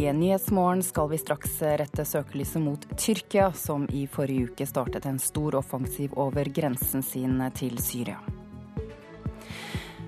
I 0.00 0.12
Nyhetsmorgen 0.12 0.82
skal 0.82 1.08
vi 1.10 1.18
straks 1.18 1.58
rette 1.62 2.04
søkelyset 2.04 2.62
mot 2.62 2.84
Tyrkia, 2.96 3.50
som 3.52 3.82
i 3.92 4.06
forrige 4.08 4.46
uke 4.48 4.64
startet 4.66 5.04
en 5.04 5.18
stor 5.20 5.58
offensiv 5.58 6.14
over 6.16 6.48
grensen 6.48 7.02
sin 7.04 7.42
til 7.52 7.76
Syria. 7.84 8.16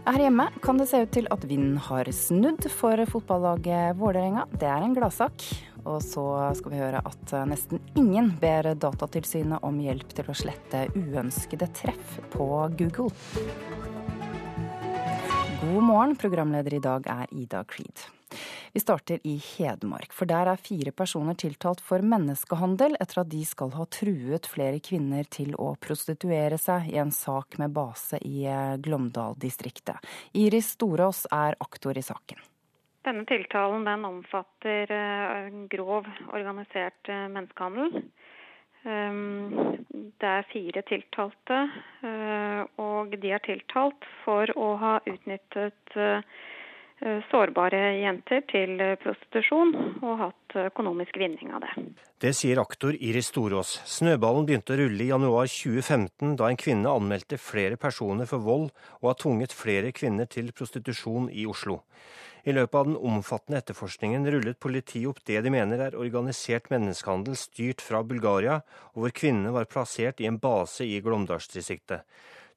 Her 0.07 0.25
hjemme 0.25 0.47
kan 0.65 0.81
det 0.81 0.87
se 0.89 1.03
ut 1.03 1.13
til 1.13 1.29
at 1.35 1.45
vinden 1.45 1.77
har 1.91 2.09
snudd 2.09 2.65
for 2.73 3.03
fotballaget 3.11 3.99
Vålerenga. 4.01 4.47
Det 4.57 4.71
er 4.71 4.87
en 4.87 4.97
gladsak. 4.97 5.45
Og 5.85 6.01
så 6.07 6.25
skal 6.57 6.73
vi 6.73 6.81
høre 6.81 7.05
at 7.13 7.37
nesten 7.53 7.85
ingen 7.93 8.33
ber 8.41 8.71
Datatilsynet 8.73 9.61
om 9.61 9.77
hjelp 9.83 10.17
til 10.17 10.33
å 10.33 10.39
slette 10.41 10.87
uønskede 10.97 11.69
treff 11.83 12.17
på 12.33 12.49
Google. 12.81 13.13
God 15.61 15.85
morgen, 15.85 16.17
programleder 16.17 16.81
i 16.81 16.83
dag 16.89 17.13
er 17.21 17.39
Ida 17.45 17.67
Creed. 17.69 18.09
Vi 18.73 18.81
starter 18.81 19.19
i 19.29 19.37
Hedmark, 19.37 20.13
for 20.17 20.29
der 20.29 20.49
er 20.53 20.61
fire 20.61 20.93
personer 20.97 21.37
tiltalt 21.39 21.83
for 21.85 22.05
menneskehandel 22.05 22.97
etter 23.01 23.23
at 23.23 23.31
de 23.33 23.43
skal 23.45 23.73
ha 23.77 23.85
truet 23.93 24.49
flere 24.49 24.81
kvinner 24.85 25.29
til 25.29 25.53
å 25.61 25.75
prostituere 25.83 26.59
seg 26.61 26.89
i 26.93 26.97
en 27.03 27.13
sak 27.13 27.59
med 27.61 27.75
base 27.77 28.21
i 28.25 28.47
eh, 28.49 28.79
Glåmdal-distriktet. 28.83 30.01
Iris 30.41 30.73
Storås 30.77 31.27
er 31.33 31.59
aktor 31.61 31.99
i 31.99 32.05
saken. 32.07 32.41
Denne 33.03 33.27
tiltalen 33.27 33.85
den 33.85 34.07
omfatter 34.09 34.93
eh, 34.97 35.53
grov 35.69 36.09
organisert 36.33 37.13
eh, 37.13 37.27
menneskehandel. 37.29 38.01
Ehm, 38.89 39.83
det 40.23 40.33
er 40.33 40.49
fire 40.51 40.83
tiltalte, 40.87 41.59
og 42.83 43.13
de 43.23 43.31
er 43.31 43.43
tiltalt 43.45 44.07
for 44.25 44.51
å 44.59 44.73
ha 44.81 44.95
utnyttet 45.07 45.95
sårbare 47.31 47.81
jenter 47.99 48.45
til 48.51 48.77
eh, 48.81 48.95
prostitusjon 49.03 49.73
og 50.05 50.13
hatt 50.21 50.57
økonomisk 50.69 51.17
vinning 51.19 51.51
av 51.55 51.65
det. 51.65 51.73
Det 52.23 52.31
sier 52.39 52.61
aktor 52.63 52.95
Iris 52.95 53.33
Storås. 53.33 53.75
Snøballen 53.89 54.47
begynte 54.47 54.77
å 54.77 54.81
rulle 54.83 55.03
i 55.03 55.11
januar 55.11 55.51
2015 55.51 56.37
da 56.39 56.51
en 56.51 56.61
kvinne 56.61 56.91
anmeldte 56.93 57.41
flere 57.43 57.79
personer 57.81 58.29
for 58.31 58.45
vold 58.45 58.69
og 59.01 59.09
har 59.11 59.19
tvunget 59.23 59.57
flere 59.57 59.91
kvinner 59.97 60.31
til 60.31 60.53
prostitusjon 60.55 61.31
i 61.33 61.47
Oslo. 61.51 61.81
I 62.43 62.55
løpet 62.55 62.75
av 62.75 62.89
den 62.89 62.99
omfattende 62.99 63.61
etterforskningen 63.61 64.27
rullet 64.35 64.59
politiet 64.59 65.07
opp 65.11 65.21
det 65.29 65.39
de 65.45 65.51
mener 65.55 65.83
er 65.85 65.99
organisert 65.99 66.73
menneskehandel 66.73 67.37
styrt 67.39 67.85
fra 67.85 68.01
Bulgaria, 68.03 68.61
og 68.95 69.05
hvor 69.05 69.15
kvinnene 69.15 69.55
var 69.55 69.71
plassert 69.71 70.19
i 70.23 70.27
en 70.27 70.41
base 70.43 70.83
i 70.83 70.99
Glåmdalsdistriktet. 71.05 72.03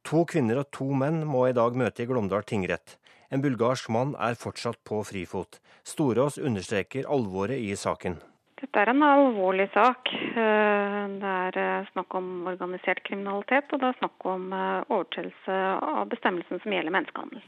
To 0.09 0.25
kvinner 0.29 0.61
og 0.61 0.71
to 0.73 0.89
menn 0.93 1.21
må 1.29 1.47
i 1.47 1.57
dag 1.57 1.77
møte 1.77 2.01
i 2.01 2.09
Glåmdal 2.09 2.45
tingrett. 2.49 2.97
En 3.33 3.41
bulgarsk 3.41 3.89
mann 3.89 4.13
er 4.21 4.37
fortsatt 4.37 4.81
på 4.85 5.01
frifot. 5.07 5.59
Storås 5.85 6.37
understreker 6.37 7.07
alvoret 7.09 7.61
i 7.61 7.75
saken. 7.77 8.19
Dette 8.61 8.81
er 8.81 8.89
en 8.93 9.03
alvorlig 9.03 9.67
sak. 9.73 10.09
Eh, 10.13 10.99
det 11.19 11.31
er 11.31 11.57
eh, 11.59 11.89
snakk 11.91 12.15
om 12.17 12.47
organisert 12.47 13.03
kriminalitet, 13.05 13.67
og 13.73 13.81
det 13.81 13.89
er 13.89 13.97
snakk 13.99 14.27
om 14.31 14.47
eh, 14.55 14.85
overtredelse 14.87 15.57
av 15.95 16.07
bestemmelsen 16.13 16.61
som 16.63 16.75
gjelder 16.75 16.95
menneskehandel. 16.95 17.43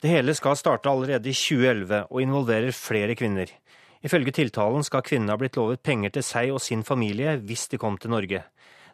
Det 0.00 0.12
hele 0.12 0.34
skal 0.36 0.56
starte 0.58 0.90
allerede 0.90 1.30
i 1.30 1.36
2011 1.36 2.08
og 2.10 2.22
involverer 2.24 2.74
flere 2.76 3.16
kvinner. 3.18 3.52
Ifølge 4.04 4.34
tiltalen 4.38 4.84
skal 4.86 5.04
kvinnene 5.04 5.32
ha 5.34 5.40
blitt 5.40 5.56
lovet 5.58 5.82
penger 5.84 6.12
til 6.16 6.24
seg 6.24 6.52
og 6.54 6.60
sin 6.64 6.84
familie 6.84 7.36
hvis 7.42 7.66
de 7.72 7.80
kom 7.80 7.96
til 8.00 8.12
Norge. 8.12 8.42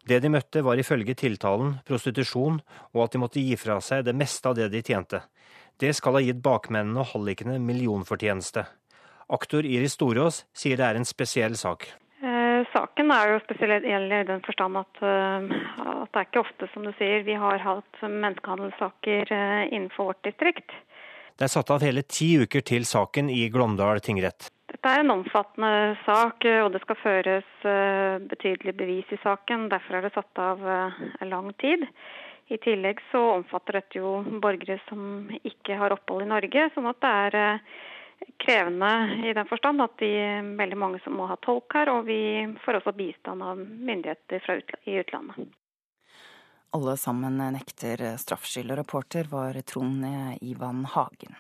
Det 0.09 0.19
de 0.23 0.31
møtte 0.35 0.63
var 0.67 0.81
ifølge 0.81 1.15
tiltalen 1.15 1.77
prostitusjon, 1.87 2.59
og 2.95 3.05
at 3.05 3.15
de 3.15 3.21
måtte 3.23 3.43
gi 3.43 3.55
fra 3.61 3.79
seg 3.85 4.07
det 4.07 4.17
meste 4.19 4.51
av 4.51 4.57
det 4.59 4.67
de 4.73 4.83
tjente. 4.83 5.21
Det 5.83 5.91
skal 5.99 6.15
ha 6.15 6.21
gitt 6.23 6.39
bakmennene 6.45 7.03
og 7.03 7.11
hallikene 7.11 7.57
millionfortjeneste. 7.59 8.63
Aktor 9.35 9.67
Iris 9.67 9.97
Storås 9.97 10.45
sier 10.55 10.79
det 10.79 10.87
er 10.87 10.99
en 11.01 11.09
spesiell 11.09 11.57
sak. 11.59 11.89
Eh, 12.23 12.61
saken 12.71 13.11
er 13.11 13.33
jo 13.33 13.41
spesiell 13.43 13.89
i 14.15 14.23
den 14.29 14.45
forstand 14.47 14.79
at, 14.79 15.03
uh, 15.03 15.43
at, 15.43 16.13
det 16.13 16.21
er 16.21 16.29
ikke 16.29 16.45
ofte, 16.45 16.71
som 16.71 16.87
du 16.87 16.93
sier, 17.01 17.27
vi 17.27 17.35
har 17.35 17.59
hatt 17.65 18.03
menneskehandelssaker 18.05 19.35
uh, 19.35 19.65
innenfor 19.73 20.13
vårt 20.13 20.23
distrikt. 20.29 20.71
Det 21.35 21.49
er 21.49 21.55
satt 21.57 21.75
av 21.75 21.83
hele 21.83 22.07
ti 22.07 22.31
uker 22.39 22.63
til 22.63 22.87
saken 22.87 23.33
i 23.35 23.49
Glåmdal 23.51 24.05
tingrett. 24.07 24.53
Dette 24.71 24.87
er 24.93 25.03
en 25.03 25.17
omfattende 25.17 25.97
sak, 26.07 26.45
og 26.63 26.69
det 26.73 26.81
skal 26.85 26.99
føres 27.03 27.65
betydelig 28.31 28.73
bevis 28.79 29.11
i 29.13 29.19
saken. 29.21 29.67
Derfor 29.73 29.99
er 29.99 30.07
det 30.07 30.13
satt 30.15 30.41
av 30.41 30.63
lang 31.29 31.51
tid. 31.61 31.85
I 32.49 32.59
tillegg 32.59 33.01
så 33.11 33.21
omfatter 33.39 33.79
dette 33.79 34.01
jo 34.01 34.19
borgere 34.43 34.81
som 34.89 35.31
ikke 35.43 35.79
har 35.79 35.95
opphold 35.95 36.25
i 36.27 36.31
Norge, 36.33 36.69
sånn 36.75 36.89
at 36.91 37.01
det 37.05 37.13
er 37.27 37.39
eh, 37.41 37.79
krevende 38.43 38.93
i 39.29 39.35
den 39.37 39.49
forstand 39.51 39.83
at 39.85 39.95
de 40.03 40.13
veldig 40.59 40.79
mange 40.79 41.01
som 41.05 41.17
må 41.19 41.29
ha 41.31 41.39
tolk 41.45 41.75
her, 41.79 41.93
og 41.93 42.07
vi 42.11 42.21
får 42.65 42.81
også 42.81 42.97
bistand 42.99 43.47
av 43.47 43.61
myndigheter 43.63 44.43
utla 44.59 44.83
i 44.85 44.99
utlandet. 45.05 45.55
Alle 46.73 46.97
sammen 46.97 47.37
nekter 47.53 48.01
straffskyld, 48.17 48.73
og 48.73 48.79
reporter 48.81 49.29
var 49.29 49.59
Trond 49.69 50.07
Ivan 50.41 50.87
Hagen. 50.89 51.37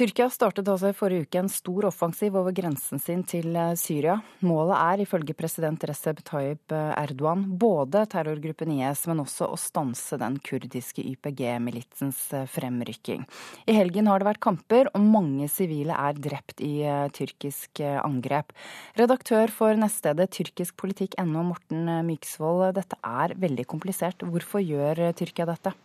Tyrkia 0.00 0.30
startet 0.32 0.64
altså 0.64 0.88
i 0.88 0.94
forrige 0.96 1.26
uke 1.26 1.40
en 1.42 1.50
stor 1.52 1.84
offensiv 1.90 2.38
over 2.40 2.54
grensen 2.56 2.96
sin 3.02 3.20
til 3.28 3.52
eh, 3.52 3.74
Syria. 3.76 4.14
Målet 4.48 4.78
er 4.78 5.02
ifølge 5.04 5.34
president 5.36 5.82
Recep 5.90 6.22
Tayyip 6.24 6.72
eh, 6.72 6.94
Erdogan 7.02 7.42
både 7.60 8.06
terrorgruppen 8.08 8.72
IS, 8.78 9.02
men 9.10 9.20
også 9.20 9.50
å 9.52 9.58
stanse 9.60 10.16
den 10.22 10.38
kurdiske 10.40 11.04
YPG-militsens 11.04 12.22
eh, 12.32 12.46
fremrykking. 12.48 13.26
I 13.68 13.76
helgen 13.76 14.08
har 14.08 14.24
det 14.24 14.30
vært 14.30 14.42
kamper, 14.48 14.88
og 14.94 15.04
mange 15.04 15.50
sivile 15.52 15.92
er 15.92 16.16
drept 16.16 16.64
i 16.64 16.80
tyrkisk 17.12 17.84
angrep. 17.84 18.56
Redaktør 18.96 19.52
for 19.52 19.76
nettstedet 19.76 20.30
Tyrkisk 20.32 20.80
politikk.no, 20.80 21.44
Morten 21.52 21.92
Myksvold, 22.08 22.70
dette 22.80 22.96
er 23.04 23.36
veldig 23.36 23.68
komplisert. 23.68 24.24
Hvorfor 24.24 24.64
gjør 24.64 25.10
Tyrkia 25.20 25.50
dette? 25.52 25.76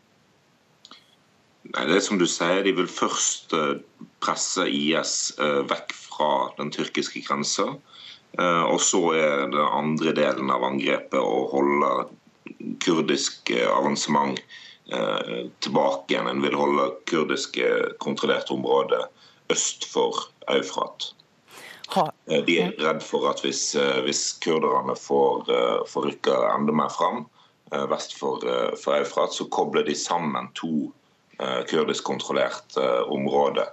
Nei, 1.74 1.86
det 1.90 1.98
er 1.98 2.04
som 2.06 2.20
du 2.22 2.28
sier, 2.30 2.62
De 2.66 2.74
vil 2.78 2.90
først 2.90 3.54
eh, 3.58 3.78
presse 4.24 4.68
IS 4.70 5.34
eh, 5.42 5.62
vekk 5.70 5.94
fra 5.98 6.30
den 6.60 6.72
tyrkiske 6.74 7.24
grensa. 7.26 7.72
Eh, 8.38 8.64
og 8.70 8.80
så 8.84 9.02
er 9.18 9.48
den 9.50 9.64
andre 9.64 10.14
delen 10.18 10.54
av 10.54 10.66
angrepet 10.68 11.18
å 11.20 11.48
holde 11.54 11.92
kurdisk 12.84 13.50
avansement 13.56 14.40
tilbake 14.86 16.14
igjen. 16.14 16.28
En 16.30 16.44
vil 16.44 16.54
holde 16.54 16.84
kurdiske 17.10 17.66
kontrollerte 18.04 18.54
områder 18.54 19.08
øst 19.50 19.88
for 19.90 20.28
Eufrat. 20.54 21.08
De 22.46 22.58
er 22.62 22.76
redd 22.84 23.02
for 23.02 23.26
at 23.32 23.42
hvis, 23.42 23.64
hvis 24.06 24.22
kurderne 24.46 24.94
får, 25.00 25.50
får 25.90 26.06
rykke 26.12 26.38
enda 26.52 26.76
mer 26.78 26.94
fram 26.94 27.24
vest 27.90 28.14
for, 28.20 28.46
for 28.78 29.00
Eufrat, 29.00 29.34
så 29.34 29.50
kobler 29.50 29.88
de 29.90 29.98
sammen 29.98 30.52
to 30.54 30.76
Eh, 30.84 31.05
kurdisk-kontrollert 31.38 32.78
eh, 32.78 33.02
område, 33.12 33.68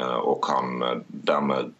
eh, 0.00 0.18
og 0.18 0.44
kan 0.44 0.82
dermed 1.08 1.72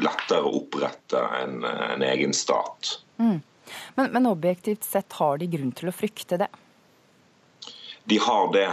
lettere 0.00 0.48
opprette 0.48 1.20
en, 1.42 1.64
en 1.64 2.02
egen 2.02 2.34
stat. 2.34 3.00
Mm. 3.16 3.40
Men, 3.94 4.12
men, 4.12 4.26
objektivt 4.26 4.84
sett, 4.84 5.12
har 5.12 5.38
de 5.38 5.46
grunn 5.50 5.72
til 5.76 5.90
å 5.90 5.94
frykte 5.94 6.40
det? 6.40 6.48
De 8.10 8.16
har 8.18 8.48
det, 8.54 8.66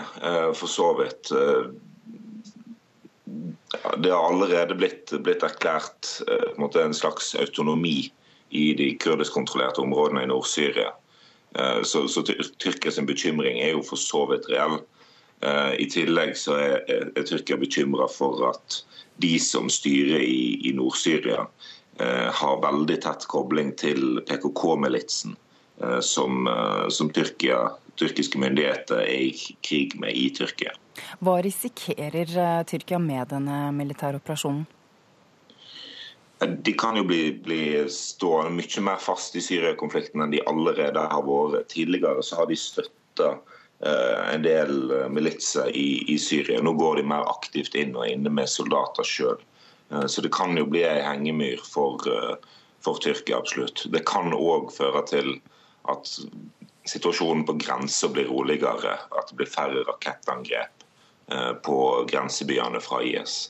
for 0.57 0.71
så 0.71 0.87
vidt. 0.97 1.29
Det 3.97 4.09
har 4.09 4.23
allerede 4.23 4.77
blitt, 4.79 5.11
blitt 5.25 5.43
erklært 5.45 6.09
en, 6.31 6.65
en, 6.65 6.95
slags 6.95 7.35
autonomi 7.37 8.07
i 8.49 8.63
de 8.79 8.87
kurdisk-kontrollerte 9.03 9.83
områdene 9.83 10.23
i 10.25 10.31
Nord-Syria. 10.31 10.93
Så, 11.83 12.07
så 12.09 12.23
Tyrkias 12.25 12.97
bekymring 13.05 13.59
er 13.61 13.75
jo 13.75 13.83
for 13.85 14.01
så 14.01 14.23
vidt 14.31 14.49
reell. 14.49 14.79
Eh, 15.41 15.73
I 15.81 15.85
tillegg 15.89 16.33
så 16.37 16.57
er, 16.57 16.77
er 16.89 17.25
Tyrkia 17.25 17.57
bekymra 17.61 18.07
for 18.09 18.41
at 18.49 18.81
de 19.21 19.35
som 19.41 19.69
styrer 19.69 20.21
i, 20.21 20.69
i 20.69 20.73
Nord-Syria, 20.77 21.45
eh, 22.01 22.29
har 22.33 22.61
veldig 22.63 22.97
tett 23.05 23.27
kobling 23.29 23.73
til 23.77 24.21
PKK-militsen, 24.25 25.35
eh, 25.83 25.99
som, 26.01 26.49
som 26.89 27.11
Tyrkia, 27.13 27.67
tyrkiske 27.97 28.37
myndigheter 28.41 29.03
er 29.03 29.27
i 29.29 29.53
krig 29.65 29.97
med 30.01 30.17
i 30.17 30.29
Tyrkia. 30.33 30.73
Hva 31.21 31.37
risikerer 31.45 32.33
Tyrkia 32.65 32.97
med 33.01 33.29
denne 33.33 33.67
militære 33.73 34.21
operasjonen? 34.21 34.65
De 36.37 36.73
kan 36.77 36.97
jo 36.97 37.01
bli, 37.05 37.31
bli 37.41 37.61
stående 37.89 38.53
mye 38.53 38.81
mer 38.85 38.99
fast 39.01 39.33
i 39.37 39.41
Syria-konflikten 39.41 40.21
enn 40.21 40.33
de 40.33 40.43
allerede 40.49 41.01
har 41.09 41.23
vært. 41.25 41.65
Tidligere 41.73 42.21
så 42.25 42.41
har 42.41 42.49
de 42.49 42.57
støtta 42.61 43.31
en 43.79 44.41
del 44.41 44.91
eh, 44.91 45.09
militser 45.09 45.69
i, 45.75 46.13
i, 46.13 46.17
Syria. 46.19 46.61
Nå 46.61 46.73
går 46.73 46.95
de 46.95 47.03
mer 47.03 47.27
aktivt 47.29 47.75
inn 47.77 47.95
og 47.95 48.07
inne 48.09 48.31
med 48.33 48.49
soldater 48.49 49.05
sjøl. 49.05 49.37
Eh, 49.91 50.05
så 50.09 50.23
det 50.25 50.33
kan 50.33 50.57
jo 50.57 50.65
bli 50.69 50.83
ei 50.87 51.03
hengemyr 51.05 51.61
for, 51.65 52.01
for 52.85 53.03
Tyrkia, 53.03 53.37
absolutt. 53.37 53.85
Det 53.93 54.05
kan 54.09 54.33
òg 54.33 54.71
føre 54.73 55.03
til 55.09 55.35
at 55.91 56.09
situasjonen 56.87 57.45
på 57.47 57.57
grensa 57.61 58.09
blir 58.11 58.31
roligere. 58.31 58.97
At 59.13 59.29
det 59.29 59.39
blir 59.41 59.51
færre 59.51 59.85
rakettangrep 59.87 60.73
på 61.67 61.77
grensebyene 62.07 62.79
fra 62.79 63.01
IS. 63.03 63.49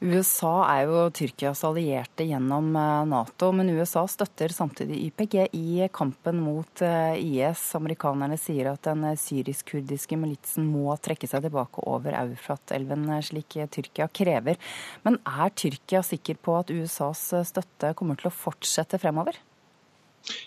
USA 0.00 0.52
er 0.72 0.88
jo 0.88 1.00
Tyrkias 1.12 1.60
allierte 1.68 2.24
gjennom 2.24 2.70
eh, 2.76 3.02
Nato, 3.10 3.50
men 3.52 3.68
USA 3.74 4.06
støtter 4.08 4.52
samtidig 4.54 5.00
YPG 5.10 5.36
i 5.56 5.88
kampen 5.92 6.40
mot 6.40 6.82
eh, 6.84 7.18
IS. 7.20 7.66
Amerikanerne 7.76 8.38
sier 8.40 8.72
at 8.72 8.88
den 8.88 9.04
syrisk-kurdiske 9.20 10.16
militsen 10.20 10.68
må 10.70 10.94
trekke 11.04 11.28
seg 11.28 11.44
tilbake 11.44 11.84
over 11.90 12.16
Eufrat-elven, 12.22 13.06
eh, 13.12 13.22
slik 13.28 13.58
Tyrkia 13.74 14.08
krever. 14.08 14.56
Men 15.04 15.20
er 15.28 15.52
Tyrkia 15.52 16.02
sikker 16.06 16.40
på 16.40 16.56
at 16.62 16.72
USAs 16.72 17.26
støtte 17.50 17.94
kommer 17.98 18.18
til 18.20 18.30
å 18.30 18.34
fortsette 18.34 19.00
fremover? 19.02 19.36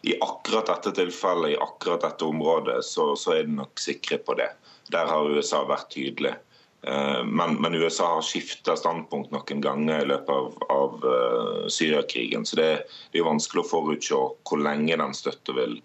I 0.06 0.16
akkurat 0.22 0.70
dette 0.70 0.94
tilfellet, 0.98 1.54
i 1.54 1.62
akkurat 1.62 2.02
dette 2.06 2.26
området, 2.26 2.82
så, 2.86 3.14
så 3.20 3.38
er 3.38 3.48
de 3.48 3.56
nok 3.58 3.82
sikre 3.82 4.20
på 4.22 4.36
det. 4.40 4.50
Der 4.94 5.10
har 5.10 5.30
USA 5.30 5.64
vært 5.68 5.90
tydelig. 5.94 6.36
Eh, 6.88 7.26
men, 7.26 7.56
men, 7.62 7.76
USA 7.76 8.16
har 8.16 8.22
skifta 8.22 8.76
standpunkt 8.76 9.32
noen 9.32 9.62
ganger 9.64 10.04
i 10.04 10.08
løpet 10.10 10.32
av, 10.36 10.56
av 10.74 11.06
uh, 11.08 11.68
Syriakrigen. 11.72 12.44
Så 12.46 12.60
det, 12.60 12.70
det, 13.12 13.22
er 13.22 13.28
vanskelig 13.28 13.64
å 13.64 13.70
forutse 13.70 14.20
hvor 14.44 14.60
lenge 14.60 14.98
den 15.00 15.16
støtta 15.16 15.56
vil, 15.56 15.78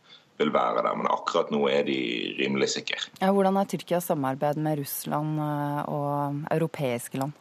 vil, 0.43 0.51
være 0.55 0.83
der. 0.83 0.99
Men 0.99 1.11
akkurat 1.13 1.53
nå 1.55 1.63
er 1.71 1.87
de 1.87 1.99
rimelig 2.41 2.73
sikre. 2.75 2.99
Ja, 3.21 3.31
hvordan 3.31 3.61
er 3.61 3.71
Tyrkias 3.71 4.11
samarbeid 4.11 4.59
med 4.59 4.83
Russland 4.83 5.39
eh, 5.45 5.81
og 5.87 6.43
europeiske 6.57 7.23
land? 7.23 7.37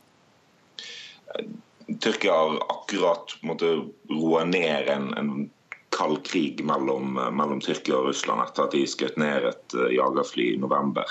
Tyrkia 1.87 2.35
har 2.37 2.59
akkurat 2.69 3.39
måttet 3.47 3.87
roe 4.11 4.45
ned 4.45 4.91
en, 4.91 5.13
en 5.17 5.31
kald 5.97 6.19
krig 6.27 6.61
mellom, 6.67 7.15
mellom, 7.15 7.61
Tyrkia 7.63 7.97
og 7.97 8.11
Russland 8.11 8.43
etter 8.43 8.67
at 8.67 8.75
de 8.75 8.83
skjøt 8.85 9.17
ned 9.17 9.47
et 9.49 9.77
jagerfly 9.95 10.51
i 10.53 10.59
november. 10.61 11.09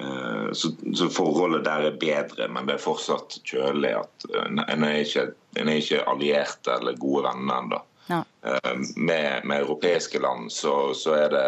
Eh, 0.00 0.52
så, 0.52 0.70
så, 0.94 1.08
forholdet 1.08 1.64
der 1.64 1.88
er 1.88 1.96
bedre, 2.00 2.48
men 2.48 2.66
det 2.68 2.76
er 2.76 2.82
fortsatt 2.82 3.40
kjølig. 3.46 3.92
at 3.98 4.26
eh, 4.30 4.50
En 4.74 4.84
er 4.86 5.00
ikke, 5.02 5.24
en 5.58 5.70
er 5.70 5.80
ikke 5.82 6.04
allierte 6.10 6.76
eller 6.78 6.98
gode 7.00 7.24
venner 7.26 7.62
ennå. 7.62 7.80
Ja. 8.08 8.22
Eh, 8.46 8.74
med, 8.96 9.44
med, 9.44 9.64
europeiske 9.64 10.20
land 10.22 10.52
så, 10.54 10.94
så 10.94 11.16
er, 11.18 11.34
det, 11.34 11.46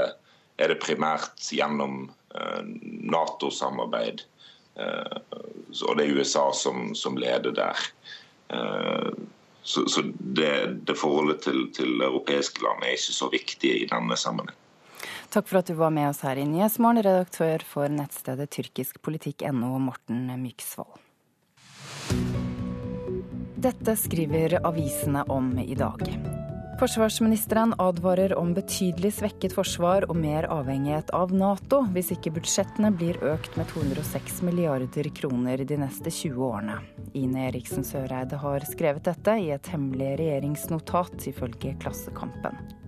er, 0.58 0.74
det, 0.74 0.80
primært 0.82 1.50
gjennom 1.52 2.08
Nato-samarbeid. 3.10 4.20
Og 4.78 5.96
det 5.98 6.04
er 6.04 6.12
USA 6.14 6.44
som, 6.54 6.92
som 6.94 7.16
leder 7.18 7.50
der. 7.50 7.80
Så, 9.66 9.82
så 9.90 10.04
det, 10.38 10.52
det, 10.86 10.94
forholdet 10.94 11.42
til, 11.42 11.64
til 11.74 11.98
europeiske 12.06 12.62
land 12.62 12.86
er 12.86 12.94
ikke 12.94 13.16
så 13.16 13.28
viktig 13.34 13.72
i 13.80 13.88
denne 13.90 14.14
sammenheng. 14.16 14.54
Takk 15.30 15.46
for 15.46 15.60
at 15.60 15.66
du 15.66 15.76
var 15.78 15.92
med 15.94 16.08
oss 16.08 16.24
her 16.26 16.36
i 16.36 16.44
Nyhetsmorgen, 16.44 17.04
redaktør 17.06 17.62
for 17.62 17.92
nettstedet 17.94 18.50
tyrkiskpolitikk.no, 18.50 19.76
Morten 19.78 20.24
Myksvold. 20.42 20.98
Dette 23.60 23.94
skriver 23.94 24.56
avisene 24.66 25.22
om 25.30 25.52
i 25.62 25.76
dag. 25.78 26.02
Forsvarsministeren 26.80 27.76
advarer 27.78 28.34
om 28.40 28.54
betydelig 28.56 29.12
svekket 29.20 29.54
forsvar 29.54 30.08
og 30.08 30.18
mer 30.18 30.48
avhengighet 30.50 31.12
av 31.14 31.30
Nato 31.36 31.84
hvis 31.94 32.10
ikke 32.16 32.32
budsjettene 32.40 32.90
blir 32.90 33.20
økt 33.22 33.54
med 33.60 33.70
206 33.70 34.42
milliarder 34.48 35.12
kroner 35.14 35.62
de 35.62 35.78
neste 35.84 36.10
20 36.10 36.42
årene. 36.48 36.80
Ine 37.14 37.46
Eriksen 37.52 37.86
Søreide 37.86 38.42
har 38.42 38.66
skrevet 38.66 39.06
dette 39.12 39.38
i 39.38 39.52
et 39.54 39.70
hemmelig 39.76 40.16
regjeringsnotat, 40.24 41.20
ifølge 41.30 41.76
Klassekampen. 41.84 42.79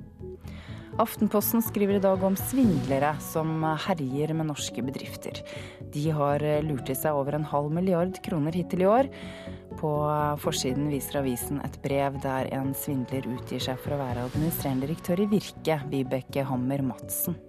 Aftenposten 1.01 1.63
skriver 1.63 1.97
i 1.97 2.03
dag 2.03 2.25
om 2.25 2.35
svindlere 2.37 3.15
som 3.25 3.63
herjer 3.65 4.35
med 4.37 4.51
norske 4.51 4.83
bedrifter. 4.85 5.41
De 5.95 6.03
har 6.13 6.45
lurt 6.67 6.91
i 6.93 6.97
seg 6.99 7.17
over 7.17 7.39
en 7.39 7.47
halv 7.49 7.73
milliard 7.73 8.19
kroner 8.25 8.53
hittil 8.53 8.85
i 8.85 8.91
år. 8.91 9.09
På 9.81 9.93
forsiden 10.43 10.91
viser 10.93 11.23
avisen 11.23 11.63
et 11.65 11.79
brev 11.85 12.19
der 12.23 12.51
en 12.53 12.75
svindler 12.77 13.25
utgir 13.33 13.63
seg 13.65 13.81
for 13.81 13.97
å 13.97 14.03
være 14.03 14.27
administrerende 14.29 14.87
direktør 14.87 15.25
i 15.25 15.29
Virke, 15.33 15.81
Vibeke 15.89 16.45
Hammer 16.49 16.85
Madsen. 16.85 17.41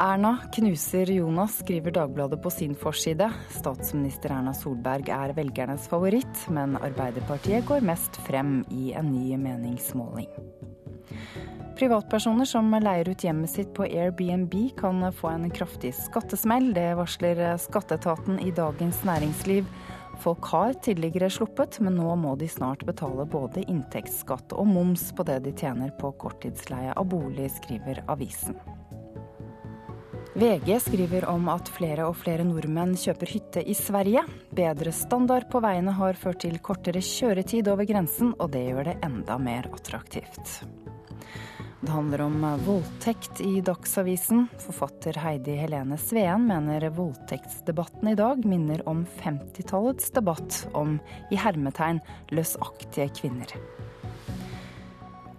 Erna 0.00 0.38
knuser 0.56 1.12
Jonas, 1.12 1.58
skriver 1.60 1.92
Dagbladet 1.94 2.40
på 2.42 2.50
sin 2.50 2.72
forside. 2.78 3.28
Statsminister 3.52 4.32
Erna 4.32 4.54
Solberg 4.56 5.12
er 5.12 5.36
velgernes 5.36 5.84
favoritt, 5.92 6.46
men 6.50 6.78
Arbeiderpartiet 6.80 7.68
går 7.68 7.84
mest 7.86 8.16
frem 8.26 8.62
i 8.72 8.94
en 8.96 9.12
ny 9.12 9.36
meningsmåling. 9.36 10.32
Privatpersoner 11.78 12.44
som 12.44 12.68
leier 12.84 13.08
ut 13.08 13.24
hjemmet 13.24 13.50
sitt 13.50 13.72
på 13.74 13.86
Airbnb 13.88 14.54
kan 14.78 15.02
få 15.12 15.32
en 15.32 15.50
kraftig 15.50 15.94
skattesmell. 15.96 16.72
Det 16.76 16.92
varsler 16.98 17.40
skatteetaten 17.58 18.38
i 18.40 18.52
Dagens 18.54 19.00
Næringsliv. 19.08 19.66
Folk 20.22 20.44
har 20.52 20.76
tidligere 20.84 21.30
sluppet, 21.32 21.80
men 21.80 21.96
nå 21.98 22.12
må 22.20 22.36
de 22.38 22.48
snart 22.48 22.84
betale 22.86 23.24
både 23.26 23.64
inntektsskatt 23.64 24.52
og 24.54 24.68
moms 24.68 25.08
på 25.16 25.24
det 25.26 25.40
de 25.46 25.54
tjener 25.56 25.90
på 25.98 26.12
korttidsleie 26.20 26.92
av 26.92 27.08
bolig, 27.10 27.48
skriver 27.56 28.04
avisen. 28.12 28.60
VG 30.34 30.78
skriver 30.80 31.26
om 31.28 31.50
at 31.52 31.68
flere 31.68 32.06
og 32.08 32.14
flere 32.22 32.44
nordmenn 32.48 32.94
kjøper 32.96 33.34
hytte 33.34 33.64
i 33.68 33.74
Sverige. 33.76 34.22
Bedre 34.54 34.94
standard 34.96 35.50
på 35.52 35.60
veiene 35.60 35.92
har 35.98 36.16
ført 36.16 36.40
til 36.46 36.56
kortere 36.64 37.02
kjøretid 37.04 37.68
over 37.68 37.88
grensen, 37.88 38.32
og 38.38 38.54
det 38.54 38.64
gjør 38.70 38.92
det 38.92 38.96
enda 39.04 39.36
mer 39.42 39.68
attraktivt. 39.74 40.62
Det 41.82 41.90
handler 41.90 42.20
om 42.20 42.58
voldtekt 42.62 43.40
i 43.40 43.60
Dagsavisen. 43.60 44.44
Forfatter 44.62 45.16
Heidi 45.18 45.56
Helene 45.58 45.96
Sveen 45.98 46.44
mener 46.46 46.84
voldtektsdebatten 46.94 48.12
i 48.12 48.14
dag 48.14 48.44
minner 48.46 48.84
om 48.88 49.00
50-tallets 49.18 50.12
debatt 50.14 50.60
om 50.78 51.00
i 51.34 51.40
hermetegn 51.42 51.98
løsaktige 52.30 53.08
kvinner. 53.18 53.56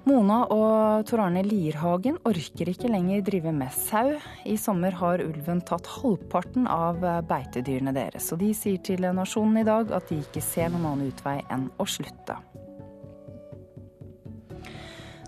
Mona 0.04 0.42
og 0.52 1.06
Tor 1.08 1.24
Arne 1.24 1.46
Lierhagen 1.48 2.20
orker 2.28 2.74
ikke 2.74 2.92
lenger 2.92 3.24
drive 3.24 3.54
med 3.56 3.72
sau. 3.72 4.12
I 4.44 4.58
sommer 4.60 5.00
har 5.00 5.24
ulven 5.24 5.64
tatt 5.64 5.88
halvparten 6.02 6.68
av 6.68 7.00
beitedyrene 7.30 7.96
deres, 7.96 8.34
og 8.36 8.44
de 8.44 8.52
sier 8.52 8.84
til 8.84 9.08
Nasjonen 9.16 9.64
i 9.64 9.70
dag 9.72 9.96
at 9.96 10.12
de 10.12 10.20
ikke 10.26 10.44
ser 10.44 10.76
noen 10.76 10.92
annen 10.92 11.16
utvei 11.16 11.40
enn 11.48 11.70
å 11.80 11.88
slutte. 11.88 12.36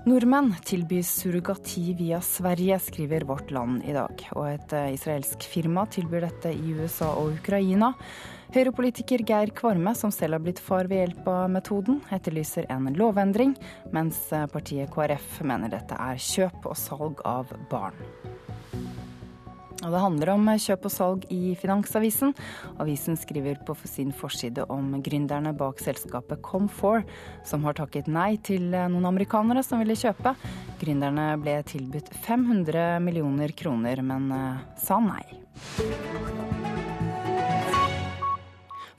Nordmenn 0.05 0.51
tilbys 0.61 1.09
surrogati 1.17 1.95
via 1.97 2.19
Sverige, 2.21 2.79
skriver 2.79 3.21
Vårt 3.25 3.51
Land 3.51 3.81
i 3.89 3.93
dag. 3.93 4.21
Og 4.37 4.45
et 4.51 4.73
eh, 4.77 4.91
israelsk 4.93 5.47
firma 5.49 5.87
tilbyr 5.89 6.27
dette 6.27 6.51
i 6.53 6.75
USA 6.77 7.07
og 7.17 7.39
Ukraina. 7.39 7.89
Høyre-politiker 8.53 9.23
Geir 9.25 9.49
Kvarme, 9.57 9.95
som 9.97 10.13
selv 10.13 10.37
har 10.37 10.45
blitt 10.45 10.61
far 10.61 10.85
ved 10.91 11.01
hjelp 11.01 11.25
av 11.33 11.49
metoden, 11.57 12.03
etterlyser 12.13 12.69
en 12.69 12.93
lovendring, 12.93 13.57
mens 13.97 14.27
eh, 14.29 14.45
partiet 14.53 14.93
KrF 14.93 15.41
mener 15.41 15.73
dette 15.73 15.97
er 15.97 16.21
kjøp 16.21 16.69
og 16.69 16.77
salg 16.77 17.25
av 17.25 17.57
barn. 17.73 17.97
Og 19.83 19.91
det 19.91 20.01
handler 20.01 20.31
om 20.35 20.47
kjøp 20.61 20.87
og 20.87 20.93
salg 20.93 21.25
i 21.33 21.55
Finansavisen. 21.59 22.31
Avisen 22.79 23.17
skriver 23.19 23.59
på 23.67 23.75
sin 23.83 24.13
forside 24.15 24.63
om 24.71 24.93
gründerne 25.03 25.51
bak 25.57 25.83
selskapet 25.83 26.41
Comfor, 26.45 27.03
som 27.45 27.65
har 27.67 27.77
takket 27.77 28.07
nei 28.07 28.35
til 28.37 28.71
noen 28.71 29.09
amerikanere 29.11 29.65
som 29.65 29.83
ville 29.83 29.97
kjøpe. 29.99 30.35
Gründerne 30.81 31.33
ble 31.41 31.59
tilbudt 31.67 32.13
500 32.25 33.01
millioner 33.03 33.55
kroner, 33.57 34.03
men 34.05 34.31
eh, 34.31 34.65
sa 34.79 35.01
nei 35.03 36.84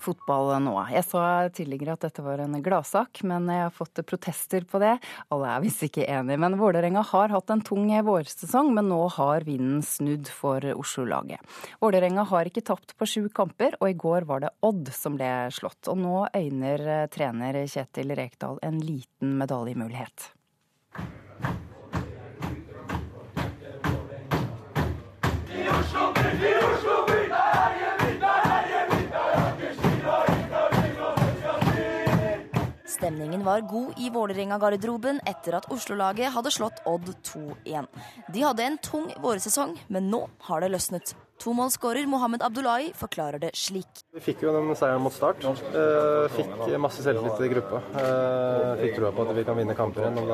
fotball 0.07 0.55
nå. 0.63 0.75
Jeg 0.93 1.05
sa 1.09 1.23
tidligere 1.53 1.97
at 1.97 2.07
dette 2.07 2.25
var 2.25 2.43
en 2.45 2.59
gladsak, 2.63 3.23
men 3.27 3.49
jeg 3.51 3.65
har 3.67 3.75
fått 3.75 4.03
protester 4.07 4.67
på 4.69 4.81
det. 4.83 4.95
Alle 5.35 5.53
er 5.55 5.65
visst 5.65 5.85
ikke 5.87 6.07
enige, 6.07 6.41
men 6.43 6.59
Vålerenga 6.61 7.03
har 7.11 7.35
hatt 7.35 7.53
en 7.53 7.65
tung 7.67 7.89
vårsesong, 8.07 8.73
men 8.75 8.89
nå 8.91 9.01
har 9.17 9.47
vinden 9.47 9.83
snudd 9.87 10.31
for 10.33 10.65
Oslo-laget. 10.75 11.43
Vålerenga 11.83 12.27
har 12.31 12.49
ikke 12.49 12.65
tapt 12.67 12.97
på 12.99 13.09
sju 13.09 13.29
kamper, 13.35 13.79
og 13.81 13.91
i 13.91 13.99
går 13.99 14.27
var 14.29 14.47
det 14.47 14.55
Odd 14.67 14.91
som 14.95 15.19
ble 15.19 15.31
slått. 15.55 15.87
Og 15.93 16.01
nå 16.01 16.27
øyner 16.35 17.07
trener 17.13 17.63
Kjetil 17.67 18.15
Rekdal 18.17 18.59
en 18.67 18.81
liten 18.83 19.37
medaljemulighet. 19.41 20.31
I 25.57 25.69
Oslo, 25.69 26.13
i 26.43 26.55
Oslo, 26.63 27.06
Stemningen 32.97 33.45
var 33.45 33.61
god 33.61 33.99
i 34.01 34.09
Vålerenga-garderoben 34.09 35.19
etter 35.29 35.59
at 35.59 35.67
Oslo-laget 35.75 36.33
hadde 36.33 36.53
slått 36.55 36.79
Odd 36.89 37.11
2-1. 37.29 37.89
De 38.33 38.45
hadde 38.45 38.65
en 38.65 38.79
tung 38.81 39.11
våresesong, 39.21 39.75
men 39.93 40.09
nå 40.09 40.23
har 40.49 40.65
det 40.65 40.71
løsnet. 40.73 41.13
Tomålsskårer 41.45 42.09
Mohammed 42.09 42.41
Abdullahi 42.47 42.95
forklarer 42.97 43.43
det 43.43 43.51
slik. 43.61 44.01
Vi 44.17 44.23
fikk 44.25 44.47
jo 44.47 44.55
den 44.57 44.73
seieren 44.73 45.05
mot 45.05 45.13
start. 45.13 45.45
Eh, 45.45 46.25
fikk 46.39 46.57
masse 46.81 47.05
selvtillit 47.05 47.45
i 47.45 47.53
gruppa. 47.53 47.83
Eh, 48.01 48.73
fikk 48.81 48.97
troa 48.97 49.13
på 49.13 49.29
at 49.29 49.37
vi 49.37 49.45
kan 49.45 49.61
vinne 49.61 49.77
kamper 49.77 50.07
igjen. 50.07 50.33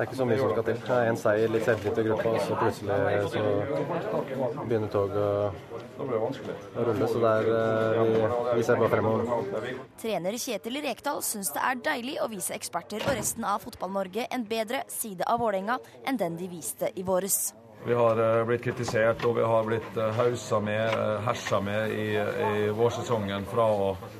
Det 0.00 0.06
er 0.06 0.08
ikke 0.08 0.16
så 0.16 0.24
mye 0.24 0.36
som 0.40 0.52
skal 0.54 0.64
til. 0.64 0.78
Det 0.80 0.94
er 0.96 1.08
en 1.10 1.18
seier, 1.20 1.50
litt 1.52 1.66
selvtillit 1.68 1.98
i 2.00 2.04
gruppa, 2.06 2.30
og 2.32 2.38
så 2.46 2.56
plutselig 2.56 2.94
så 3.34 4.62
begynner 4.62 4.88
toget 4.94 5.18
å 5.20 6.86
rulle. 6.88 7.10
Så 7.10 7.20
det 7.20 7.34
er, 7.34 7.50
eh, 7.58 8.00
vi, 8.08 8.22
vi 8.56 8.64
ser 8.64 8.80
bare 8.80 8.90
fremover. 8.96 9.70
Trener 10.00 10.40
Kjetil 10.40 10.80
Rekdal 10.88 11.20
syns 11.20 11.52
det 11.52 11.68
er 11.68 11.84
deilig 11.92 12.16
å 12.24 12.32
vise 12.32 12.56
eksperter 12.56 13.04
og 13.04 13.12
resten 13.20 13.44
av 13.44 13.60
Fotball-Norge 13.66 14.24
en 14.32 14.48
bedre 14.48 14.86
side 14.88 15.28
av 15.28 15.44
Vålerenga 15.44 15.76
enn 16.08 16.24
den 16.24 16.40
de 16.40 16.48
viste 16.48 16.94
i 16.96 17.04
våres. 17.04 17.50
Vi 17.86 17.94
har 17.94 18.38
eh, 18.38 18.44
blitt 18.46 18.64
kritisert 18.64 19.22
og 19.24 19.38
vi 19.38 19.44
har 19.44 19.64
blitt 19.64 19.96
eh, 19.96 20.10
hausa 20.18 20.58
med, 20.60 20.92
eh, 20.92 21.20
hersa 21.24 21.60
med 21.64 21.90
i, 21.90 22.08
i 22.16 22.68
vårsesongen 22.76 23.46
fra 23.48 23.68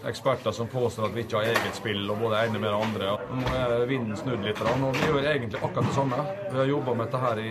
eksperter 0.08 0.54
som 0.56 0.68
påstår 0.72 1.10
at 1.10 1.16
vi 1.16 1.26
ikke 1.26 1.42
har 1.42 1.50
eget 1.50 1.76
spill, 1.76 2.06
og 2.10 2.22
både 2.22 2.40
ene 2.46 2.58
med 2.58 2.70
det 2.70 2.78
andre. 2.78 3.10
Nå 3.36 3.52
er 3.58 3.84
vinden 3.90 4.16
snudd 4.16 4.46
litt, 4.46 4.62
og 4.64 4.86
vi 4.96 5.10
gjør 5.10 5.28
egentlig 5.34 5.60
akkurat 5.60 5.90
det 5.90 5.96
samme. 5.98 6.22
Vi 6.46 6.56
har 6.56 6.72
jobba 6.72 6.94
med 6.94 7.06
dette 7.06 7.20
her 7.26 7.42
i, 7.42 7.50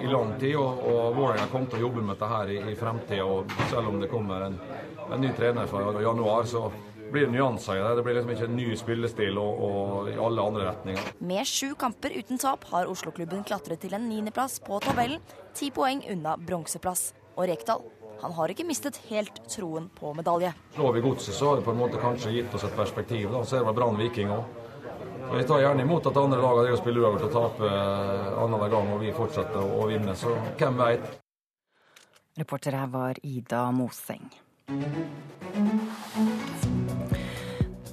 i, 0.00 0.08
lang 0.10 0.34
tid, 0.40 0.56
og, 0.58 0.82
og 0.90 1.20
Vålerenga 1.20 1.46
kommer 1.52 1.70
til 1.70 1.78
å 1.78 1.86
jobbe 1.86 2.02
med 2.02 2.16
dette 2.16 2.32
her 2.34 2.50
i, 2.50 2.58
i 2.72 2.74
fremtida. 2.80 3.28
Selv 3.70 3.92
om 3.92 4.02
det 4.02 4.10
kommer 4.10 4.48
en, 4.48 4.58
en 5.06 5.22
ny 5.22 5.30
trener 5.38 5.70
fra 5.70 5.86
januar, 6.02 6.50
så 6.50 6.66
blir 7.14 7.30
nyanser 7.32 7.78
i 7.78 7.82
det. 7.84 7.94
Det 7.98 8.04
blir 8.06 8.18
liksom 8.18 8.34
ikke 8.34 8.48
en 8.50 8.56
ny 8.58 8.68
spillestil 8.78 9.40
og, 9.40 9.64
og 9.68 10.12
i 10.12 10.16
alle 10.18 10.46
andre 10.50 10.68
retninger. 10.68 11.10
Med 11.24 11.48
sju 11.48 11.74
kamper 11.78 12.14
uten 12.18 12.40
tap 12.42 12.66
har 12.74 12.90
Oslo-klubben 12.90 13.46
klatret 13.46 13.82
til 13.84 13.96
en 13.96 14.08
niendeplass 14.10 14.60
på 14.64 14.82
tabellen, 14.84 15.22
ti 15.56 15.70
poeng 15.74 16.02
unna 16.12 16.36
bronseplass. 16.40 17.12
Og 17.34 17.48
Rekdal 17.50 17.82
han 18.24 18.32
har 18.32 18.48
ikke 18.48 18.64
mistet 18.64 18.96
helt 19.10 19.40
troen 19.50 19.90
på 19.98 20.14
medalje. 20.16 20.54
Slår 20.74 20.92
vi 20.92 21.00
Godset, 21.04 21.34
så 21.34 21.48
har 21.48 21.56
det 21.58 21.64
på 21.66 21.74
en 21.74 21.80
måte 21.82 22.00
kanskje 22.00 22.30
gitt 22.32 22.54
oss 22.54 22.64
et 22.64 22.76
perspektiv. 22.76 23.30
da, 23.32 23.42
Så 23.44 23.58
er 23.58 23.66
det 23.66 23.74
Brann 23.76 23.98
Viking 23.98 24.30
òg. 24.32 24.44
Vi 25.34 25.44
tar 25.44 25.60
gjerne 25.60 25.82
imot 25.82 26.06
at 26.06 26.16
andre 26.16 26.40
lag 26.40 26.78
spiller 26.78 27.04
uavgjort 27.04 27.26
og 27.26 27.32
taper 27.34 27.66
eh, 27.68 28.42
annenhver 28.44 28.72
gang, 28.72 28.92
og 28.94 29.00
vi 29.02 29.12
fortsetter 29.12 29.60
å 29.60 29.88
vinne. 29.90 30.14
Så 30.16 30.32
hvem 30.56 30.78
veit? 30.78 31.04
Reporter 32.38 32.76
her 32.80 32.88
var 32.92 33.20
Ida 33.22 33.66
Moseng. 33.72 34.30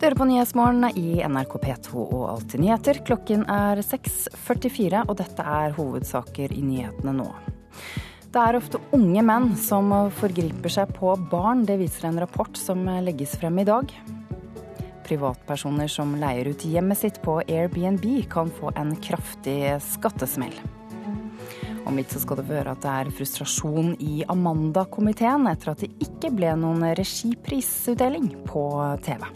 Du 0.01 0.07
hører 0.07 0.17
på 0.17 0.25
Nyhetsmorgen 0.25 0.87
i 0.97 1.19
NRK 1.29 1.51
P2 1.61 1.91
og 2.01 2.21
Alltid 2.25 2.63
nyheter. 2.63 2.99
Klokken 3.05 3.43
er 3.45 3.83
6.44, 3.85 5.03
og 5.05 5.19
dette 5.19 5.43
er 5.45 5.75
hovedsaker 5.75 6.55
i 6.55 6.63
nyhetene 6.65 7.13
nå. 7.19 7.27
Det 8.33 8.41
er 8.41 8.57
ofte 8.57 8.81
unge 8.97 9.21
menn 9.21 9.51
som 9.61 9.93
forgriper 10.17 10.73
seg 10.73 10.95
på 10.97 11.13
barn. 11.29 11.61
Det 11.69 11.77
viser 11.83 12.09
en 12.09 12.17
rapport 12.23 12.57
som 12.57 12.81
legges 13.05 13.37
frem 13.37 13.61
i 13.61 13.67
dag. 13.69 13.93
Privatpersoner 15.05 15.93
som 15.99 16.17
leier 16.17 16.49
ut 16.49 16.65
hjemmet 16.65 17.03
sitt 17.03 17.21
på 17.21 17.37
Airbnb, 17.45 18.09
kan 18.33 18.49
få 18.57 18.73
en 18.81 18.95
kraftig 19.05 19.75
skattesmell. 19.85 20.57
Om 21.85 22.01
litt 22.01 22.09
så 22.13 22.23
skal 22.25 22.41
du 22.41 22.49
høre 22.49 22.73
at 22.73 22.81
det 22.81 22.97
er 23.03 23.13
frustrasjon 23.13 23.93
i 24.01 24.25
Amanda-komiteen 24.29 25.45
etter 25.49 25.75
at 25.75 25.85
det 25.85 25.93
ikke 26.01 26.33
ble 26.33 26.57
noen 26.57 26.89
regiprisutdeling 26.97 28.31
på 28.49 28.65
TV. 29.05 29.29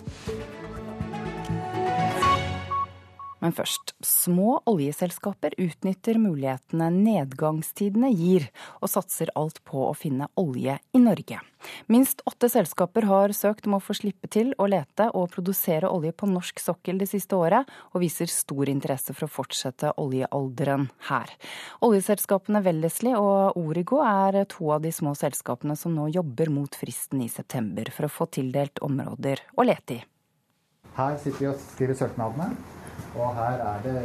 Men 3.46 3.54
først. 3.54 3.92
Små 4.02 4.56
oljeselskaper 4.66 5.54
utnytter 5.62 6.18
mulighetene 6.18 6.88
nedgangstidene 6.90 8.10
gir, 8.10 8.48
og 8.82 8.90
satser 8.90 9.30
alt 9.38 9.60
på 9.70 9.84
å 9.86 9.92
finne 9.94 10.26
olje 10.42 10.80
i 10.98 11.02
Norge. 11.04 11.38
Minst 11.86 12.24
åtte 12.26 12.50
selskaper 12.50 13.06
har 13.06 13.34
søkt 13.38 13.68
om 13.70 13.76
å 13.78 13.82
få 13.84 13.94
slippe 13.98 14.26
til 14.34 14.50
å 14.58 14.66
lete 14.70 15.12
og 15.14 15.30
produsere 15.36 15.92
olje 15.94 16.16
på 16.18 16.30
norsk 16.32 16.64
sokkel 16.64 16.98
det 16.98 17.10
siste 17.12 17.38
året, 17.38 17.70
og 17.94 18.02
viser 18.02 18.32
stor 18.34 18.72
interesse 18.72 19.14
for 19.14 19.28
å 19.28 19.34
fortsette 19.36 19.94
oljealderen 20.02 20.88
her. 21.12 21.36
Oljeselskapene 21.86 22.64
Wellesley 22.66 23.14
og 23.14 23.60
Origo 23.62 24.02
er 24.08 24.40
to 24.50 24.72
av 24.74 24.82
de 24.88 24.94
små 24.96 25.14
selskapene 25.14 25.78
som 25.78 25.94
nå 25.94 26.08
jobber 26.16 26.50
mot 26.50 26.82
fristen 26.82 27.22
i 27.22 27.30
september 27.30 27.94
for 27.94 28.10
å 28.10 28.14
få 28.16 28.30
tildelt 28.40 28.82
områder 28.82 29.46
å 29.54 29.68
lete 29.70 30.00
i. 30.00 30.02
Her 30.98 31.22
sitter 31.22 31.44
vi 31.44 31.52
og 31.52 31.62
skriver 31.62 32.02
søknadene. 32.02 32.50
Og 33.16 33.32
her 33.38 33.62
er 33.64 33.84
det 33.86 33.96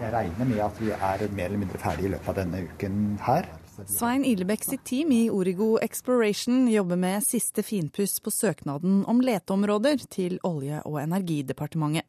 Jeg 0.00 0.12
regner 0.12 0.44
med 0.50 0.60
at 0.60 0.80
vi 0.80 0.90
er 0.92 1.24
mer 1.32 1.48
eller 1.48 1.62
mindre 1.62 1.80
ferdig 1.80 2.04
i 2.08 2.12
løpet 2.12 2.28
av 2.28 2.36
denne 2.42 2.60
uken 2.68 3.00
her. 3.24 3.48
Svein 3.86 4.24
Ilebekk 4.26 4.64
sitt 4.66 4.82
team 4.88 5.12
i 5.14 5.28
Origo 5.30 5.76
Exploration 5.78 6.66
jobber 6.68 6.98
med 6.98 7.22
siste 7.22 7.62
finpuss 7.62 8.16
på 8.20 8.32
søknaden 8.34 9.04
om 9.08 9.20
leteområder 9.22 10.02
til 10.10 10.40
Olje- 10.46 10.82
og 10.82 10.98
energidepartementet. 11.00 12.04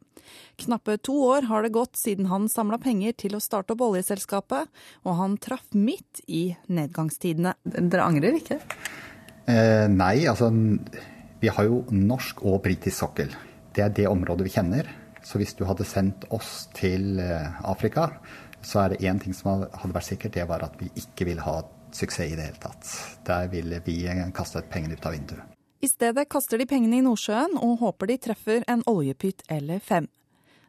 Knappe 0.60 0.96
to 0.98 1.14
år 1.30 1.46
har 1.48 1.62
det 1.62 1.72
gått 1.74 1.96
siden 1.98 2.26
han 2.30 2.48
samla 2.50 2.78
penger 2.82 3.14
til 3.22 3.38
å 3.38 3.42
starte 3.42 3.74
opp 3.74 3.84
oljeselskapet, 3.86 4.68
og 5.06 5.16
han 5.18 5.38
traff 5.38 5.70
midt 5.72 6.20
i 6.26 6.50
nedgangstidene. 6.68 7.54
Dere 7.64 8.04
angrer 8.04 8.36
ikke? 8.42 8.58
Eh, 9.46 9.86
nei, 9.88 10.26
altså 10.30 10.50
vi 11.40 11.48
har 11.48 11.70
jo 11.70 11.84
norsk 11.94 12.42
og 12.44 12.60
britisk 12.66 12.98
sokkel. 12.98 13.30
Det 13.74 13.86
er 13.86 13.94
det 13.94 14.10
området 14.10 14.50
vi 14.50 14.54
kjenner. 14.58 14.90
Så 15.24 15.40
hvis 15.40 15.54
du 15.58 15.64
hadde 15.68 15.86
sendt 15.88 16.26
oss 16.32 16.68
til 16.76 17.20
eh, 17.20 17.60
Afrika, 17.68 18.08
så 18.62 18.84
er 18.84 18.92
det 18.92 19.04
én 19.08 19.20
ting 19.20 19.36
som 19.36 19.64
hadde 19.64 19.94
vært 19.94 20.08
sikkert, 20.10 20.36
det 20.36 20.46
var 20.48 20.64
at 20.64 20.76
vi 20.80 20.90
ikke 21.00 21.28
ville 21.28 21.44
ha 21.44 21.60
suksess 21.92 22.32
i 22.32 22.36
det 22.36 22.50
hele 22.50 22.62
tatt. 22.62 22.92
Der 23.26 23.48
ville 23.52 23.80
vi 23.84 24.02
kastet 24.36 24.70
pengene 24.70 24.96
ut 24.96 25.06
av 25.06 25.16
vinduet. 25.16 25.56
I 25.80 25.88
stedet 25.88 26.28
kaster 26.28 26.60
de 26.60 26.66
pengene 26.68 26.98
i 26.98 27.04
Nordsjøen 27.04 27.56
og 27.56 27.78
håper 27.80 28.10
de 28.10 28.18
treffer 28.20 28.64
en 28.68 28.82
oljepytt 28.90 29.46
eller 29.48 29.80
fem. 29.80 30.10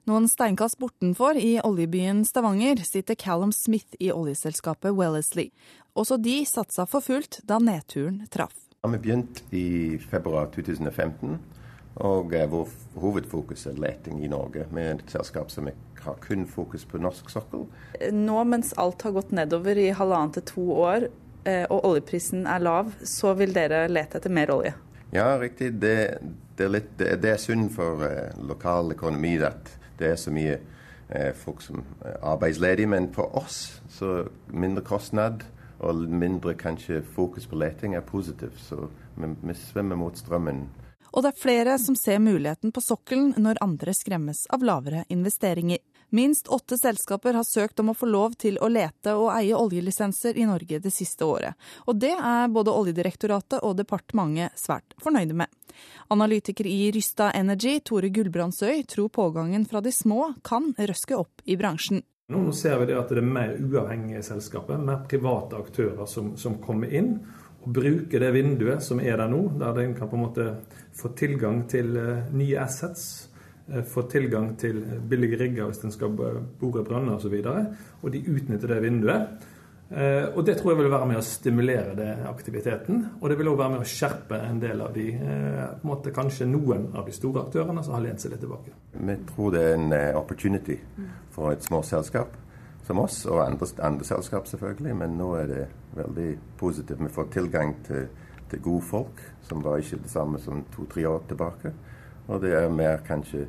Noen 0.09 0.25
steinkast 0.31 0.79
bortenfor, 0.81 1.37
i 1.37 1.59
oljebyen 1.61 2.23
Stavanger, 2.25 2.79
sitter 2.87 3.15
Callum 3.19 3.51
Smith 3.53 3.99
i 3.99 4.09
oljeselskapet 4.09 4.95
Wellesley. 4.97 5.51
Også 5.93 6.17
de 6.17 6.39
satsa 6.47 6.87
for 6.89 7.05
fullt 7.05 7.41
da 7.45 7.59
nedturen 7.61 8.23
traff. 8.31 8.55
Vi 8.81 8.97
begynte 8.97 9.43
i 9.53 9.99
februar 9.99 10.47
2015. 10.55 11.35
Og 11.95 12.33
eh, 12.33 12.47
vår 12.49 12.69
hovedfokus 13.01 13.65
er 13.67 13.79
leting 13.79 14.21
i 14.23 14.29
Norge, 14.31 14.65
med 14.71 15.01
et 15.01 15.11
selskap 15.11 15.51
som 15.51 15.67
har 16.01 16.21
kun 16.23 16.47
fokus 16.47 16.85
på 16.85 17.01
norsk 17.01 17.29
sokkel. 17.29 17.65
Nå 18.13 18.43
mens 18.47 18.73
alt 18.79 19.03
har 19.05 19.15
gått 19.15 19.33
nedover 19.35 19.77
i 19.77 19.91
halvannen 19.95 20.31
til 20.37 20.47
to 20.53 20.65
år, 20.77 21.09
eh, 21.43 21.65
og 21.67 21.85
oljeprisen 21.91 22.47
er 22.47 22.63
lav, 22.63 22.95
så 23.03 23.35
vil 23.37 23.53
dere 23.55 23.87
lete 23.91 24.21
etter 24.21 24.33
mer 24.33 24.53
olje? 24.55 24.73
Ja, 25.11 25.35
riktig. 25.39 25.73
Det, 25.81 26.17
det, 26.57 26.65
er, 26.65 26.71
litt, 26.71 26.91
det, 26.97 27.15
det 27.23 27.33
er, 27.33 27.41
synd 27.41 27.73
for 27.75 28.05
eh, 28.07 28.31
lokal 28.39 28.93
økonomi 28.95 29.35
at 29.43 29.73
det 29.99 30.13
er 30.13 30.17
så 30.17 30.31
mye 30.33 30.55
uh, 31.11 31.33
folk 31.37 31.59
som 31.61 31.83
er 32.01 32.15
arbeidsledige. 32.25 32.89
Men 32.89 33.11
for 33.13 33.35
oss 33.37 33.81
så 33.91 34.23
mindre 34.49 34.81
kostnad 34.87 35.43
og 35.83 36.07
mindre 36.09 36.55
kanskje 36.57 37.03
fokus 37.03 37.45
på 37.45 37.59
leting 37.59 37.93
er 37.95 38.01
positivt. 38.07 38.57
Så 38.57 38.87
vi, 39.17 39.29
vi 39.43 39.53
svømmer 39.53 39.99
mot 39.99 40.17
strømmen 40.17 40.63
og 41.11 41.23
det 41.23 41.33
er 41.33 41.41
flere 41.41 41.77
som 41.79 41.95
ser 41.95 42.19
muligheten 42.23 42.71
på 42.71 42.83
sokkelen 42.83 43.33
når 43.37 43.59
andre 43.63 43.93
skremmes 43.95 44.45
av 44.49 44.63
lavere 44.63 45.03
investeringer. 45.09 45.79
Minst 46.13 46.47
åtte 46.51 46.75
selskaper 46.77 47.33
har 47.33 47.43
søkt 47.47 47.79
om 47.79 47.89
å 47.91 47.95
få 47.95 48.05
lov 48.05 48.33
til 48.39 48.57
å 48.59 48.67
lete 48.67 49.13
og 49.15 49.29
eie 49.31 49.55
oljelisenser 49.55 50.35
i 50.35 50.43
Norge 50.47 50.81
det 50.83 50.91
siste 50.91 51.23
året. 51.23 51.55
Og 51.87 51.95
det 51.95 52.11
er 52.11 52.51
både 52.51 52.73
Oljedirektoratet 52.75 53.63
og 53.63 53.77
departementet 53.79 54.59
svært 54.59 54.95
fornøyde 54.99 55.37
med. 55.39 55.47
Analytiker 56.11 56.67
i 56.67 56.91
Rysta 56.91 57.29
Energy, 57.31 57.77
Tore 57.79 58.11
Gulbrandsøy, 58.11 58.83
tror 58.83 59.07
pågangen 59.07 59.63
fra 59.65 59.79
de 59.79 59.95
små 59.95 60.33
kan 60.43 60.73
røske 60.75 61.15
opp 61.15 61.45
i 61.47 61.55
bransjen. 61.55 62.03
Nå 62.31 62.51
ser 62.55 62.79
vi 62.79 62.91
det 62.91 62.99
at 62.99 63.11
det 63.11 63.19
er 63.19 63.31
mer 63.31 63.55
uavhengige 63.59 64.23
selskaper, 64.23 64.83
mer 64.83 65.05
private 65.07 65.63
aktører 65.63 66.07
som, 66.07 66.35
som 66.39 66.59
kommer 66.63 66.91
inn 66.91 67.17
og 67.61 67.73
bruke 67.75 68.21
det 68.21 68.31
vinduet 68.33 68.83
som 68.83 69.01
er 69.03 69.19
der 69.19 69.29
nå, 69.29 69.43
der 69.59 69.83
en 69.83 69.93
kan 69.97 70.09
på 70.09 70.17
en 70.17 70.25
måte 70.25 70.47
få 70.97 71.13
tilgang 71.17 71.63
til 71.69 71.93
eh, 71.97 72.33
nye 72.33 72.57
assets, 72.61 73.29
eh, 73.69 73.83
få 73.85 74.07
tilgang 74.09 74.55
til 74.59 74.81
billige 75.09 75.39
rigger 75.43 75.69
hvis 75.69 75.83
en 75.85 75.93
skal 75.93 76.13
bore 76.15 76.83
brønner 76.83 77.15
osv. 77.15 77.37
Og, 77.37 77.43
så 77.45 78.01
og 78.01 78.13
de 78.13 78.23
utnytter 78.33 78.73
det 78.73 78.81
vinduet. 78.81 79.47
Eh, 79.91 80.25
og 80.33 80.45
det 80.47 80.57
tror 80.57 80.71
jeg 80.71 80.81
vil 80.81 80.91
være 80.91 81.09
med 81.11 81.21
å 81.21 81.25
stimulere 81.27 81.95
det 81.99 82.09
aktiviteten. 82.31 83.05
Og 83.21 83.29
det 83.29 83.37
vil 83.37 83.51
òg 83.53 83.59
være 83.61 83.75
med 83.75 83.85
å 83.85 83.89
skjerpe 83.93 84.41
en 84.41 84.61
del 84.63 84.81
av 84.81 84.93
de, 84.97 85.09
på 85.21 85.83
en 85.83 85.91
måte 85.91 86.15
kanskje 86.15 86.49
noen 86.49 86.89
av 86.95 87.05
de 87.05 87.13
store 87.13 87.45
aktørene 87.45 87.83
som 87.85 87.97
har 87.97 88.07
lent 88.07 88.23
seg 88.23 88.33
litt 88.33 88.41
tilbake. 88.41 88.73
Vi 88.97 89.19
tror 89.35 89.53
det 89.53 89.67
er 89.67 89.75
en 89.77 89.99
opportunity 90.17 90.79
for 91.35 91.53
et 91.53 91.67
små 91.67 91.83
selskap 91.85 92.39
som 92.87 92.99
oss, 92.99 93.25
og 93.25 93.43
andre, 93.45 93.67
andre 93.83 94.07
selskap 94.07 94.47
selvfølgelig. 94.49 94.95
Men 95.03 95.17
nå 95.19 95.31
er 95.39 95.51
det 95.51 95.67
veldig 95.97 96.29
positivt. 96.59 97.03
Vi 97.03 97.13
får 97.13 97.31
tilgang 97.33 97.75
til, 97.87 98.07
til 98.51 98.63
gode 98.63 98.87
folk, 98.87 99.23
som 99.47 99.63
var 99.63 99.81
ikke 99.81 100.01
det 100.03 100.11
samme 100.11 100.41
som 100.41 100.65
to-tre 100.75 101.07
år 101.09 101.23
tilbake. 101.29 101.73
Og 102.27 102.41
det 102.41 102.55
er 102.55 102.73
mer 102.73 103.03
kanskje 103.07 103.47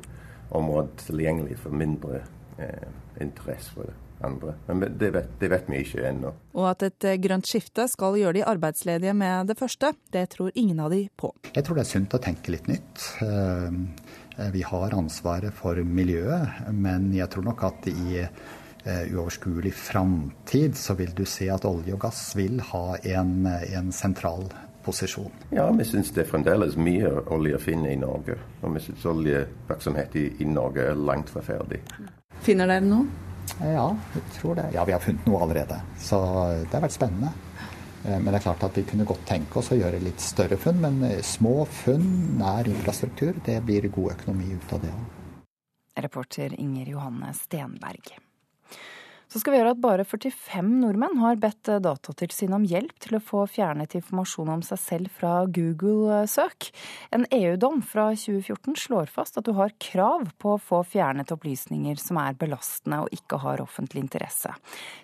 området 0.53 1.07
tilgjengelig 1.07 1.57
for 1.63 1.75
mindre 1.75 2.23
eh, 2.59 2.87
interesse 3.21 3.73
for 3.73 3.89
det. 3.89 3.99
Andre. 4.23 4.53
Men 4.69 4.93
det 4.95 5.09
vet, 5.11 5.31
det 5.39 5.49
vet 5.51 5.65
vi 5.67 5.81
ikke 5.83 6.03
ennå. 6.07 6.29
Og 6.55 6.67
at 6.69 6.85
et 6.85 7.07
eh, 7.09 7.17
grønt 7.19 7.47
skifte 7.49 7.89
skal 7.91 8.15
gjøre 8.15 8.37
de 8.37 8.45
arbeidsledige 8.47 9.11
med 9.19 9.49
det 9.51 9.57
første, 9.59 9.89
det 10.15 10.29
tror 10.31 10.53
ingen 10.55 10.79
av 10.79 10.93
de 10.93 11.01
på. 11.19 11.33
Jeg 11.49 11.65
tror 11.65 11.75
det 11.75 11.83
er 11.83 11.89
sunt 11.89 12.15
å 12.15 12.21
tenke 12.23 12.53
litt 12.53 12.69
nytt. 12.71 13.03
Eh, 13.25 14.47
vi 14.53 14.63
har 14.63 14.95
ansvaret 14.95 15.51
for 15.53 15.75
miljøet, 15.83 16.69
men 16.71 17.11
jeg 17.13 17.27
tror 17.33 17.49
nok 17.49 17.65
at 17.67 17.89
i 17.91 18.23
uoverskuelig 18.83 19.71
framtid, 19.79 20.75
så 20.77 20.97
vil 20.99 21.13
du 21.15 21.23
se 21.29 21.47
at 21.53 21.63
olje 21.65 21.95
og 21.95 22.01
gass 22.03 22.33
vil 22.35 22.59
ha 22.73 22.97
en, 23.15 23.45
en 23.47 23.91
sentral 23.95 24.49
posisjon. 24.83 25.31
Ja, 25.49 25.71
vi 25.71 25.85
syns 25.87 26.11
det 26.11 26.25
er 26.25 26.29
fremdeles 26.29 26.75
mye 26.75 27.11
olje 27.31 27.57
å 27.57 27.61
finne 27.61 27.93
i 27.93 27.99
Norge. 27.99 28.35
Og 28.61 28.75
vi 28.75 28.83
syns 28.83 29.05
oljevirksomhet 29.07 30.17
i, 30.19 30.25
i 30.43 30.47
Norge 30.49 30.89
er 30.91 30.99
langt 30.99 31.31
fra 31.31 31.43
ferdig. 31.45 31.79
Finner 32.43 32.69
dere 32.69 32.85
noe? 32.85 33.07
Ja, 33.59 33.87
jeg 34.15 34.23
tror 34.37 34.59
det. 34.59 34.69
Ja, 34.75 34.83
vi 34.87 34.95
har 34.95 35.03
funnet 35.03 35.25
noe 35.27 35.41
allerede. 35.45 35.79
Så 35.99 36.19
det 36.63 36.73
har 36.73 36.83
vært 36.85 36.95
spennende. 36.95 37.31
Eh, 38.03 38.17
men 38.17 38.29
det 38.31 38.39
er 38.39 38.45
klart 38.47 38.65
at 38.67 38.77
vi 38.77 38.85
kunne 38.87 39.07
godt 39.07 39.25
tenke 39.29 39.59
oss 39.61 39.71
å 39.73 39.79
gjøre 39.79 40.01
litt 40.03 40.23
større 40.23 40.59
funn. 40.59 40.81
Men 40.83 41.01
eh, 41.07 41.19
små 41.25 41.63
funn 41.83 42.37
nær 42.39 42.69
infrastruktur, 42.71 43.39
det 43.45 43.59
blir 43.67 43.89
god 43.93 44.17
økonomi 44.17 44.53
ut 44.55 44.75
av 44.75 44.83
det 44.83 44.93
òg. 44.93 45.09
Reporter 46.03 46.55
Inger 46.57 46.95
Johanne 46.95 47.33
Stenberg. 47.37 48.15
Så 49.33 49.39
skal 49.41 49.55
vi 49.55 49.57
gjøre 49.57 49.71
at 49.73 49.79
bare 49.81 50.03
45 50.05 50.67
nordmenn 50.83 51.15
har 51.17 51.39
bedt 51.41 51.65
Datatilsynet 51.81 52.53
om 52.53 52.65
hjelp 52.69 52.99
til 53.01 53.15
å 53.17 53.21
få 53.23 53.47
fjernet 53.49 53.95
informasjon 53.97 54.51
om 54.53 54.61
seg 54.61 54.77
selv 54.77 55.15
fra 55.15 55.31
Google-søk. 55.49 56.67
En 57.17 57.25
EU-dom 57.33 57.79
fra 57.81 58.11
2014 58.13 58.77
slår 58.83 59.09
fast 59.09 59.39
at 59.41 59.47
du 59.47 59.55
har 59.57 59.73
krav 59.81 60.27
på 60.37 60.51
å 60.53 60.59
få 60.61 60.83
fjernet 60.85 61.33
opplysninger 61.33 61.97
som 61.97 62.19
er 62.21 62.37
belastende 62.37 62.99
og 63.07 63.17
ikke 63.17 63.39
har 63.41 63.63
offentlig 63.65 64.03
interesse. 64.03 64.53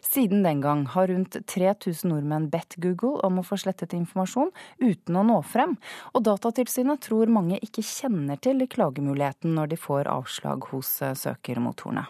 Siden 0.05 0.45
den 0.45 0.62
gang 0.62 0.86
har 0.93 1.09
rundt 1.09 1.39
3000 1.50 2.13
nordmenn 2.13 2.51
bedt 2.53 2.77
Google 2.86 3.17
om 3.25 3.41
å 3.41 3.48
få 3.50 3.57
slettet 3.57 3.98
informasjon 3.98 4.53
uten 4.77 5.17
å 5.17 5.25
nå 5.25 5.39
frem, 5.41 5.74
og 6.13 6.27
Datatilsynet 6.29 7.01
tror 7.09 7.33
mange 7.33 7.57
ikke 7.65 7.81
kjenner 7.81 8.38
til 8.38 8.62
klagemuligheten 8.69 9.57
når 9.57 9.74
de 9.74 9.83
får 9.89 10.13
avslag 10.13 10.69
hos 10.69 11.00
søkermotorene. 11.17 12.05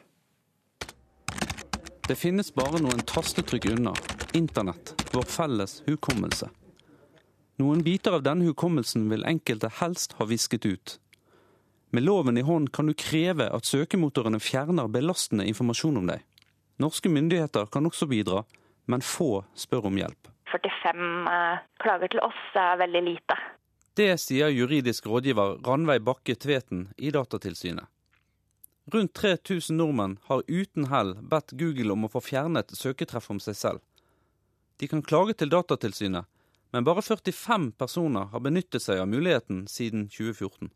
Det 2.10 2.16
finnes 2.18 2.48
bare 2.56 2.80
noen 2.82 3.04
tastetrykk 3.06 3.68
unna. 3.70 3.92
Internett, 4.34 4.96
vår 5.14 5.28
felles 5.30 5.84
hukommelse. 5.86 6.48
Noen 7.62 7.84
biter 7.86 8.16
av 8.18 8.24
denne 8.26 8.48
hukommelsen 8.50 9.04
vil 9.12 9.28
enkelte 9.30 9.70
helst 9.78 10.16
ha 10.18 10.26
visket 10.26 10.66
ut. 10.66 10.96
Med 11.94 12.08
loven 12.08 12.42
i 12.42 12.46
hånd 12.48 12.72
kan 12.74 12.90
du 12.90 12.96
kreve 12.98 13.46
at 13.54 13.70
søkemotorene 13.70 14.40
fjerner 14.42 14.90
belastende 14.90 15.46
informasjon 15.52 16.02
om 16.02 16.10
deg. 16.10 16.26
Norske 16.82 17.14
myndigheter 17.14 17.70
kan 17.70 17.86
også 17.86 18.10
bidra, 18.10 18.42
men 18.90 19.06
få 19.06 19.44
spør 19.54 19.92
om 19.92 20.02
hjelp. 20.02 20.34
45 20.50 21.06
eh, 21.36 21.62
klager 21.86 22.16
til 22.16 22.26
oss 22.26 22.42
er 22.58 22.82
veldig 22.82 23.06
lite. 23.06 23.38
Det 23.94 24.16
sier 24.18 24.50
juridisk 24.50 25.06
rådgiver 25.14 25.60
Ranveig 25.62 26.02
Bakke 26.10 26.34
Tveten 26.34 26.88
i 26.98 27.14
Datatilsynet. 27.14 27.86
Rundt 28.94 29.14
3000 29.14 29.78
nordmenn 29.78 30.18
har 30.24 30.44
uten 30.48 30.88
hell 30.90 31.12
bedt 31.32 31.52
Google 31.60 31.94
om 31.94 32.08
å 32.08 32.10
få 32.10 32.22
fjernet 32.26 32.72
søketreff 32.74 33.28
om 33.30 33.38
seg 33.44 33.58
selv. 33.60 33.82
De 34.82 34.88
kan 34.90 35.04
klage 35.06 35.36
til 35.38 35.52
Datatilsynet, 35.52 36.26
men 36.74 36.88
bare 36.88 37.04
45 37.06 37.68
personer 37.78 38.32
har 38.32 38.42
benyttet 38.42 38.82
seg 38.82 39.02
av 39.04 39.12
muligheten 39.12 39.68
siden 39.70 40.08
2014. 40.10 40.72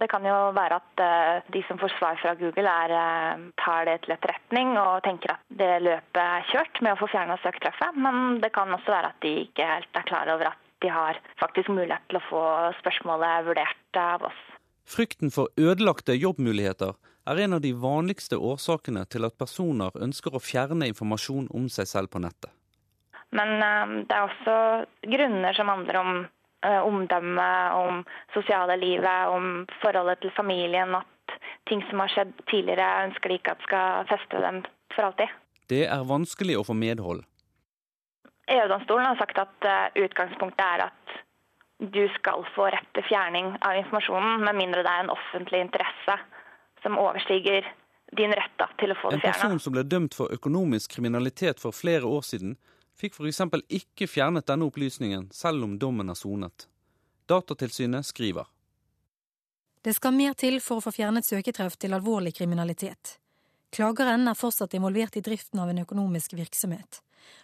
Det 0.00 0.08
kan 0.08 0.24
jo 0.24 0.36
være 0.56 0.78
at 0.80 1.02
uh, 1.04 1.50
de 1.52 1.60
som 1.68 1.76
får 1.82 1.92
svar 1.98 2.16
fra 2.22 2.32
Google, 2.40 2.72
er, 2.86 2.94
uh, 2.96 3.44
tar 3.60 3.84
det 3.90 3.98
til 4.06 4.16
etterretning 4.16 4.72
og 4.80 5.02
tenker 5.04 5.34
at 5.34 5.44
det 5.60 5.74
løpet 5.84 6.22
er 6.22 6.48
kjørt 6.54 6.80
med 6.80 6.94
å 6.94 7.00
få 7.02 7.10
fjerna 7.12 7.36
søketreffet. 7.44 8.00
Men 8.00 8.40
det 8.40 8.54
kan 8.56 8.72
også 8.72 8.96
være 8.96 9.12
at 9.12 9.20
de 9.26 9.34
ikke 9.44 9.68
helt 9.74 10.00
er 10.00 10.08
klar 10.08 10.32
over 10.32 10.54
at 10.54 10.68
de 10.80 10.88
har 10.88 11.20
faktisk 11.42 11.68
mulighet 11.68 12.08
til 12.08 12.22
å 12.22 12.26
få 12.30 12.42
spørsmålet 12.80 13.48
vurdert 13.50 14.00
av 14.00 14.24
oss. 14.32 14.42
Frykten 14.88 15.30
for 15.30 15.52
ødelagte 15.60 16.16
jobbmuligheter 16.16 16.96
er 17.26 17.40
en 17.44 17.52
av 17.52 17.60
de 17.60 17.72
vanligste 17.72 18.36
årsakene 18.36 19.04
til 19.10 19.26
at 19.26 19.38
personer 19.38 19.94
ønsker 20.04 20.34
å 20.34 20.42
fjerne 20.42 20.88
informasjon 20.90 21.48
om 21.54 21.68
seg 21.70 21.88
selv 21.90 22.12
på 22.12 22.22
nettet. 22.22 22.50
Men 23.32 23.54
um, 23.62 23.94
det 24.08 24.16
er 24.16 24.26
også 24.26 24.56
grunner 25.14 25.56
som 25.56 25.70
handler 25.72 25.98
om 26.02 26.10
uh, 26.66 26.80
omdømme, 26.84 27.48
om 27.78 28.02
sosiale 28.34 28.76
livet, 28.76 29.32
om 29.32 29.64
forholdet 29.80 30.20
til 30.24 30.34
familien. 30.36 30.94
At 30.98 31.38
ting 31.70 31.84
som 31.88 32.02
har 32.02 32.12
skjedd 32.12 32.34
tidligere, 32.50 33.06
ønsker 33.08 33.32
de 33.32 33.40
ikke 33.40 33.56
at 33.56 33.66
skal 33.68 34.10
feste 34.10 34.42
dem 34.44 34.60
for 34.92 35.08
alltid. 35.08 35.32
Det 35.72 35.86
er 35.86 36.08
vanskelig 36.08 36.58
å 36.60 36.66
få 36.68 36.76
medhold. 36.76 37.24
EU-domstolen 38.52 39.06
har 39.06 39.20
sagt 39.22 39.40
at 39.40 39.68
uh, 39.70 39.88
utgangspunktet 40.02 40.66
er 40.66 40.88
at 40.90 41.18
du 41.92 42.04
skal 42.18 42.44
få 42.54 42.68
rett 42.70 42.90
til 42.94 43.06
fjerning 43.08 43.54
av 43.64 43.78
informasjonen, 43.80 44.44
med 44.44 44.58
mindre 44.58 44.84
det 44.84 44.92
er 44.92 45.06
en 45.06 45.14
offentlig 45.14 45.64
interesse 45.64 46.18
som 46.82 46.98
overstiger 46.98 47.66
din 48.16 48.32
rett 48.32 48.58
da, 48.58 48.68
til 48.78 48.92
å 48.92 48.98
få 48.98 49.10
det 49.10 49.22
fjernet. 49.22 49.36
En 49.36 49.40
person 49.40 49.60
som 49.60 49.74
ble 49.76 49.84
dømt 49.88 50.16
for 50.16 50.32
økonomisk 50.34 50.96
kriminalitet 50.96 51.62
for 51.62 51.72
flere 51.76 52.08
år 52.08 52.26
siden, 52.28 52.56
fikk 52.98 53.16
f.eks. 53.16 53.40
ikke 53.68 54.08
fjernet 54.10 54.46
denne 54.50 54.68
opplysningen, 54.68 55.30
selv 55.32 55.64
om 55.64 55.78
dommen 55.78 56.12
er 56.12 56.18
sonet. 56.18 56.66
Datatilsynet 57.30 58.06
skriver. 58.06 58.50
Det 59.82 59.94
skal 59.96 60.14
mer 60.14 60.36
til 60.38 60.60
for 60.62 60.78
å 60.78 60.84
få 60.84 60.92
fjernet 60.94 61.26
søketreff 61.26 61.78
til 61.80 61.94
alvorlig 61.96 62.34
kriminalitet. 62.36 63.16
Klageren 63.72 64.28
er 64.28 64.36
fortsatt 64.36 64.74
involvert 64.76 65.16
i 65.16 65.24
driften 65.24 65.62
av 65.62 65.72
en 65.72 65.80
økonomisk 65.84 66.36
virksomhet 66.36 67.00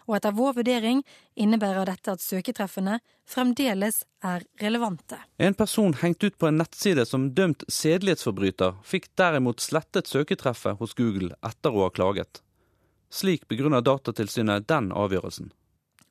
og 0.09 0.17
etter 0.17 0.35
vår 0.37 0.57
vurdering 0.59 1.03
innebærer 1.39 1.89
dette 1.89 2.15
at 2.17 2.25
søketreffene 2.25 2.99
fremdeles 3.29 4.03
er 4.25 4.45
relevante. 4.63 5.21
En 5.37 5.57
person 5.59 5.95
hengt 6.01 6.25
ut 6.25 6.39
på 6.39 6.49
en 6.49 6.59
nettside 6.61 7.05
som 7.07 7.29
dømt 7.37 7.65
sedelighetsforbryter, 7.69 8.79
fikk 8.85 9.11
derimot 9.21 9.63
slettet 9.65 10.09
søketreffet 10.11 10.81
hos 10.81 10.97
Google 10.99 11.35
etter 11.45 11.75
å 11.75 11.87
ha 11.87 11.93
klaget. 11.95 12.43
Slik 13.13 13.47
begrunner 13.49 13.85
Datatilsynet 13.85 14.69
den 14.69 14.93
avgjørelsen. 14.93 15.53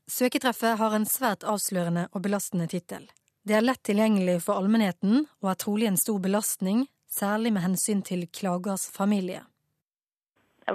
Søketreffet 0.08 0.78
har 0.80 0.94
en 0.96 1.06
svært 1.10 1.44
avslørende 1.44 2.08
og 2.14 2.24
belastende 2.24 2.70
tittel. 2.72 3.10
Det 3.48 3.58
er 3.58 3.66
lett 3.66 3.84
tilgjengelig 3.88 4.40
for 4.46 4.60
allmennheten 4.60 5.26
og 5.42 5.52
er 5.52 5.60
trolig 5.60 5.90
en 5.90 6.00
stor 6.00 6.20
belastning, 6.24 6.86
særlig 7.12 7.54
med 7.56 7.64
hensyn 7.64 8.02
til 8.06 8.26
klagers 8.32 8.88
familie 8.92 9.44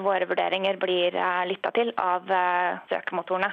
våre 0.01 0.27
vurderinger 0.27 0.77
blir 0.81 1.15
eh, 1.15 1.43
lytta 1.51 1.71
til 1.77 1.93
av 2.01 2.31
eh, 2.31 2.81
søkemotorene. 2.89 3.51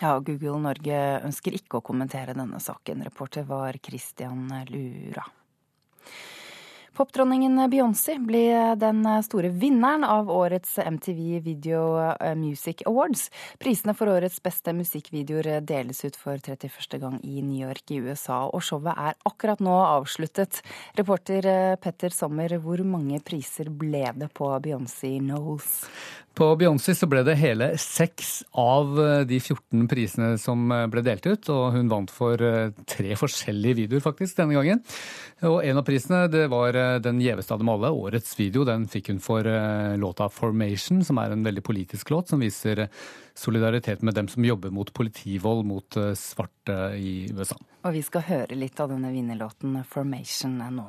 Ja, 0.00 0.14
Google 0.24 0.56
Norge 0.64 0.98
ønsker 1.26 1.56
ikke 1.56 1.80
å 1.80 1.84
kommentere 1.84 2.32
denne 2.36 2.60
saken. 2.62 3.02
Reporter 3.04 3.44
var 3.48 3.76
Christian 3.84 4.46
Lura. 4.70 5.26
Popdronningen 7.00 7.56
Beyoncé 7.72 8.18
ble 8.20 8.74
den 8.76 9.06
store 9.24 9.48
vinneren 9.56 10.02
av 10.04 10.28
årets 10.28 10.74
MTV 10.76 11.38
Video 11.40 11.80
Music 12.36 12.82
Awards. 12.84 13.30
Prisene 13.56 13.94
for 13.96 14.12
årets 14.12 14.36
beste 14.44 14.74
musikkvideoer 14.76 15.62
deles 15.64 16.04
ut 16.04 16.18
for 16.20 16.36
31. 16.36 17.00
gang 17.00 17.16
i 17.24 17.40
New 17.40 17.56
York 17.56 17.88
i 17.88 18.02
USA, 18.04 18.42
og 18.52 18.60
showet 18.66 18.92
er 18.92 19.16
akkurat 19.32 19.64
nå 19.64 19.78
avsluttet. 19.80 20.60
Reporter 21.00 21.48
Petter 21.80 22.12
Sommer, 22.12 22.58
hvor 22.60 22.84
mange 22.84 23.22
priser 23.24 23.72
ble 23.72 24.04
det 24.20 24.28
på 24.36 24.52
Beyoncé 24.60 25.16
Knowles? 25.24 25.86
På 26.40 26.54
Beyoncé 26.56 26.94
så 26.96 27.04
ble 27.04 27.20
det 27.20 27.34
hele 27.36 27.66
seks 27.76 28.38
av 28.56 28.94
eh, 28.96 29.22
de 29.28 29.36
14 29.36 29.82
prisene 29.90 30.28
som 30.40 30.70
eh, 30.72 30.86
ble 30.88 31.02
delt 31.04 31.26
ut, 31.28 31.50
og 31.52 31.74
hun 31.74 31.90
vant 31.90 32.08
for 32.08 32.40
eh, 32.40 32.70
tre 32.88 33.12
forskjellige 33.20 33.76
videoer 33.82 34.00
faktisk 34.00 34.38
denne 34.38 34.56
gangen. 34.56 34.80
Og 35.44 35.58
en 35.60 35.80
av 35.82 35.84
prisene 35.84 36.22
det 36.32 36.46
var 36.48 36.78
den 37.04 37.20
gjeveste 37.20 37.52
av 37.52 37.60
dem 37.60 37.68
alle, 37.68 37.90
årets 37.92 38.32
video. 38.38 38.64
Den 38.64 38.86
fikk 38.88 39.10
hun 39.12 39.20
for 39.20 39.44
låta 40.00 40.30
'Formation', 40.32 41.04
som 41.04 41.20
er 41.20 41.32
en 41.32 41.44
veldig 41.44 41.64
politisk 41.64 42.08
låt 42.10 42.32
som 42.32 42.40
viser 42.40 42.86
solidaritet 43.36 44.00
med 44.00 44.16
dem 44.16 44.28
som 44.28 44.44
jobber 44.44 44.72
mot 44.72 44.92
politivold 44.92 45.66
mot 45.68 46.00
svarte 46.16 46.78
i 46.96 47.28
USA. 47.32 47.56
Og 47.84 47.92
vi 47.96 48.02
skal 48.04 48.24
høre 48.28 48.56
litt 48.56 48.80
av 48.80 48.88
denne 48.92 49.12
vinnerlåten 49.12 49.76
'Formation' 49.84 50.56
nå. 50.72 50.88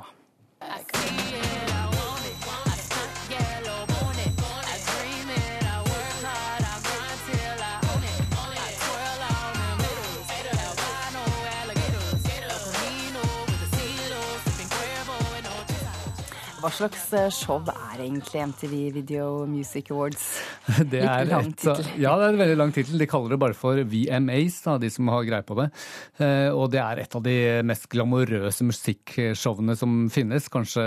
Hva 16.61 16.69
slags 16.69 17.07
eh, 17.17 17.31
show 17.33 17.57
er 17.65 18.03
egentlig 18.03 18.41
MTV 18.45 18.93
Video 18.93 19.47
Music 19.47 19.89
Awards? 19.89 20.37
Det 20.91 21.01
er 21.01 21.27
lang 21.29 21.51
tittel. 21.55 21.87
Ja, 22.01 22.13
det 22.19 22.27
er 22.27 22.35
en 22.35 22.41
veldig 22.41 22.57
lang 22.59 22.73
tittel. 22.75 22.99
De 23.01 23.07
kaller 23.09 23.33
det 23.33 23.39
bare 23.41 23.57
for 23.57 23.79
VMAs, 23.91 24.59
da, 24.65 24.77
de 24.81 24.91
som 24.93 25.09
har 25.11 25.25
greie 25.27 25.45
på 25.47 25.57
det. 25.59 25.67
Eh, 26.21 26.49
og 26.53 26.69
det 26.73 26.81
er 26.83 27.01
et 27.03 27.17
av 27.17 27.23
de 27.25 27.35
mest 27.67 27.87
glamorøse 27.91 28.67
musikkshowene 28.67 29.75
som 29.79 30.05
finnes. 30.13 30.49
Kanskje 30.53 30.85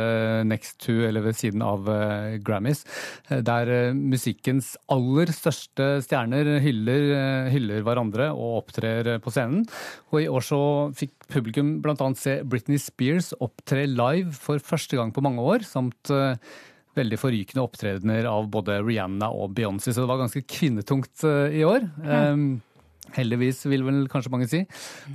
next 0.48 0.78
to 0.84 1.00
eller 1.08 1.26
ved 1.26 1.38
siden 1.38 1.64
av 1.66 1.88
eh, 1.90 2.36
Grammys. 2.44 2.84
Der 3.28 3.72
musikkens 3.96 4.74
aller 4.92 5.32
største 5.34 5.98
stjerner 6.04 6.54
hyller, 6.64 7.08
hyller 7.52 7.84
hverandre 7.86 8.30
og 8.34 8.60
opptrer 8.62 9.16
på 9.22 9.34
scenen. 9.34 9.64
Og 10.12 10.22
i 10.22 10.28
år 10.30 10.44
så 10.44 10.60
fikk 10.96 11.28
publikum 11.32 11.78
bl.a. 11.84 11.96
se 12.18 12.38
Britney 12.46 12.78
Spears 12.80 13.32
opptre 13.42 13.86
live 13.90 14.34
for 14.36 14.62
første 14.62 14.98
gang 14.98 15.12
på 15.14 15.24
mange 15.24 15.42
år 15.44 15.66
samt 15.66 16.12
eh, 16.14 16.36
veldig 16.94 17.18
forrykende 17.20 17.64
opptredener 17.64 18.28
av 18.30 18.48
både 18.52 18.78
Rihanna 18.82 19.30
og 19.34 19.54
Beyoncé, 19.56 19.92
så 19.92 20.04
det 20.04 20.10
var 20.10 20.22
ganske 20.22 20.44
kvinnetungt 20.46 21.24
i 21.26 21.64
år. 21.66 21.88
Mm. 22.04 22.46
Heldigvis, 23.12 23.60
vil 23.68 23.84
vel 23.84 24.06
kanskje 24.10 24.30
mange 24.32 24.46
si. 24.48 24.62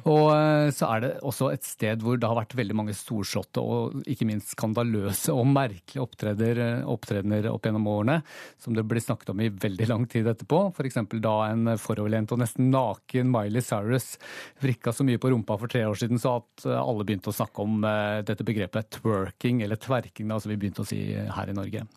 Og 0.04 0.30
eh, 0.32 0.70
så 0.76 0.92
er 0.94 1.04
det 1.04 1.12
også 1.26 1.50
et 1.56 1.66
sted 1.66 2.04
hvor 2.06 2.20
det 2.20 2.30
har 2.30 2.38
vært 2.38 2.56
veldig 2.60 2.78
mange 2.78 2.96
storslåtte 2.96 3.64
og 3.64 4.06
ikke 4.10 4.28
minst 4.30 4.54
skandaløse 4.54 5.34
og 5.34 5.50
merkelige 5.50 6.04
opptredener 6.04 7.50
opp 7.50 7.66
gjennom 7.66 7.90
årene, 7.90 8.20
som 8.62 8.78
det 8.78 8.86
blir 8.88 9.04
snakket 9.04 9.34
om 9.34 9.42
i 9.42 9.50
veldig 9.50 9.90
lang 9.90 10.06
tid 10.12 10.30
etterpå. 10.30 10.62
F.eks. 10.76 11.02
da 11.18 11.36
en 11.50 11.74
foroverlent 11.82 12.36
og 12.36 12.44
nesten 12.44 12.70
naken 12.74 13.32
Miley 13.34 13.66
Cyrus 13.66 14.14
vrikka 14.62 14.94
så 14.94 15.08
mye 15.08 15.22
på 15.22 15.34
rumpa 15.34 15.58
for 15.60 15.72
tre 15.72 15.86
år 15.90 15.98
siden 16.00 16.22
så 16.22 16.38
at 16.44 16.70
eh, 16.70 16.78
alle 16.80 17.08
begynte 17.08 17.34
å 17.34 17.40
snakke 17.40 17.66
om 17.66 17.82
eh, 17.90 18.20
dette 18.28 18.46
begrepet 18.46 19.00
twerking, 19.00 19.64
eller 19.66 19.82
tverking, 19.82 20.30
da, 20.30 20.40
som 20.40 20.54
vi 20.54 20.62
begynte 20.62 20.86
å 20.86 20.90
si 20.90 21.02
her 21.10 21.50
i 21.50 21.58
Norge. 21.58 21.88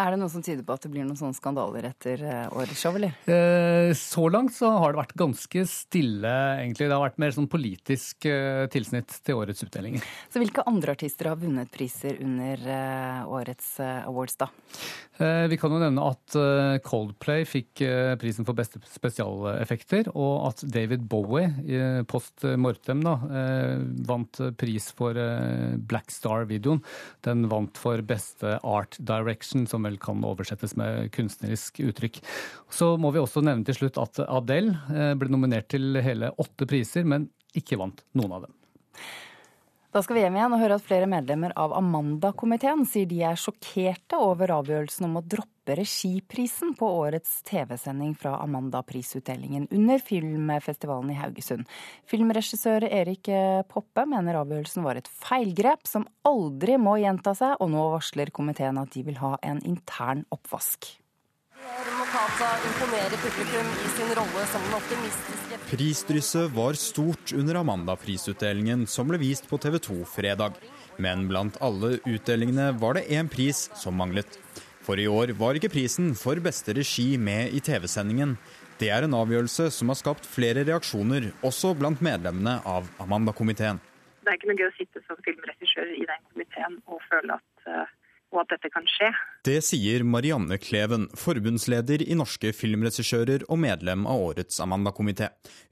Er 0.00 0.14
det 0.14 0.20
noe 0.22 0.32
som 0.32 0.40
tyder 0.44 0.64
på 0.64 0.72
at 0.72 0.84
det 0.86 0.90
blir 0.94 1.04
noen 1.04 1.18
sånne 1.18 1.36
skandaler 1.36 1.90
etter 1.90 2.22
eh, 2.24 2.54
årets 2.56 2.80
show, 2.80 2.96
eller? 2.96 3.12
Eh, 3.28 3.90
så 3.98 4.24
langt 4.32 4.54
så 4.56 4.70
har 4.80 4.94
det 4.94 5.00
vært 5.02 5.16
ganske 5.20 5.64
stille, 5.68 6.32
egentlig. 6.62 6.88
Det 6.88 6.96
har 6.96 7.04
vært 7.04 7.20
mer 7.20 7.34
sånn 7.36 7.50
politisk 7.52 8.28
eh, 8.30 8.64
tilsnitt 8.72 9.18
til 9.26 9.42
årets 9.42 9.66
utdelinger. 9.66 10.06
Så 10.32 10.40
hvilke 10.40 10.64
andre 10.70 10.96
artister 10.96 11.28
har 11.28 11.40
vunnet 11.40 11.68
priser 11.74 12.16
under 12.24 12.64
årets 13.28 13.74
awards, 13.82 14.38
da? 14.40 14.48
Vi 15.20 15.56
kan 15.60 15.72
jo 15.74 15.80
nevne 15.82 16.04
at 16.08 16.34
Coldplay 16.86 17.44
fikk 17.48 17.82
prisen 18.20 18.46
for 18.48 18.56
beste 18.56 18.80
spesialeffekter, 18.88 20.08
og 20.14 20.46
at 20.48 20.62
David 20.72 21.04
Bowie 21.10 22.04
post 22.08 22.46
mortem 22.56 23.02
da, 23.04 23.16
vant 24.08 24.40
pris 24.60 24.88
for 24.96 25.18
Black 25.90 26.08
Star-videoen. 26.14 26.80
Den 27.26 27.44
vant 27.52 27.76
for 27.80 28.00
beste 28.06 28.56
art 28.64 28.96
direction, 28.96 29.66
som 29.68 29.84
vel 29.84 29.98
kan 30.00 30.24
oversettes 30.24 30.76
med 30.80 31.10
kunstnerisk 31.14 31.82
uttrykk. 31.84 32.20
Så 32.72 32.94
må 33.00 33.12
vi 33.14 33.22
også 33.22 33.42
nevne 33.44 33.66
til 33.66 33.76
slutt 33.76 34.00
at 34.00 34.22
Adele 34.26 34.76
eh, 34.92 35.12
ble 35.18 35.32
nominert 35.32 35.70
til 35.72 35.98
hele 36.02 36.32
åtte 36.40 36.68
priser, 36.70 37.06
men 37.08 37.28
ikke 37.56 37.78
vant 37.80 38.04
noen 38.18 38.38
av 38.38 38.46
dem. 38.46 38.54
Da 39.90 39.98
skal 40.06 40.14
vi 40.14 40.20
hjem 40.22 40.36
igjen 40.38 40.52
og 40.54 40.60
høre 40.62 40.76
at 40.78 40.84
flere 40.86 41.06
medlemmer 41.10 41.50
av 41.58 41.72
Amanda-komiteen 41.74 42.84
sier 42.86 43.08
de 43.10 43.16
er 43.26 43.38
sjokkerte 43.40 44.20
over 44.22 44.52
avgjørelsen 44.54 45.08
om 45.08 45.18
å 45.18 45.22
droppe 45.26 45.74
regiprisen 45.80 46.76
på 46.78 46.86
årets 47.00 47.40
TV-sending 47.48 48.12
fra 48.14 48.36
Amanda-prisutdelingen 48.44 49.66
under 49.74 49.98
filmfestivalen 49.98 51.10
i 51.10 51.18
Haugesund. 51.18 51.66
Filmregissør 52.06 52.86
Erik 52.86 53.32
Poppe 53.74 54.06
mener 54.06 54.38
avgjørelsen 54.44 54.86
var 54.86 55.02
et 55.02 55.10
feilgrep 55.10 55.82
som 55.90 56.06
aldri 56.22 56.78
må 56.78 56.94
gjenta 57.02 57.34
seg, 57.34 57.58
og 57.58 57.74
nå 57.74 57.90
varsler 57.96 58.30
komiteen 58.30 58.78
at 58.78 58.94
de 58.94 59.02
vil 59.10 59.18
ha 59.18 59.34
en 59.42 59.58
intern 59.66 60.22
oppvask. 60.30 60.86
Optimistiske 64.76 65.58
Prisdrysset 65.70 66.50
var 66.56 66.72
stort 66.72 67.32
under 67.36 67.54
Amanda-prisutdelingen 67.60 68.86
som 68.86 69.08
ble 69.10 69.20
vist 69.20 69.48
på 69.50 69.58
TV 69.60 69.76
2 69.78 69.98
fredag. 70.08 70.56
Men 70.96 71.28
blant 71.28 71.58
alle 71.60 71.98
utdelingene 72.08 72.70
var 72.80 72.96
det 72.96 73.08
én 73.12 73.28
pris 73.28 73.68
som 73.76 73.96
manglet. 74.00 74.38
For 74.80 74.96
i 74.96 75.08
år 75.08 75.34
var 75.36 75.58
ikke 75.58 75.72
prisen 75.76 76.14
for 76.16 76.40
beste 76.40 76.72
regi 76.76 77.18
med 77.20 77.52
i 77.52 77.60
TV-sendingen. 77.60 78.38
Det 78.80 78.88
er 78.88 79.04
en 79.04 79.18
avgjørelse 79.20 79.68
som 79.76 79.92
har 79.92 80.00
skapt 80.00 80.24
flere 80.24 80.64
reaksjoner, 80.64 81.28
også 81.44 81.74
blant 81.76 82.00
medlemmene 82.00 82.62
av 82.64 82.88
Amanda-komiteen. 83.04 83.80
Det 84.24 84.32
er 84.32 84.40
ikke 84.40 84.48
noe 84.48 84.60
gøy 84.62 84.70
å 84.70 84.78
sitte 84.78 85.04
som 85.04 85.20
filmregissør 85.26 85.92
i 85.92 86.08
den 86.08 86.24
komiteen 86.32 86.80
og 86.88 87.04
føle 87.10 87.36
at 87.36 87.68
uh, 87.68 87.92
og 88.30 88.42
at 88.44 88.52
dette 88.54 88.70
kan 88.72 88.86
skje. 88.88 89.10
Det 89.46 89.58
sier 89.64 90.04
Marianne 90.06 90.58
Kleven, 90.62 91.08
forbundsleder 91.18 92.04
i 92.06 92.16
Norske 92.18 92.52
filmregissører 92.56 93.46
og 93.48 93.60
medlem 93.62 94.06
av 94.10 94.22
årets 94.30 94.60
Amanda-komité. 94.62 95.30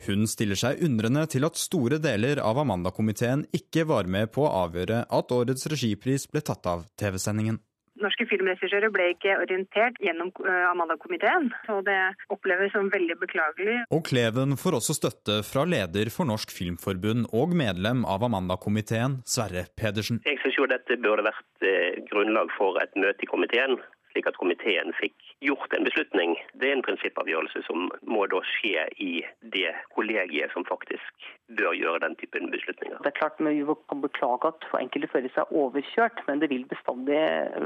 Hun 0.09 0.27
stiller 0.31 0.59
seg 0.59 0.83
undrende 0.85 1.27
til 1.31 1.47
at 1.49 1.61
store 1.61 2.01
deler 2.03 2.43
av 2.43 2.61
Amanda-komiteen 2.65 3.47
ikke 3.55 3.87
var 3.89 4.11
med 4.11 4.33
på 4.35 4.47
å 4.47 4.55
avgjøre 4.65 5.05
at 5.07 5.35
årets 5.35 5.71
regipris 5.71 6.27
ble 6.33 6.43
tatt 6.45 6.67
av 6.71 6.87
TV-sendingen. 6.99 7.61
Norske 8.03 8.27
filmregissører 8.31 8.93
ble 8.95 9.11
ikke 9.15 9.37
orientert 9.43 9.99
gjennom 10.03 10.31
eh, 10.45 10.65
Amanda-komiteen, 10.71 11.51
og 11.75 11.85
det 11.89 11.99
oppleves 12.35 12.73
som 12.75 12.91
veldig 12.93 13.19
beklagelig. 13.21 13.77
Og 13.95 14.05
Kleven 14.09 14.57
får 14.61 14.79
også 14.81 14.97
støtte 14.99 15.41
fra 15.47 15.65
leder 15.69 16.13
for 16.15 16.29
Norsk 16.29 16.53
Filmforbund 16.55 17.29
og 17.37 17.55
medlem 17.59 18.05
av 18.09 18.27
Amanda-komiteen, 18.29 19.21
Sverre 19.29 19.67
Pedersen. 19.79 20.23
Jeg 20.29 20.41
synes 20.43 20.59
jo 20.61 20.69
dette 20.71 21.01
burde 21.03 21.27
vært 21.27 21.67
eh, 21.67 22.03
grunnlag 22.11 22.53
for 22.59 22.79
et 22.83 22.95
møte 22.99 23.27
i 23.27 23.31
komiteen 23.31 23.79
slik 24.13 24.29
at 24.31 24.39
komiteen 24.41 24.93
fikk 24.99 25.17
gjort 25.45 25.75
en 25.77 25.87
beslutning. 25.87 26.35
Det 26.59 26.71
er 26.71 26.77
en 26.77 26.85
prinsippavgjørelse 26.87 27.65
som 27.67 27.89
må 28.09 28.25
da 28.33 28.41
skje 28.57 28.87
i 29.03 29.13
det 29.55 29.73
kollegiet 29.97 30.55
som 30.55 30.67
faktisk 30.69 31.29
bør 31.59 31.77
gjøre 31.77 32.03
den 32.05 32.17
typen 32.21 32.51
beslutninger. 32.53 32.99
Det 33.05 33.13
er 33.13 33.19
klart 33.19 33.41
Vi 33.41 33.63
kan 33.91 34.03
beklage 34.03 34.51
at 34.51 34.67
for 34.71 34.81
enkelte 34.83 35.11
føler 35.13 35.33
seg 35.35 35.53
overkjørt, 35.55 36.25
men 36.29 36.43
det 36.43 36.51
vil 36.53 36.67
bestandig 36.69 37.21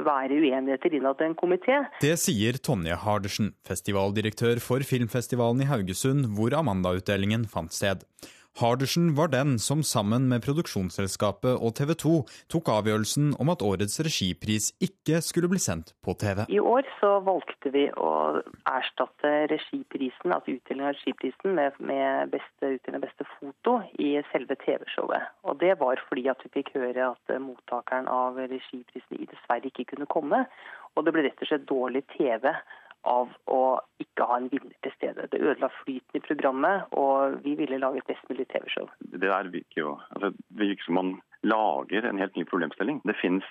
være 0.06 0.38
uenigheter 0.38 0.94
innad 0.98 1.22
i 1.22 1.30
en 1.30 1.38
komité. 1.38 1.82
Det 2.02 2.14
sier 2.20 2.58
Tonje 2.58 2.98
Hardersen, 3.04 3.54
festivaldirektør 3.68 4.60
for 4.62 4.84
filmfestivalen 4.86 5.64
i 5.64 5.70
Haugesund, 5.70 6.30
hvor 6.36 6.54
Amanda-utdelingen 6.58 7.48
fant 7.50 7.74
sted. 7.74 8.06
Hardersen 8.60 9.14
var 9.16 9.30
den 9.32 9.58
som 9.58 9.80
sammen 9.82 10.26
med 10.28 10.42
produksjonsselskapet 10.44 11.56
og 11.56 11.72
TV 11.78 11.94
2 12.02 12.10
tok 12.52 12.68
avgjørelsen 12.68 13.30
om 13.40 13.48
at 13.48 13.64
årets 13.64 13.96
regipris 14.04 14.66
ikke 14.84 15.22
skulle 15.24 15.48
bli 15.48 15.60
sendt 15.62 15.94
på 16.04 16.12
TV. 16.20 16.44
I 16.52 16.60
år 16.60 16.84
så 16.98 17.14
valgte 17.24 17.72
vi 17.72 17.86
å 17.96 18.10
erstatte 18.68 19.32
regiprisen, 19.54 20.36
altså 20.36 20.58
utdeling 20.58 20.84
av 20.84 20.92
regiprisen 20.98 21.56
med, 21.56 21.80
med 21.80 22.34
beste 22.34 22.74
utdeling 22.76 23.06
beste 23.06 23.26
foto 23.38 23.78
i 23.96 24.12
selve 24.34 24.58
TV-showet. 24.66 25.32
Og 25.48 25.56
Det 25.64 25.72
var 25.80 26.04
fordi 26.10 26.28
at 26.28 26.44
vi 26.44 26.52
fikk 26.60 26.74
høre 26.76 27.08
at 27.14 27.34
mottakeren 27.40 28.10
av 28.12 28.36
regiprisen 28.36 29.16
i 29.16 29.30
dessverre 29.32 29.72
ikke 29.72 29.94
kunne 29.94 30.10
komme. 30.12 30.44
Og 30.92 31.06
det 31.06 31.16
ble 31.16 31.24
rett 31.24 31.40
og 31.40 31.48
slett 31.48 31.68
dårlig 31.70 32.04
TV 32.12 32.50
av 33.08 33.32
å 33.50 33.62
ikke 34.02 34.26
ha 34.28 34.38
en 34.38 34.48
vinner 34.52 34.74
til 34.84 34.94
stede. 34.96 35.26
Det 35.32 35.40
ødela 35.40 35.70
flyten 35.82 36.18
i 36.18 36.24
programmet, 36.24 36.86
og 36.92 37.40
vi 37.44 37.56
ville 37.58 37.80
lage 37.82 38.02
et 38.02 38.10
best 38.10 38.28
mulig 38.30 38.46
TV-show. 38.52 38.88
Det 39.00 39.22
der 39.24 39.50
virker 39.50 39.80
jo 39.80 39.96
altså, 40.14 40.32
det 40.32 40.68
virker 40.68 40.86
som 40.86 40.98
man 41.00 41.12
lager 41.42 42.06
en 42.06 42.22
helt 42.22 42.36
ny 42.38 42.44
problemstilling. 42.48 43.02
Det 43.08 43.18
finnes 43.20 43.48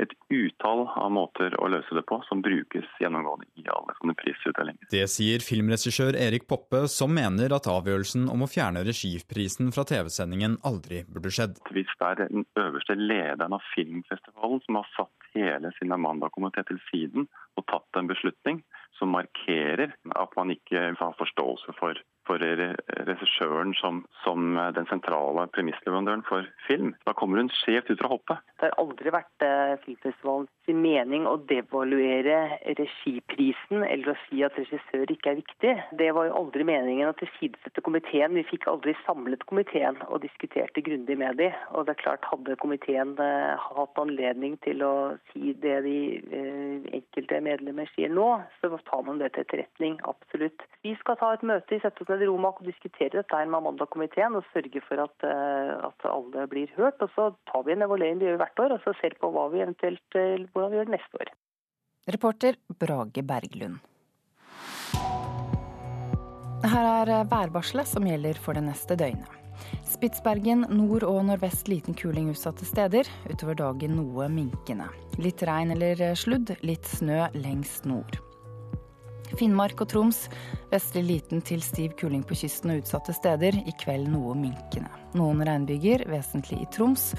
et 0.00 0.12
utall 0.30 0.84
av 0.88 1.10
måter 1.12 1.54
å 1.60 1.68
løse 1.72 1.94
det 1.96 2.04
på 2.08 2.20
som 2.28 2.42
brukes 2.44 2.86
gjennomgående 3.02 3.48
i 3.60 3.66
alle 3.72 3.94
sånne 3.98 4.16
prisutdelinger. 4.20 4.90
Det 4.92 5.04
sier 5.12 5.44
filmregissør 5.44 6.18
Erik 6.18 6.46
Poppe, 6.50 6.84
som 6.92 7.12
mener 7.14 7.52
at 7.56 7.68
avgjørelsen 7.70 8.28
om 8.32 8.46
å 8.46 8.50
fjerne 8.50 8.84
regiprisen 8.86 9.72
fra 9.74 9.84
TV-sendingen 9.88 10.58
aldri 10.66 11.02
burde 11.08 11.32
skjedd. 11.34 11.58
Hvis 11.74 11.90
det 12.00 12.12
er 12.12 12.22
den 12.24 12.46
øverste 12.60 12.96
lederen 12.98 13.56
av 13.56 13.64
filmfestivalen 13.74 14.62
som 14.66 14.80
har 14.80 14.92
satt 14.96 15.30
hele 15.34 15.72
sin 15.78 15.94
Amanda-komité 15.94 16.64
til 16.68 16.80
siden 16.90 17.28
og 17.58 17.66
tatt 17.70 17.98
en 17.98 18.10
beslutning, 18.10 18.62
som 18.98 19.12
markerer 19.14 19.94
at 20.18 20.34
man 20.36 20.52
ikke 20.52 20.90
har 20.98 21.18
forståelse 21.18 21.76
for, 21.78 21.98
for 22.28 22.40
regissøren 22.40 23.72
som, 23.78 24.04
som, 24.24 24.54
den 24.76 24.86
sentrale 24.90 25.46
premissleverandøren 25.54 26.22
for 26.28 26.46
film. 26.66 26.94
Da 27.06 27.14
kommer 27.16 27.40
hun 27.40 27.50
skjevt 27.62 27.90
ut 27.90 28.00
fra 28.00 28.12
hoppet. 28.12 28.42
Det 28.60 28.68
har 28.68 28.76
aldri 28.82 29.12
vært 29.14 29.44
eh, 29.46 29.74
filmfestivalens 29.84 30.50
mening 30.70 31.26
å 31.26 31.36
devaluere 31.50 32.60
regiprisen 32.78 33.82
eller 33.86 34.12
å 34.12 34.18
si 34.26 34.44
at 34.46 34.58
regissør 34.58 35.10
ikke 35.10 35.32
er 35.32 35.40
viktig. 35.40 35.72
Det 35.98 36.10
var 36.14 36.28
jo 36.28 36.36
aldri 36.42 36.66
meningen 36.68 37.10
å 37.10 37.16
tilsidesette 37.18 37.82
komiteen. 37.86 38.36
Vi 38.38 38.46
fikk 38.52 38.68
aldri 38.70 38.94
samlet 39.06 39.42
komiteen 39.50 39.98
og 40.08 40.22
diskuterte 40.24 40.84
grundig 40.86 41.18
med 41.18 41.40
dem. 41.40 41.56
Og 41.74 41.88
det 41.88 41.96
er 41.96 42.02
klart, 42.04 42.28
hadde 42.30 42.58
komiteen 42.62 43.16
eh, 43.22 43.68
hatt 43.78 44.00
anledning 44.00 44.58
til 44.66 44.84
å 44.86 44.94
si 45.32 45.54
det 45.64 45.80
de 45.86 45.98
eh, 46.20 46.90
enkelte 47.00 47.42
medlemmer 47.44 47.90
sier 47.96 48.12
nå, 48.12 48.28
så 48.60 48.72
tar 48.86 49.06
man 49.08 49.18
det 49.22 49.32
til 49.34 49.46
etterretning. 49.46 49.98
Absolutt. 50.08 50.68
Vi 50.84 50.94
skal 51.00 51.18
ta 51.20 51.32
et 51.34 51.46
møte, 51.46 51.76
i 51.76 51.80
oss 51.80 52.08
ned 52.10 52.19
i 52.22 52.28
Romak 52.28 52.60
og 52.60 52.68
diskutere 52.68 53.20
dette 53.20 53.40
med 53.46 53.58
Amanda-komiteen 53.58 54.36
og 54.38 54.46
sørge 54.54 54.82
for 54.86 55.02
at, 55.04 55.26
eh, 55.26 55.72
at, 55.88 56.06
alle 56.08 56.46
blir 56.50 56.70
hørt. 56.76 57.00
Og 57.02 57.10
så 57.14 57.30
tar 57.50 57.64
vi 57.66 57.74
en 57.74 57.86
evaluering 57.86 58.20
vi 58.20 58.28
gjør 58.28 58.40
hvert 58.42 58.64
år, 58.64 58.76
og 58.76 58.84
så 58.84 58.94
ser 59.00 59.16
på 59.20 59.32
hva 59.34 59.48
vi 59.52 59.62
eventuelt, 59.64 60.06
eh, 60.14 60.46
hvordan 60.52 60.70
vi 60.70 60.80
gjør 60.80 60.90
det 60.90 60.96
neste 60.98 61.22
år. 61.24 61.32
Reporter 62.10 62.56
Brage 62.80 63.22
Berglund. 63.22 63.78
Her 66.60 66.86
er 67.08 67.28
værvarselet 67.28 67.88
som 67.88 68.04
gjelder 68.04 68.36
for 68.36 68.52
det 68.52 68.64
neste 68.64 68.96
døgnet. 68.96 69.36
Spitsbergen 69.88 70.64
nord 70.72 71.04
og 71.04 71.20
nordvest 71.28 71.68
liten 71.68 71.96
kuling 71.96 72.30
utsatte 72.32 72.64
steder. 72.64 73.08
Utover 73.28 73.58
dagen 73.58 73.96
noe 73.98 74.28
minkende. 74.32 74.88
Litt 75.20 75.44
regn 75.44 75.74
eller 75.76 76.14
sludd, 76.16 76.54
litt 76.64 76.88
snø 76.88 77.26
lengst 77.36 77.88
nord. 77.88 78.20
Finnmark 79.38 79.80
og 79.84 79.90
Troms 79.92 80.24
vestlig 80.70 81.04
liten 81.06 81.42
til 81.46 81.62
stiv 81.64 81.94
kuling 82.00 82.22
på 82.26 82.38
kysten 82.38 82.74
og 82.74 82.82
utsatte 82.82 83.14
steder. 83.16 83.58
I 83.66 83.74
kveld 83.80 84.10
noe 84.12 84.34
minkende. 84.38 84.90
Noen 85.18 85.44
regnbyger, 85.46 86.06
vesentlig 86.10 86.60
i 86.62 86.68
Troms 86.74 87.10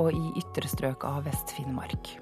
og 0.00 0.12
i 0.14 0.24
ytre 0.40 0.70
strøk 0.70 1.06
av 1.08 1.24
Vest-Finnmark. 1.28 2.14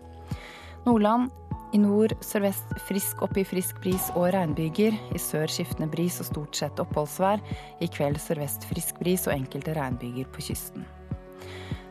Nordland 0.86 1.30
I 1.76 1.80
nord 1.82 2.14
sørvest 2.24 2.70
frisk 2.88 3.22
opp 3.26 3.36
i 3.36 3.44
frisk 3.44 3.80
bris 3.84 4.10
og 4.14 4.30
regnbyger. 4.36 4.96
I 5.12 5.20
sør 5.20 5.50
skiftende 5.52 5.90
bris 5.92 6.20
og 6.22 6.30
stort 6.30 6.56
sett 6.56 6.80
oppholdsvær. 6.80 7.42
I 7.84 7.90
kveld 7.92 8.20
sørvest 8.24 8.64
frisk 8.70 9.02
bris 9.02 9.28
og 9.28 9.36
enkelte 9.36 9.76
regnbyger 9.76 10.30
på 10.32 10.48
kysten. 10.48 10.86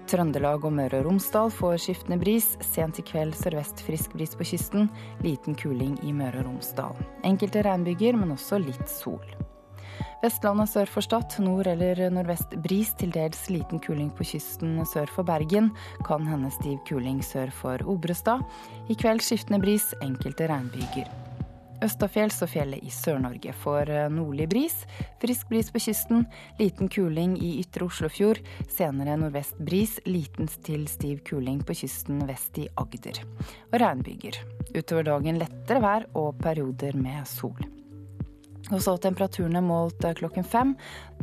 Trøndelag 0.07 0.63
og 0.63 0.71
Møre 0.71 1.01
og 1.01 1.09
Romsdal 1.09 1.49
får 1.51 1.81
skiftende 1.83 2.17
bris. 2.21 2.53
Sent 2.63 3.01
i 3.01 3.03
kveld 3.03 3.35
sørvest 3.35 3.83
frisk 3.83 4.13
bris 4.15 4.37
på 4.39 4.47
kysten. 4.47 4.87
Liten 5.25 5.57
kuling 5.59 5.97
i 6.07 6.13
Møre 6.15 6.39
og 6.39 6.47
Romsdal. 6.47 6.95
Enkelte 7.27 7.65
regnbyger, 7.67 8.15
men 8.15 8.31
også 8.37 8.61
litt 8.63 8.87
sol. 8.87 9.23
Vestlandet 10.23 10.71
sør 10.71 10.89
for 10.89 11.05
Stad, 11.05 11.35
nord 11.43 11.67
eller 11.69 11.99
nordvest 12.13 12.55
bris, 12.63 12.93
til 12.97 13.11
dels 13.13 13.49
liten 13.51 13.83
kuling 13.83 14.09
på 14.15 14.25
kysten 14.31 14.79
sør 14.87 15.11
for 15.11 15.27
Bergen. 15.27 15.73
Kan 16.07 16.25
hende 16.29 16.53
stiv 16.55 16.79
kuling 16.87 17.19
sør 17.25 17.51
for 17.53 17.83
Obrestad. 17.85 18.47
I 18.87 18.95
kveld 18.95 19.27
skiftende 19.27 19.59
bris, 19.61 19.91
enkelte 20.01 20.47
regnbyger. 20.49 21.26
Østafjells 21.85 22.39
og 22.41 22.49
fjellet 22.49 22.81
i 22.81 22.91
Sør-Norge 22.93 23.53
får 23.61 23.91
nordlig 24.13 24.47
bris. 24.49 24.75
Frisk 25.21 25.51
bris 25.51 25.69
på 25.73 25.81
kysten, 25.85 26.25
liten 26.57 26.89
kuling 26.89 27.37
i 27.37 27.53
ytre 27.61 27.85
Oslofjord. 27.85 28.41
Senere 28.73 29.17
nordvest 29.21 29.59
bris, 29.61 29.99
liten 30.09 30.49
til 30.65 30.87
stiv 30.89 31.21
kuling 31.27 31.61
på 31.61 31.77
kysten 31.77 32.25
vest 32.29 32.57
i 32.57 32.67
Agder. 32.81 33.21
Og 33.71 33.81
regnbyger. 33.83 34.41
Utover 34.73 35.11
dagen 35.13 35.41
lettere 35.41 35.83
vær 35.85 36.09
og 36.17 36.37
perioder 36.41 36.97
med 36.97 37.27
sol. 37.29 37.76
Og 38.67 38.81
så 38.83 38.97
temperaturene 38.99 39.61
målt 39.63 40.03
eh, 40.03 40.15
klokken 40.17 40.45
fem. 40.47 40.73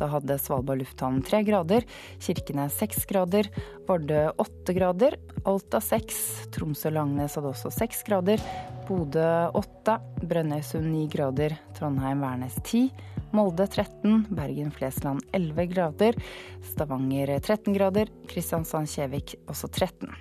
Da 0.01 0.09
hadde 0.13 0.39
Svalbard 0.41 0.81
lufthavn 0.81 1.21
tre 1.27 1.43
grader, 1.47 1.85
Kirkenes 2.23 2.79
seks 2.81 3.05
grader, 3.11 3.51
Vardø 3.89 4.27
åtte 4.41 4.77
grader, 4.77 5.19
Alta 5.45 5.81
seks, 5.85 6.49
Tromsø-Langnes 6.55 7.37
hadde 7.37 7.53
også 7.53 7.73
seks 7.75 8.01
grader, 8.07 8.41
Bodø 8.89 9.29
åtte, 9.57 9.99
Brønnøysund 10.25 10.89
ni 10.89 11.05
grader, 11.13 11.59
Trondheim-Værnes 11.77 12.57
ti. 12.65 12.87
Molde 13.35 13.67
13, 13.67 14.27
Bergen-Flesland 14.31 15.25
11 15.33 15.67
grader, 15.67 16.15
Stavanger 16.63 17.33
13 17.41 17.75
grader, 17.75 18.13
Kristiansand-Kjevik 18.31 19.35
også 19.51 19.69
13. 19.75 20.15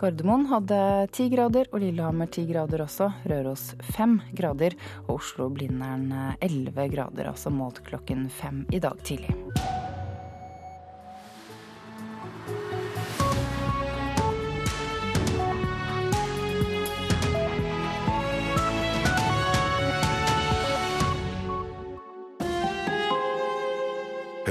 Gardermoen 0.00 0.48
hadde 0.50 0.80
10 1.12 1.28
grader 1.36 1.70
og 1.70 1.80
Lillehammer 1.84 2.26
10 2.26 2.48
grader 2.50 2.82
også, 2.88 3.12
Røros 3.30 3.68
5 3.94 4.18
grader 4.34 4.74
og 5.06 5.20
Oslo-Blindern 5.20 6.10
11 6.40 6.90
grader, 6.96 7.30
altså 7.30 7.54
målt 7.54 7.84
klokken 7.86 8.26
fem 8.42 8.64
i 8.74 8.82
dag 8.82 8.98
tidlig. 9.06 9.36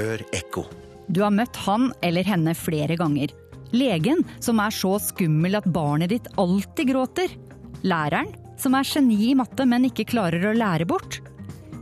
Hør 0.06 0.22
ekko. 0.38 0.68
Du 1.10 1.24
har 1.24 1.34
møtt 1.34 1.58
han 1.66 1.90
eller 2.06 2.26
henne 2.28 2.54
flere 2.58 2.98
ganger. 3.00 3.32
Legen 3.74 4.22
som 4.44 4.60
er 4.62 4.74
så 4.74 4.96
skummel 5.02 5.58
at 5.58 5.68
barnet 5.74 6.12
ditt 6.14 6.28
alltid 6.42 6.92
gråter. 6.92 7.34
Læreren 7.86 8.30
som 8.62 8.78
er 8.78 8.86
geni 8.88 9.18
i 9.32 9.36
matte, 9.38 9.66
men 9.66 9.88
ikke 9.90 10.08
klarer 10.14 10.46
å 10.52 10.54
lære 10.56 10.88
bort. 10.90 11.20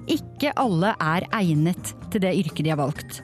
Ikke 0.07 0.53
alle 0.59 0.93
er 0.99 1.27
egnet 1.35 1.93
til 2.11 2.23
det 2.23 2.33
yrket 2.39 2.63
de 2.63 2.73
har 2.73 2.79
valgt. 2.79 3.21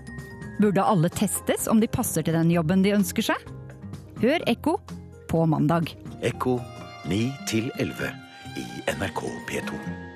Burde 0.60 0.84
alle 0.84 1.12
testes 1.16 1.68
om 1.72 1.80
de 1.80 1.88
passer 1.88 2.26
til 2.26 2.36
den 2.36 2.52
jobben 2.52 2.84
de 2.84 2.96
ønsker 2.98 3.32
seg? 3.32 3.48
Hør 4.20 4.44
Ekko 4.52 4.76
på 5.32 5.46
mandag. 5.48 5.94
Ekko 6.20 6.60
9 7.08 7.24
11 7.80 8.14
i 8.60 8.70
NRK 9.00 9.26
P2. 9.48 10.09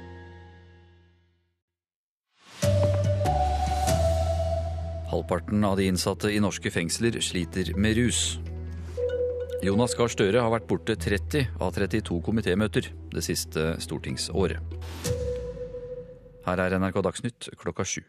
Halvparten 5.14 5.62
av 5.64 5.78
de 5.78 5.86
innsatte 5.86 6.32
i 6.34 6.40
norske 6.42 6.72
fengsler 6.74 7.20
sliter 7.22 7.68
med 7.78 8.00
rus. 8.00 8.40
Jonas 9.62 9.94
Gahr 9.94 10.10
Støre 10.10 10.42
har 10.42 10.50
vært 10.50 10.66
borte 10.72 10.96
30 10.98 11.52
av 11.62 11.76
32 11.76 12.18
komitémøter 12.26 12.90
det 13.14 13.22
siste 13.22 13.76
stortingsåret. 13.84 14.58
Her 16.48 16.64
er 16.66 16.80
NRK 16.82 16.98
Dagsnytt 17.06 17.52
klokka 17.62 17.86
sju. 17.86 18.02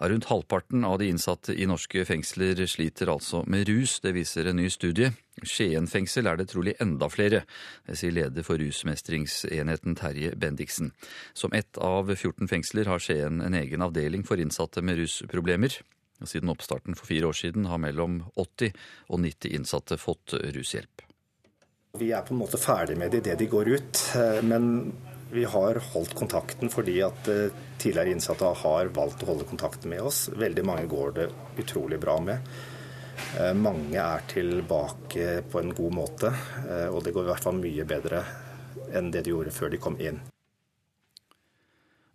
Rundt 0.00 0.24
halvparten 0.24 0.84
av 0.84 0.98
de 0.98 1.10
innsatte 1.12 1.52
i 1.52 1.66
norske 1.68 2.06
fengsler 2.08 2.62
sliter 2.66 3.10
altså 3.12 3.42
med 3.44 3.68
rus, 3.68 3.98
det 4.00 4.14
viser 4.16 4.48
en 4.48 4.56
ny 4.56 4.70
studie. 4.72 5.10
Skien 5.44 5.84
fengsel 5.92 6.24
er 6.30 6.38
det 6.40 6.46
trolig 6.48 6.72
enda 6.80 7.10
flere, 7.12 7.42
det 7.84 7.98
sier 8.00 8.14
leder 8.16 8.46
for 8.46 8.56
rusmestringsenheten 8.56 9.98
Terje 10.00 10.32
Bendiksen. 10.40 10.94
Som 11.36 11.52
ett 11.52 11.76
av 11.76 12.08
14 12.14 12.48
fengsler 12.48 12.88
har 12.88 13.04
Skien 13.04 13.44
en 13.44 13.58
egen 13.60 13.84
avdeling 13.84 14.24
for 14.24 14.40
innsatte 14.40 14.80
med 14.80 15.02
rusproblemer. 15.02 15.76
Siden 16.24 16.48
oppstarten 16.52 16.96
for 16.96 17.12
fire 17.12 17.28
år 17.28 17.36
siden 17.36 17.68
har 17.68 17.80
mellom 17.84 18.22
80 18.40 18.72
og 19.12 19.20
90 19.20 19.56
innsatte 19.60 20.00
fått 20.00 20.32
rushjelp. 20.56 21.04
Vi 22.00 22.12
er 22.14 22.24
på 22.24 22.32
en 22.32 22.40
måte 22.40 22.56
ferdig 22.60 22.96
med 22.96 23.12
det 23.12 23.24
idet 23.26 23.40
de 23.40 23.52
går 23.52 23.68
ut, 23.76 24.02
men 24.48 24.92
vi 25.32 25.44
har 25.44 25.78
holdt 25.92 26.14
kontakten 26.18 26.70
fordi 26.72 26.98
at 27.06 27.28
eh, 27.30 27.54
tidligere 27.78 28.14
innsatte 28.14 28.50
har 28.62 28.90
valgt 28.94 29.22
å 29.24 29.30
holde 29.32 29.46
kontakten 29.48 29.92
med 29.92 30.02
oss. 30.10 30.28
Veldig 30.34 30.64
mange 30.66 30.88
går 30.90 31.14
det 31.18 31.28
utrolig 31.62 32.00
bra 32.02 32.18
med. 32.24 32.50
Eh, 33.38 33.52
mange 33.54 34.00
er 34.00 34.26
tilbake 34.30 35.40
på 35.50 35.62
en 35.62 35.74
god 35.76 35.94
måte, 35.94 36.34
eh, 36.66 36.88
og 36.88 37.04
det 37.04 37.14
går 37.14 37.28
i 37.28 37.32
hvert 37.32 37.46
fall 37.46 37.60
mye 37.60 37.86
bedre 37.88 38.24
enn 38.94 39.10
det 39.14 39.24
de 39.26 39.34
gjorde 39.34 39.54
før 39.54 39.72
de 39.72 39.82
kom 39.82 39.98
inn. 40.02 40.20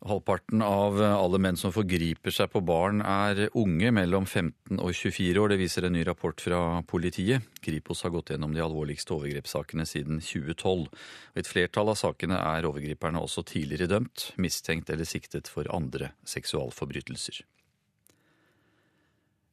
Halvparten 0.06 0.62
av 0.62 1.00
alle 1.02 1.40
menn 1.42 1.58
som 1.58 1.72
forgriper 1.74 2.34
seg 2.34 2.52
på 2.54 2.60
barn 2.62 3.00
er 3.02 3.48
unge 3.58 3.90
mellom 3.96 4.28
15 4.30 4.78
og 4.78 4.92
24 4.94 5.42
år. 5.42 5.50
Det 5.50 5.58
viser 5.64 5.88
en 5.88 5.96
ny 5.98 6.04
rapport 6.06 6.44
fra 6.46 6.60
politiet. 6.86 7.48
Kripos 7.66 8.04
har 8.06 8.14
gått 8.14 8.30
gjennom 8.30 8.54
de 8.54 8.62
alvorligste 8.62 9.16
overgrepssakene 9.18 9.88
siden 9.90 10.22
2012. 10.22 10.86
Og 10.86 11.42
et 11.42 11.50
flertall 11.50 11.90
av 11.90 11.98
sakene 11.98 12.38
er 12.38 12.70
overgriperne 12.70 13.24
også 13.26 13.48
tidligere 13.50 13.90
dømt, 13.96 14.30
mistenkt 14.38 14.94
eller 14.94 15.10
siktet 15.10 15.50
for 15.50 15.66
andre 15.74 16.14
seksualforbrytelser. 16.30 17.42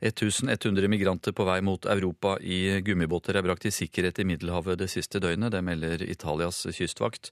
1100 0.03 0.89
migranter 0.91 1.33
på 1.33 1.45
vei 1.47 1.61
mot 1.65 1.87
Europa 1.87 2.35
i 2.43 2.81
gummibåter 2.85 3.39
er 3.39 3.45
brakt 3.47 3.69
i 3.71 3.73
sikkerhet 3.73 4.19
i 4.19 4.27
Middelhavet 4.27 4.81
det 4.81 4.91
siste 4.91 5.23
døgnet. 5.23 5.55
Det 5.55 5.65
melder 5.65 6.03
Italias 6.03 6.67
kystvakt. 6.75 7.31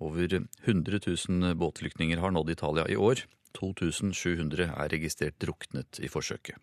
Over 0.00 0.46
100 0.64 1.00
000 1.28 1.54
båtflyktninger 1.58 2.22
har 2.22 2.30
nådd 2.30 2.50
Italia 2.50 2.86
i 2.88 2.96
år. 2.96 3.24
2700 3.58 4.70
er 4.70 4.90
registrert 4.92 5.38
druknet 5.42 6.00
i 6.04 6.10
forsøket. 6.12 6.56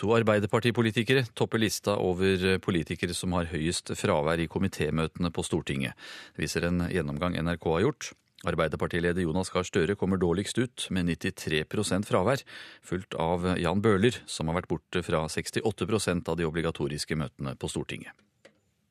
To 0.00 0.14
arbeiderpartipolitikere 0.16 1.26
topper 1.36 1.60
lista 1.60 1.98
over 2.00 2.56
politikere 2.64 3.14
som 3.16 3.34
har 3.36 3.50
høyest 3.50 3.92
fravær 3.98 4.40
i 4.40 4.48
komitémøtene 4.48 5.28
på 5.34 5.44
Stortinget. 5.44 5.98
Det 6.32 6.46
viser 6.46 6.64
en 6.64 6.86
gjennomgang 6.88 7.36
NRK 7.36 7.66
har 7.74 7.84
gjort. 7.84 8.12
Arbeiderpartileder 8.48 9.20
Jonas 9.20 9.50
Gahr 9.52 9.66
Støre 9.68 9.98
kommer 10.00 10.16
dårligst 10.16 10.56
ut, 10.56 10.86
med 10.88 11.10
93% 11.12 12.08
fravær, 12.08 12.40
fulgt 12.80 13.18
av 13.20 13.44
Jan 13.60 13.82
Bøhler, 13.84 14.22
som 14.24 14.48
har 14.48 14.62
vært 14.62 14.70
borte 14.70 15.04
fra 15.04 15.26
68% 15.28 16.32
av 16.32 16.40
de 16.40 16.48
obligatoriske 16.48 17.20
møtene 17.20 17.52
på 17.60 17.68
Stortinget. 17.68 18.16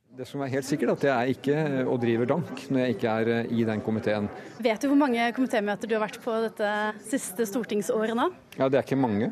Det 0.10 0.26
som 0.26 0.42
er 0.42 0.50
helt 0.52 0.66
sikkert, 0.66 0.98
at 0.98 1.04
jeg 1.06 1.36
ikke 1.38 1.56
og 1.86 2.00
driver 2.02 2.28
dank 2.28 2.64
når 2.74 2.82
jeg 2.82 2.96
ikke 2.96 3.12
er 3.22 3.52
i 3.54 3.62
den 3.68 3.82
komiteen. 3.86 4.26
Vet 4.60 4.82
du 4.82 4.90
hvor 4.90 4.98
mange 5.00 5.28
komitémøter 5.36 5.88
du 5.88 5.94
har 5.96 6.02
vært 6.02 6.18
på 6.24 6.34
dette 6.44 6.72
siste 7.06 7.46
stortingsåret 7.48 8.18
nå? 8.18 8.26
Ja, 8.58 8.68
Det 8.68 8.80
er 8.80 8.88
ikke 8.88 8.98
mange, 9.00 9.30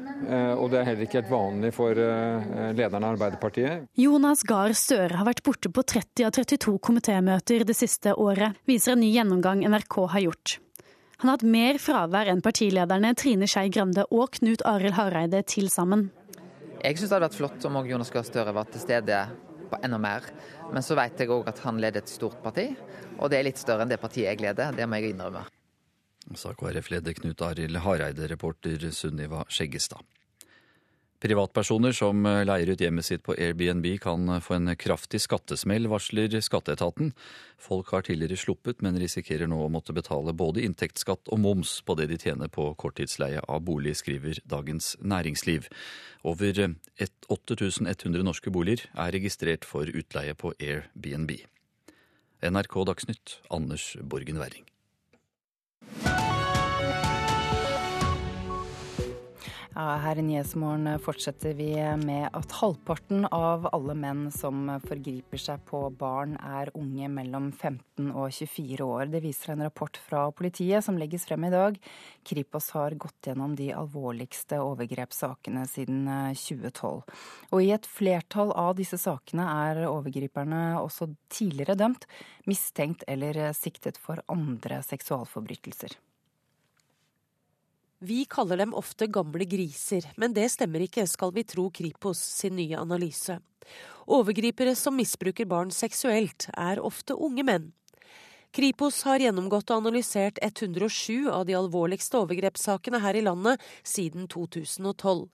og 0.55 0.69
det 0.71 0.79
er 0.79 0.85
heller 0.87 1.07
ikke 1.07 1.19
helt 1.19 1.31
vanlig 1.33 1.71
for 1.75 1.97
lederen 1.97 3.03
av 3.03 3.15
Arbeiderpartiet. 3.17 3.87
Jonas 3.99 4.45
Gahr 4.47 4.75
Støre 4.77 5.17
har 5.17 5.27
vært 5.27 5.41
borte 5.43 5.71
på 5.73 5.83
30 5.83 6.27
av 6.29 6.31
32 6.37 6.77
komitémøter 6.79 7.65
det 7.67 7.75
siste 7.75 8.13
året, 8.15 8.55
viser 8.69 8.93
en 8.93 9.01
ny 9.03 9.09
gjennomgang 9.11 9.65
NRK 9.67 9.97
har 10.13 10.23
gjort. 10.27 10.59
Han 11.17 11.31
har 11.31 11.39
hatt 11.39 11.47
mer 11.57 11.81
fravær 11.81 12.29
enn 12.29 12.45
partilederne 12.45 13.15
Trine 13.17 13.49
Skei 13.49 13.73
Grande 13.73 14.05
og 14.13 14.37
Knut 14.37 14.61
Arild 14.69 14.93
Hareide 14.93 15.41
til 15.49 15.67
sammen. 15.73 16.11
Jeg 16.77 16.99
syns 16.99 17.09
det 17.09 17.15
hadde 17.17 17.27
vært 17.31 17.39
flott 17.41 17.65
om 17.65 17.81
Jonas 17.89 18.13
Gahr 18.13 18.23
Støre 18.29 18.53
var 18.53 18.69
til 18.69 18.85
stede 18.85 19.25
på 19.69 19.79
enda 19.83 19.99
mer. 20.01 20.25
Men 20.73 20.85
så 20.85 20.97
vet 20.99 21.19
jeg 21.19 21.31
òg 21.33 21.49
at 21.51 21.61
han 21.65 21.79
leder 21.81 22.03
et 22.03 22.11
stort 22.11 22.39
parti, 22.43 22.69
og 23.17 23.31
det 23.31 23.39
er 23.39 23.47
litt 23.49 23.61
større 23.61 23.85
enn 23.85 23.93
det 23.93 24.01
partiet 24.01 24.31
jeg 24.31 24.43
leder. 24.43 24.75
Det 24.75 24.87
må 24.87 24.99
jeg 24.99 25.15
innrømme. 25.15 25.45
Sa 26.35 26.51
KrF-leder 26.59 27.15
Knut 27.21 27.41
Arild 27.45 27.79
Hareide, 27.85 28.27
reporter 28.27 28.89
Sunniva 28.91 29.45
Skjeggestad. 29.47 30.03
Privatpersoner 31.17 31.95
som 31.97 32.19
leier 32.45 32.69
ut 32.69 32.81
hjemmet 32.83 33.07
sitt 33.07 33.23
på 33.25 33.33
Airbnb 33.33 33.87
kan 34.03 34.29
få 34.43 34.53
en 34.53 34.69
kraftig 34.77 35.23
skattesmell, 35.23 35.87
varsler 35.89 36.35
skatteetaten. 36.45 37.09
Folk 37.57 37.89
har 37.95 38.05
tidligere 38.05 38.37
sluppet, 38.37 38.83
men 38.85 38.99
risikerer 39.01 39.49
nå 39.49 39.63
å 39.65 39.71
måtte 39.73 39.95
betale 39.97 40.35
både 40.37 40.61
inntektsskatt 40.67 41.33
og 41.33 41.41
moms 41.41 41.79
på 41.81 41.97
det 41.97 42.11
de 42.13 42.19
tjener 42.21 42.53
på 42.53 42.69
korttidsleie 42.77 43.41
av 43.49 43.65
bolig, 43.65 43.95
skriver 43.97 44.43
Dagens 44.45 44.93
Næringsliv. 45.01 45.65
Over 46.21 46.77
8100 47.33 48.21
norske 48.21 48.53
boliger 48.53 48.85
er 48.93 49.17
registrert 49.17 49.65
for 49.65 49.89
utleie 49.89 50.37
på 50.37 50.53
Airbnb. 50.61 51.33
NRK 52.45 52.81
Dagsnytt, 52.93 53.39
Anders 53.49 53.95
Borgen 54.05 54.37
Werring. 54.37 54.69
Her 59.77 60.17
i 60.17 60.23
Nyhetsmorgen 60.25 60.97
fortsetter 61.05 61.53
vi 61.53 61.69
med 62.01 62.31
at 62.33 62.53
halvparten 62.57 63.27
av 63.29 63.67
alle 63.69 63.93
menn 63.93 64.23
som 64.33 64.65
forgriper 64.81 65.37
seg 65.37 65.61
på 65.69 65.83
barn, 65.93 66.33
er 66.41 66.71
unge 66.77 67.09
mellom 67.13 67.51
15 67.51 68.09
og 68.09 68.31
24 68.33 68.87
år. 68.87 69.05
Det 69.13 69.21
viser 69.21 69.53
en 69.53 69.61
rapport 69.67 69.99
fra 70.01 70.23
politiet 70.33 70.85
som 70.85 70.97
legges 70.97 71.27
frem 71.29 71.45
i 71.45 71.53
dag. 71.53 71.77
Kripos 72.25 72.71
har 72.73 72.97
gått 72.97 73.29
gjennom 73.29 73.53
de 73.59 73.69
alvorligste 73.77 74.57
overgrepssakene 74.65 75.67
siden 75.69 76.09
2012. 76.33 77.05
Og 77.53 77.61
i 77.61 77.69
et 77.77 77.85
flertall 77.85 78.55
av 78.57 78.73
disse 78.81 78.97
sakene 78.97 79.45
er 79.67 79.85
overgriperne 79.91 80.81
også 80.81 81.11
tidligere 81.29 81.77
dømt, 81.77 82.09
mistenkt 82.49 83.05
eller 83.05 83.53
siktet 83.53 84.01
for 84.01 84.25
andre 84.33 84.81
seksualforbrytelser. 84.89 85.99
Vi 87.99 88.25
kaller 88.25 88.57
dem 88.57 88.73
ofte 88.77 89.07
gamle 89.07 89.45
griser, 89.45 90.05
men 90.17 90.33
det 90.33 90.51
stemmer 90.53 90.83
ikke, 90.85 91.07
skal 91.09 91.31
vi 91.33 91.43
tro 91.43 91.71
Kripos 91.73 92.19
sin 92.21 92.53
nye 92.59 92.77
analyse. 92.77 93.39
Overgripere 94.05 94.75
som 94.77 94.93
misbruker 94.95 95.47
barn 95.49 95.71
seksuelt, 95.73 96.45
er 96.53 96.77
ofte 96.77 97.17
unge 97.17 97.41
menn. 97.47 97.71
Kripos 98.53 99.01
har 99.03 99.19
gjennomgått 99.19 99.73
og 99.73 99.81
analysert 99.81 100.37
107 100.45 101.25
av 101.33 101.47
de 101.49 101.57
alvorligste 101.57 102.21
overgrepssakene 102.21 103.01
her 103.01 103.17
i 103.17 103.25
landet 103.25 103.65
siden 103.81 104.29
2012. 104.29 105.25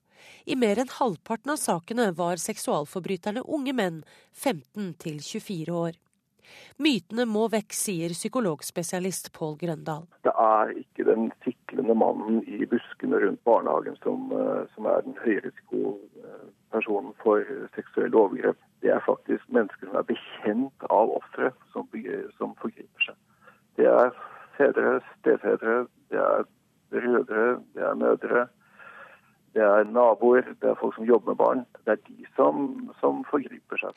I 0.48 0.56
mer 0.56 0.80
enn 0.80 0.96
halvparten 0.96 1.52
av 1.52 1.60
sakene 1.60 2.10
var 2.16 2.40
seksualforbryterne 2.40 3.44
unge 3.44 3.76
menn, 3.76 4.00
15 4.32 4.94
til 5.04 5.20
24 5.20 5.76
år. 5.84 6.00
Mytene 6.82 7.26
må 7.28 7.46
vekk, 7.52 7.74
sier 7.76 8.14
psykologspesialist 8.16 9.32
Pål 9.36 9.56
Grøndal. 9.62 10.06
Det 10.26 10.34
er 10.44 10.74
ikke 10.80 11.06
den 11.08 11.30
siklende 11.44 11.96
mannen 11.98 12.42
i 12.48 12.66
buskene 12.70 13.20
rundt 13.22 13.42
barnehagen 13.48 13.96
som, 14.02 14.30
eh, 14.32 14.64
som 14.74 14.88
er 14.90 15.04
den 15.06 15.16
høyrisikopersonen 15.24 17.14
for 17.22 17.44
seksuelle 17.76 18.16
overgrep. 18.16 18.58
Det 18.82 18.92
er 18.92 19.04
faktisk 19.06 19.44
mennesker 19.48 19.88
som 19.88 19.96
er 20.00 20.08
bekjent 20.10 20.88
av 20.90 21.14
ofre 21.20 21.52
som, 21.72 21.88
som 22.38 22.56
forgriper 22.60 23.08
seg. 23.08 23.16
Det 23.76 23.86
er 23.90 24.12
fedre, 24.58 25.00
stefedre, 25.20 25.86
det 26.10 26.20
er 26.20 26.44
brødre, 26.90 27.46
det 27.74 27.82
er 27.82 27.94
mødre. 27.94 28.46
Det 29.54 29.62
er 29.62 29.84
naboer, 29.84 30.42
det 30.60 30.68
er 30.70 30.80
folk 30.80 30.94
som 30.94 31.04
jobber 31.04 31.30
med 31.30 31.36
barn. 31.36 31.66
Det 31.84 31.92
er 31.92 32.00
de 32.08 32.26
som, 32.36 32.90
som 33.00 33.22
forgriper 33.30 33.78
seg. 33.78 33.94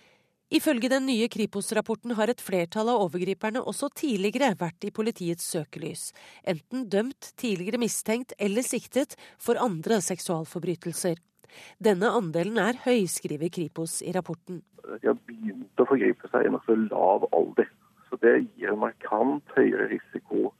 Ifølge 0.47 0.87
den 0.87 1.03
nye 1.09 1.27
Kripos-rapporten 1.27 2.13
har 2.15 2.31
et 2.31 2.39
flertall 2.39 2.87
av 2.87 3.01
overgriperne 3.03 3.59
også 3.67 3.89
tidligere 3.99 4.53
vært 4.55 4.85
i 4.87 4.93
politiets 4.95 5.43
søkelys, 5.43 6.13
enten 6.47 6.85
dømt, 6.87 7.33
tidligere 7.35 7.81
mistenkt 7.81 8.31
eller 8.39 8.63
siktet 8.63 9.17
for 9.43 9.59
andre 9.59 9.99
seksualforbrytelser. 10.05 11.19
Denne 11.83 12.13
andelen 12.15 12.61
er 12.63 12.79
høy, 12.85 13.03
skriver 13.11 13.51
Kripos 13.51 13.99
i 13.99 14.13
rapporten. 14.15 14.61
De 14.87 15.09
har 15.09 15.19
begynt 15.27 15.83
å 15.83 15.89
forgripe 15.89 16.31
seg 16.31 16.47
i 16.47 16.53
nokså 16.55 16.79
lav 16.85 17.27
alder. 17.35 17.67
Så 18.07 18.15
det 18.23 18.37
gir 18.55 18.71
en 18.71 18.79
markant 18.85 19.55
høyere 19.57 19.89
risiko 19.91 20.53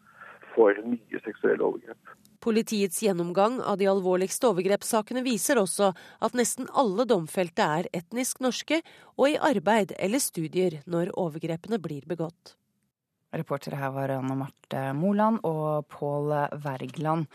for 0.52 0.76
nye 0.84 1.24
seksuelle 1.24 1.64
overgrep. 1.64 2.18
Politiets 2.48 3.02
gjennomgang 3.04 3.58
av 3.62 3.76
de 3.78 3.90
alvorligste 3.92 4.48
overgrepssakene 4.48 5.20
viser 5.20 5.60
også 5.60 5.90
at 6.24 6.36
nesten 6.40 6.70
alle 6.80 7.04
domfelte 7.04 7.60
er 7.60 7.90
etnisk 7.92 8.40
norske 8.40 8.78
og 9.18 9.34
i 9.34 9.36
arbeid 9.50 9.92
eller 9.98 10.24
studier 10.24 10.78
når 10.88 11.12
overgrepene 11.20 11.76
blir 11.84 12.06
begått. 12.08 12.54
Reportere 13.36 13.76
her 13.82 13.92
var 13.92 14.14
Anne 14.16 14.38
Marte 14.40 14.86
Moland 14.96 15.42
og 15.44 15.90
Pål 15.92 16.32
Wergeland. 16.64 17.28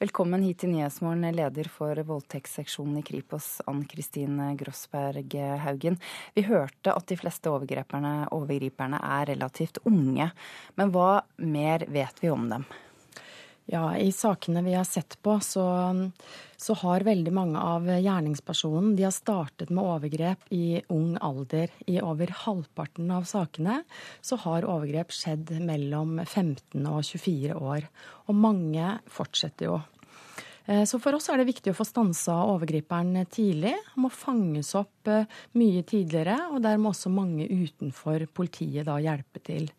Velkommen 0.00 0.48
hit 0.48 0.62
til 0.64 0.72
Nyhetsmorgen, 0.72 1.28
leder 1.36 1.68
for 1.68 2.00
voldtektsseksjonen 2.08 3.02
i 3.02 3.04
Kripos, 3.04 3.58
Ann 3.68 3.84
Kristin 3.84 4.40
Grossberg 4.56 5.36
Haugen. 5.66 6.00
Vi 6.32 6.48
hørte 6.48 6.96
at 6.96 7.12
de 7.12 7.20
fleste 7.20 7.52
overgriperne 7.52 9.04
er 9.04 9.30
relativt 9.34 9.84
unge, 9.84 10.32
men 10.80 10.96
hva 10.96 11.26
mer 11.44 11.84
vet 11.92 12.24
vi 12.24 12.32
om 12.32 12.48
dem? 12.56 12.64
Ja, 13.66 13.96
I 13.98 14.12
sakene 14.14 14.62
vi 14.62 14.76
har 14.76 14.84
sett 14.86 15.16
på, 15.26 15.40
så, 15.42 15.64
så, 16.56 16.74
har 16.82 17.02
veldig 17.06 17.32
mange 17.34 17.58
av 17.58 17.88
gjerningspersonene 17.90 18.94
de 18.94 19.02
har 19.08 19.14
startet 19.14 19.72
med 19.74 19.82
overgrep 19.82 20.46
i 20.54 20.84
ung 20.94 21.16
alder. 21.18 21.72
I 21.90 21.98
over 21.98 22.30
halvparten 22.44 23.10
av 23.10 23.26
sakene 23.26 23.80
så 24.22 24.38
har 24.44 24.68
overgrep 24.70 25.10
skjedd 25.10 25.50
mellom 25.66 26.20
15 26.22 26.86
og 26.86 27.02
24 27.10 27.58
år. 27.58 27.90
Og 28.30 28.38
mange 28.38 28.94
fortsetter 29.10 29.72
jo. 29.72 29.82
Eh, 30.66 30.84
så 30.86 31.02
for 31.02 31.18
oss 31.18 31.26
er 31.30 31.42
det 31.42 31.50
viktig 31.50 31.74
å 31.74 31.78
få 31.78 31.86
stansa 31.86 32.38
overgriperen 32.46 33.26
tidlig. 33.26 33.74
Han 33.94 34.06
må 34.06 34.14
fanges 34.14 34.74
opp 34.78 35.10
eh, 35.10 35.26
mye 35.58 35.82
tidligere, 35.86 36.38
og 36.52 36.62
der 36.62 36.78
må 36.78 36.94
også 36.94 37.10
mange 37.10 37.50
utenfor 37.50 38.28
politiet 38.30 38.86
da 38.86 38.98
hjelpe 39.02 39.42
til. 39.46 39.70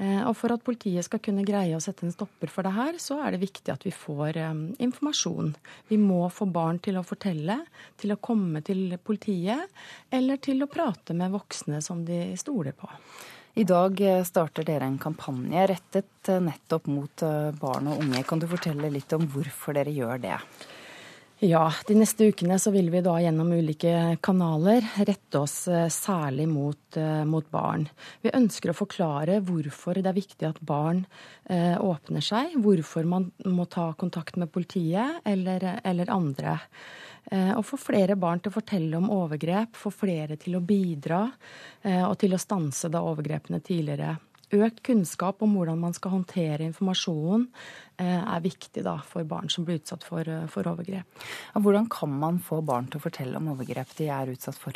Eh, 0.00 0.22
og 0.24 0.32
For 0.38 0.54
at 0.54 0.64
politiet 0.64 1.04
skal 1.04 1.20
kunne 1.22 1.44
greie 1.44 1.76
å 1.76 1.82
sette 1.82 2.06
en 2.06 2.14
stopper 2.14 2.48
for 2.52 2.64
det 2.64 2.72
her, 2.72 2.96
så 3.02 3.18
er 3.20 3.34
det 3.34 3.42
viktig 3.42 3.72
at 3.72 3.84
vi 3.84 3.92
får 3.92 4.38
um, 4.48 4.62
informasjon. 4.80 5.52
Vi 5.90 5.98
må 6.00 6.22
få 6.32 6.48
barn 6.48 6.80
til 6.80 6.96
å 6.96 7.04
fortelle, 7.04 7.58
til 8.00 8.14
å 8.14 8.20
komme 8.22 8.64
til 8.64 8.96
politiet, 9.04 9.68
eller 10.10 10.40
til 10.40 10.64
å 10.64 10.70
prate 10.72 11.16
med 11.16 11.34
voksne 11.36 11.82
som 11.84 12.00
de 12.08 12.30
stoler 12.40 12.76
på. 12.76 12.88
I 13.60 13.66
dag 13.66 13.98
starter 14.24 14.64
dere 14.64 14.86
en 14.86 15.00
kampanje 15.02 15.64
rettet 15.66 16.28
nettopp 16.40 16.86
mot 16.88 17.24
barn 17.60 17.88
og 17.90 18.04
unge. 18.04 18.22
Kan 18.24 18.40
du 18.40 18.46
fortelle 18.48 18.92
litt 18.94 19.10
om 19.12 19.26
hvorfor 19.28 19.74
dere 19.76 19.92
gjør 19.92 20.22
det? 20.22 20.36
Ja, 21.42 21.72
de 21.86 21.94
neste 21.96 22.26
ukene 22.28 22.58
så 22.60 22.68
vil 22.68 22.90
vi 22.92 23.00
da 23.00 23.14
gjennom 23.16 23.48
ulike 23.56 24.18
kanaler 24.20 24.84
rette 25.08 25.40
oss 25.40 25.54
eh, 25.72 25.86
særlig 25.88 26.44
mot, 26.50 26.96
eh, 27.00 27.22
mot, 27.24 27.46
barn. 27.48 27.86
Vi 28.20 28.28
ønsker 28.36 28.74
å 28.74 28.76
forklare 28.76 29.38
hvorfor 29.48 29.96
det 29.96 30.10
er 30.10 30.18
viktig 30.18 30.44
at 30.50 30.60
barn 30.60 31.06
eh, 31.48 31.80
åpner 31.80 32.20
seg. 32.20 32.58
Hvorfor 32.60 33.08
man 33.08 33.30
må 33.48 33.64
ta 33.72 33.88
kontakt 33.96 34.36
med 34.36 34.52
politiet 34.52 35.24
eller, 35.24 35.64
eller 35.80 36.12
andre. 36.12 36.58
Eh, 37.32 37.54
og 37.56 37.64
få 37.64 37.80
flere 37.80 38.20
barn 38.20 38.44
til 38.44 38.52
å 38.52 38.58
fortelle 38.58 39.00
om 39.00 39.08
overgrep, 39.08 39.80
få 39.80 39.96
flere 39.96 40.36
til 40.36 40.60
å 40.60 40.64
bidra 40.64 41.22
eh, 41.80 42.04
og 42.04 42.18
til 42.20 42.36
å 42.36 42.42
stanse 42.44 42.92
da 42.92 43.00
overgrepene 43.00 43.64
tidligere 43.64 44.18
økt 44.56 44.82
kunnskap 44.86 45.42
om 45.44 45.54
hvordan 45.56 45.80
man 45.80 45.94
skal 45.96 46.14
håndtere 46.14 46.66
informasjonen, 46.66 47.48
eh, 47.98 48.20
er 48.20 48.44
viktig 48.44 48.84
da, 48.86 48.98
for 49.06 49.24
barn 49.24 49.48
som 49.48 49.64
blir 49.64 49.80
utsatt 49.80 50.04
for, 50.04 50.20
eh, 50.20 50.46
for 50.46 50.64
overgrep. 50.64 51.04
Hvordan 51.54 51.88
kan 51.88 52.10
man 52.10 52.38
få 52.38 52.64
barn 52.64 52.86
til 52.86 53.00
å 53.00 53.06
fortelle 53.08 53.36
om 53.36 53.52
overgrep 53.54 53.94
de 53.96 54.08
er 54.08 54.32
utsatt 54.34 54.58
for? 54.58 54.72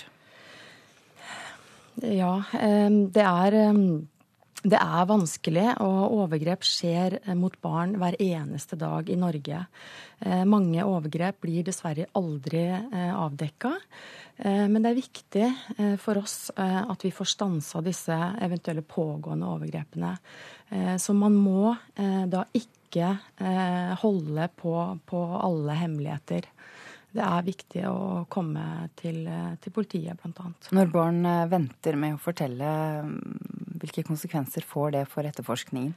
Ja, 2.02 2.42
eh, 2.54 2.88
det 2.88 3.22
er 3.22 4.04
det 4.64 4.80
er 4.80 5.06
vanskelig, 5.08 5.66
og 5.84 6.16
overgrep 6.24 6.64
skjer 6.64 7.18
mot 7.36 7.54
barn 7.62 7.98
hver 8.00 8.16
eneste 8.22 8.78
dag 8.80 9.10
i 9.12 9.18
Norge. 9.20 9.60
Mange 10.48 10.86
overgrep 10.88 11.42
blir 11.44 11.66
dessverre 11.66 12.06
aldri 12.16 12.64
avdekka. 12.72 13.74
Eh, 14.36 14.66
men 14.68 14.82
det 14.82 14.90
er 14.90 14.98
viktig 14.98 15.44
eh, 15.46 15.94
for 16.00 16.18
oss 16.18 16.50
eh, 16.58 16.80
at 16.82 17.04
vi 17.06 17.12
får 17.14 17.30
stansa 17.34 17.82
disse 17.84 18.16
eventuelle 18.42 18.82
pågående 18.82 19.50
overgrepene. 19.56 20.16
Så 20.98 21.12
man 21.14 21.36
må 21.38 21.74
da 22.26 22.40
ikke 22.56 23.12
holde 24.00 24.46
på, 24.58 24.72
på 25.06 25.20
alle 25.38 25.76
hemmeligheter. 25.78 26.48
Det 27.14 27.22
er 27.22 27.46
viktig 27.46 27.84
å 27.86 28.24
komme 28.32 28.88
til, 28.98 29.22
til 29.62 29.74
politiet, 29.74 30.18
bl.a. 30.18 30.48
Når 30.74 30.90
barn 30.90 31.22
venter 31.50 31.94
med 32.00 32.16
å 32.16 32.22
fortelle, 32.22 32.68
hvilke 33.78 34.02
konsekvenser 34.06 34.66
får 34.66 34.96
det 34.96 35.04
for 35.12 35.28
etterforskningen? 35.28 35.94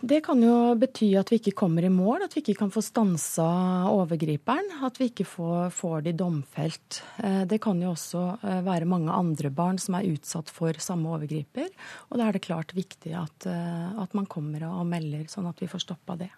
Det 0.00 0.18
kan 0.20 0.40
jo 0.42 0.74
bety 0.76 1.08
at 1.16 1.30
vi 1.32 1.38
ikke 1.40 1.54
kommer 1.56 1.84
i 1.86 1.92
mål, 1.92 2.26
at 2.26 2.34
vi 2.36 2.42
ikke 2.42 2.58
kan 2.58 2.72
få 2.72 2.82
stansa 2.84 3.46
overgriperen. 3.88 4.68
At 4.84 5.00
vi 5.00 5.08
ikke 5.08 5.24
får, 5.28 5.70
får 5.72 6.04
de 6.04 6.12
domfelt. 6.20 7.00
Eh, 7.24 7.44
det 7.48 7.62
kan 7.64 7.80
jo 7.80 7.94
også 7.94 8.24
eh, 8.42 8.60
være 8.66 8.88
mange 8.90 9.14
andre 9.14 9.50
barn 9.54 9.80
som 9.80 9.96
er 9.96 10.10
utsatt 10.10 10.52
for 10.52 10.76
samme 10.82 11.14
overgriper. 11.16 11.72
Og 12.10 12.20
da 12.20 12.28
er 12.28 12.36
det 12.36 12.44
klart 12.44 12.76
viktig 12.76 13.14
at, 13.16 13.48
eh, 13.48 13.88
at 14.02 14.16
man 14.16 14.28
kommer 14.28 14.68
og 14.68 14.84
melder, 14.90 15.24
sånn 15.32 15.48
at 15.48 15.64
vi 15.64 15.70
får 15.70 15.86
stoppa 15.86 16.18
det. 16.20 16.30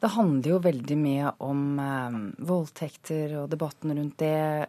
Det 0.00 0.12
handler 0.14 0.54
jo 0.54 0.58
veldig 0.64 0.96
mye 0.96 1.30
om 1.44 1.62
eh, 1.82 2.18
voldtekter 2.48 3.36
og 3.42 3.50
debatten 3.52 3.92
rundt 3.96 4.22
det. 4.22 4.66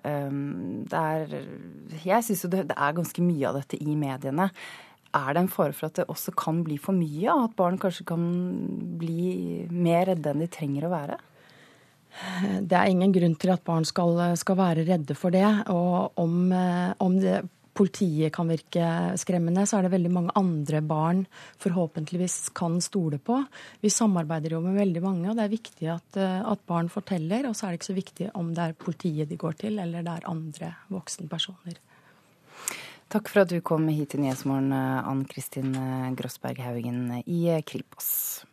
det 0.91 1.01
er, 1.01 1.35
jeg 2.03 2.27
syns 2.27 2.45
jo 2.45 2.51
det, 2.51 2.65
det 2.71 2.77
er 2.77 2.97
ganske 2.97 3.23
mye 3.23 3.47
av 3.49 3.61
dette 3.61 3.79
i 3.79 3.95
mediene. 3.95 4.49
Er 5.15 5.33
det 5.33 5.41
en 5.43 5.51
fare 5.51 5.75
for 5.75 5.89
at 5.89 5.99
det 5.99 6.07
også 6.11 6.33
kan 6.39 6.61
bli 6.67 6.77
for 6.79 6.95
mye? 6.95 7.31
At 7.47 7.55
barn 7.59 7.79
kanskje 7.79 8.07
kan 8.11 8.25
bli 8.99 9.67
mer 9.71 10.07
redde 10.11 10.31
enn 10.31 10.43
de 10.43 10.51
trenger 10.51 10.87
å 10.87 10.93
være? 10.93 11.17
Det 12.67 12.75
er 12.75 12.91
ingen 12.91 13.13
grunn 13.15 13.37
til 13.39 13.53
at 13.53 13.63
barn 13.67 13.87
skal, 13.87 14.19
skal 14.39 14.59
være 14.59 14.83
redde 14.87 15.15
for 15.15 15.31
det. 15.31 15.47
Og 15.71 16.19
om, 16.19 16.51
om 16.51 17.19
det 17.23 17.41
politiet 17.77 18.33
kan 18.35 18.49
virke 18.51 18.85
skremmende, 19.19 19.63
så 19.67 19.77
er 19.77 19.85
det 19.85 19.93
veldig 19.93 20.11
mange 20.11 20.35
andre 20.39 20.81
barn 20.83 21.23
forhåpentligvis 21.61 22.51
kan 22.57 22.79
stole 22.83 23.19
på. 23.21 23.37
Vi 23.81 23.91
samarbeider 23.93 24.57
jo 24.57 24.63
med 24.65 24.79
veldig 24.79 25.03
mange, 25.05 25.29
og 25.29 25.39
det 25.39 25.45
er 25.45 25.55
viktig 25.55 25.91
at, 25.93 26.19
eh, 26.19 26.41
at 26.51 26.65
barn 26.67 26.91
forteller. 26.91 27.47
Og 27.49 27.55
så 27.55 27.67
er 27.67 27.71
det 27.71 27.81
ikke 27.81 27.91
så 27.93 27.97
viktig 28.01 28.29
om 28.35 28.53
det 28.53 28.67
er 28.67 28.77
politiet 28.85 29.31
de 29.31 29.39
går 29.39 29.57
til, 29.63 29.79
eller 29.79 30.03
det 30.03 30.17
er 30.17 30.29
andre 30.29 30.75
voksenpersoner. 30.91 31.79
Takk 33.11 33.27
for 33.27 33.43
at 33.43 33.51
du 33.51 33.59
kom 33.59 33.89
hit 33.91 34.13
til 34.13 34.21
Nyhetsmorgen, 34.23 34.71
Ann 34.71 35.25
Kristin 35.27 35.73
Grossberg 36.15 36.61
Haugen 36.63 37.23
i 37.25 37.43
Kripos. 37.67 38.45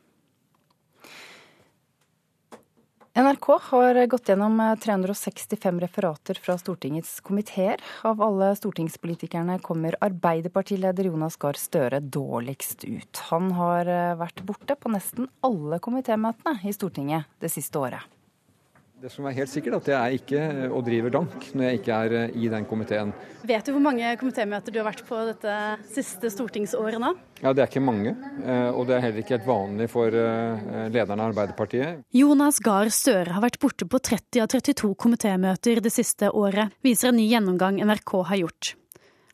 NRK 3.18 3.46
har 3.60 4.06
gått 4.06 4.28
gjennom 4.28 4.60
365 4.80 5.80
referater 5.80 6.38
fra 6.38 6.54
Stortingets 6.58 7.16
komiteer. 7.20 7.80
Av 8.06 8.20
alle 8.22 8.52
stortingspolitikerne 8.54 9.56
kommer 9.58 9.96
Arbeiderpartileder 10.06 11.08
Jonas 11.10 11.34
Gahr 11.42 11.58
Støre 11.58 11.98
dårligst 11.98 12.84
ut. 12.86 13.22
Han 13.32 13.50
har 13.58 13.90
vært 14.20 14.44
borte 14.46 14.78
på 14.78 14.92
nesten 14.94 15.26
alle 15.42 15.80
komitémøtene 15.82 16.62
i 16.62 16.76
Stortinget 16.76 17.26
det 17.42 17.50
siste 17.50 17.82
året. 17.82 18.06
Det 18.99 19.12
som 19.14 19.28
er 19.30 19.34
helt 19.36 19.51
sikkert, 19.51 19.76
at 19.78 19.88
jeg 19.92 19.94
er 19.94 20.14
ikke 20.16 20.38
og 20.74 20.80
driver 20.82 21.12
dank 21.14 21.44
når 21.55 21.68
jeg 21.68 21.78
ikke 21.78 21.99
er 22.03 22.14
eh, 22.18 22.32
i 22.34 22.49
den 22.51 22.64
komiteen. 22.66 23.12
Vet 23.46 23.68
du 23.68 23.70
hvor 23.76 23.82
mange 23.84 24.09
komitémøter 24.18 24.74
du 24.74 24.80
har 24.80 24.88
vært 24.88 25.05
på 25.07 25.20
dette 25.28 25.53
siste 25.86 26.32
stortingsåret 26.34 26.99
nå? 26.99 27.12
Ja, 27.38 27.53
Det 27.53 27.62
er 27.62 27.70
ikke 27.70 27.84
mange, 27.86 28.16
eh, 28.42 28.72
og 28.72 28.88
det 28.88 28.96
er 28.96 29.05
heller 29.05 29.22
ikke 29.22 29.36
helt 29.36 29.46
vanlig 29.46 29.86
for 29.92 30.11
eh, 30.11 30.88
lederen 30.90 31.22
av 31.22 31.30
Arbeiderpartiet. 31.30 32.01
Jonas 32.11 32.59
Gahr 32.59 32.90
Støre 32.90 33.36
har 33.36 33.44
vært 33.44 33.61
borte 33.62 33.86
på 33.86 34.01
30 34.03 34.42
av 34.42 34.51
32 34.57 34.90
komitémøter 34.99 35.78
det 35.84 35.94
siste 35.94 36.32
året, 36.34 36.74
viser 36.82 37.12
en 37.12 37.20
ny 37.20 37.28
gjennomgang 37.30 37.78
NRK 37.78 38.16
har 38.32 38.42
gjort. 38.42 38.72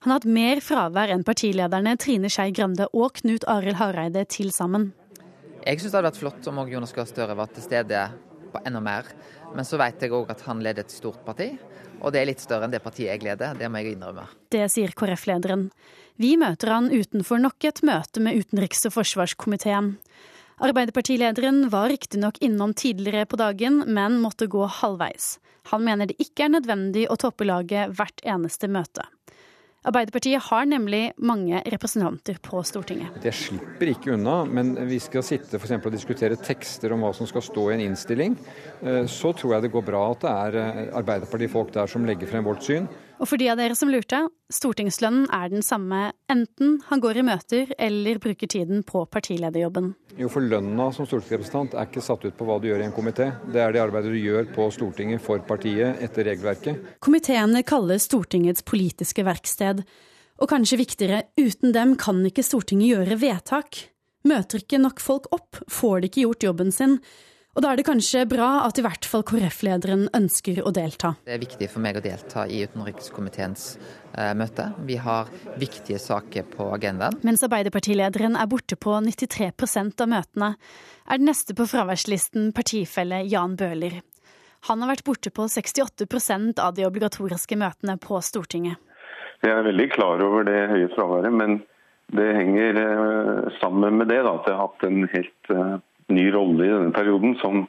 Han 0.05 0.13
har 0.13 0.21
hatt 0.21 0.29
mer 0.29 0.61
fravær 0.61 1.15
enn 1.17 1.25
partilederne 1.25 1.97
Trine 1.97 2.29
Skei 2.29 2.51
Grande 2.53 2.91
og 2.93 3.17
Knut 3.23 3.49
Arild 3.49 3.81
Hareide 3.81 4.27
til 4.29 4.53
sammen. 4.53 4.91
Jeg 5.65 5.81
syns 5.81 5.89
det 5.89 5.97
hadde 6.03 6.11
vært 6.11 6.21
flott 6.21 6.53
om 6.53 6.61
Jonas 6.69 6.93
Gahr 6.93 7.09
Støre 7.09 7.41
var 7.41 7.49
til 7.49 7.65
stede 7.65 8.05
på 8.55 8.63
enda 8.69 8.81
mer. 8.85 9.09
Men 9.55 9.67
så 9.67 9.79
vet 9.79 10.03
jeg 10.03 10.13
òg 10.15 10.33
at 10.35 10.43
han 10.49 10.63
leder 10.65 10.85
et 10.85 10.93
stort 10.95 11.23
parti, 11.27 11.53
og 12.03 12.13
det 12.13 12.21
er 12.21 12.29
litt 12.33 12.43
større 12.43 12.67
enn 12.67 12.75
det 12.75 12.83
partiet 12.85 13.13
jeg 13.13 13.23
leder. 13.25 13.55
Det 13.59 13.71
må 13.71 13.81
jeg 13.81 13.95
innrømme. 13.95 14.27
Det 14.53 14.67
sier 14.73 14.93
KrF-lederen. 14.99 15.69
Vi 16.21 16.35
møter 16.39 16.73
han 16.75 16.91
utenfor 16.93 17.41
nok 17.43 17.67
et 17.67 17.83
møte 17.87 18.23
med 18.23 18.39
utenriks- 18.43 18.85
og 18.89 18.97
forsvarskomiteen. 18.99 19.95
Arbeiderpartilederen 20.63 21.69
var 21.73 21.89
riktignok 21.91 22.39
innom 22.45 22.75
tidligere 22.79 23.27
på 23.27 23.39
dagen, 23.41 23.83
men 23.91 24.21
måtte 24.23 24.47
gå 24.51 24.67
halvveis. 24.81 25.39
Han 25.73 25.83
mener 25.87 26.07
det 26.11 26.19
ikke 26.23 26.47
er 26.47 26.55
nødvendig 26.55 27.09
å 27.11 27.19
toppe 27.19 27.47
laget 27.49 27.95
hvert 27.97 28.23
eneste 28.23 28.71
møte. 28.71 29.07
Arbeiderpartiet 29.85 30.41
har 30.47 30.65
nemlig 30.65 31.13
mange 31.21 31.59
representanter 31.69 32.39
på 32.41 32.63
Stortinget. 32.65 33.19
Det 33.21 33.35
slipper 33.37 33.91
ikke 33.93 34.15
unna, 34.15 34.39
men 34.49 34.73
vi 34.89 34.97
skal 35.03 35.25
sitte 35.27 35.61
for 35.61 35.75
og 35.77 35.93
diskutere 35.93 36.39
tekster 36.41 36.95
om 36.95 37.05
hva 37.05 37.11
som 37.13 37.29
skal 37.29 37.45
stå 37.45 37.67
i 37.69 37.75
en 37.75 37.83
innstilling. 37.91 38.39
Eh, 38.81 39.05
så 39.05 39.35
tror 39.37 39.57
jeg 39.57 39.67
det 39.67 39.73
går 39.75 39.85
bra 39.85 40.07
at 40.15 40.25
det 40.25 40.33
er 40.33 40.57
eh, 40.63 40.81
Arbeiderpartifolk 41.03 41.75
der 41.75 41.91
som 41.91 42.07
legger 42.09 42.31
frem 42.31 42.49
vårt 42.49 42.65
syn. 42.65 42.89
Og 43.21 43.29
for 43.31 43.39
de 43.41 43.47
av 43.53 43.59
dere 43.61 43.77
som 43.79 43.91
lurte, 43.93 44.19
stortingslønnen 44.53 45.29
er 45.33 45.51
den 45.53 45.63
samme 45.65 46.11
enten 46.33 46.81
han 46.89 47.03
går 47.03 47.21
i 47.21 47.27
møter 47.27 47.75
eller 47.79 48.19
bruker 48.23 48.51
tiden 48.51 48.83
på 48.87 49.05
partilederjobben. 49.11 49.93
Jo, 50.19 50.31
for 50.33 50.43
lønna 50.43 50.91
som 50.95 51.07
stortingsrepresentant 51.09 51.77
er 51.79 51.89
ikke 51.89 52.03
satt 52.05 52.27
ut 52.27 52.37
på 52.39 52.47
hva 52.49 52.59
du 52.63 52.69
gjør 52.69 52.83
i 52.83 52.89
en 52.89 52.97
komité. 52.97 53.31
Det 53.51 53.63
er 53.63 53.75
det 53.75 53.83
arbeidet 53.83 54.13
du 54.15 54.19
gjør 54.21 54.51
på 54.55 54.67
Stortinget 54.75 55.23
for 55.23 55.43
partiet 55.47 56.03
etter 56.05 56.27
regelverket. 56.31 56.95
Komiteene 57.05 57.65
kalles 57.67 58.09
Stortingets 58.11 58.67
politiske 58.67 59.25
verksted. 59.27 59.85
Og 60.43 60.51
kanskje 60.51 60.81
viktigere, 60.81 61.25
uten 61.39 61.75
dem 61.75 61.95
kan 62.01 62.19
ikke 62.27 62.43
Stortinget 62.47 62.91
gjøre 62.97 63.21
vedtak. 63.23 63.85
Møter 64.27 64.63
ikke 64.63 64.81
nok 64.83 65.03
folk 65.05 65.31
opp, 65.37 65.61
får 65.71 66.01
de 66.01 66.11
ikke 66.11 66.25
gjort 66.25 66.47
jobben 66.49 66.75
sin. 66.75 66.99
Og 67.55 67.63
da 67.63 67.71
er 67.71 67.79
det 67.79 67.87
kanskje 67.87 68.25
bra 68.27 68.65
at 68.65 68.79
i 68.81 68.83
hvert 68.83 69.07
fall 69.07 69.23
KrF-lederen 69.27 70.09
ønsker 70.17 70.59
å 70.67 70.73
delta. 70.75 71.13
Det 71.23 71.37
er 71.37 71.43
viktig 71.43 71.69
for 71.71 71.85
meg 71.85 72.01
å 72.01 72.03
delta 72.03 72.49
i 72.51 72.65
utenrikskomiteens 72.67 73.67
eh, 74.19 74.33
møte. 74.35 74.73
Vi 74.89 74.97
har 74.99 75.31
viktige 75.61 76.01
saker 76.03 76.49
på 76.51 76.67
agendaen. 76.75 77.21
Mens 77.23 77.47
Arbeiderpartilederen 77.47 78.35
er 78.41 78.51
borte 78.51 78.75
på 78.75 78.97
93% 79.07 80.03
av 80.03 80.11
møtene, 80.11 80.51
er 81.07 81.23
den 81.23 81.31
neste 81.31 81.55
på 81.55 81.69
fraværslisten 81.71 82.51
partifelle 82.57 83.23
Jan 83.31 83.55
Bøhler. 83.61 84.01
Han 84.67 84.83
har 84.83 84.95
vært 84.95 85.07
borte 85.07 85.31
på 85.31 85.47
68% 85.47 86.59
av 86.59 86.75
de 86.75 86.89
obligatoriske 86.89 87.59
møtene 87.61 87.99
på 88.03 88.19
Stortinget. 88.25 88.81
Jeg 89.45 89.53
er 89.53 89.67
veldig 89.67 89.91
klar 89.93 90.23
over 90.25 90.47
det 90.49 90.61
høye 90.73 90.91
fraværet, 90.97 91.31
men 91.31 91.59
det 92.17 92.31
henger 92.35 92.79
eh, 92.83 93.51
sammen 93.61 94.01
med 94.01 94.11
det 94.11 94.25
da, 94.25 94.39
at 94.41 94.49
jeg 94.49 94.57
har 94.57 94.67
hatt 94.67 94.87
en 94.89 95.05
helt 95.13 95.53
eh, 95.55 95.75
ny 96.13 96.27
rolle 96.35 96.67
i 96.67 96.73
denne 96.73 96.95
perioden, 96.95 97.37
som, 97.41 97.65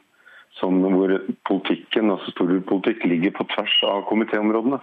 som 0.58 0.80
hvor 0.82 1.14
politikken, 1.48 2.10
altså 2.14 2.34
storpolitikk 2.34 3.06
ligger 3.08 3.36
på 3.36 3.48
tvers 3.54 3.78
av 3.88 4.04
komitéområdene. 4.10 4.80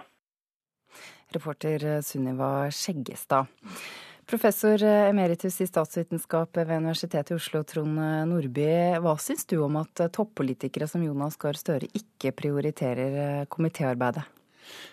Reporter 1.34 2.00
Sunniva 2.06 2.70
Skjeggestad. 2.70 3.50
Professor 4.24 4.80
emeritus 4.82 5.58
i 5.60 5.66
statsvitenskap 5.68 6.56
ved 6.56 6.70
Universitetet 6.78 7.34
i 7.34 7.36
Oslo, 7.36 7.60
Trond 7.68 7.98
Nordby. 8.30 8.68
Hva 9.04 9.18
syns 9.20 9.44
du 9.50 9.58
om 9.60 9.76
at 9.76 10.06
toppolitikere 10.16 10.88
som 10.88 11.04
Jonas 11.04 11.36
Gahr 11.40 11.58
Støre 11.60 11.90
ikke 11.92 12.32
prioriterer 12.32 13.44
komitéarbeidet? 13.52 14.24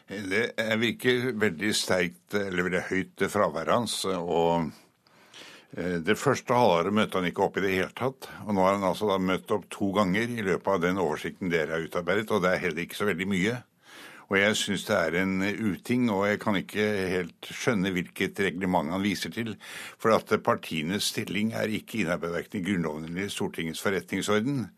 Det 0.09 0.49
virker 0.81 1.31
veldig 1.39 1.71
sterkt, 1.77 2.33
eller 2.35 2.67
veldig 2.67 2.83
høyt, 2.89 3.23
fraværet 3.31 3.71
hans. 3.77 4.01
og 4.05 4.67
det 5.71 6.17
første 6.19 6.55
halvåret 6.55 6.91
møtte 6.91 7.19
han 7.19 7.29
ikke 7.29 7.45
opp 7.45 7.57
i 7.57 7.63
det 7.63 7.71
hele 7.71 7.91
tatt. 7.95 8.27
Og 8.43 8.55
nå 8.55 8.63
har 8.65 8.75
han 8.75 8.87
altså 8.89 9.07
da 9.07 9.15
møtt 9.23 9.51
opp 9.55 9.69
to 9.71 9.91
ganger 9.95 10.27
i 10.27 10.43
løpet 10.43 10.67
av 10.67 10.81
den 10.83 10.99
oversikten 10.99 11.51
dere 11.51 11.77
har 11.77 11.85
utarbeidet, 11.85 12.31
og 12.31 12.43
det 12.43 12.51
er 12.51 12.65
heller 12.65 12.83
ikke 12.83 12.99
så 12.99 13.07
veldig 13.07 13.27
mye. 13.31 13.59
Og 14.31 14.37
jeg 14.39 14.55
syns 14.55 14.85
det 14.87 14.95
er 14.95 15.15
en 15.19 15.41
uting, 15.43 16.05
og 16.07 16.21
jeg 16.29 16.39
kan 16.39 16.55
ikke 16.55 16.83
helt 17.11 17.49
skjønne 17.51 17.91
hvilket 17.91 18.39
reglement 18.39 18.93
han 18.93 19.03
viser 19.03 19.33
til. 19.35 19.57
For 19.99 20.15
at 20.15 20.31
partienes 20.43 21.09
stilling 21.11 21.51
er 21.51 21.71
ikke 21.75 21.99
innarbeidet 22.05 22.55
i 22.55 22.63
Grunnloven 22.63 23.09
eller 23.09 23.27
Stortingets 23.31 23.83
forretningsorden. 23.83 24.69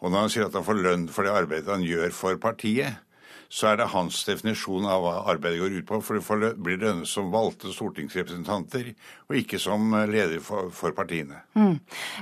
Og 0.00 0.08
når 0.08 0.24
han 0.24 0.32
sier 0.32 0.46
at 0.48 0.56
han 0.56 0.64
får 0.64 0.80
lønn 0.80 1.04
for 1.12 1.28
det 1.28 1.36
arbeidet 1.42 1.74
han 1.74 1.84
gjør 1.84 2.16
for 2.16 2.40
partiet, 2.40 3.04
så 3.52 3.68
er 3.68 3.76
det 3.76 3.90
hans 3.92 4.22
definisjon 4.24 4.86
av 4.88 5.02
hva 5.04 5.14
arbeidet 5.28 5.60
går 5.60 5.74
ut 5.76 5.88
på. 5.90 5.98
For 6.00 6.40
det 6.40 6.54
blir 6.56 6.78
lønnet 6.80 7.10
som 7.10 7.28
valgte 7.34 7.72
stortingsrepresentanter, 7.74 8.94
og 9.28 9.36
ikke 9.36 9.60
som 9.60 9.92
leder 10.08 10.40
for, 10.44 10.70
for 10.72 10.96
partiene. 10.96 11.42
Mm. 11.52 11.76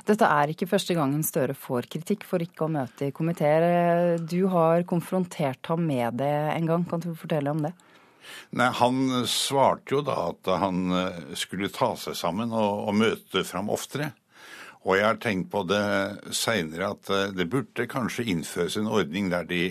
Dette 0.09 0.27
er 0.27 0.51
ikke 0.51 0.67
første 0.73 0.97
gangen 0.99 1.23
Støre 1.27 1.55
får 1.55 1.87
kritikk 1.93 2.27
for 2.27 2.43
ikke 2.43 2.67
å 2.67 2.73
møte 2.75 3.07
i 3.07 3.15
komiteer. 3.15 4.19
Du 4.19 4.49
har 4.51 4.83
konfrontert 4.91 5.71
ham 5.71 5.87
med 5.87 6.19
det 6.19 6.35
en 6.57 6.67
gang. 6.67 6.89
Kan 6.91 7.05
du 7.05 7.13
fortelle 7.15 7.55
om 7.55 7.63
det? 7.63 7.77
Nei, 8.59 8.67
Han 8.81 9.23
svarte 9.31 9.95
jo 9.95 10.03
da 10.07 10.17
at 10.33 10.51
han 10.61 10.91
eh, 10.97 11.21
skulle 11.39 11.71
ta 11.73 11.93
seg 11.99 12.19
sammen 12.19 12.51
og, 12.51 12.89
og 12.91 12.99
møte 12.99 13.47
fram 13.47 13.71
oftere. 13.71 14.11
Og 14.89 14.97
jeg 14.97 15.05
har 15.05 15.19
tenkt 15.21 15.51
på 15.53 15.61
det 15.69 15.83
seinere 16.37 16.95
at 16.95 17.11
eh, 17.13 17.33
det 17.37 17.51
burde 17.53 17.89
kanskje 17.91 18.25
innføres 18.33 18.79
en 18.81 18.89
ordning 18.89 19.29
der 19.33 19.45
de 19.49 19.65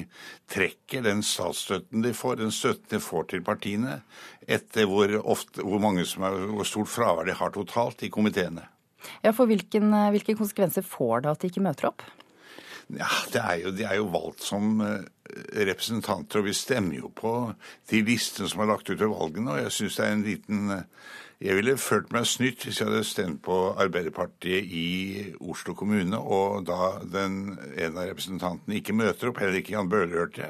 trekker 0.51 1.01
den 1.05 1.23
statsstøtten 1.25 2.05
de 2.05 2.13
får, 2.13 2.37
den 2.43 2.53
støtten 2.53 2.91
de 2.93 3.01
får 3.01 3.31
til 3.31 3.41
partiene, 3.45 3.99
etter 4.45 4.85
hvor, 4.89 5.15
ofte, 5.23 5.65
hvor, 5.65 5.81
mange 5.81 6.05
som 6.09 6.27
er, 6.29 6.37
hvor 6.53 6.67
stort 6.67 6.91
fravær 6.93 7.25
de 7.25 7.37
har 7.39 7.55
totalt 7.55 8.05
i 8.05 8.11
komiteene. 8.13 8.67
Ja, 9.23 9.33
for 9.33 9.49
hvilken, 9.49 9.89
eh, 9.95 10.11
Hvilke 10.13 10.37
konsekvenser 10.37 10.85
får 10.85 11.25
det 11.25 11.33
at 11.33 11.41
de 11.41 11.49
ikke 11.49 11.65
møter 11.65 11.89
opp? 11.89 12.05
Ja, 12.89 13.09
er 13.37 13.55
jo, 13.63 13.71
De 13.73 13.85
er 13.85 13.97
jo 13.97 14.11
valgt 14.13 14.45
som 14.45 14.77
eh, 14.85 15.09
representanter, 15.65 16.41
og 16.41 16.49
vi 16.49 16.57
stemmer 16.57 17.01
jo 17.01 17.09
på 17.09 17.33
de 17.89 18.03
listene 18.05 18.49
som 18.49 18.61
er 18.61 18.69
lagt 18.75 18.89
ut 18.89 18.99
ved 18.99 19.09
valgene. 19.09 19.55
Og 19.55 19.63
jeg 19.65 19.73
syns 19.73 19.97
det 19.97 20.05
er 20.05 20.13
en 20.13 20.25
liten 20.27 20.77
jeg 21.39 21.55
ville 21.55 21.77
følt 21.79 22.09
meg 22.11 22.25
snytt 22.27 22.65
hvis 22.65 22.81
jeg 22.81 22.89
hadde 22.89 23.05
stemt 23.07 23.39
på 23.45 23.55
Arbeiderpartiet 23.79 24.73
i 24.75 24.87
Oslo 25.39 25.71
kommune, 25.77 26.19
og 26.19 26.65
da 26.67 26.97
den, 26.99 27.53
en 27.79 27.95
av 27.95 28.09
representantene 28.09 28.75
ikke 28.81 28.95
møter 28.99 29.31
opp, 29.31 29.39
heller 29.39 29.61
ikke 29.61 29.77
Jan 29.77 29.87
Bøhler, 29.91 30.17
hørte 30.19 30.49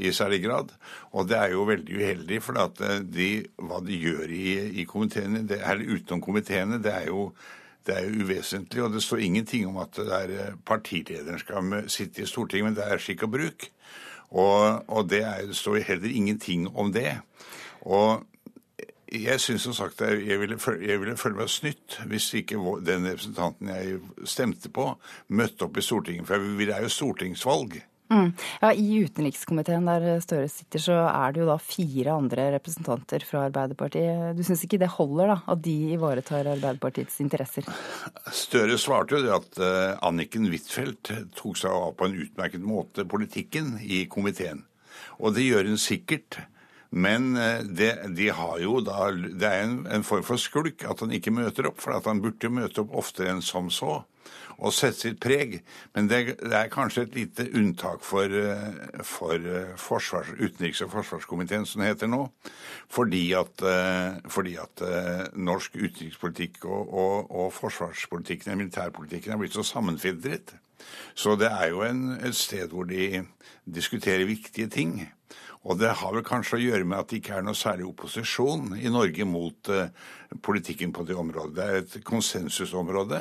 i 0.00 0.12
særlig 0.16 0.40
grad. 0.46 0.72
Og 1.12 1.28
det 1.28 1.36
er 1.36 1.52
jo 1.52 1.66
veldig 1.68 1.98
uheldig, 2.00 2.40
for 2.46 2.56
at 2.62 2.80
eh, 2.86 3.02
de, 3.04 3.28
hva 3.60 3.82
de 3.84 4.00
gjør 4.00 4.32
i, 4.32 4.54
i 4.80 4.86
komiteene, 4.88 5.44
det, 5.44 5.60
eller 5.60 5.98
utenom 5.98 6.24
komiteene, 6.24 6.80
det 6.80 6.94
er 7.02 7.10
jo 7.12 7.28
det 7.88 7.94
er 7.96 8.08
jo 8.08 8.24
uvesentlig, 8.24 8.82
og 8.84 8.92
det 8.92 9.00
står 9.04 9.22
ingenting 9.24 9.68
om 9.68 9.76
at 9.84 10.00
eh, 10.00 10.56
partilederen 10.64 11.40
skal 11.40 11.78
sitte 11.92 12.24
i 12.24 12.28
Stortinget, 12.28 12.70
men 12.70 12.80
det 12.80 12.88
er 12.88 13.00
skikk 13.00 13.28
og 13.28 13.36
bruk. 13.36 13.68
Og, 14.30 14.88
og 14.88 15.08
det, 15.10 15.20
er, 15.26 15.52
står 15.52 15.82
heller 15.84 16.08
ingenting 16.08 16.68
om 16.72 16.92
det. 16.96 17.18
Og 17.80 18.24
jeg 19.10 19.42
syns 19.42 19.66
som 19.66 19.74
sagt 19.76 20.02
jeg 20.04 20.38
ville, 20.40 20.58
jeg 20.86 21.02
ville 21.02 21.18
føle 21.18 21.40
meg 21.40 21.50
snytt 21.50 21.98
hvis 22.10 22.30
ikke 22.38 22.58
den 22.86 23.08
representanten 23.10 23.72
jeg 23.72 24.00
stemte 24.28 24.70
på, 24.72 24.92
møtte 25.28 25.66
opp 25.66 25.78
i 25.78 25.84
Stortinget. 25.84 26.28
For 26.28 26.50
det 26.60 26.74
er 26.74 26.86
jo 26.86 26.92
stortingsvalg. 26.92 27.80
Mm. 28.10 28.32
Ja, 28.60 28.72
I 28.74 29.04
utenrikskomiteen 29.04 29.86
der 29.86 30.18
Støre 30.24 30.48
sitter, 30.50 30.82
så 30.82 30.96
er 31.06 31.30
det 31.30 31.44
jo 31.44 31.46
da 31.46 31.56
fire 31.62 32.16
andre 32.18 32.48
representanter 32.56 33.22
fra 33.26 33.44
Arbeiderpartiet. 33.46 34.34
Du 34.34 34.42
syns 34.46 34.64
ikke 34.66 34.80
det 34.82 34.90
holder, 34.96 35.30
da? 35.30 35.36
At 35.54 35.62
de 35.62 35.76
ivaretar 35.94 36.48
Arbeiderpartiets 36.56 37.20
interesser? 37.22 37.68
Støre 38.34 38.78
svarte 38.82 39.14
jo 39.14 39.22
det 39.22 39.36
at 39.36 39.60
uh, 39.62 40.08
Anniken 40.08 40.50
Huitfeldt 40.50 41.12
tok 41.38 41.60
seg 41.62 41.70
av 41.70 41.94
på 41.98 42.08
en 42.08 42.18
utmerket 42.26 42.66
måte 42.66 43.06
politikken 43.06 43.76
i 43.78 44.02
komiteen. 44.10 44.64
Og 45.22 45.36
det 45.36 45.46
gjør 45.46 45.70
hun 45.70 45.78
sikkert. 45.78 46.42
Men 46.90 47.36
uh, 47.38 47.60
det, 47.64 47.92
de 48.18 48.30
har 48.34 48.58
jo 48.62 48.80
da, 48.84 49.10
det 49.14 49.46
er 49.46 49.66
en, 49.66 49.82
en 49.86 50.06
form 50.06 50.24
for 50.26 50.42
skulk 50.42 50.84
at 50.88 51.04
han 51.04 51.14
ikke 51.14 51.34
møter 51.34 51.70
opp, 51.70 51.80
for 51.82 51.94
at 51.96 52.08
han 52.10 52.22
burde 52.22 52.50
møte 52.50 52.82
opp 52.82 52.96
oftere 53.04 53.34
enn 53.34 53.44
som 53.44 53.70
så 53.74 54.00
og 54.60 54.74
sette 54.76 55.06
sitt 55.06 55.20
preg. 55.22 55.58
Men 55.96 56.08
det, 56.10 56.20
det 56.40 56.56
er 56.56 56.72
kanskje 56.72 57.06
et 57.06 57.16
lite 57.16 57.46
unntak 57.56 58.04
for, 58.04 58.28
eh, 58.28 59.02
for 59.06 59.36
eh, 59.40 59.74
forsvars, 59.80 60.34
utenriks- 60.36 60.82
og 60.84 60.92
forsvarskomiteen, 60.94 61.66
som 61.68 61.82
det 61.82 61.94
heter 61.94 62.10
nå. 62.10 62.26
Fordi 62.92 63.22
at, 63.38 63.64
eh, 63.64 64.20
fordi 64.28 64.56
at 64.60 64.84
norsk 65.36 65.78
utenrikspolitikk 65.78 66.64
og, 66.66 66.92
og, 66.92 67.30
og 67.30 67.52
forsvarspolitikken, 67.56 68.58
militærpolitikken, 68.60 69.32
er 69.32 69.40
blitt 69.40 69.56
så 69.56 69.64
sammenfiltret. 69.66 70.54
Så 71.14 71.36
det 71.40 71.50
er 71.52 71.70
jo 71.72 71.82
en, 71.84 72.18
et 72.24 72.36
sted 72.36 72.72
hvor 72.72 72.88
de 72.88 73.24
diskuterer 73.68 74.28
viktige 74.28 74.68
ting. 74.72 74.94
Og 75.68 75.76
det 75.76 75.90
har 76.00 76.14
vel 76.14 76.24
kanskje 76.24 76.56
å 76.56 76.62
gjøre 76.62 76.86
med 76.88 77.02
at 77.02 77.10
det 77.10 77.20
ikke 77.20 77.36
er 77.36 77.44
noe 77.44 77.58
særlig 77.58 77.90
opposisjon 77.90 78.78
i 78.80 78.92
Norge 78.92 79.26
mot 79.28 79.72
uh, 79.72 79.90
politikken 80.40 80.94
på 80.96 81.04
det 81.08 81.18
området. 81.20 81.56
Det 81.58 81.66
er 81.66 81.80
et 81.82 81.96
konsensusområde. 82.06 83.20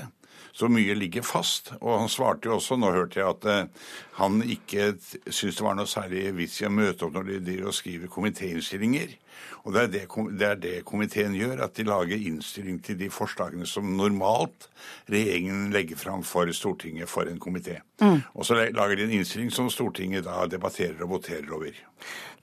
Så 0.59 0.67
mye 0.67 0.95
ligger 0.97 1.23
fast. 1.23 1.71
Og 1.79 2.01
han 2.01 2.09
svarte 2.11 2.49
jo 2.49 2.57
også, 2.57 2.75
nå 2.75 2.91
hørte 2.91 3.21
jeg 3.21 3.31
at 3.31 3.45
eh, 3.47 3.85
han 4.17 4.41
ikke 4.43 4.91
syntes 4.99 5.61
det 5.61 5.63
var 5.63 5.77
noe 5.79 5.87
særlig 5.87 6.25
vits 6.35 6.57
i 6.59 6.67
å 6.67 6.73
møte 6.73 7.07
opp 7.07 7.15
når 7.15 7.29
de 7.29 7.37
driver 7.45 7.69
og 7.71 7.77
skriver 7.77 8.11
komitéinnstillinger. 8.11 9.15
Og 9.63 9.71
det 9.75 9.85
er 9.85 9.89
det, 9.93 10.03
det 10.35 10.47
er 10.49 10.59
det, 10.59 10.75
komiteen 10.87 11.37
gjør, 11.37 11.63
at 11.63 11.79
de 11.79 11.87
lager 11.87 12.27
innstilling 12.27 12.81
til 12.83 12.99
de 12.99 13.07
forslagene 13.13 13.67
som 13.69 13.87
normalt 13.95 14.67
regjeringen 15.07 15.69
legger 15.71 15.99
fram 15.99 16.27
for 16.27 16.51
Stortinget 16.51 17.07
for 17.07 17.31
en 17.31 17.39
komité. 17.39 17.79
Mm. 18.03 18.19
Og 18.35 18.47
så 18.47 18.59
lager 18.59 18.99
de 18.99 19.07
en 19.07 19.17
innstilling 19.21 19.55
som 19.55 19.71
Stortinget 19.71 20.27
da 20.27 20.43
debatterer 20.51 20.99
og 21.07 21.15
voterer 21.21 21.47
over. 21.55 21.83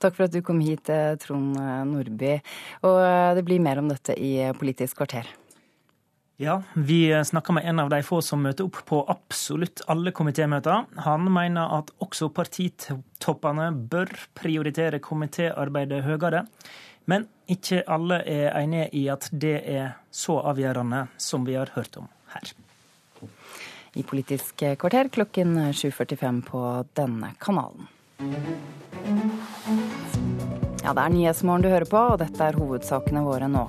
Takk 0.01 0.17
for 0.17 0.25
at 0.25 0.33
du 0.33 0.41
kom 0.45 0.63
hit, 0.65 0.89
eh, 0.89 1.13
Trond 1.21 1.57
Nordby. 1.93 2.39
Og 2.81 3.03
eh, 3.03 3.33
det 3.37 3.45
blir 3.45 3.61
mer 3.61 3.83
om 3.83 3.93
dette 3.93 4.17
i 4.17 4.39
Politisk 4.57 5.03
kvarter. 5.03 5.29
Ja, 6.39 6.63
vi 6.73 7.23
snakka 7.25 7.53
med 7.53 7.65
en 7.65 7.79
av 7.79 7.89
de 7.89 8.03
få 8.05 8.19
som 8.21 8.43
møter 8.45 8.67
opp 8.67 8.77
på 8.85 8.99
absolutt 9.09 9.81
alle 9.89 10.11
komitémøter. 10.13 10.83
Han 11.01 11.25
mener 11.33 11.71
at 11.79 11.89
også 11.97 12.29
partitoppene 12.29 13.71
bør 13.89 14.11
prioritere 14.37 14.99
komitéarbeidet 15.01 16.03
høyere. 16.05 16.43
Men 17.09 17.25
ikke 17.49 17.81
alle 17.89 18.21
er 18.21 18.53
enige 18.59 18.85
i 18.99 19.07
at 19.09 19.25
det 19.33 19.55
er 19.65 19.95
så 20.13 20.37
avgjørende 20.51 21.07
som 21.17 21.47
vi 21.47 21.57
har 21.57 21.73
hørt 21.73 21.97
om 21.97 22.05
her. 22.35 22.53
I 23.97 24.05
Politisk 24.05 24.61
kvarter 24.77 25.09
klokken 25.09 25.57
7.45 25.73 26.43
på 26.51 26.61
denne 27.01 27.33
kanalen. 27.41 27.89
Ja, 30.87 30.93
det 30.95 31.03
er 31.03 31.11
Nyhetsmorgen 31.11 31.65
du 31.65 31.67
hører 31.67 31.83
på, 31.91 31.99
og 32.13 32.21
dette 32.21 32.45
er 32.45 32.55
hovedsakene 32.55 33.19
våre 33.25 33.49
nå. 33.51 33.65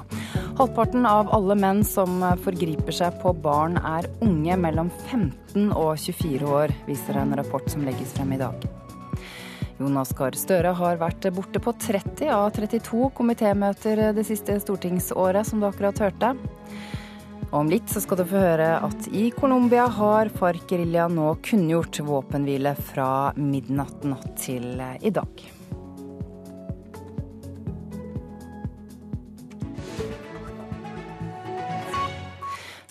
Halvparten 0.61 1.03
av 1.09 1.33
alle 1.35 1.57
menn 1.59 1.81
som 1.83 2.21
forgriper 2.45 2.95
seg 2.95 3.17
på 3.19 3.33
barn 3.43 3.75
er 3.81 4.07
unge 4.23 4.55
mellom 4.63 4.93
15 5.09 5.73
og 5.73 5.97
24 5.99 6.53
år, 6.61 6.77
viser 6.87 7.19
en 7.19 7.35
rapport 7.41 7.67
som 7.67 7.83
legges 7.83 8.15
frem 8.15 8.37
i 8.37 8.39
dag. 8.39 8.69
Jonas 9.83 10.15
Gahr 10.15 10.39
Støre 10.39 10.77
har 10.79 11.03
vært 11.03 11.27
borte 11.35 11.59
på 11.59 11.75
30 11.89 12.31
av 12.37 12.53
32 12.55 13.11
komitémøter 13.19 14.07
det 14.15 14.29
siste 14.31 14.61
stortingsåret, 14.63 15.51
som 15.51 15.59
du 15.59 15.67
akkurat 15.67 15.99
hørte. 16.07 16.33
Om 17.51 17.75
litt 17.75 17.91
så 17.91 17.99
skal 18.05 18.23
du 18.23 18.29
få 18.31 18.47
høre 18.47 18.77
at 18.79 19.11
i 19.11 19.33
Colombia 19.35 19.91
har 19.91 20.31
FARC-geriljaen 20.39 21.19
nå 21.19 21.35
kunngjort 21.43 21.99
våpenhvile 21.99 22.79
fra 22.93 23.13
midnatt 23.35 24.07
natt 24.07 24.37
til 24.47 24.77
i 24.79 25.11
dag. 25.11 25.49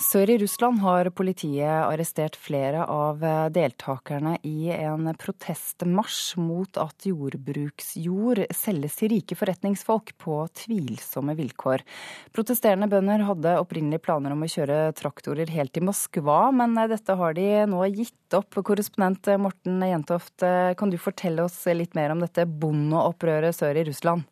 Sør 0.08 0.30
i 0.32 0.38
Russland 0.40 0.80
har 0.80 1.10
politiet 1.12 1.68
arrestert 1.68 2.38
flere 2.40 2.86
av 2.88 3.20
deltakerne 3.52 4.38
i 4.48 4.70
en 4.72 5.10
protestmarsj 5.20 6.38
mot 6.40 6.80
at 6.80 7.08
jordbruksjord 7.10 8.46
selges 8.56 8.96
til 9.02 9.12
rike 9.12 9.36
forretningsfolk 9.36 10.14
på 10.24 10.38
tvilsomme 10.62 11.36
vilkår. 11.36 11.84
Protesterende 12.32 12.88
bønder 12.94 13.26
hadde 13.28 13.58
opprinnelig 13.60 14.00
planer 14.06 14.32
om 14.38 14.48
å 14.48 14.52
kjøre 14.54 14.80
traktorer 14.96 15.52
helt 15.52 15.76
til 15.76 15.90
Moskva, 15.90 16.54
men 16.56 16.80
dette 16.88 17.20
har 17.20 17.36
de 17.36 17.50
nå 17.68 17.84
gitt 17.92 18.40
opp. 18.40 18.62
Korrespondent 18.64 19.28
Morten 19.44 19.84
Jentoft, 19.84 20.40
kan 20.40 20.94
du 20.94 20.96
fortelle 21.02 21.50
oss 21.50 21.60
litt 21.68 22.00
mer 22.00 22.16
om 22.16 22.24
dette 22.24 22.48
bondeopprøret 22.48 23.60
sør 23.60 23.84
i 23.84 23.88
Russland? 23.92 24.24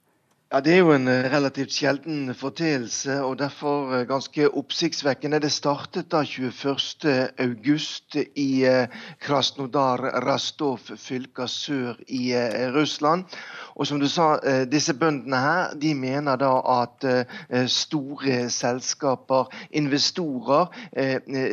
Ja, 0.53 0.59
Det 0.59 0.73
er 0.73 0.77
jo 0.77 0.91
en 0.93 1.07
eh, 1.09 1.25
relativt 1.33 1.73
sjelden 1.73 2.29
foreteelse, 2.37 3.15
og 3.25 3.39
derfor 3.39 3.95
eh, 3.97 4.03
ganske 4.05 4.45
oppsiktsvekkende. 4.53 5.39
Det 5.41 5.49
startet 5.51 6.11
da 6.13 6.21
21.8 6.21 8.25
i 8.37 8.61
eh, 8.69 8.85
Krasnodar 9.25 10.05
Rastov 10.27 10.85
fylka 11.01 11.47
sør 11.49 11.97
i 12.07 12.29
Russland. 12.77 13.25
Og 13.73 13.89
som 13.89 13.99
du 13.99 14.05
sa, 14.07 14.37
disse 14.69 14.93
bøndene 14.93 15.41
her, 15.41 15.73
de 15.81 15.95
mener 15.97 16.37
da 16.37 16.53
at 16.77 17.05
store 17.67 18.49
selskaper, 18.53 19.49
investorer, 19.75 20.69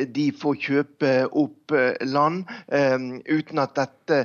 de 0.05 0.31
får 0.41 0.55
kjøpe 0.69 1.13
opp 1.27 1.71
land 2.05 2.45
uten 3.27 3.59
at 3.59 3.75
dette 3.75 4.23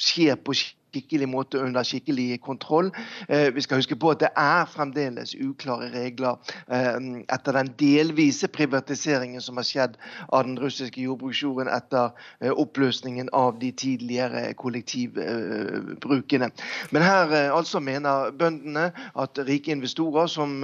skjer 0.00 0.40
på 0.40 0.56
skip 0.56 0.79
skikkelig 0.90 1.28
måte 1.28 1.58
under 1.58 1.84
skikkelig 1.86 2.40
kontroll. 2.42 2.90
Eh, 3.28 3.50
vi 3.54 3.62
skal 3.62 3.80
huske 3.80 3.96
på 3.96 4.10
at 4.10 4.20
det 4.20 4.30
er 4.36 4.66
fremdeles 4.70 5.34
uklare 5.34 5.90
regler 5.94 6.38
eh, 6.68 6.98
etter 7.30 7.56
den 7.56 7.72
delvise 7.80 8.48
privatiseringen 8.48 9.40
som 9.40 9.56
har 9.60 9.68
skjedd 9.68 9.98
av 10.28 10.44
den 10.46 10.58
russiske 10.60 11.00
jordbruksjorden 11.00 11.70
etter 11.72 12.10
eh, 12.40 12.50
oppløsningen 12.52 13.30
av 13.32 13.58
de 13.60 13.72
tidligere 13.72 14.54
kollektivbrukene. 14.54 16.50
Men 16.90 17.02
her 17.02 17.36
altså 17.50 17.80
mener 17.80 18.30
bøndene 18.36 18.90
at 19.14 19.38
rike 19.46 19.72
investorer 19.72 20.26
som 20.30 20.60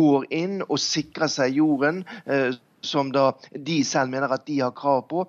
går 0.00 0.26
inn 0.34 0.60
og 0.66 0.78
sikrer 0.82 1.30
seg 1.30 1.56
jorden, 1.58 2.02
som 2.82 3.10
da 3.12 3.30
de 3.52 3.80
selv 3.84 4.12
mener 4.12 4.32
at 4.32 4.46
de 4.48 4.60
har 4.60 4.74
krav 4.76 5.04
på, 5.10 5.24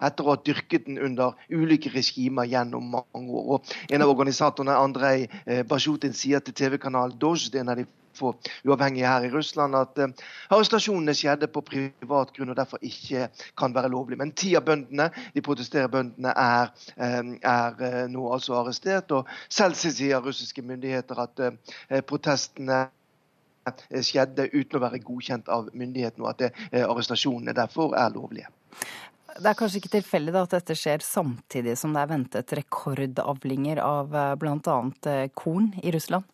etter 0.00 0.26
å 0.26 0.34
ha 0.34 0.42
dyrket 0.46 0.88
den 0.88 0.98
under 0.98 1.36
ulike 1.52 1.92
regimer 1.94 2.48
gjennom 2.50 2.92
mange 2.96 3.30
år. 3.30 3.54
Og 3.56 3.94
en 3.94 4.04
av 4.04 4.12
organisatorene, 4.12 4.76
Andrej 4.76 5.28
eh, 5.44 5.64
Basjutin, 5.68 6.16
sier 6.16 6.44
til 6.44 6.56
TV-kanalen 6.56 7.18
Dozj, 7.20 7.50
en 7.60 7.72
av 7.72 7.80
de 7.80 7.88
få 8.20 8.34
uavhengige 8.64 9.08
her 9.08 9.24
i 9.24 9.30
Russland, 9.30 9.76
at 9.78 9.98
uh, 10.02 10.10
arrestasjonene 10.50 11.14
skjedde 11.16 11.48
på 11.52 11.62
privat 11.66 12.32
grunn 12.36 12.52
og 12.52 12.58
derfor 12.58 12.82
ikke 12.84 13.28
kan 13.58 13.74
være 13.74 13.92
lovlig. 13.92 14.18
Men 14.20 14.34
ti 14.36 14.54
av 14.58 14.66
bøndene, 14.68 15.10
de 15.34 15.44
protesterer 15.46 15.90
bøndene, 15.92 16.34
er, 16.34 16.72
uh, 17.00 17.34
er 17.54 18.08
nå 18.12 18.30
altså 18.34 18.58
arrestert. 18.60 19.12
Og 19.16 19.28
selv 19.48 19.78
sier 19.80 20.22
russiske 20.24 20.64
myndigheter 20.66 21.22
at 21.22 21.44
protestene 22.08 22.88
skjedde 24.02 24.48
uten 24.54 24.78
å 24.78 24.82
være 24.82 25.02
godkjent 25.04 25.50
av 25.52 25.68
myndighetene, 25.76 26.24
og 26.24 26.32
at 26.32 26.80
arrestasjonene 26.80 27.54
derfor 27.56 27.94
er 27.98 28.12
lovlige. 28.14 28.48
Det 29.38 29.46
er 29.46 29.58
kanskje 29.58 29.80
ikke 29.80 29.92
tilfeldig 29.94 30.34
at 30.40 30.56
dette 30.56 30.76
skjer 30.78 31.04
samtidig 31.04 31.76
som 31.78 31.94
det 31.94 32.02
er 32.02 32.10
ventet 32.10 32.54
rekordavlinger 32.58 33.80
av 33.84 34.16
eh, 34.16 34.34
bl.a. 34.40 34.78
Eh, 35.12 35.26
korn 35.38 35.70
i 35.82 35.92
Russland? 35.94 36.26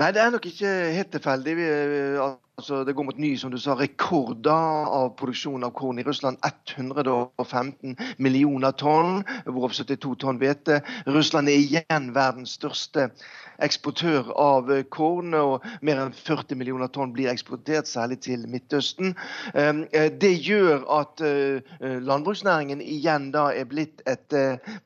Nei, 0.00 0.10
det 0.16 0.22
er 0.22 0.32
nok 0.34 0.48
ikke 0.48 0.72
helt 0.96 1.12
tilfeldig. 1.14 1.56
Eh, 1.62 2.18
altså, 2.56 2.84
det 2.84 2.94
går 2.96 3.04
mot 3.04 3.18
ny 3.18 3.36
som 3.38 3.50
du 3.52 3.58
sa, 3.60 3.76
rekorder 3.76 4.90
av 4.98 5.10
produksjon 5.20 5.64
av 5.66 5.74
korn 5.76 6.00
i 6.00 6.04
Russland. 6.06 6.38
115 6.44 7.96
millioner 8.18 8.72
tonn, 8.80 9.22
hvorav 9.44 9.74
72 9.76 10.14
tonn 10.24 10.40
hvete. 10.40 10.80
Russland 11.06 11.52
er 11.52 11.60
igjen 11.60 12.12
verdens 12.16 12.56
største 12.56 13.10
eksportør 13.62 14.32
av 14.40 14.70
eh, 14.72 14.84
korn, 14.92 15.34
og 15.36 15.64
mer 15.84 16.00
enn 16.02 16.14
40 16.16 16.58
millioner 16.58 16.90
tonn 16.92 17.12
blir 17.16 17.30
eksportert, 17.32 17.88
særlig 17.88 18.20
til 18.26 18.46
Midtøsten. 18.50 19.14
Ehm, 19.54 19.84
eh, 19.92 20.10
det 20.12 20.34
gjør 20.44 20.84
at 20.98 21.22
eh, 21.24 21.76
landbruksnæringen 21.80 22.82
igjen 22.84 23.30
da 23.34 23.48
er 23.56 23.68
blitt 23.68 24.02
et, 24.06 24.32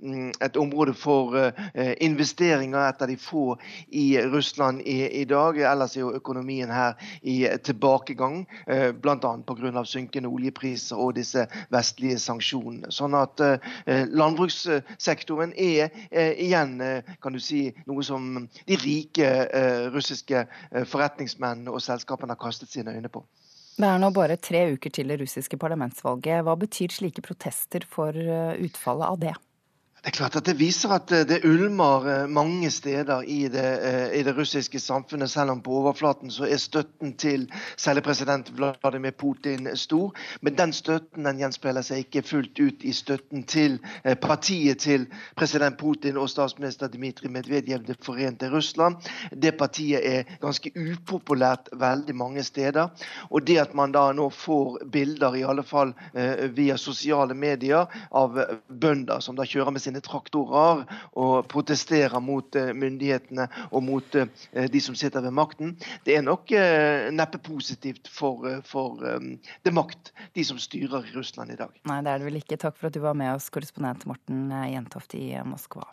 mm, 0.00 0.30
et 0.42 0.56
område 0.56 0.94
for 0.96 1.34
investeringer, 2.00 2.78
et 2.80 3.02
av 3.02 3.08
de 3.10 3.16
få 3.20 3.56
i 3.88 4.06
Russland 4.32 4.82
i, 4.86 4.98
i 5.20 5.24
dag. 5.28 5.58
Ellers 5.70 5.96
er 5.96 6.04
jo 6.04 6.14
økonomien 6.16 6.70
her 6.72 6.96
i 7.22 7.42
tilbakegang, 7.64 8.44
eh, 8.66 8.90
bl.a. 8.92 9.16
pga. 9.46 9.84
synkende 9.84 10.28
oljepriser 10.28 11.00
og 11.00 11.14
disse 11.18 11.46
vestlige 11.72 12.18
sanksjonene. 12.22 12.90
Sånn 12.94 13.16
at 13.18 13.40
eh, 13.44 14.06
landbrukssektoren 14.10 15.52
er 15.56 15.90
igjen 16.10 16.78
kan 17.22 17.34
du 17.34 17.40
si, 17.42 17.68
noe 17.88 18.02
som 18.04 18.46
de 18.68 18.78
rike 18.80 19.28
russiske 19.94 20.44
forretningsmennene 20.88 21.72
og 21.72 21.82
selskapene 21.84 22.34
har 22.34 22.40
kastet 22.40 22.72
sine 22.72 22.94
øyne 22.94 23.10
på. 23.12 23.24
Det 23.80 23.88
er 23.88 24.00
nå 24.02 24.10
bare 24.12 24.36
tre 24.36 24.66
uker 24.74 24.92
til 24.92 25.12
det 25.12 25.20
russiske 25.22 25.56
parlamentsvalget. 25.60 26.44
Hva 26.44 26.56
betyr 26.60 26.92
slike 26.92 27.24
protester 27.24 27.86
for 27.88 28.16
utfallet 28.16 29.06
av 29.08 29.22
det? 29.22 29.36
Det 30.00 30.08
er 30.08 30.14
klart 30.16 30.36
at 30.38 30.46
det 30.48 30.54
viser 30.56 30.94
at 30.96 31.10
eh, 31.12 31.26
det 31.28 31.42
ulmer 31.44 32.06
eh, 32.08 32.28
mange 32.32 32.70
steder 32.72 33.20
i 33.28 33.48
det, 33.52 33.64
eh, 33.84 34.14
i 34.16 34.22
det, 34.24 34.32
russiske 34.32 34.80
samfunnet, 34.80 35.28
selv 35.28 35.52
om 35.52 35.58
på 35.60 35.74
overflaten 35.76 36.32
så 36.32 36.46
er 36.48 36.56
støtten 36.56 37.12
til 37.20 37.44
særlig 37.76 38.02
president 38.06 38.48
Vladimir 38.56 39.10
Putin 39.10 39.68
stor. 39.76 40.14
Men 40.40 40.56
den 40.56 40.72
støtten 40.72 41.28
den 41.28 41.42
gjenspeiler 41.42 41.84
seg 41.84 42.06
ikke 42.06 42.22
fullt 42.30 42.62
ut 42.62 42.86
i 42.88 42.94
støtten 42.96 43.44
til 43.44 43.76
partiet 44.22 44.80
til 44.80 45.04
president 45.36 45.76
Putin 45.76 46.16
og 46.16 46.30
statsminister 46.32 46.88
Dmitrij 46.88 47.28
Medvedev, 47.28 47.84
Det 47.84 47.98
forente 48.00 48.48
Russland. 48.48 48.96
Det 49.36 49.52
partiet 49.58 50.00
er 50.00 50.24
ganske 50.40 50.72
upopulært 50.76 51.68
veldig 51.76 52.16
mange 52.16 52.42
steder. 52.42 52.88
Og 53.30 53.44
det 53.46 53.58
at 53.58 53.74
man 53.74 53.92
da 53.92 54.12
nå 54.12 54.30
får 54.30 54.80
bilder, 54.92 55.36
i 55.36 55.44
alle 55.44 55.62
fall 55.62 55.92
via 56.56 56.76
sosiale 56.76 57.34
medier, 57.34 57.84
av 58.10 58.40
bønder 58.68 59.20
som 59.20 59.36
da 59.36 59.44
kjører 59.44 59.70
med 59.70 59.80
sin 59.80 59.89
sine 59.90 60.02
traktorer 60.04 60.84
og 61.18 61.48
protesterer 61.50 62.20
mot 62.22 62.56
eh, 62.56 62.72
myndighetene 62.76 63.48
og 63.70 63.84
mot 63.84 64.18
eh, 64.18 64.30
de 64.70 64.82
som 64.82 64.96
sitter 64.98 65.24
ved 65.24 65.34
makten. 65.34 65.74
Det 66.06 66.16
er 66.16 66.24
nok 66.26 66.52
eh, 66.54 67.10
neppe 67.12 67.40
positivt 67.42 68.08
for, 68.10 68.46
for 68.66 69.00
det 69.00 69.74
makt, 69.74 70.12
de 70.36 70.44
som 70.46 70.58
styrer 70.60 71.08
i 71.10 71.16
Russland 71.16 71.52
i 71.52 71.58
dag. 71.58 71.74
Nei, 71.88 72.00
det 72.04 72.12
er 72.12 72.22
det 72.22 72.30
vel 72.30 72.40
ikke. 72.40 72.60
Takk 72.60 72.78
for 72.78 72.90
at 72.90 72.96
du 72.96 73.02
var 73.02 73.18
med 73.18 73.34
oss, 73.34 73.50
korrespondent 73.52 74.06
Morten 74.08 74.48
Jentoft 74.70 75.16
i 75.18 75.32
Moskva. 75.46 75.88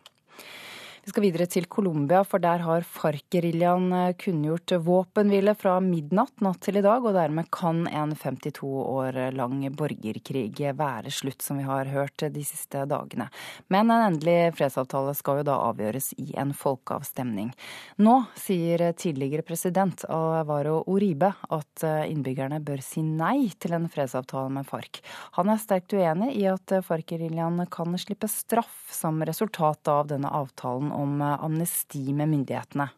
Vi 1.07 1.13
skal 1.13 1.23
videre 1.23 1.45
til 1.47 1.65
Colombia, 1.71 2.19
for 2.27 2.43
der 2.43 2.59
har 2.65 2.83
FARC-geriljaen 2.83 3.93
eh, 3.95 4.15
kunngjort 4.19 4.73
våpenhvile 4.83 5.53
fra 5.55 5.77
midnatt 5.79 6.41
natt 6.43 6.57
til 6.65 6.81
i 6.81 6.83
dag, 6.83 6.99
og 6.99 7.13
dermed 7.15 7.47
kan 7.47 7.85
en 7.87 8.11
52 8.11 8.67
år 8.67 9.15
lang 9.31 9.61
borgerkrig 9.71 10.51
være 10.75 11.13
slutt, 11.15 11.45
som 11.45 11.61
vi 11.61 11.63
har 11.63 11.87
hørt 11.93 12.25
de 12.35 12.43
siste 12.43 12.81
dagene. 12.91 13.29
Men 13.71 13.87
en 13.87 14.03
endelig 14.09 14.57
fredsavtale 14.57 15.13
skal 15.15 15.39
jo 15.39 15.45
da 15.47 15.55
avgjøres 15.69 16.09
i 16.19 16.33
en 16.43 16.51
folkeavstemning. 16.51 17.55
Nå 18.03 18.17
sier 18.35 18.83
tidligere 18.99 19.47
president 19.47 20.03
Alvaro 20.11 20.81
Oribe 20.91 21.31
at 21.47 21.87
eh, 21.87 22.11
innbyggerne 22.11 22.59
bør 22.59 22.83
si 22.83 23.05
nei 23.07 23.53
til 23.55 23.77
en 23.79 23.87
fredsavtale 23.87 24.51
med 24.59 24.67
FARC. 24.67 24.99
Han 25.39 25.55
er 25.55 25.63
sterkt 25.63 25.95
uenig 25.95 26.33
i 26.35 26.43
at 26.51 26.75
FARC-geriljaen 26.91 27.63
kan 27.71 27.95
slippe 27.95 28.27
straff 28.27 28.91
som 28.91 29.23
resultat 29.23 29.95
av 29.95 30.11
denne 30.11 30.35
avtalen 30.43 30.96
om 30.97 31.21
eh, 31.21 31.43
amnesti 31.43 32.03
med 32.13 32.31
myndighetene. 32.33 32.89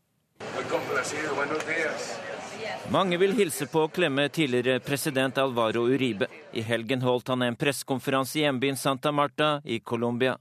Mange 2.90 3.18
vil 3.22 3.36
hilse 3.38 3.68
på 3.70 3.84
og 3.86 3.94
klemme 3.94 4.26
tidligere 4.34 4.82
president 4.82 5.38
Alvaro 5.38 5.84
Uribe. 5.86 6.26
I 6.58 6.64
helgen 6.66 7.04
holdt 7.06 7.30
han 7.30 7.46
en 7.46 7.58
pressekonferanse 7.60 8.40
i 8.40 8.46
hjembyen 8.48 8.80
Santa 8.80 9.12
Marta 9.12 9.60
i 9.64 9.80
Colombia. 9.80 10.38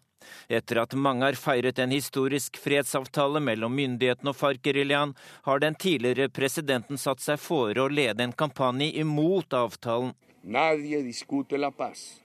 Etter 0.49 0.81
at 0.83 0.95
mange 0.97 1.27
har 1.27 1.37
feiret 1.39 1.79
en 1.83 1.93
historisk 1.93 2.57
fredsavtale 2.61 3.41
mellom 3.45 3.75
myndighetene 3.77 4.33
og 4.33 4.39
FARC-geriljaen, 4.39 5.15
har 5.45 5.63
den 5.63 5.77
tidligere 5.77 6.33
presidenten 6.33 7.01
satt 7.01 7.23
seg 7.25 7.41
fore 7.41 7.85
å 7.85 7.93
lede 7.93 8.25
en 8.25 8.33
kampanje 8.33 8.91
imot 9.03 9.55
avtalen. 9.57 10.15
Nadie 10.43 11.03
discute 11.05 11.59
la 11.61 11.71
paz, 11.71 12.23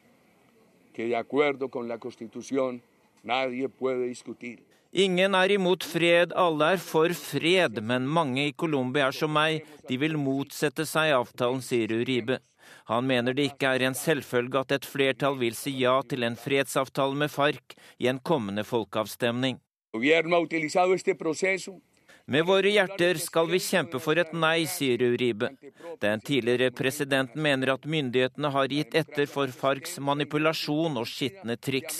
que 0.93 1.07
de 1.09 1.15
acuerdo 1.15 1.69
con 1.69 1.87
la 1.87 1.97
constitución 1.97 2.81
nadie 3.23 3.69
puede 3.69 4.07
discutir. 4.07 4.59
Ingen 4.93 5.33
er 5.33 5.49
imot 5.49 5.81
fred, 5.89 6.35
alle 6.37 6.67
er 6.75 6.77
for 6.77 7.09
fred, 7.17 7.79
men 7.81 8.03
mange 8.05 8.43
i 8.45 8.51
Colombia 8.53 9.07
er 9.07 9.15
som 9.17 9.31
meg, 9.33 9.63
de 9.89 9.97
vil 9.97 10.19
motsette 10.21 10.85
seg 10.85 11.15
avtalen, 11.15 11.63
sier 11.65 11.89
Uribe. 11.97 12.37
Han 12.91 13.07
mener 13.09 13.33
det 13.33 13.47
ikke 13.49 13.71
er 13.73 13.87
en 13.87 13.97
selvfølge 13.97 14.61
at 14.61 14.75
et 14.77 14.85
flertall 14.85 15.39
vil 15.39 15.57
si 15.57 15.73
ja 15.79 15.95
til 16.05 16.21
en 16.27 16.37
fredsavtale 16.37 17.17
med 17.17 17.33
FARC 17.33 17.73
i 18.05 18.09
en 18.11 18.21
kommende 18.21 18.61
folkeavstemning. 18.69 19.57
Med 22.25 22.45
våre 22.45 22.69
hjerter 22.71 23.17
skal 23.19 23.49
vi 23.51 23.57
kjempe 23.59 23.99
for 23.99 24.15
et 24.15 24.29
nei, 24.31 24.63
sier 24.71 25.01
Uribe. 25.03 25.49
Den 25.99 26.21
tidligere 26.23 26.71
presidenten 26.71 27.41
mener 27.43 27.73
at 27.73 27.83
myndighetene 27.83 28.47
har 28.53 28.71
gitt 28.71 28.93
etter 28.95 29.27
for 29.27 29.51
FARCs 29.51 29.97
manipulasjon 29.99 30.95
og 31.01 31.09
skitne 31.11 31.57
triks. 31.59 31.97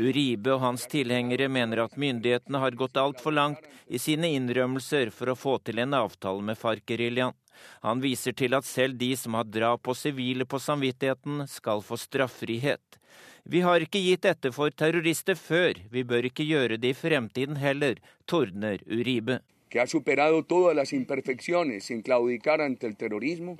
Uribe 0.00 0.54
og 0.54 0.62
hans 0.62 0.86
tilhengere 0.88 1.50
mener 1.52 1.82
at 1.82 1.98
myndighetene 2.00 2.62
har 2.62 2.78
gått 2.80 2.96
altfor 2.96 3.36
langt 3.36 3.66
i 3.92 4.00
sine 4.00 4.30
innrømmelser 4.38 5.12
for 5.12 5.34
å 5.34 5.36
få 5.36 5.58
til 5.60 5.84
en 5.84 5.98
avtale 6.00 6.48
med 6.48 6.56
FARC-geriljaen. 6.56 7.36
Han 7.84 8.00
viser 8.00 8.32
til 8.32 8.56
at 8.56 8.64
selv 8.64 8.96
de 8.96 9.10
som 9.20 9.36
har 9.36 9.44
drap 9.52 9.84
på 9.84 9.92
sivile 9.92 10.48
på 10.48 10.62
samvittigheten, 10.64 11.44
skal 11.44 11.84
få 11.84 12.00
straffrihet. 12.00 12.96
Vi 13.44 13.60
har 13.60 13.84
ikke 13.84 14.00
gitt 14.00 14.24
etter 14.32 14.52
for 14.54 14.72
terrorister 14.72 15.36
før, 15.36 15.76
vi 15.92 16.08
bør 16.08 16.32
ikke 16.32 16.48
gjøre 16.48 16.80
det 16.80 16.94
i 16.94 16.98
fremtiden 17.04 17.60
heller, 17.60 18.00
tordner 18.24 18.80
Uribe 18.88 19.42
que 19.68 19.80
ha 19.80 19.86
superado 19.86 20.42
todas 20.42 20.74
las 20.74 20.92
imperfecciones 20.92 21.84
sin 21.84 22.02
claudicar 22.02 22.60
ante 22.60 22.86
el 22.86 22.96
terrorismo, 22.96 23.58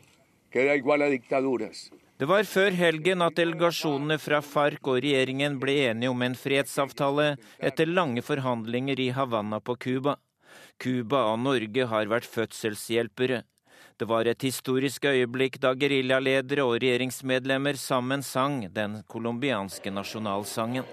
queda 0.50 0.74
igual 0.74 1.02
a 1.02 1.06
dictaduras. 1.06 1.90
Det 2.18 2.26
var 2.26 2.42
før 2.50 2.74
helgen 2.74 3.22
at 3.22 3.36
delegasjonene 3.38 4.16
fra 4.18 4.40
FARC 4.42 4.88
og 4.90 4.96
regjeringen 5.04 5.60
ble 5.62 5.76
enige 5.86 6.10
om 6.10 6.24
en 6.26 6.34
fredsavtale 6.34 7.36
etter 7.62 7.86
lange 7.86 8.24
forhandlinger 8.26 8.98
i 8.98 9.12
Havanna 9.14 9.60
på 9.62 9.76
Cuba. 9.78 10.16
Cuba 10.82 11.20
og 11.30 11.38
Norge 11.44 11.86
har 11.86 12.10
vært 12.10 12.26
fødselshjelpere. 12.26 13.44
Det 13.98 14.06
var 14.10 14.26
et 14.26 14.42
historisk 14.42 15.06
øyeblikk 15.10 15.60
da 15.62 15.76
geriljaledere 15.78 16.66
og 16.66 16.80
regjeringsmedlemmer 16.82 17.78
sammen 17.78 18.22
sang 18.26 18.64
den 18.74 19.04
colombianske 19.06 19.90
nasjonalsangen. 19.94 20.86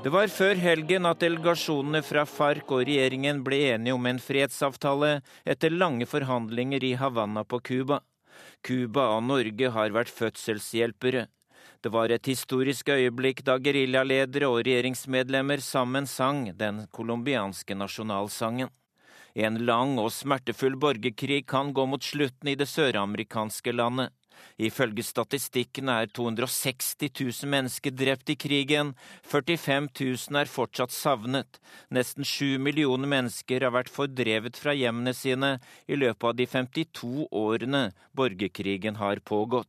Det 0.00 0.08
var 0.08 0.30
før 0.32 0.56
helgen 0.56 1.04
at 1.04 1.18
delegasjonene 1.20 2.00
fra 2.00 2.22
FARC 2.24 2.70
og 2.72 2.86
regjeringen 2.88 3.42
ble 3.44 3.58
enige 3.74 3.92
om 3.92 4.06
en 4.08 4.20
fredsavtale 4.22 5.10
etter 5.44 5.74
lange 5.74 6.06
forhandlinger 6.08 6.86
i 6.88 6.94
Havanna 6.96 7.42
på 7.44 7.58
Cuba. 7.68 7.98
Cuba 8.64 9.10
og 9.18 9.26
Norge 9.26 9.68
har 9.74 9.92
vært 9.92 10.08
fødselshjelpere. 10.08 11.26
Det 11.84 11.92
var 11.92 12.08
et 12.08 12.32
historisk 12.32 12.88
øyeblikk 12.94 13.44
da 13.44 13.58
geriljaledere 13.60 14.48
og 14.48 14.62
regjeringsmedlemmer 14.64 15.60
sammen 15.60 16.08
sang 16.08 16.46
den 16.56 16.86
colombianske 16.96 17.76
nasjonalsangen. 17.76 18.72
En 19.36 19.60
lang 19.68 19.98
og 20.00 20.08
smertefull 20.16 20.80
borgerkrig 20.80 21.42
kan 21.44 21.74
gå 21.76 21.84
mot 21.84 22.00
slutten 22.00 22.48
i 22.48 22.56
det 22.56 22.72
søramerikanske 22.72 23.76
landet. 23.76 24.16
Ifølge 24.60 25.04
statistikken 25.06 25.88
er 25.92 26.10
260 26.12 27.08
000 27.08 27.50
mennesker 27.50 27.94
drept 27.96 28.32
i 28.32 28.36
krigen, 28.36 28.94
45 29.24 29.88
000 30.00 30.40
er 30.40 30.50
fortsatt 30.50 30.94
savnet. 30.94 31.60
Nesten 31.90 32.26
sju 32.26 32.58
millioner 32.58 33.08
mennesker 33.08 33.66
har 33.66 33.74
vært 33.76 33.92
fordrevet 33.92 34.58
fra 34.60 34.74
hjemmene 34.76 35.14
sine 35.16 35.56
i 35.86 35.98
løpet 35.98 36.28
av 36.30 36.36
de 36.38 36.46
52 36.46 37.28
årene 37.30 37.86
borgerkrigen 38.16 39.00
har 39.00 39.22
pågått. 39.24 39.68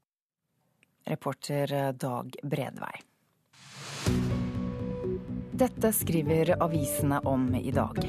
Reporter 1.08 1.94
Dag 1.98 2.36
Bredvei. 2.44 2.94
Dette 5.62 5.92
skriver 5.94 6.56
avisene 6.64 7.20
om 7.30 7.52
i 7.56 7.74
dag. 7.74 8.00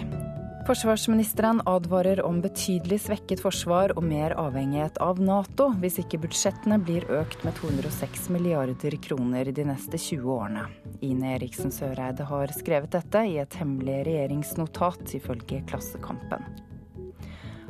Forsvarsministeren 0.63 1.59
advarer 1.67 2.21
om 2.23 2.37
betydelig 2.39 3.01
svekket 3.03 3.41
forsvar 3.43 3.97
og 3.97 4.05
mer 4.07 4.31
avhengighet 4.39 5.01
av 5.03 5.19
Nato 5.19 5.73
hvis 5.83 5.97
ikke 5.99 6.21
budsjettene 6.23 6.77
blir 6.79 7.03
økt 7.11 7.43
med 7.43 7.57
206 7.59 8.29
milliarder 8.31 8.95
kroner 9.03 9.51
de 9.51 9.65
neste 9.67 9.99
20 9.99 10.29
årene. 10.31 10.69
Ine 11.03 11.33
Eriksen 11.35 11.75
Søreide 11.75 12.29
har 12.29 12.55
skrevet 12.55 12.95
dette 12.95 13.25
i 13.27 13.41
et 13.43 13.57
hemmelig 13.59 14.05
regjeringsnotat, 14.07 15.03
ifølge 15.19 15.65
Klassekampen. 15.67 16.47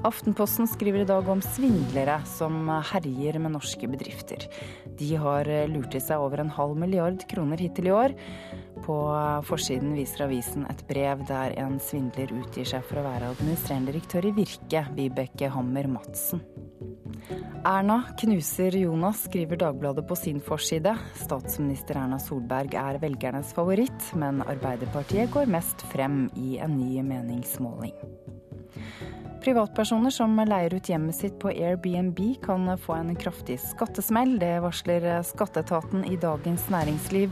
Aftenposten 0.04 0.68
skriver 0.68 1.06
i 1.06 1.08
dag 1.08 1.28
om 1.32 1.40
svindlere 1.46 2.18
som 2.28 2.68
herjer 2.92 3.40
med 3.40 3.54
norske 3.56 3.88
bedrifter. 3.88 4.44
De 5.00 5.14
har 5.16 5.48
lurt 5.72 5.96
i 5.96 6.02
seg 6.02 6.20
over 6.20 6.44
en 6.44 6.52
halv 6.52 6.76
milliard 6.76 7.24
kroner 7.30 7.64
hittil 7.64 7.88
i 7.88 7.96
år. 7.96 8.16
På 8.82 8.96
forsiden 9.46 9.94
viser 9.94 10.24
avisen 10.26 10.66
et 10.70 10.82
brev 10.88 11.22
der 11.28 11.54
en 11.62 11.78
svindler 11.82 12.32
utgir 12.40 12.66
seg 12.66 12.82
for 12.88 12.98
å 13.00 13.06
være 13.06 13.30
administrerende 13.34 13.92
direktør 13.92 14.26
i 14.26 14.34
Virke, 14.36 14.84
Vibeke 14.96 15.50
Hammer 15.54 15.86
Madsen. 15.92 16.42
Erna 17.62 18.00
knuser 18.18 18.74
Jonas, 18.74 19.22
skriver 19.28 19.60
Dagbladet 19.60 20.02
på 20.08 20.16
sin 20.18 20.40
forside. 20.42 20.96
Statsminister 21.14 22.00
Erna 22.00 22.18
Solberg 22.18 22.74
er 22.74 22.98
velgernes 23.02 23.52
favoritt, 23.54 24.08
men 24.18 24.42
Arbeiderpartiet 24.42 25.30
går 25.30 25.52
mest 25.52 25.86
frem 25.92 26.24
i 26.34 26.56
en 26.58 26.74
ny 26.80 27.04
meningsmåling. 27.06 27.94
Privatpersoner 29.42 30.14
som 30.14 30.36
leier 30.38 30.74
ut 30.74 30.90
hjemmet 30.90 31.16
sitt 31.18 31.38
på 31.42 31.50
Airbnb 31.50 32.18
kan 32.44 32.66
få 32.78 32.94
en 32.98 33.14
kraftig 33.18 33.58
skattesmell. 33.62 34.36
Det 34.38 34.60
varsler 34.62 35.06
skatteetaten 35.26 36.04
i 36.06 36.18
Dagens 36.18 36.68
Næringsliv. 36.70 37.30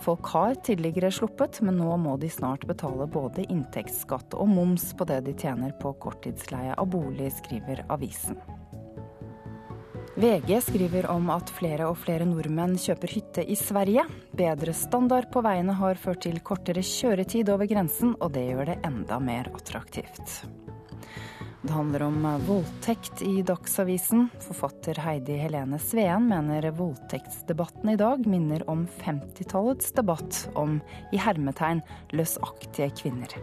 Folk 0.00 0.26
har 0.34 0.54
tidligere 0.54 1.10
sluppet, 1.12 1.60
men 1.64 1.80
nå 1.80 1.96
må 2.00 2.16
de 2.20 2.30
snart 2.30 2.66
betale 2.68 3.08
både 3.10 3.44
inntektsskatt 3.50 4.36
og 4.38 4.48
moms 4.52 4.92
på 4.98 5.06
det 5.08 5.20
de 5.26 5.34
tjener 5.38 5.74
på 5.80 5.92
korttidsleie 6.02 6.76
av 6.78 6.90
bolig, 6.92 7.32
skriver 7.40 7.84
avisen. 7.90 8.38
VG 10.18 10.56
skriver 10.66 11.06
om 11.12 11.28
at 11.30 11.50
flere 11.54 11.86
og 11.86 12.00
flere 12.02 12.26
nordmenn 12.26 12.74
kjøper 12.80 13.12
hytte 13.14 13.44
i 13.46 13.54
Sverige. 13.58 14.02
Bedre 14.34 14.74
standard 14.74 15.28
på 15.30 15.44
veiene 15.46 15.76
har 15.78 16.00
ført 16.00 16.24
til 16.26 16.40
kortere 16.42 16.82
kjøretid 16.82 17.52
over 17.54 17.70
grensen, 17.70 18.16
og 18.18 18.34
det 18.34 18.48
gjør 18.48 18.72
det 18.72 18.80
enda 18.88 19.20
mer 19.22 19.52
attraktivt. 19.54 20.40
Det 21.62 21.72
handler 21.72 22.02
om 22.02 22.26
voldtekt 22.46 23.22
i 23.22 23.42
Dagsavisen. 23.42 24.28
Forfatter 24.40 25.00
Heidi 25.02 25.40
Helene 25.40 25.80
Sveen 25.82 26.28
mener 26.30 26.70
voldtektsdebatten 26.70 27.90
i 27.90 27.96
dag 27.98 28.26
minner 28.30 28.62
om 28.70 28.86
50-tallets 29.00 29.90
debatt 29.96 30.44
om 30.54 30.78
i 31.12 31.18
hermetegn 31.18 31.82
løsaktige 32.14 32.92
kvinner. 33.00 33.34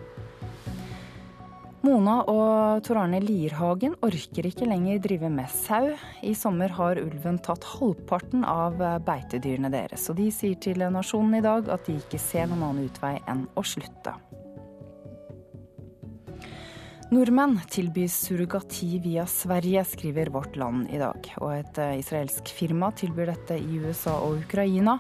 Mona 1.86 2.16
og 2.32 2.86
Tor 2.88 3.02
Arne 3.04 3.20
Lierhagen 3.22 3.94
orker 4.02 4.48
ikke 4.48 4.66
lenger 4.66 5.04
drive 5.04 5.30
med 5.30 5.52
sau. 5.52 5.92
I 6.24 6.32
sommer 6.40 6.72
har 6.80 6.98
ulven 7.04 7.38
tatt 7.46 7.68
halvparten 7.76 8.48
av 8.48 8.80
beitedyrene 9.06 9.70
deres, 9.76 10.08
og 10.10 10.18
de 10.18 10.32
sier 10.34 10.56
til 10.56 10.88
Nasjonen 10.88 11.42
i 11.42 11.44
dag 11.46 11.68
at 11.70 11.86
de 11.86 12.00
ikke 12.00 12.22
ser 12.22 12.48
noen 12.48 12.72
annen 12.72 12.88
utvei 12.88 13.20
enn 13.28 13.44
å 13.54 13.66
slutte. 13.76 14.16
Nordmenn 17.16 17.62
tilbys 17.72 18.16
surrogati 18.26 18.98
via 19.00 19.24
Sverige, 19.26 19.86
skriver 19.86 20.26
Vårt 20.26 20.56
Land 20.56 20.90
i 20.92 20.98
dag. 21.00 21.30
Og 21.40 21.54
et 21.54 21.78
eh, 21.80 21.94
israelsk 22.02 22.52
firma 22.52 22.90
tilbyr 22.92 23.30
dette 23.32 23.56
i 23.56 23.78
USA 23.80 24.18
og 24.26 24.42
Ukraina. 24.42 24.98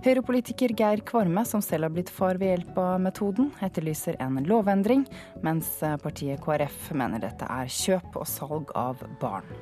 Høyre-politiker 0.00 0.72
Geir 0.72 1.04
Kvarme, 1.04 1.44
som 1.44 1.60
selv 1.60 1.84
har 1.84 1.92
blitt 1.92 2.08
far 2.16 2.40
ved 2.40 2.54
hjelp 2.54 2.80
av 2.80 2.96
metoden, 3.04 3.52
etterlyser 3.60 4.16
en 4.24 4.40
lovendring, 4.48 5.04
mens 5.44 5.74
eh, 5.84 5.98
partiet 6.00 6.40
KrF 6.40 6.94
mener 6.96 7.20
dette 7.28 7.44
er 7.44 7.68
kjøp 7.68 8.16
og 8.22 8.30
salg 8.38 8.72
av 8.72 9.04
barn. 9.20 9.52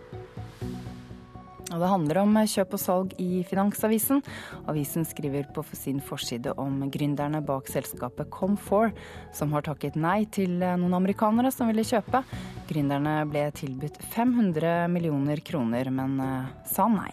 Og 1.68 1.82
det 1.82 1.90
handler 1.90 2.20
om 2.22 2.38
kjøp 2.48 2.76
og 2.76 2.80
salg 2.80 3.14
i 3.20 3.42
Finansavisen. 3.48 4.22
Avisen 4.70 5.04
skriver 5.08 5.48
på 5.54 5.64
sin 5.76 6.00
forside 6.04 6.54
om 6.60 6.80
gründerne 6.92 7.42
bak 7.44 7.68
selskapet 7.68 8.30
Comfor, 8.32 8.94
som 9.36 9.52
har 9.52 9.66
takket 9.66 9.98
nei 10.00 10.22
til 10.32 10.56
noen 10.60 10.96
amerikanere 10.96 11.52
som 11.54 11.68
ville 11.68 11.84
kjøpe. 11.86 12.24
Gründerne 12.70 13.20
ble 13.28 13.48
tilbudt 13.56 14.00
500 14.14 14.88
millioner 14.92 15.44
kroner, 15.44 15.92
men 15.92 16.18
eh, 16.24 16.48
sa 16.68 16.88
nei. 16.92 17.12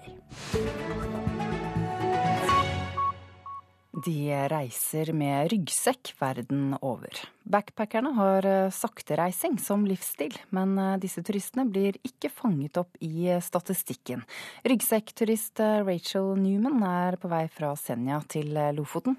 De 3.96 4.28
reiser 4.52 5.14
med 5.16 5.54
ryggsekk 5.54 6.10
verden 6.20 6.74
over. 6.84 7.16
Backpackerne 7.48 8.10
har 8.18 8.46
eh, 8.46 8.72
saktereising 8.74 9.56
som 9.62 9.86
livsstil, 9.88 10.36
men 10.52 10.74
eh, 10.76 10.98
disse 11.00 11.24
turistene 11.24 11.64
blir 11.70 11.96
ikke 12.04 12.28
fanget 12.28 12.76
opp 12.82 12.98
i 13.00 13.30
eh, 13.32 13.39
statistikken. 13.39 14.26
Ryggsekkturist 14.68 15.64
Rachel 15.88 16.34
Newman 16.36 16.84
er 16.84 17.16
på 17.22 17.32
vei 17.32 17.46
fra 17.48 17.72
Senja 17.80 18.20
til 18.28 18.52
Lofoten. 18.76 19.16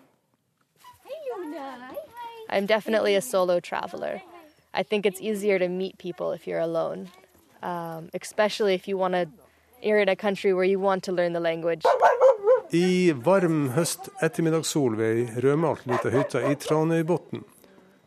I'm 2.51 2.67
definitely 2.67 3.17
a 3.17 3.23
solo 3.23 3.59
traveler. 3.61 4.21
I 4.75 4.83
think 4.83 5.07
it's 5.07 5.21
easier 5.23 5.59
to 5.59 5.69
meet 5.69 5.97
people 5.97 6.33
if 6.33 6.47
you're 6.47 6.61
alone, 6.61 7.09
um, 7.63 8.11
especially 8.13 8.75
if 8.75 8.87
you 8.87 8.99
want 8.99 9.15
to. 9.15 9.27
You're 9.83 10.01
in 10.01 10.09
a 10.09 10.17
country 10.17 10.53
where 10.53 10.65
you 10.65 10.79
want 10.79 11.03
to 11.05 11.13
learn 11.13 11.33
the 11.33 11.41
language. 11.41 11.83
I 12.75 13.13
varm 13.13 13.69
høst 13.77 14.09
ettermiddagssol 14.25 14.97
ved 14.99 15.19
ei 15.21 15.43
rødmalt 15.45 15.85
lita 15.87 16.11
hytte 16.11 16.41
i 16.51 16.57
Tranøybotn. 16.59 17.45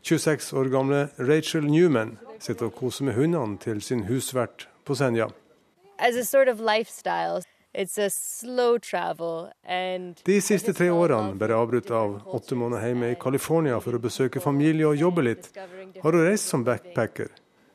26 0.04 0.52
år 0.60 0.68
gamle 0.74 1.00
Rachel 1.20 1.68
Newman 1.70 2.18
sitter 2.44 2.68
og 2.68 2.76
koser 2.76 3.08
med 3.08 3.16
hundene 3.16 3.60
til 3.64 3.80
sin 3.82 4.04
husvert 4.10 4.68
på 4.84 4.96
Senja. 5.00 5.30
Sort 6.24 6.48
of 6.48 6.60
De 10.26 10.42
siste 10.42 10.74
tre 10.74 10.90
årene, 10.92 11.36
bare 11.40 11.56
avbrutt 11.56 11.92
av 11.92 12.22
åtte 12.28 12.56
måneder 12.56 12.88
hjemme 12.88 13.12
i 13.14 13.20
California 13.20 13.80
for 13.80 13.96
å 13.96 14.02
besøke 14.04 14.44
familie 14.44 14.88
og 14.88 14.98
jobbe 15.00 15.28
litt, 15.28 15.52
har 15.56 16.12
hun 16.12 16.26
reist 16.26 16.52
som 16.52 16.64
backpacker, 16.68 17.30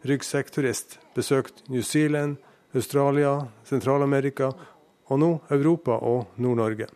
ryggsekkturist, 0.04 0.98
besøkt 1.14 1.64
New 1.68 1.82
Zealand, 1.82 2.36
Australia, 2.74 3.46
Sentral-Amerika 3.64 4.50
og 5.06 5.18
nå 5.18 5.40
Europa 5.50 5.90
og 5.90 6.26
Nord-Norge. 6.36 6.86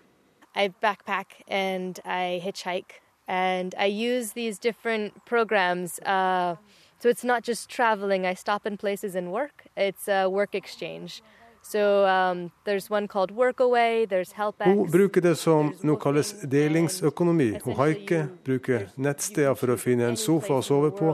I 0.56 0.68
backpack 0.82 1.42
and 1.46 2.00
I 2.04 2.40
hitchhike 2.42 3.00
and 3.28 3.74
I 3.78 3.86
use 3.86 4.32
these 4.32 4.58
different 4.58 5.24
programs. 5.24 6.00
Uh, 6.00 6.56
so 6.98 7.08
it's 7.08 7.24
not 7.24 7.44
just 7.44 7.68
traveling. 7.68 8.26
I 8.26 8.34
stop 8.34 8.66
in 8.66 8.76
places 8.76 9.14
and 9.14 9.30
work. 9.30 9.66
It's 9.76 10.08
a 10.08 10.28
work 10.28 10.54
exchange. 10.54 11.22
So 11.62 12.06
um, 12.06 12.50
there's 12.64 12.88
one 12.88 13.08
called 13.08 13.30
Workaway, 13.30 14.08
there's 14.08 14.32
HelpX. 14.32 14.64
Hun 14.64 14.90
bruker 14.90 15.20
det 15.20 15.36
som 15.36 15.74
nå 15.82 15.96
kalles 15.96 16.32
delingsøkonomi. 16.42 17.58
Hun 17.64 17.76
haiker, 17.76 18.28
bruker 18.44 18.86
nettsteder 18.96 19.54
for 19.54 19.74
å 19.74 19.76
finne 19.76 20.08
en 20.08 20.16
sofa 20.16 20.56
å 20.56 20.62
sove 20.64 20.94
på, 20.96 21.12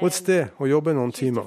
og 0.00 0.08
et 0.08 0.16
sted 0.16 0.58
å 0.58 0.66
jobbe 0.66 0.96
noen 0.96 1.12
timer. 1.14 1.46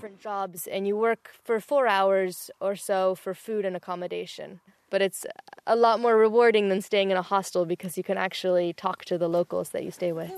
But 4.89 5.01
it's 5.01 5.25
a 5.65 5.75
lot 5.75 5.99
more 5.99 6.15
rewarding 6.15 6.69
than 6.69 6.81
staying 6.81 7.11
in 7.11 7.17
a 7.17 7.21
hostel 7.21 7.65
because 7.65 7.97
you 7.97 8.03
can 8.03 8.17
actually 8.17 8.73
talk 8.73 9.05
to 9.05 9.17
the 9.17 9.27
locals 9.27 9.69
that 9.69 9.83
you 9.83 9.91
stay 9.91 10.11
with. 10.11 10.31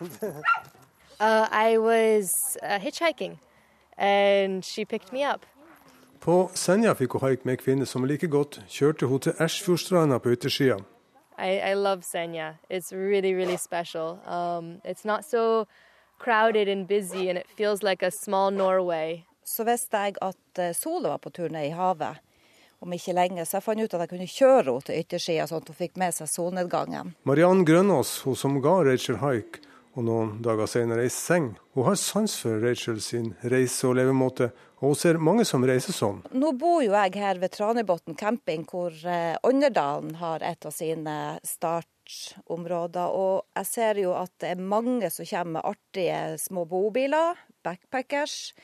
Uh, 1.20 1.46
I 1.50 1.76
was 1.76 2.56
uh, 2.62 2.78
hitchhiking, 2.78 3.36
and 3.98 4.64
she 4.64 4.86
picked 4.86 5.12
me 5.12 5.22
up. 5.22 5.44
På 6.20 6.50
Senja 6.54 6.94
fikk 6.94 7.12
hun 7.12 7.20
haik 7.20 7.44
med 7.44 7.58
ei 7.58 7.60
kvinne 7.60 7.86
som 7.86 8.04
like 8.04 8.28
godt 8.28 8.62
kjørte 8.68 9.06
hun 9.06 9.20
til 9.20 9.32
Ersfjordstranda 9.38 10.18
på 10.18 10.32
yttersida. 10.32 10.78
I, 11.38 11.72
I 11.72 11.74
love 11.74 12.02
Senja. 12.02 12.54
It's 12.70 12.92
really, 12.92 13.34
really 13.34 13.56
special. 13.56 14.18
Um, 14.26 14.80
it's 14.84 15.04
not 15.04 15.24
so 15.24 15.66
crowded 16.18 16.68
and 16.68 16.88
busy, 16.88 17.28
and 17.28 17.38
it 17.38 17.46
feels 17.56 17.82
like 17.82 18.02
a 18.02 18.10
small 18.10 18.50
Norway. 18.50 19.24
Så 19.44 19.64
visste 19.64 19.96
jeg 19.96 20.14
at 20.22 20.58
eh, 20.58 20.74
sola 20.74 21.08
var 21.08 21.18
på 21.18 21.30
tur 21.30 21.48
ned 21.48 21.66
i 21.66 21.70
havet 21.70 22.16
om 22.80 22.92
ikke 22.96 23.16
lenge, 23.16 23.44
så 23.44 23.58
jeg 23.58 23.66
fant 23.66 23.82
ut 23.82 23.94
at 23.96 24.04
jeg 24.04 24.12
kunne 24.12 24.30
kjøre 24.30 24.66
henne 24.70 24.86
til 24.86 25.00
yttersida, 25.02 25.48
sånn 25.48 25.64
at 25.64 25.72
hun 25.72 25.80
fikk 25.80 25.98
med 26.00 26.16
seg 26.16 26.30
solnedgangen. 26.32 27.12
Mariann 27.28 27.66
Grønås, 27.68 28.20
hun 28.24 28.38
som 28.38 28.56
ga 28.64 28.78
Rachel 28.88 29.20
haik, 29.20 29.60
og 29.98 30.06
noen 30.06 30.36
dager 30.44 30.68
senere 30.70 31.04
i 31.04 31.12
seng. 31.12 31.52
Hun 31.74 31.88
har 31.88 31.98
sans 31.98 32.36
for 32.40 32.62
Rachel 32.62 33.00
sin 33.02 33.32
reise- 33.42 33.88
og 33.88 33.96
levemåte, 33.98 34.50
og 34.80 34.92
hun 34.92 34.96
ser 34.96 35.18
mange 35.20 35.44
som 35.44 35.64
reiser 35.66 35.92
sånn. 35.92 36.22
Nå 36.32 36.54
bor 36.58 36.80
jo 36.84 36.94
jeg 36.94 37.18
her 37.20 37.40
ved 37.42 37.52
Tranebotn 37.56 38.16
camping, 38.16 38.64
hvor 38.70 38.94
eh, 39.04 39.36
Ånderdalen 39.44 40.14
har 40.22 40.44
et 40.46 40.64
av 40.64 40.72
sine 40.72 41.16
startområder. 41.44 43.12
Og 43.12 43.44
jeg 43.58 43.68
ser 43.68 44.00
jo 44.00 44.14
at 44.16 44.32
det 44.40 44.54
er 44.54 44.68
mange 44.72 45.10
som 45.12 45.28
kommer 45.28 45.58
med 45.58 45.72
artige 45.74 46.20
små 46.40 46.64
bobiler, 46.70 47.42
backpackers. 47.66 48.54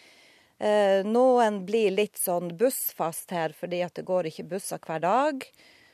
Eh, 0.58 1.04
noen 1.04 1.64
blir 1.68 1.90
litt 1.92 2.16
sånn 2.20 2.54
bussfast 2.56 3.32
her, 3.36 3.52
fordi 3.56 3.82
at 3.84 3.96
det 3.98 4.06
går 4.08 4.30
ikke 4.30 4.46
busser 4.54 4.80
hver 4.80 5.02
dag. 5.04 5.44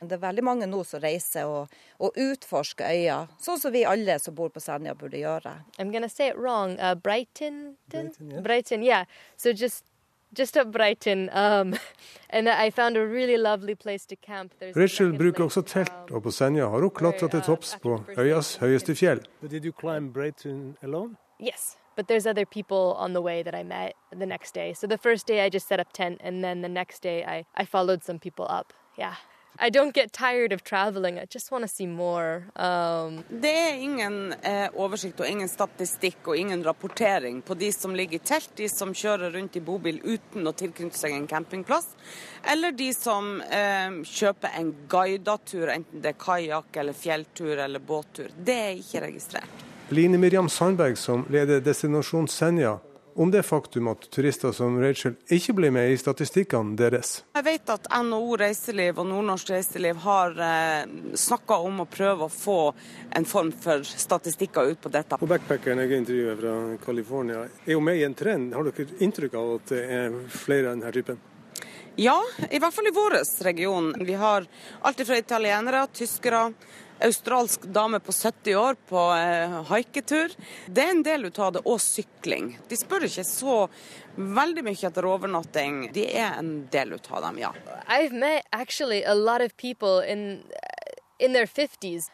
Det 0.03 0.17
er 0.17 0.21
veldig 0.23 0.43
mange 0.43 0.67
nå 0.67 0.81
som 0.87 0.99
reiser 1.03 1.47
og, 1.47 1.71
og 2.03 2.17
utforsker 2.19 2.91
øya, 2.91 3.21
sånn 3.39 3.59
som 3.59 3.71
vi 3.71 3.85
alle 3.87 4.17
som 4.19 4.35
bor 4.35 4.51
på 4.51 4.59
Senja 4.59 4.95
burde 4.99 5.21
gjøre. 5.21 5.53
I'm 5.79 5.93
gonna 5.93 6.09
say 6.09 6.27
it 6.27 6.37
wrong. 6.37 6.75
Uh, 6.79 6.95
Brighton? 6.95 7.77
Brighton, 7.87 8.31
yeah. 8.31 8.41
Brighton, 8.41 8.83
yeah. 8.83 9.05
So 9.37 9.53
just 9.53 9.85
just 10.35 10.57
up 10.57 10.71
Brighton, 10.71 11.29
um, 11.31 11.75
and 12.29 12.49
I 12.49 12.69
found 12.71 12.97
a 12.97 13.05
really 13.05 13.37
lovely 13.37 13.75
place 13.75 14.05
to 14.07 14.15
camp. 14.15 14.53
There's 14.59 14.75
Rachel 14.75 15.13
bruker 15.13 15.43
også 15.43 15.61
telt, 15.61 16.11
og 16.11 16.23
på 16.23 16.31
Senja 16.31 16.67
har 16.67 16.81
hun 16.81 16.89
klatra 16.89 17.29
til 17.29 17.41
topps 17.41 17.75
på 17.81 18.01
øyas 18.17 18.57
høyeste 18.63 18.95
fjell. 18.95 19.23
But 19.41 19.51
did 19.51 19.65
you 19.65 19.71
climb 19.71 20.13
Brighton 20.13 20.75
alone? 20.81 21.15
Yes. 21.39 21.77
But 21.95 22.07
there's 22.07 22.25
other 22.25 22.45
people 22.45 22.95
on 22.97 23.13
the 23.13 23.21
way 23.21 23.43
that 23.43 23.55
I 23.55 23.63
met 23.63 23.95
the 24.11 24.25
next 24.25 24.53
day. 24.53 24.73
So 24.73 24.87
the 24.87 24.97
first 24.97 25.27
day 25.27 25.45
I 25.45 25.49
just 25.49 25.67
set 25.67 25.79
up 25.79 25.91
tent, 25.93 26.21
and 26.23 26.43
then 26.43 26.61
the 26.61 26.69
next 26.69 27.01
day 27.01 27.23
I, 27.23 27.45
I 27.55 27.65
followed 27.65 28.03
some 28.03 28.19
people 28.19 28.45
up. 28.49 28.73
Yeah. 28.97 29.15
I 29.59 29.69
don't 29.69 29.93
get 29.93 30.11
tired 30.11 30.51
of 30.51 30.63
traveling. 30.63 31.19
I 31.19 31.25
just 31.25 31.51
want 31.51 31.61
to 31.63 31.67
see 31.67 31.85
more. 31.85 32.45
Um... 32.55 33.23
Det 33.29 33.51
er 33.51 33.75
ingen 33.75 34.33
eh, 34.41 34.69
oversikt 34.73 35.19
og 35.21 35.27
ingen 35.29 35.49
statistikk 35.49 36.27
og 36.27 36.37
ingen 36.37 36.63
rapportering 36.65 37.41
på 37.45 37.53
de 37.53 37.69
som 37.71 37.93
ligger 37.95 38.17
i 38.17 38.23
telt, 38.25 38.49
de 38.57 38.69
som 38.69 38.93
kjører 38.93 39.35
rundt 39.37 39.55
i 39.55 39.61
bobil 39.61 39.99
uten 40.03 40.49
å 40.49 40.55
tilknytte 40.57 40.97
seg 40.97 41.13
en 41.13 41.27
campingplass, 41.29 41.91
eller 42.49 42.73
de 42.73 42.89
som 42.97 43.35
eh, 43.45 44.01
kjøper 44.09 44.57
en 44.57 44.73
guidet 44.89 45.45
tur, 45.45 45.69
enten 45.69 46.01
det 46.01 46.15
er 46.15 46.19
kajakk 46.25 46.81
eller 46.81 46.97
fjelltur 46.97 47.53
eller 47.67 47.79
båttur. 47.79 48.33
Det 48.33 48.57
er 48.57 48.81
ikke 48.81 49.05
registrert. 49.05 49.69
Line 49.89 50.17
Miriam 50.17 50.49
Sandberg, 50.49 50.97
som 50.97 51.25
leder 51.29 51.61
Destinasjon 51.61 52.27
Senja, 52.27 52.79
om 53.15 53.31
det 53.31 53.43
faktum 53.43 53.87
at 53.87 54.07
turister 54.11 54.51
som 54.51 54.79
Rachel 54.81 55.13
ikke 55.29 55.53
blir 55.53 55.71
med 55.71 55.91
i 55.91 55.97
statistikkene 55.97 56.77
deres. 56.77 57.19
Jeg 57.35 57.45
vet 57.45 57.69
at 57.69 57.89
NHO 57.91 58.37
Reiseliv 58.41 59.01
og 59.03 59.09
Nordnorsk 59.09 59.51
Reiseliv 59.53 59.99
har 60.05 60.39
eh, 60.47 60.93
snakka 61.19 61.59
om 61.67 61.83
å 61.83 61.87
prøve 61.89 62.25
å 62.25 62.31
få 62.31 62.57
en 63.13 63.27
form 63.29 63.51
for 63.51 63.83
statistikker 63.85 64.71
ut 64.71 64.81
på 64.81 64.93
dette. 64.93 65.19
Og 65.21 65.29
Backpackeren 65.29 65.83
jeg 65.83 65.99
intervjuet 65.99 66.41
fra 66.41 66.55
California 66.85 67.43
er 67.43 67.75
jo 67.75 67.83
med 67.83 68.01
i 68.01 68.07
en 68.07 68.17
trend. 68.17 68.55
Har 68.57 68.65
dere 68.71 68.97
inntrykk 69.05 69.37
av 69.37 69.53
at 69.59 69.75
det 69.75 69.85
er 69.99 70.17
flere 70.33 70.71
av 70.71 70.77
denne 70.77 70.95
typen? 70.95 71.21
Ja, 71.95 72.17
i 72.49 72.57
hvert 72.57 72.73
fall 72.73 72.87
i 72.89 72.93
vår 72.93 73.19
region. 73.45 73.91
Vi 74.01 74.15
har 74.17 74.47
alt 74.81 75.01
fra 75.05 75.17
italienere, 75.17 75.85
tyskere, 75.93 76.47
australsk 77.03 77.65
dame 77.75 77.99
på 77.99 78.11
70 78.11 78.55
år 78.55 78.75
på 78.89 79.01
eh, 79.17 79.57
haiketur. 79.69 80.33
Det 80.67 80.83
er 80.83 80.95
en 80.95 81.03
del 81.03 81.25
ut 81.25 81.39
av 81.39 81.53
det, 81.57 81.63
og 81.65 81.81
sykling. 81.81 82.53
De 82.69 82.79
spør 82.79 83.07
ikke 83.09 83.25
så 83.27 83.59
veldig 84.15 84.63
mye 84.65 84.89
etter 84.89 85.07
overnatting. 85.09 85.85
De 85.93 86.07
er 86.09 86.39
en 86.39 86.53
del 86.71 86.95
ut 86.95 87.11
av 87.11 87.27
dem, 87.27 87.43
ja. 87.43 87.53
I've 87.87 88.13
met 88.13 88.47
actually 88.51 89.03
a 89.03 89.13
lot 89.13 89.41
of 89.41 89.55
people 89.57 90.01
in, 90.01 90.43
in 91.19 91.33
their 91.33 91.47
50s. 91.47 92.09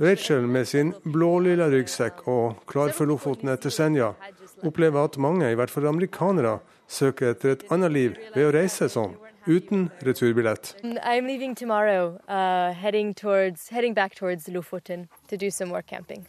Rachel 0.00 0.40
med 0.40 0.68
sin 0.68 0.88
blålilla 1.04 1.68
ryggsekk 1.70 2.24
og 2.26 2.64
klar 2.66 2.90
for 2.90 3.06
Lofoten 3.06 3.52
etter 3.52 3.70
Senja 3.70 4.08
opplever 4.66 5.06
at 5.06 5.20
mange, 5.22 5.46
i 5.46 5.54
hvert 5.54 5.70
fall 5.70 5.86
amerikanere, 5.86 6.56
søker 6.90 7.30
etter 7.30 7.54
et 7.54 7.62
annet 7.70 7.94
liv 7.94 8.18
ved 8.34 8.48
å 8.48 8.50
reise 8.56 8.90
sånn 8.90 9.14
uten 9.46 9.90
returbillett. 10.00 10.76
I'm 10.82 11.26
leaving 11.26 11.54
tomorrow, 11.54 12.18
uh, 12.28 12.72
heading 12.74 13.14
towards 13.14 13.68
heading 13.70 13.94
back 13.94 14.14
towards 14.14 14.48
Lofoten 14.48 15.08
to 15.28 15.36
do 15.36 15.50
some 15.50 15.68
more 15.68 15.82
camping. 15.82 16.26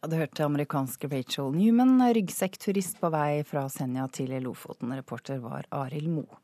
Ja, 0.00 0.08
Du 0.08 0.16
hørte 0.16 0.44
amerikanske 0.44 1.08
Rachel 1.08 1.50
Newman, 1.54 1.98
ryggsekkturist 2.14 3.00
på 3.00 3.10
vei 3.10 3.42
fra 3.44 3.68
Senja 3.68 4.06
til 4.08 4.30
Lofoten. 4.42 4.92
Reporter 4.96 5.38
var 5.38 5.64
Arild 5.70 6.08
Moe. 6.08 6.38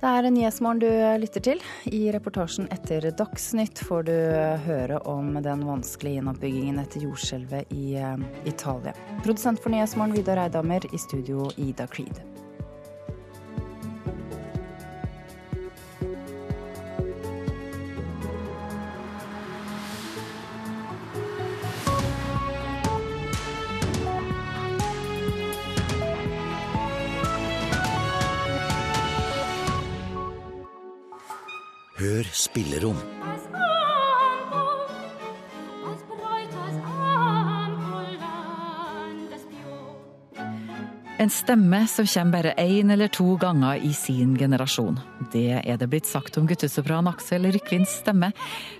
Det 0.00 0.08
er 0.08 0.30
Nyhetsmorgen 0.32 0.78
du 0.80 0.92
lytter 1.20 1.42
til. 1.44 1.58
I 1.84 2.06
reportasjen 2.14 2.70
etter 2.72 3.04
Dagsnytt 3.12 3.82
får 3.84 4.06
du 4.08 4.14
høre 4.64 4.96
om 5.04 5.34
den 5.44 5.66
vanskelige 5.68 6.16
gjenoppbyggingen 6.16 6.80
etter 6.80 7.04
jordskjelvet 7.04 7.76
i 7.76 7.98
eh, 8.00 8.16
Italia. 8.48 8.96
Produsent 9.20 9.60
for 9.60 9.68
Nyhetsmorgen 9.76 10.16
Vidar 10.16 10.40
Eidhammer, 10.46 10.88
i 10.88 11.04
studio 11.04 11.50
Ida 11.60 11.84
Creed. 11.84 12.24
Hør 32.00 32.24
spillerom. 32.32 32.96
En 41.20 41.28
stemme 41.28 41.82
som 41.92 42.06
kommer 42.06 42.32
bare 42.32 42.54
én 42.56 42.92
eller 42.92 43.08
to 43.12 43.36
ganger 43.36 43.84
i 43.84 43.92
sin 43.92 44.32
generasjon. 44.38 44.96
Det 45.32 45.60
er 45.60 45.76
det 45.76 45.90
blitt 45.92 46.08
sagt 46.08 46.38
om 46.40 46.48
guttesopran 46.48 47.10
Aksel 47.10 47.50
Rykvins 47.52 47.98
stemme. 48.00 48.32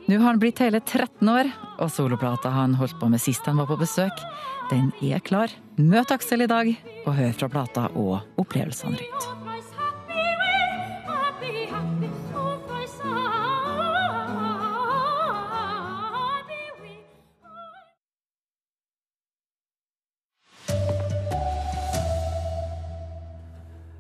Nå 0.09 0.17
har 0.17 0.31
han 0.31 0.41
blitt 0.41 0.63
hele 0.65 0.81
13 0.81 1.29
år, 1.29 1.51
og 1.77 1.93
soloplata 1.93 2.55
han 2.57 2.79
holdt 2.81 2.97
på 3.03 3.11
med 3.13 3.21
sist 3.21 3.45
han 3.45 3.61
var 3.61 3.69
på 3.69 3.77
besøk, 3.83 4.25
den 4.73 4.89
er 5.05 5.21
klar. 5.21 5.53
Møt 5.77 6.17
Aksel 6.17 6.47
i 6.47 6.49
dag, 6.49 6.73
og 7.05 7.13
hør 7.21 7.37
fra 7.37 7.53
plata 7.53 7.91
og 7.93 8.41
opplevelsene 8.41 8.97
rundt. 8.97 9.40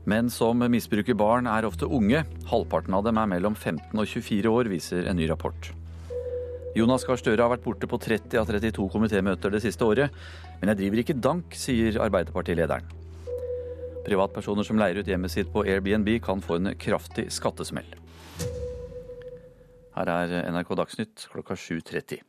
Menn 0.09 0.31
som 0.33 0.63
misbruker 0.73 1.17
barn 1.19 1.49
er 1.51 1.67
ofte 1.69 1.85
unge. 1.85 2.23
Halvparten 2.49 2.95
av 2.97 3.05
dem 3.05 3.19
er 3.21 3.29
mellom 3.29 3.57
15 3.57 3.93
og 3.93 4.07
24 4.09 4.49
år, 4.49 4.71
viser 4.73 5.11
en 5.11 5.21
ny 5.21 5.29
rapport. 5.29 5.73
Jonas 6.79 7.05
Gahr 7.05 7.19
Støre 7.19 7.43
har 7.43 7.51
vært 7.51 7.65
borte 7.67 7.89
på 7.91 7.99
30 8.01 8.39
av 8.41 8.49
32 8.49 8.87
komitémøter 8.95 9.53
det 9.53 9.61
siste 9.65 9.85
året. 9.85 10.15
Men 10.61 10.73
jeg 10.73 10.81
driver 10.81 11.03
ikke 11.03 11.19
dank, 11.19 11.57
sier 11.59 11.99
Arbeiderpartilederen. 12.01 12.87
Privatpersoner 14.07 14.65
som 14.65 14.81
leier 14.81 15.03
ut 15.03 15.11
hjemmet 15.11 15.35
sitt 15.35 15.51
på 15.53 15.67
Airbnb 15.67 16.09
kan 16.25 16.41
få 16.41 16.57
en 16.57 16.73
kraftig 16.81 17.29
skattesmell. 17.35 17.91
Her 19.99 20.13
er 20.15 20.37
NRK 20.55 20.77
Dagsnytt 20.81 21.27
klokka 21.29 21.59
7.30. 21.59 22.23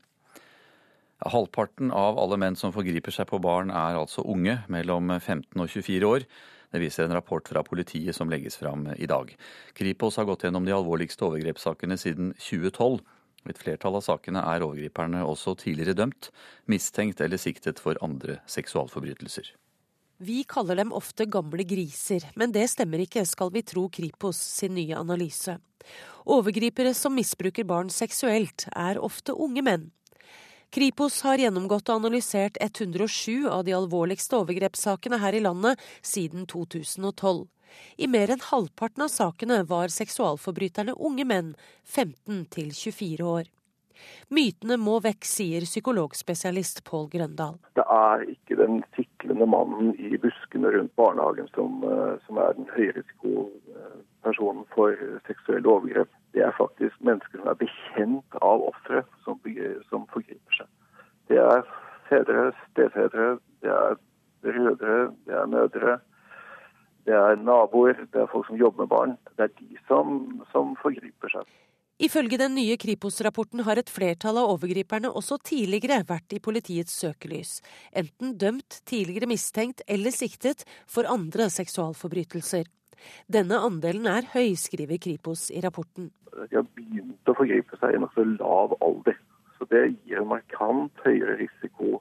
Halvparten 1.31 1.93
av 1.93 2.17
alle 2.19 2.39
menn 2.41 2.57
som 2.57 2.73
forgriper 2.73 3.13
seg 3.13 3.29
på 3.29 3.39
barn 3.39 3.69
er 3.69 3.99
altså 3.99 4.25
unge, 4.25 4.57
mellom 4.73 5.13
15 5.21 5.53
og 5.61 5.69
24 5.69 6.09
år. 6.09 6.25
Det 6.71 6.79
viser 6.79 7.05
en 7.05 7.15
rapport 7.17 7.47
fra 7.47 7.63
politiet 7.67 8.15
som 8.15 8.29
legges 8.31 8.55
fram 8.59 8.87
i 8.95 9.07
dag. 9.09 9.33
Kripos 9.75 10.17
har 10.17 10.27
gått 10.29 10.45
gjennom 10.45 10.65
de 10.67 10.75
alvorligste 10.75 11.27
overgrepssakene 11.27 11.97
siden 11.99 12.31
2012. 12.39 13.01
I 13.41 13.51
et 13.51 13.59
flertall 13.59 13.97
av 13.97 14.05
sakene 14.05 14.43
er 14.45 14.63
overgriperne 14.63 15.23
også 15.25 15.55
tidligere 15.59 15.97
dømt, 15.97 16.29
mistenkt 16.69 17.23
eller 17.25 17.41
siktet 17.41 17.81
for 17.81 17.99
andre 18.05 18.39
seksualforbrytelser. 18.49 19.49
Vi 20.21 20.43
kaller 20.45 20.77
dem 20.77 20.91
ofte 20.93 21.25
gamle 21.25 21.65
griser, 21.65 22.27
men 22.37 22.53
det 22.53 22.67
stemmer 22.69 23.01
ikke, 23.01 23.25
skal 23.25 23.49
vi 23.55 23.63
tro 23.65 23.87
Kripos 23.89 24.37
sin 24.37 24.75
nye 24.77 24.93
analyse. 24.93 25.57
Overgripere 26.29 26.93
som 26.93 27.15
misbruker 27.17 27.65
barn 27.65 27.89
seksuelt, 27.89 28.67
er 28.77 29.01
ofte 29.01 29.33
unge 29.33 29.65
menn. 29.65 29.89
Kripos 30.71 31.17
har 31.27 31.41
gjennomgått 31.41 31.89
og 31.91 31.97
analysert 31.99 32.55
107 32.63 33.49
av 33.51 33.65
de 33.67 33.73
alvorligste 33.75 34.37
overgrepssakene 34.37 35.17
her 35.19 35.35
i 35.35 35.41
landet 35.43 35.81
siden 35.99 36.45
2012. 36.47 37.41
I 37.99 38.07
mer 38.07 38.31
enn 38.31 38.45
halvparten 38.45 39.03
av 39.03 39.11
sakene 39.11 39.57
var 39.67 39.91
seksualforbryterne 39.91 40.95
unge 40.95 41.25
menn, 41.27 41.49
15 41.83 42.45
til 42.55 42.71
24 42.71 43.27
år. 43.33 43.49
Mytene 44.31 44.77
må 44.79 44.95
vekk, 45.03 45.27
sier 45.27 45.67
psykologspesialist 45.67 46.85
Pål 46.87 47.09
Grøndal. 47.17 47.59
Det 47.75 47.83
er 47.83 48.23
ikke 48.31 48.55
den 48.63 48.79
siklende 48.95 49.49
mannen 49.51 49.91
i 49.99 50.15
buskene 50.23 50.71
rundt 50.71 50.95
barnehagen 50.95 51.51
som, 51.51 51.83
eh, 51.83 52.15
som 52.25 52.39
er 52.39 52.55
den 52.55 52.71
høyrisikopersonen 54.21 54.65
for 54.73 54.95
seksuelle 55.27 55.69
overgrep 55.69 56.09
det 56.33 56.43
er 56.45 56.53
faktisk 56.57 56.95
mennesker 57.03 57.41
som 57.41 57.49
er 57.51 57.57
bekjent 57.59 58.37
av 58.41 58.63
ofre 58.63 59.03
som, 59.25 59.39
som, 59.89 60.05
forgriper 60.13 60.55
seg. 60.55 60.69
Det 61.27 61.39
er 61.39 61.65
fedre, 62.07 62.51
stefedre, 62.71 63.33
det 63.63 63.71
er 63.71 63.97
brødre, 64.43 65.11
det 65.27 65.35
er 65.35 65.51
mødre, 65.51 65.97
det 67.05 67.17
er 67.17 67.35
naboer, 67.35 67.99
det 68.13 68.21
er 68.21 68.31
folk 68.31 68.47
som 68.47 68.59
jobber 68.59 68.85
med 68.85 68.93
barn. 68.93 69.17
Det 69.35 69.49
er 69.49 69.53
de 69.59 69.83
som, 69.89 70.41
som 70.53 70.75
forgriper 70.81 71.35
seg. 71.35 71.47
Ifølge 72.01 72.39
den 72.41 72.55
nye 72.57 72.79
Kripos-rapporten 72.81 73.61
har 73.67 73.77
et 73.77 73.91
flertall 73.91 74.39
av 74.41 74.55
overgriperne 74.55 75.11
også 75.11 75.37
tidligere 75.45 75.99
vært 76.07 76.33
i 76.33 76.39
politiets 76.41 76.95
søkelys. 76.97 77.59
Enten 77.93 78.37
dømt, 78.41 78.79
tidligere 78.89 79.29
mistenkt 79.29 79.83
eller 79.85 80.15
siktet 80.15 80.63
for 80.89 81.05
andre 81.05 81.51
seksualforbrytelser. 81.53 82.71
Denne 83.31 83.59
andelen 83.63 84.07
er 84.09 84.27
høy, 84.33 84.53
skriver 84.59 85.01
Kripos 85.01 85.49
i 85.53 85.61
rapporten. 85.63 86.11
De 86.49 86.57
har 86.57 86.67
begynt 86.77 87.29
å 87.29 87.35
forgripe 87.37 87.77
seg 87.81 87.95
i 87.97 88.01
nokså 88.01 88.25
lav 88.37 88.77
alder. 88.81 89.17
Så 89.57 89.67
det 89.69 89.83
gir 90.05 90.21
en 90.21 90.31
markant 90.31 91.03
høyere 91.05 91.37
risiko 91.41 91.99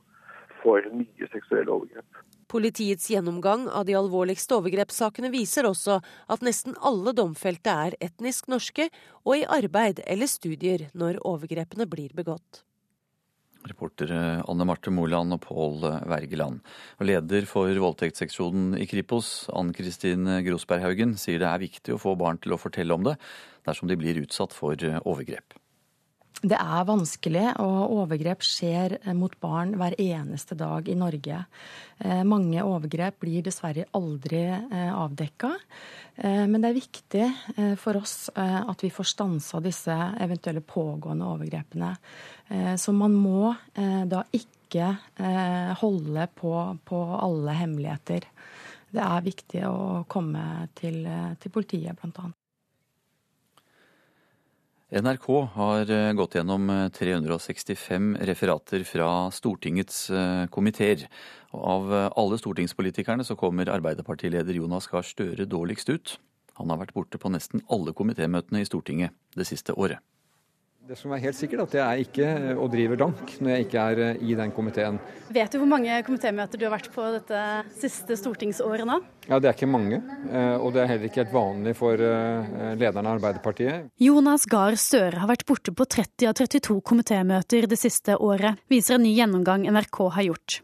for 0.62 0.84
nye 0.94 1.30
seksuelle 1.32 1.72
overgrep. 1.72 2.24
Politiets 2.51 3.07
gjennomgang 3.12 3.68
av 3.68 3.84
de 3.86 3.94
alvorligste 3.94 4.57
overgrepssakene 4.59 5.30
viser 5.30 5.68
også 5.68 6.01
at 6.03 6.42
nesten 6.42 6.74
alle 6.82 7.14
domfelte 7.14 7.74
er 7.86 7.94
etnisk 8.03 8.48
norske 8.51 8.88
og 9.22 9.36
i 9.36 9.44
arbeid 9.46 10.03
eller 10.07 10.30
studier 10.30 10.88
når 10.98 11.20
overgrepene 11.22 11.86
blir 11.86 12.11
begått. 12.16 12.64
Reportere 13.68 14.40
Anne 14.48 14.66
Marte 14.68 14.92
Moland 14.94 15.36
og 15.36 15.42
Pål 15.44 15.84
Wergeland. 16.08 16.64
Og 16.98 17.08
leder 17.11 17.48
for 17.50 17.68
voldtektsseksjonen 17.84 18.78
i 18.80 18.88
Kripos, 18.88 19.50
Ann 19.52 19.74
Kristin 19.76 20.24
Grosberghaugen, 20.46 21.18
sier 21.20 21.42
det 21.42 21.50
er 21.50 21.64
viktig 21.66 21.96
å 21.96 22.00
få 22.00 22.16
barn 22.20 22.40
til 22.40 22.56
å 22.56 22.61
fortelle 22.61 22.96
om 22.96 23.04
det 23.11 23.18
dersom 23.68 23.90
de 23.90 23.98
blir 24.00 24.22
utsatt 24.24 24.56
for 24.56 24.80
overgrep. 25.04 25.59
Det 26.41 26.57
er 26.57 26.86
vanskelig, 26.88 27.43
og 27.61 27.93
overgrep 28.01 28.41
skjer 28.47 28.95
mot 29.16 29.34
barn 29.43 29.74
hver 29.76 29.93
eneste 30.01 30.57
dag 30.57 30.86
i 30.88 30.97
Norge. 30.97 31.43
Eh, 32.01 32.22
mange 32.24 32.64
overgrep 32.64 33.18
blir 33.20 33.45
dessverre 33.45 33.84
aldri 33.99 34.47
eh, 34.49 34.88
avdekka. 34.88 35.51
Eh, 36.16 36.47
men 36.49 36.57
det 36.62 36.70
er 36.70 36.78
viktig 36.78 37.26
for 37.82 38.01
oss 38.01 38.30
at 38.32 38.80
vi 38.80 38.88
får 38.95 39.11
stansa 39.12 39.61
disse 39.61 39.93
eventuelle 40.20 40.64
pågående 40.64 41.28
overgrepene. 41.28 41.93
Så 42.80 42.93
man 42.97 43.14
må 43.14 43.53
da 43.76 44.22
ikke 44.34 44.88
holde 45.82 46.26
på, 46.41 46.55
på 46.88 47.03
alle 47.20 47.55
hemmeligheter. 47.61 48.26
Det 48.91 49.07
er 49.07 49.26
viktig 49.26 49.64
å 49.68 50.05
komme 50.11 50.66
til, 50.78 51.05
til 51.38 51.55
politiet, 51.55 52.01
bl.a. 52.01 52.30
NRK 54.91 55.26
har 55.55 55.91
eh, 55.91 56.12
gått 56.18 56.34
gjennom 56.34 56.66
365 56.91 58.16
eh, 58.16 58.24
referater 58.26 58.82
fra 58.82 59.30
Stortingets 59.30 60.11
eh, 60.11 60.47
komiteer. 60.51 61.05
Av 61.55 61.93
alle 61.95 62.38
stortingspolitikerne 62.38 63.22
så 63.26 63.36
kommer 63.38 63.70
Arbeiderpartileder 63.70 64.59
Jonas 64.59 64.91
Gahr 64.91 65.07
Støre 65.07 65.47
dårligst 65.47 65.95
ut. 65.95 66.16
Han 66.59 66.74
har 66.74 66.80
vært 66.82 66.95
borte 66.97 67.22
på 67.22 67.30
nesten 67.30 67.62
alle 67.70 67.95
komitémøtene 67.95 68.64
i 68.64 68.66
Stortinget 68.66 69.14
det 69.38 69.47
siste 69.47 69.78
året. 69.78 70.03
Det 70.91 70.97
som 70.99 71.12
er 71.14 71.20
helt 71.22 71.36
sikkert, 71.38 71.68
at 71.68 71.74
jeg 71.76 71.86
er 71.86 72.01
ikke 72.03 72.28
og 72.57 72.64
eh, 72.64 72.70
driver 72.72 72.99
dank 72.99 73.28
når 73.38 73.53
jeg 73.53 73.66
ikke 73.68 73.82
er 73.93 74.01
eh, 74.09 74.22
i 74.26 74.34
den 74.34 74.51
komiteen. 74.51 74.97
Vet 75.30 75.53
du 75.55 75.61
hvor 75.61 75.68
mange 75.70 75.95
komitémøter 76.03 76.59
du 76.59 76.64
har 76.66 76.72
vært 76.72 76.88
på 76.91 77.05
dette 77.14 77.43
siste 77.78 78.16
stortingsåret 78.18 78.88
nå? 78.88 78.97
Ja, 79.28 79.38
Det 79.38 79.47
er 79.47 79.55
ikke 79.55 79.68
mange, 79.70 80.01
eh, 80.26 80.57
og 80.57 80.72
det 80.74 80.80
er 80.82 80.88
heller 80.91 81.07
ikke 81.07 81.20
helt 81.22 81.36
vanlig 81.36 81.76
for 81.78 81.95
lederen 81.95 83.07
av 83.07 83.20
Arbeiderpartiet. 83.20 83.84
Jonas 84.03 84.49
Gahr 84.51 84.74
Støre 84.74 85.20
har 85.22 85.30
vært 85.30 85.45
borte 85.47 85.70
på 85.70 85.86
30 85.86 86.26
av 86.26 86.34
32 86.41 86.80
komitémøter 86.91 87.68
det 87.70 87.78
siste 87.78 88.16
året, 88.18 88.59
viser 88.66 88.97
en 88.97 89.07
ny 89.07 89.12
gjennomgang 89.14 89.68
NRK 89.70 90.01
har 90.16 90.26
gjort. 90.26 90.57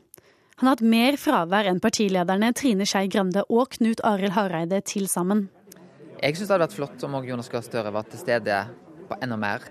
Han 0.56 0.66
har 0.66 0.74
hatt 0.74 0.82
mer 0.96 1.20
fravær 1.22 1.68
enn 1.70 1.78
partilederne 1.84 2.50
Trine 2.50 2.88
Skei 2.88 3.04
Grande 3.06 3.44
og 3.46 3.78
Knut 3.78 4.02
Arild 4.02 4.34
Hareide 4.34 4.82
til 4.90 5.06
sammen. 5.06 5.46
Jeg 6.18 6.34
syns 6.34 6.48
det 6.48 6.56
hadde 6.56 6.66
vært 6.66 6.76
flott 6.80 7.06
om 7.06 7.14
Jonas 7.22 7.52
Gahr 7.52 7.62
Støre 7.62 7.94
var 7.94 8.10
til 8.10 8.24
stede 8.24 8.58
på 9.06 9.16
enda 9.22 9.36
mer. 9.36 9.62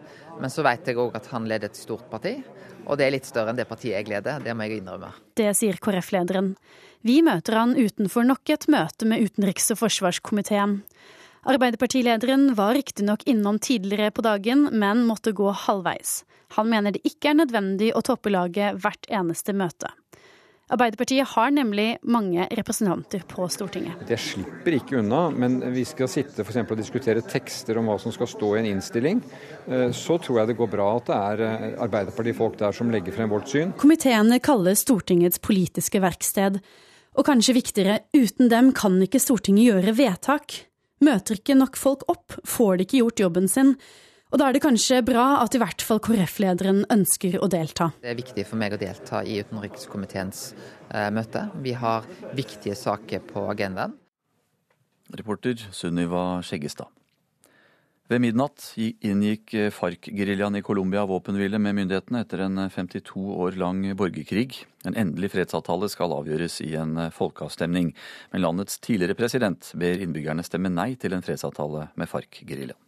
Men 0.41 0.51
så 0.51 0.65
vet 0.65 0.88
jeg 0.88 0.99
òg 0.99 1.15
at 1.17 1.29
han 1.31 1.47
leder 1.49 1.71
et 1.71 1.79
stort 1.79 2.07
parti, 2.11 2.36
og 2.86 2.99
det 2.99 3.07
er 3.07 3.15
litt 3.15 3.27
større 3.27 3.53
enn 3.53 3.59
det 3.59 3.67
partiet 3.69 3.95
jeg 3.97 4.09
leder. 4.11 4.43
Det 4.43 4.53
må 4.55 4.67
jeg 4.67 4.81
innrømme. 4.81 5.11
Det 5.38 5.51
sier 5.57 5.79
KrF-lederen. 5.81 6.53
Vi 7.05 7.19
møter 7.25 7.57
han 7.59 7.75
utenfor 7.77 8.25
nok 8.27 8.49
et 8.53 8.67
møte 8.71 9.07
med 9.09 9.23
utenriks- 9.25 9.71
og 9.73 9.79
forsvarskomiteen. 9.83 10.79
Arbeiderpartilederen 11.45 12.55
var 12.57 12.73
riktignok 12.73 13.21
innom 13.29 13.59
tidligere 13.61 14.09
på 14.11 14.23
dagen, 14.25 14.67
men 14.73 15.03
måtte 15.05 15.33
gå 15.38 15.51
halvveis. 15.53 16.23
Han 16.57 16.71
mener 16.71 16.95
det 16.95 17.03
ikke 17.05 17.31
er 17.31 17.39
nødvendig 17.43 17.91
å 17.93 18.01
toppe 18.05 18.33
laget 18.33 18.79
hvert 18.81 19.05
eneste 19.13 19.53
møte. 19.53 19.91
Arbeiderpartiet 20.66 21.28
har 21.28 21.51
nemlig 21.53 21.97
mange 22.09 22.47
representanter 22.57 23.22
på 23.30 23.45
Stortinget. 23.53 23.99
Det 24.09 24.18
slipper 24.18 24.74
ikke 24.80 24.97
unna, 24.97 25.28
men 25.30 25.59
vi 25.76 25.84
skal 25.86 26.09
sitte 26.09 26.41
f.eks. 26.41 26.57
og 26.63 26.80
diskutere 26.80 27.22
tekster 27.22 27.78
om 27.78 27.91
hva 27.91 27.99
som 28.01 28.13
skal 28.16 28.30
stå 28.32 28.49
i 28.55 28.61
en 28.63 28.70
innstilling. 28.72 29.22
Eh, 29.70 29.91
så 29.93 30.18
tror 30.18 30.39
jeg 30.41 30.49
det 30.49 30.57
går 30.57 30.72
bra 30.72 30.88
at 30.95 31.11
det 31.11 31.20
er 31.20 31.43
eh, 31.45 31.68
Arbeiderpartifolk 31.86 32.57
der 32.63 32.74
som 32.74 32.89
legger 32.89 33.13
frem 33.13 33.30
vårt 33.30 33.53
syn. 33.53 33.76
Komiteene 33.78 34.41
kalles 34.41 34.82
Stortingets 34.88 35.43
politiske 35.43 36.01
verksted. 36.01 36.57
Og 37.16 37.30
kanskje 37.30 37.55
viktigere, 37.59 37.99
uten 38.18 38.49
dem 38.49 38.74
kan 38.76 38.97
ikke 39.05 39.22
Stortinget 39.22 39.70
gjøre 39.70 39.93
vedtak. 40.01 40.63
Møter 41.05 41.38
ikke 41.38 41.59
nok 41.61 41.78
folk 41.78 42.09
opp, 42.09 42.39
får 42.41 42.80
de 42.80 42.89
ikke 42.89 43.03
gjort 43.03 43.22
jobben 43.28 43.47
sin. 43.51 43.76
Og 44.36 44.39
da 44.41 44.49
er 44.49 44.57
det 44.57 44.65
kanskje 44.65 44.97
bra 45.07 45.38
at 45.39 45.53
i 45.55 45.59
hvert 45.61 45.79
fall 45.88 46.01
KrF-lederen 46.03 46.81
ønsker 46.91 47.38
å 47.39 47.47
delta. 47.47 47.86
Det 48.03 48.09
er 48.11 48.17
viktig 48.17 48.43
for 48.43 48.59
meg 48.59 48.73
å 48.75 48.79
delta 48.81 49.21
i 49.23 49.38
utenrikskomiteens 49.39 50.41
eh, 50.89 51.07
møte. 51.15 51.45
Vi 51.63 51.71
har 51.79 52.03
viktige 52.36 52.75
saker 52.75 53.23
på 53.29 53.45
agendaen. 53.53 53.93
Reporter 55.15 55.63
Sunniva 55.71 56.41
Skjeggestad. 56.43 56.91
Ved 58.11 58.25
midnatt 58.25 58.73
inngikk 58.75 59.55
FARC-geriljaen 59.71 60.59
i 60.59 60.63
Colombia 60.67 61.05
våpenhvile 61.07 61.55
med 61.63 61.77
myndighetene 61.79 62.25
etter 62.25 62.43
en 62.43 62.65
52 62.67 63.23
år 63.39 63.55
lang 63.61 63.86
borgerkrig. 63.95 64.65
En 64.83 64.99
endelig 64.99 65.31
fredsavtale 65.38 65.88
skal 65.95 66.11
avgjøres 66.17 66.59
i 66.67 66.73
en 66.75 67.05
folkeavstemning. 67.15 67.95
Men 68.36 68.43
landets 68.43 68.83
tidligere 68.83 69.15
president 69.15 69.71
ber 69.79 70.03
innbyggerne 70.03 70.43
stemme 70.43 70.75
nei 70.75 70.91
til 70.99 71.15
en 71.15 71.23
fredsavtale 71.23 71.93
med 71.95 72.11
FARC-geriljaen. 72.11 72.84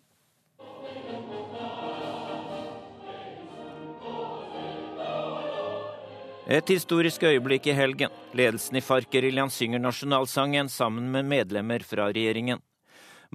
Et 6.47 6.69
historisk 6.71 7.25
øyeblikk 7.27 7.65
i 7.67 7.73
helgen. 7.75 8.13
Ledelsen 8.31 8.77
i 8.79 8.81
FARC-geriljaen 8.81 9.49
synger 9.51 9.81
nasjonalsangen 9.83 10.69
sammen 10.71 11.09
med 11.11 11.27
medlemmer 11.27 11.83
fra 11.83 12.05
regjeringen. 12.07 12.61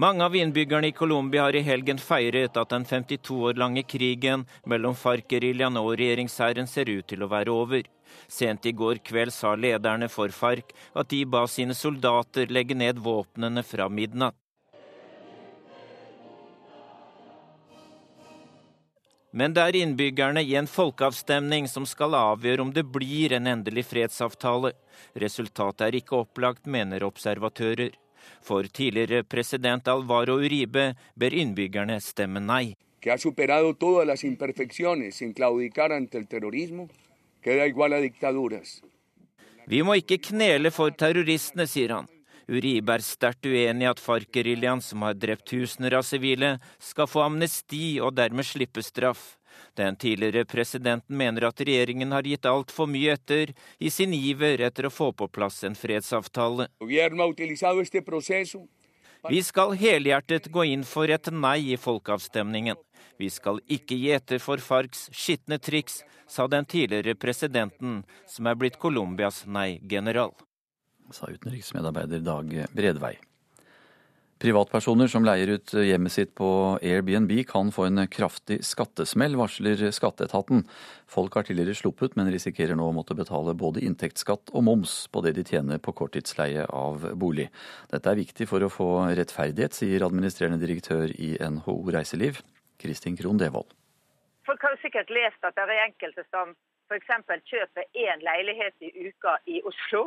Mange 0.01 0.25
av 0.25 0.37
innbyggerne 0.37 0.89
i 0.89 0.95
Colombia 0.97 1.43
har 1.45 1.59
i 1.59 1.61
helgen 1.61 2.01
feiret 2.01 2.57
at 2.57 2.71
den 2.73 2.87
52 2.89 3.37
år 3.51 3.61
lange 3.61 3.83
krigen 3.85 4.47
mellom 4.65 4.97
FARC-geriljaen 4.97 5.77
og 5.77 5.91
regjeringshæren 6.01 6.67
ser 6.67 6.89
ut 6.89 7.05
til 7.13 7.21
å 7.21 7.29
være 7.29 7.53
over. 7.53 7.85
Sent 8.33 8.65
i 8.65 8.73
går 8.73 9.05
kveld 9.05 9.37
sa 9.37 9.53
lederne 9.61 10.09
for 10.09 10.33
FARC 10.33 10.73
at 10.97 11.13
de 11.13 11.27
ba 11.29 11.45
sine 11.45 11.77
soldater 11.77 12.49
legge 12.49 12.75
ned 12.75 13.05
våpnene 13.05 13.61
fra 13.61 13.93
midnatt. 13.93 14.42
Men 19.33 19.55
det 19.57 19.63
er 19.65 19.77
innbyggerne 19.81 20.43
i 20.45 20.55
en 20.61 20.69
folkeavstemning 20.69 21.65
som 21.69 21.87
skal 21.89 22.13
avgjøre 22.19 22.67
om 22.67 22.73
det 22.77 22.85
blir 22.93 23.33
en 23.33 23.49
endelig 23.49 23.87
fredsavtale. 23.89 24.75
Resultatet 25.17 25.87
er 25.87 25.97
ikke 26.03 26.19
opplagt, 26.21 26.69
mener 26.69 27.07
observatører. 27.07 27.97
For 28.45 28.69
tidligere 28.69 29.25
president 29.25 29.89
Alvaro 29.89 30.37
Uribe 30.37 30.93
ber 31.17 31.33
innbyggerne 31.33 31.97
stemme 32.05 32.45
nei. 32.45 32.75
Vi 39.73 39.83
må 39.83 39.97
ikke 39.99 40.21
knele 40.29 40.71
for 40.75 40.93
terroristene, 40.93 41.67
sier 41.67 41.97
han. 41.97 42.12
Uribe 42.49 42.97
er 42.97 43.05
sterkt 43.05 43.47
uenig 43.47 43.87
i 43.87 43.91
at 43.91 44.01
FARC-geriljaen, 44.03 44.83
som 44.83 45.05
har 45.07 45.15
drept 45.15 45.47
tusener 45.51 45.95
av 45.99 46.07
sivile, 46.07 46.57
skal 46.83 47.09
få 47.11 47.27
amnesti 47.27 48.01
og 48.03 48.17
dermed 48.19 48.47
slippe 48.47 48.83
straff. 48.83 49.37
Den 49.77 49.97
tidligere 49.97 50.45
presidenten 50.45 51.17
mener 51.17 51.47
at 51.49 51.61
regjeringen 51.61 52.13
har 52.13 52.27
gitt 52.27 52.49
altfor 52.49 52.89
mye 52.91 53.15
etter 53.17 53.53
i 53.79 53.91
sin 53.91 54.15
iver 54.17 54.61
etter 54.67 54.89
å 54.89 54.93
få 54.93 55.13
på 55.13 55.29
plass 55.29 55.63
en 55.65 55.77
fredsavtale. 55.79 56.69
Vi 59.31 59.43
skal 59.47 59.77
helhjertet 59.79 60.49
gå 60.53 60.65
inn 60.75 60.85
for 60.85 61.13
et 61.15 61.29
nei 61.33 61.59
i 61.73 61.79
folkeavstemningen. 61.79 62.81
Vi 63.21 63.29
skal 63.31 63.61
ikke 63.71 63.97
gi 63.97 64.11
etter 64.17 64.43
for 64.43 64.59
FARCs 64.59 65.11
skitne 65.15 65.61
triks, 65.63 66.03
sa 66.27 66.49
den 66.49 66.65
tidligere 66.65 67.15
presidenten, 67.15 68.03
som 68.27 68.49
er 68.49 68.57
blitt 68.59 68.81
Colombias 68.83 69.45
nei-general 69.47 70.33
sa 71.11 71.27
utenriksmedarbeider 71.33 72.23
Dag 72.23 72.55
Bredvei. 72.73 73.17
Privatpersoner 74.43 75.07
som 75.07 75.23
leier 75.23 75.53
ut 75.55 75.71
hjemmet 75.87 76.11
sitt 76.11 76.33
på 76.35 76.47
Airbnb 76.83 77.31
kan 77.47 77.69
få 77.71 77.85
en 77.87 78.03
kraftig 78.11 78.57
skattesmell, 78.67 79.37
varsler 79.39 79.85
skatteetaten. 79.95 80.65
Folk 81.07 81.37
har 81.39 81.47
tidligere 81.47 81.79
sluppet, 81.79 82.17
men 82.19 82.31
risikerer 82.35 82.75
nå 82.75 82.89
å 82.91 82.97
måtte 82.97 83.15
betale 83.15 83.55
både 83.55 83.85
inntektsskatt 83.87 84.51
og 84.51 84.65
moms 84.67 84.97
på 85.15 85.23
det 85.23 85.37
de 85.37 85.45
tjener 85.47 85.79
på 85.79 85.95
korttidsleie 85.95 86.65
av 86.67 87.07
bolig. 87.15 87.53
Dette 87.93 88.11
er 88.11 88.19
viktig 88.19 88.49
for 88.51 88.67
å 88.67 88.73
få 88.73 88.89
rettferdighet, 89.15 89.79
sier 89.79 90.03
administrerende 90.09 90.59
direktør 90.59 91.15
i 91.15 91.37
NHO 91.39 91.77
Reiseliv, 91.95 92.43
Kristin 92.83 93.15
Krohn 93.21 93.39
Devold. 93.39 93.71
Folk 94.43 94.67
har 94.67 94.75
jo 94.75 94.83
sikkert 94.83 95.15
lest 95.15 95.47
at 95.47 95.55
det 95.55 95.69
er 95.71 95.85
enkelte 95.85 96.27
som 96.33 96.57
f.eks. 96.91 97.47
kjøper 97.47 97.87
én 97.95 98.27
leilighet 98.27 98.91
i 98.91 99.07
uka 99.07 99.39
i 99.47 99.63
Oslo 99.71 100.03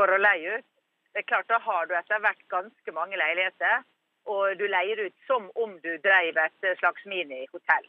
for 0.00 0.16
å 0.16 0.20
leie 0.20 0.58
ut. 0.58 0.68
Det 1.12 1.24
er 1.24 1.30
klart, 1.32 1.48
Da 1.52 1.58
har 1.58 1.86
du 1.86 1.96
etter 1.98 2.22
hvert 2.24 2.44
ganske 2.48 2.92
mange 2.96 3.18
leiligheter, 3.20 3.82
og 4.30 4.56
du 4.60 4.66
leier 4.68 5.06
ut 5.06 5.16
som 5.26 5.50
om 5.64 5.76
du 5.84 5.90
drev 6.04 6.38
et 6.38 6.68
slags 6.78 7.04
minihotell. 7.12 7.88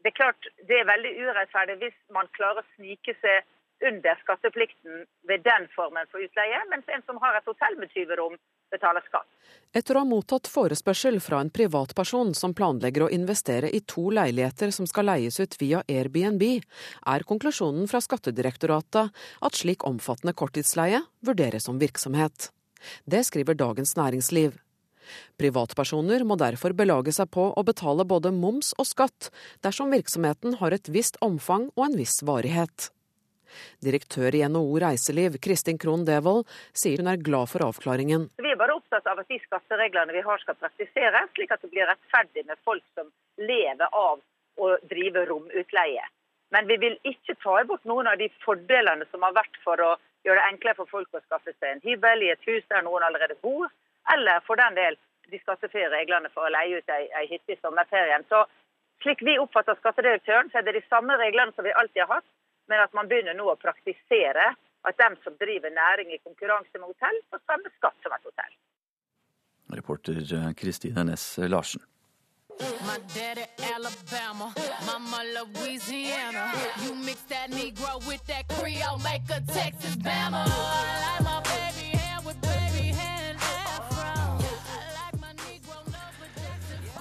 Det 0.00 0.12
er 0.12 0.20
klart, 0.20 0.48
det 0.68 0.78
er 0.78 0.90
veldig 0.92 1.12
urettferdig 1.26 1.76
hvis 1.80 1.96
man 2.14 2.30
klarer 2.38 2.62
å 2.62 2.70
snike 2.76 3.16
seg 3.20 3.88
under 3.88 4.20
skatteplikten 4.22 5.04
ved 5.28 5.42
den 5.44 5.66
formen 5.74 6.06
for 6.12 6.22
utleie, 6.22 6.60
mens 6.70 6.86
en 6.88 7.02
som 7.08 7.18
har 7.24 7.36
et 7.36 7.50
hotell 7.50 7.76
med 7.80 7.90
20 7.92 8.16
rom, 8.20 8.38
betaler 8.72 9.04
skatt. 9.06 9.28
Etter 9.76 9.98
å 9.98 10.02
ha 10.02 10.08
mottatt 10.08 10.48
forespørsel 10.48 11.18
fra 11.20 11.42
en 11.42 11.50
privatperson 11.52 12.32
som 12.38 12.54
planlegger 12.56 13.06
å 13.06 13.10
investere 13.12 13.68
i 13.74 13.82
to 13.84 14.08
leiligheter 14.14 14.72
som 14.72 14.88
skal 14.88 15.10
leies 15.10 15.36
ut 15.40 15.56
via 15.60 15.82
Airbnb, 15.84 16.44
er 17.12 17.26
konklusjonen 17.28 17.90
fra 17.90 18.00
Skattedirektoratet 18.04 19.12
at 19.48 19.58
slik 19.58 19.84
omfattende 19.88 20.36
korttidsleie 20.36 21.02
vurderes 21.26 21.68
som 21.68 21.80
virksomhet. 21.82 22.50
Det 23.04 23.24
skriver 23.28 23.58
Dagens 23.58 23.96
Næringsliv. 23.98 24.56
Privatpersoner 25.38 26.24
må 26.26 26.38
derfor 26.40 26.74
belage 26.74 27.12
seg 27.14 27.30
på 27.34 27.50
å 27.52 27.66
betale 27.66 28.06
både 28.08 28.32
moms 28.34 28.72
og 28.80 28.88
skatt 28.88 29.30
dersom 29.66 29.92
virksomheten 29.94 30.58
har 30.62 30.74
et 30.74 30.90
visst 30.90 31.20
omfang 31.24 31.68
og 31.76 31.88
en 31.88 31.98
viss 32.00 32.18
varighet. 32.26 32.90
Direktør 33.84 34.34
i 34.34 34.42
NHO 34.48 34.80
Reiseliv, 34.82 35.38
Kristin 35.42 35.80
Krohn 35.82 36.06
Devold, 36.08 36.46
sier 36.76 37.02
hun 37.02 37.10
er 37.12 37.22
glad 37.28 37.52
for 37.52 37.66
avklaringen. 37.68 38.28
Vi 38.42 38.52
er 38.52 38.60
bare 38.60 38.76
opptatt 38.78 39.06
av 39.10 39.22
at 39.22 39.30
de 39.32 39.40
skattereglene 39.44 40.16
vi 40.16 40.24
har 40.26 40.42
skal 40.42 40.58
praktiseres, 40.60 41.30
slik 41.36 41.54
at 41.54 41.62
det 41.64 41.72
blir 41.72 41.88
rettferdig 41.88 42.46
med 42.48 42.60
folk 42.66 42.84
som 42.98 43.10
lever 43.40 43.88
av 43.92 44.20
å 44.56 44.76
drive 44.90 45.26
romutleie. 45.28 46.04
Men 46.54 46.68
vi 46.70 46.76
vil 46.82 46.94
ikke 47.08 47.34
ta 47.42 47.58
bort 47.68 47.84
noen 47.84 48.06
av 48.06 48.20
de 48.20 48.28
fordelene 48.44 49.06
som 49.10 49.24
har 49.26 49.34
vært 49.36 49.58
for 49.64 49.82
å 49.82 49.96
gjøre 50.26 50.40
det 50.40 50.52
enklere 50.52 50.78
for 50.78 50.90
folk 50.90 51.14
å 51.14 51.22
skaffe 51.24 51.54
seg 51.58 51.72
en 51.72 51.82
hybel 51.84 52.22
i 52.22 52.32
et 52.34 52.46
hus 52.48 52.64
der 52.70 52.84
noen 52.86 53.04
allerede 53.06 53.38
bor, 53.42 53.68
eller 54.14 54.42
for 54.46 54.58
den 54.58 54.78
del 54.78 54.98
de 55.30 55.40
skattefrie 55.42 55.88
reglene 55.90 56.30
for 56.34 56.46
å 56.46 56.52
leie 56.54 56.78
ut 56.78 56.92
ei, 56.94 57.06
ei 57.18 57.26
hytte 57.30 57.56
i 57.56 57.60
sommerferien. 57.60 58.24
Så 58.30 58.44
slik 59.02 59.22
vi 59.26 59.38
oppfatter 59.42 59.78
skattedirektøren, 59.80 60.50
så 60.50 60.60
er 60.60 60.68
det 60.68 60.76
de 60.78 60.84
samme 60.86 61.18
reglene 61.18 61.54
som 61.56 61.66
vi 61.66 61.74
alltid 61.74 62.04
har 62.04 62.20
hatt, 62.20 62.28
men 62.68 62.82
at 62.84 62.94
man 62.98 63.08
begynner 63.10 63.36
nå 63.38 63.48
å 63.52 63.58
praktisere 63.60 64.52
at 64.86 64.98
dem 65.02 65.16
som 65.24 65.34
driver 65.40 65.70
næring 65.74 66.14
i 66.14 66.22
konkurranse 66.22 66.78
med 66.78 66.88
hotell, 66.92 67.18
får 67.30 67.42
samme 67.50 67.72
skatt 67.78 67.98
som 68.02 68.14
et 68.14 68.28
hotell. 68.30 68.56
Reporter 69.80 70.52
Kristine 70.54 71.04
Næss 71.08 71.38
Larsen. 71.38 71.82
My 72.60 72.96
daddy 73.14 73.46
Alabama, 73.74 74.52
mama 74.86 75.20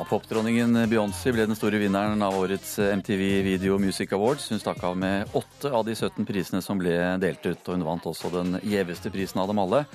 Popdronningen 0.06 0.86
Beyoncé 0.86 1.32
ble 1.34 1.48
den 1.48 1.58
store 1.58 1.80
vinneren 1.82 2.22
av 2.22 2.36
årets 2.38 2.76
MTV 2.80 3.24
Video 3.46 3.80
Music 3.82 4.14
Awards. 4.14 4.52
Hun 4.52 4.62
stakk 4.62 4.84
av 4.86 4.98
med 5.02 5.34
åtte 5.34 5.72
av 5.74 5.86
de 5.88 5.96
17 5.96 6.28
prisene 6.30 6.62
som 6.62 6.78
ble 6.78 6.94
delt 7.22 7.46
ut, 7.46 7.64
og 7.66 7.74
hun 7.74 7.86
vant 7.88 8.06
også 8.12 8.30
den 8.34 8.60
gjeveste 8.62 9.10
prisen 9.14 9.42
av 9.42 9.50
dem 9.50 9.62
alle. 9.64 9.86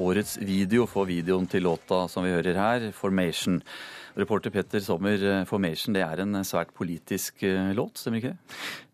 Årets 0.00 0.38
video 0.40 0.86
for 0.88 1.08
videoen 1.10 1.48
til 1.50 1.66
låta 1.66 2.06
som 2.08 2.24
vi 2.24 2.32
hører 2.32 2.56
her, 2.56 2.92
'Formation'. 2.92 3.60
Reporter 4.14 4.50
Petter 4.50 4.80
Sommer, 4.80 5.14
eh, 5.14 5.44
'Formation' 5.44 5.94
det 5.94 6.02
er 6.02 6.20
en 6.20 6.34
eh, 6.34 6.42
svært 6.42 6.74
politisk 6.74 7.42
eh, 7.42 7.72
låt, 7.74 7.98
stemmer 7.98 8.18
ikke 8.18 8.32
det? 8.34 8.38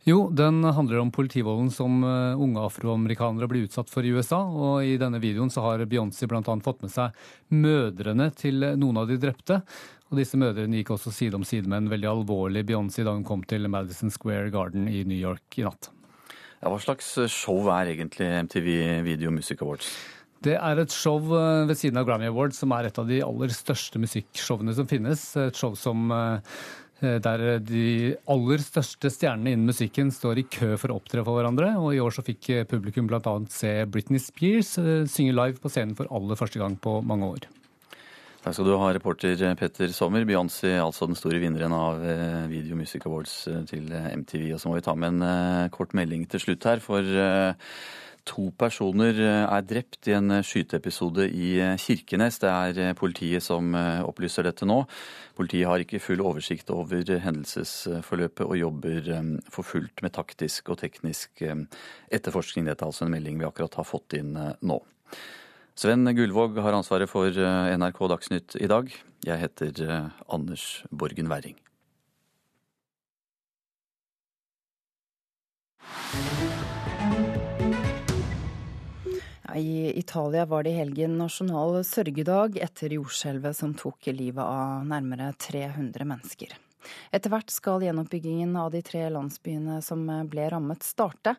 Jo, 0.06 0.30
den 0.30 0.62
handler 0.62 1.00
om 1.00 1.10
politivolden 1.10 1.70
som 1.70 2.04
unge 2.04 2.62
afroamerikanere 2.62 3.48
blir 3.50 3.64
utsatt 3.66 3.90
for 3.90 4.06
i 4.06 4.12
USA. 4.14 4.38
Og 4.38 4.84
i 4.86 4.96
denne 4.96 5.18
videoen 5.18 5.50
så 5.50 5.64
har 5.64 5.82
Beyoncé 5.82 6.28
bl.a. 6.30 6.42
fått 6.62 6.82
med 6.82 6.92
seg 6.94 7.10
mødrene 7.50 8.30
til 8.38 8.62
noen 8.78 9.00
av 9.02 9.08
de 9.08 9.16
drepte. 9.18 9.64
Og 10.06 10.20
disse 10.20 10.38
mødrene 10.38 10.78
gikk 10.78 10.92
også 10.94 11.10
side 11.14 11.34
om 11.38 11.44
side 11.46 11.66
med 11.66 11.82
en 11.82 11.90
veldig 11.90 12.08
alvorlig 12.12 12.62
Beyoncé 12.68 13.02
da 13.06 13.14
hun 13.16 13.26
kom 13.26 13.42
til 13.48 13.66
Madison 13.70 14.12
Square 14.14 14.52
Garden 14.54 14.86
i 14.86 15.02
New 15.02 15.18
York 15.18 15.58
i 15.58 15.66
natt. 15.66 15.90
Ja, 16.60 16.70
hva 16.70 16.78
slags 16.80 17.08
show 17.32 17.66
er 17.74 17.90
egentlig 17.92 18.28
MTV 18.46 18.68
Video 19.06 19.32
Music 19.34 19.60
Awards? 19.62 19.90
Det 20.46 20.54
er 20.54 20.78
et 20.78 20.94
show 20.94 21.18
eh, 21.34 21.66
ved 21.66 21.78
siden 21.78 21.98
av 21.98 22.06
Grammy 22.06 22.28
Awards 22.30 22.60
som 22.62 22.72
er 22.76 22.88
et 22.88 22.98
av 23.00 23.08
de 23.08 23.20
aller 23.24 23.52
største 23.54 24.00
musikkshowene 24.00 24.74
som 24.76 24.88
finnes. 24.88 25.22
Et 25.42 25.58
show 25.58 25.74
som 25.78 26.06
eh, 26.14 26.56
der 27.02 27.58
de 27.66 28.14
aller 28.30 28.62
største 28.64 29.10
stjernene 29.12 29.56
innen 29.56 29.68
musikken 29.68 30.12
står 30.14 30.40
i 30.40 30.46
kø 30.48 30.74
for 30.80 30.92
å 30.92 31.00
opptre 31.00 31.24
for 31.26 31.40
hverandre. 31.40 31.74
Og 31.82 31.96
i 31.96 32.00
år 32.04 32.14
så 32.14 32.24
fikk 32.24 32.52
publikum 32.70 33.10
bl.a. 33.10 33.36
se 33.52 33.74
Britney 33.90 34.22
Spears 34.22 34.76
eh, 34.80 35.04
synge 35.10 35.34
live 35.36 35.58
på 35.60 35.72
scenen 35.72 35.98
for 35.98 36.08
aller 36.14 36.38
første 36.38 36.62
gang 36.62 36.78
på 36.78 37.00
mange 37.04 37.34
år. 37.36 37.50
Takk 38.46 38.54
skal 38.54 38.68
du 38.68 38.76
ha, 38.78 38.92
reporter 38.94 39.40
Petter 39.58 39.90
Sommer. 39.90 40.22
Beyoncé, 40.22 40.76
altså 40.78 41.08
den 41.10 41.18
store 41.18 41.40
vinneren 41.42 41.74
av 41.74 41.98
Video 42.46 42.78
Music 42.78 43.02
Awards 43.10 43.34
til 43.66 43.90
MTV. 43.90 44.52
Og 44.54 44.60
så 44.62 44.70
må 44.70 44.76
vi 44.78 44.84
ta 44.86 44.94
med 44.94 45.16
en 45.16 45.70
kort 45.74 45.96
melding 45.98 46.28
til 46.30 46.44
slutt 46.44 46.68
her, 46.70 46.78
for 46.84 47.02
To 48.26 48.48
personer 48.58 49.14
eh, 49.22 49.44
er 49.44 49.66
drept 49.66 50.08
i 50.10 50.14
en 50.16 50.32
eh, 50.34 50.44
skyteepisode 50.44 51.28
i 51.30 51.52
eh, 51.62 51.76
Kirkenes. 51.78 52.40
Det 52.42 52.50
er 52.50 52.98
politiet 52.98 53.44
som 53.44 53.74
opplyser 53.76 54.48
dette 54.48 54.66
nå. 54.66 54.80
Politiet 55.38 55.70
har 55.70 55.82
ikke 55.82 56.02
full 56.02 56.24
oversikt 56.24 56.72
over 56.74 57.06
hendelsesforløpet 57.22 58.44
og 58.46 58.58
jobber 58.58 59.10
for 59.52 59.68
fullt 59.68 60.02
med 60.02 60.16
taktisk 60.16 60.72
og 60.72 60.80
teknisk 60.82 61.44
etterforskning. 61.44 62.66
Dette 62.66 62.82
er 62.82 62.90
altså 62.90 63.06
en 63.06 63.14
melding 63.14 63.38
vi 63.38 63.48
akkurat 63.48 63.78
har 63.78 63.86
fått 63.86 64.16
inn 64.18 64.32
nå. 64.34 64.80
Sven 65.76 66.08
Gullvåg 66.16 66.56
har 66.64 66.72
ansvaret 66.72 67.10
for 67.10 67.28
NRK 67.76 67.98
Dagsnytt 68.08 68.54
i 68.56 68.68
dag. 68.70 68.88
Jeg 69.26 69.42
heter 69.42 70.08
Anders 70.32 70.86
Borgen 70.88 71.28
Werring. 71.28 71.58
I 79.56 79.92
Italia 79.98 80.46
var 80.48 80.64
det 80.64 80.72
i 80.72 80.78
helgen 80.80 81.18
nasjonal 81.20 81.82
sørgedag 81.84 82.56
etter 82.56 82.96
jordskjelvet 82.96 83.56
som 83.60 83.76
tok 83.76 84.08
livet 84.16 84.44
av 84.44 84.80
nærmere 84.88 85.34
300 85.44 86.08
mennesker. 86.08 86.56
Etter 87.14 87.32
hvert 87.32 87.52
skal 87.52 87.84
gjenoppbyggingen 87.84 88.56
av 88.60 88.70
de 88.74 88.82
tre 88.86 89.04
landsbyene 89.12 89.80
som 89.84 90.04
ble 90.30 90.48
rammet, 90.52 90.84
starte. 90.86 91.36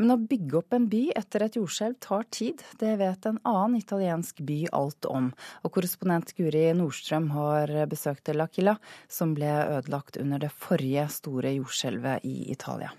Men 0.00 0.14
å 0.14 0.18
bygge 0.20 0.60
opp 0.60 0.76
en 0.76 0.88
by 0.90 1.02
etter 1.16 1.46
et 1.46 1.58
jordskjelv 1.60 1.98
tar 2.02 2.26
tid. 2.30 2.64
Det 2.80 2.96
vet 3.00 3.28
en 3.28 3.40
annen 3.48 3.78
italiensk 3.80 4.42
by 4.46 4.60
alt 4.76 5.08
om. 5.10 5.30
Og 5.64 5.74
korrespondent 5.76 6.34
Guri 6.38 6.68
Nordstrøm 6.76 7.30
har 7.36 7.74
besøkt 7.90 8.32
L'Aquila, 8.34 8.76
som 9.08 9.34
ble 9.36 9.50
ødelagt 9.78 10.20
under 10.20 10.42
det 10.42 10.52
forrige 10.54 11.08
store 11.12 11.54
jordskjelvet 11.56 12.26
i 12.28 12.50
Italia. 12.52 12.92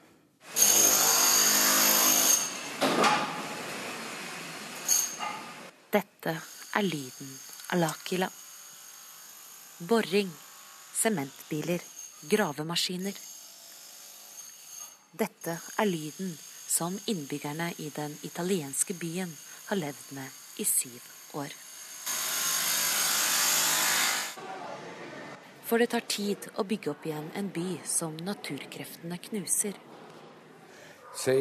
Dette 5.91 6.38
er 6.80 6.86
lyden 6.88 7.32
av 7.74 7.82
Lakila. 7.82 8.30
Boring, 9.89 10.30
sementbiler, 10.95 11.82
gravemaskiner. 12.30 13.17
Dette 15.11 15.57
er 15.78 15.89
lyden 15.89 16.38
som 16.67 16.95
innbyggerne 17.07 17.74
i 17.78 17.89
den 17.95 18.13
italienske 18.24 18.93
byen 18.93 19.34
har 19.67 19.76
levd 19.76 20.13
med 20.15 20.39
i 20.57 20.65
syv 20.65 21.01
år. 21.34 21.51
For 25.67 25.80
det 25.80 25.88
tar 25.93 26.03
tid 26.07 26.49
å 26.59 26.65
bygge 26.67 26.91
opp 26.91 27.05
igjen 27.07 27.30
en 27.39 27.47
by 27.51 27.78
som 27.88 28.17
naturkreftene 28.19 29.17
knuser. 29.30 29.78
Se, 31.15 31.36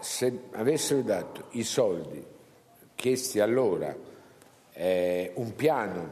se 0.00 0.30
avessero 0.60 1.02
dato 1.02 1.48
i 1.52 1.64
soldi 1.64 2.20
chiesti 2.94 3.40
allora 3.40 3.94
eh, 4.72 5.32
un 5.36 5.54
piano 5.54 6.04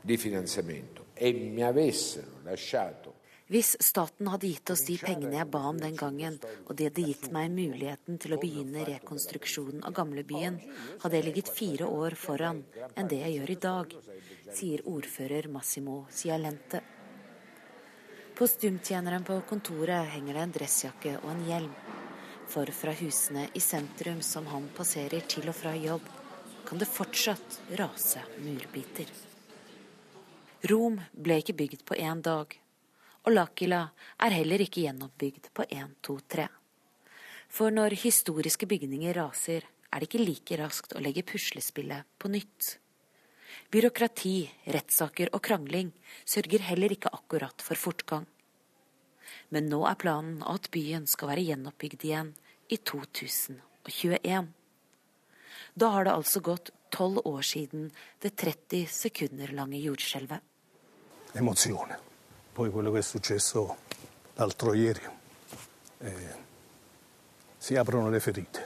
di 0.00 0.16
finanziamento 0.16 1.06
e 1.14 1.32
mi 1.32 1.62
avessero 1.62 2.40
lasciato 2.42 3.14
hvis 3.46 3.76
staten 3.78 4.26
hadde 4.26 4.48
gitt 4.50 4.70
oss 4.74 4.82
de 4.88 4.96
pengene 4.98 5.36
jeg 5.38 5.46
ba 5.52 5.60
om 5.68 5.78
den 5.78 5.94
gangen, 5.98 6.40
og 6.66 6.72
de 6.74 6.88
hadde 6.88 7.04
gitt 7.06 7.28
meg 7.34 7.52
muligheten 7.54 8.18
til 8.18 8.34
å 8.34 8.40
begynne 8.42 8.82
rekonstruksjonen 8.88 9.84
av 9.86 9.94
gamlebyen, 9.94 10.58
hadde 11.04 11.20
jeg 11.20 11.26
ligget 11.28 11.52
fire 11.54 11.86
år 11.86 12.18
foran 12.18 12.64
enn 12.96 13.12
det 13.12 13.20
jeg 13.22 13.36
gjør 13.36 13.54
i 13.54 13.58
dag, 13.68 13.94
sier 14.50 14.82
ordfører 14.90 15.46
Massimo 15.52 16.00
Cialente. 16.10 16.82
På 18.36 18.50
stumtjeneren 18.50 19.24
på 19.24 19.38
kontoret 19.48 20.10
henger 20.12 20.36
det 20.36 20.42
en 20.42 20.58
dressjakke 20.58 21.14
og 21.22 21.30
en 21.30 21.46
hjelm. 21.46 21.70
For 22.50 22.68
fra 22.74 22.92
husene 22.98 23.46
i 23.54 23.62
sentrum 23.62 24.20
som 24.22 24.46
han 24.50 24.68
passerer 24.74 25.24
til 25.30 25.48
og 25.50 25.56
fra 25.56 25.72
jobb, 25.78 26.02
kan 26.66 26.82
det 26.82 26.90
fortsatt 26.90 27.62
rase 27.78 28.26
murbiter. 28.42 29.08
Rom 30.66 30.98
ble 31.14 31.40
ikke 31.40 31.56
bygd 31.62 31.86
på 31.86 31.96
én 32.02 32.20
dag, 32.26 32.50
og 33.26 33.34
Lakila 33.34 33.82
er 34.22 34.34
heller 34.38 34.62
ikke 34.62 34.84
gjenoppbygd 34.84 35.50
på 35.56 35.66
én, 35.74 35.90
to, 36.00 36.20
tre. 36.30 36.46
For 37.50 37.74
når 37.74 37.98
historiske 37.98 38.68
bygninger 38.70 39.16
raser, 39.18 39.66
er 39.90 40.02
det 40.02 40.08
ikke 40.08 40.22
like 40.22 40.58
raskt 40.60 40.94
å 40.94 41.02
legge 41.02 41.26
puslespillet 41.26 42.06
på 42.18 42.30
nytt. 42.30 42.76
Byråkrati, 43.72 44.36
rettssaker 44.70 45.32
og 45.34 45.42
krangling 45.42 45.90
sørger 46.28 46.62
heller 46.68 46.94
ikke 46.94 47.10
akkurat 47.14 47.62
for 47.64 47.78
fortgang. 47.78 48.26
Men 49.50 49.70
nå 49.70 49.82
er 49.90 49.98
planen 49.98 50.42
at 50.46 50.70
byen 50.74 51.06
skal 51.10 51.32
være 51.32 51.46
gjenoppbygd 51.48 52.06
igjen 52.06 52.32
i 52.70 52.78
2021. 52.78 54.50
Da 55.74 55.92
har 55.94 56.06
det 56.06 56.14
altså 56.14 56.42
gått 56.46 56.70
tolv 56.94 57.26
år 57.26 57.42
siden 57.46 57.90
det 58.22 58.36
30 58.38 58.86
sekunder 58.90 59.54
lange 59.54 59.80
jordskjelvet. 59.82 60.42
Emozione. 61.34 61.98
Poi 62.56 62.70
quello 62.70 62.90
che 62.90 63.00
è 63.00 63.02
successo 63.02 63.76
l'altro 64.36 64.72
ieri. 64.72 65.00
Eh, 65.98 66.34
si 67.58 67.76
aprono 67.76 68.08
le 68.08 68.18
ferite. 68.18 68.64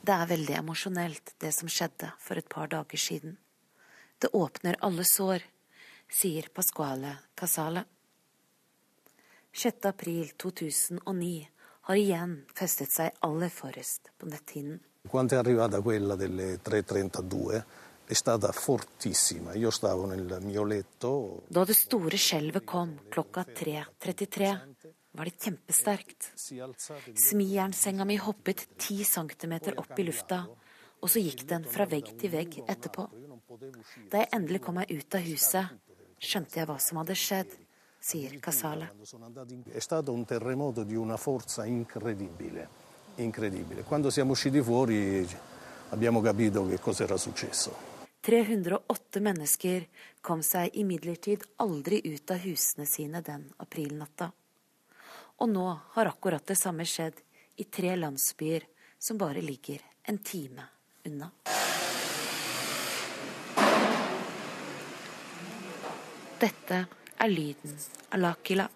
Det 0.00 0.12
er 0.12 0.26
veldig 0.28 0.58
emosjonelt, 0.58 1.32
det 1.40 1.52
som 1.56 1.68
skjedde 1.68 2.10
for 2.20 2.36
et 2.36 2.48
par 2.52 2.68
dager 2.68 3.00
siden. 3.00 3.38
Det 4.20 4.28
åpner 4.36 4.76
alle 4.84 5.06
sår, 5.08 5.40
sier 6.08 6.50
Pasquale 6.52 7.14
Casale. 7.34 7.86
6. 9.52 9.88
april 9.88 10.34
2009 10.36 11.48
har 11.88 11.96
igjen 11.96 12.42
festet 12.52 12.92
seg 12.92 13.24
aller 13.24 13.48
forrest 13.48 14.12
på 14.18 14.28
netthinnen. 14.28 14.80
Quando 15.08 15.34
è 15.34 15.38
arrivata 15.38 15.80
quella 15.80 16.14
delle 16.14 16.60
3.32 16.60 17.64
Da 21.50 21.64
det 21.64 21.76
store 21.78 22.18
skjelvet 22.18 22.66
kom 22.66 22.96
klokka 23.10 23.44
3.33, 23.54 24.50
var 25.12 25.24
det 25.28 25.36
kjempesterkt. 25.38 26.32
Smijernsenga 27.14 28.04
mi 28.04 28.16
hoppet 28.18 28.66
ti 28.78 29.04
centimeter 29.04 29.78
opp 29.78 29.94
i 29.98 30.06
lufta, 30.08 30.42
og 31.00 31.08
så 31.10 31.22
gikk 31.22 31.46
den 31.48 31.64
fra 31.70 31.86
vegg 31.86 32.10
til 32.18 32.34
vegg 32.34 32.58
etterpå. 32.66 33.06
Da 34.10 34.24
jeg 34.24 34.30
endelig 34.36 34.62
kom 34.66 34.78
meg 34.80 34.90
ut 34.90 35.14
av 35.14 35.26
huset, 35.26 35.70
skjønte 36.18 36.60
jeg 36.60 36.68
hva 36.68 36.78
som 36.82 37.00
hadde 37.00 37.16
skjedd, 37.18 37.54
sier 38.00 38.40
Casale. 38.40 38.90
Incredibile. 43.16 43.82
Quando 43.82 44.10
siamo 44.10 44.32
usciti 44.32 44.62
fuori 44.62 45.28
abbiamo 45.90 46.20
capito 46.22 46.66
che 46.66 46.78
cosa 46.78 47.04
era 47.04 47.16
successo. 47.16 47.89
308 48.20 49.20
mennesker 49.20 49.86
kom 50.20 50.42
seg 50.44 50.74
imidlertid 50.76 51.44
aldri 51.56 52.02
ut 52.04 52.30
av 52.30 52.42
husene 52.44 52.86
sine 52.86 53.22
den 53.24 53.46
aprilnatta. 53.56 54.28
Og 55.40 55.48
nå 55.48 55.66
har 55.94 56.10
akkurat 56.10 56.44
det 56.46 56.58
samme 56.60 56.84
skjedd 56.84 57.16
i 57.56 57.64
tre 57.64 57.94
landsbyer 57.96 58.66
som 58.98 59.18
bare 59.18 59.40
ligger 59.40 59.80
en 60.04 60.18
time 60.18 60.68
unna. 61.08 61.30
Dette 66.40 66.84
er 67.16 67.28
lyden 67.28 67.76
av 68.10 68.20
Lakila. 68.20 68.68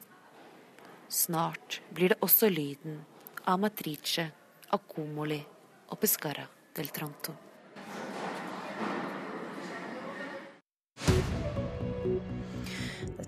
Snart 1.08 1.80
blir 1.92 2.12
det 2.12 2.20
også 2.24 2.48
lyden 2.48 3.00
av 3.44 3.60
Matrice, 3.60 4.30
Akomoli 4.72 5.40
og 5.88 6.00
Pescara 6.00 6.48
del 6.76 6.88
Tranto. 6.88 7.43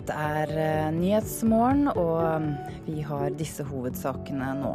Dette 0.07 0.23
er 0.23 0.51
eh, 0.55 0.89
Nyhetsmorgen, 0.95 1.89
og 1.99 2.85
vi 2.85 3.01
har 3.03 3.33
disse 3.35 3.65
hovedsakene 3.67 4.53
nå. 4.55 4.69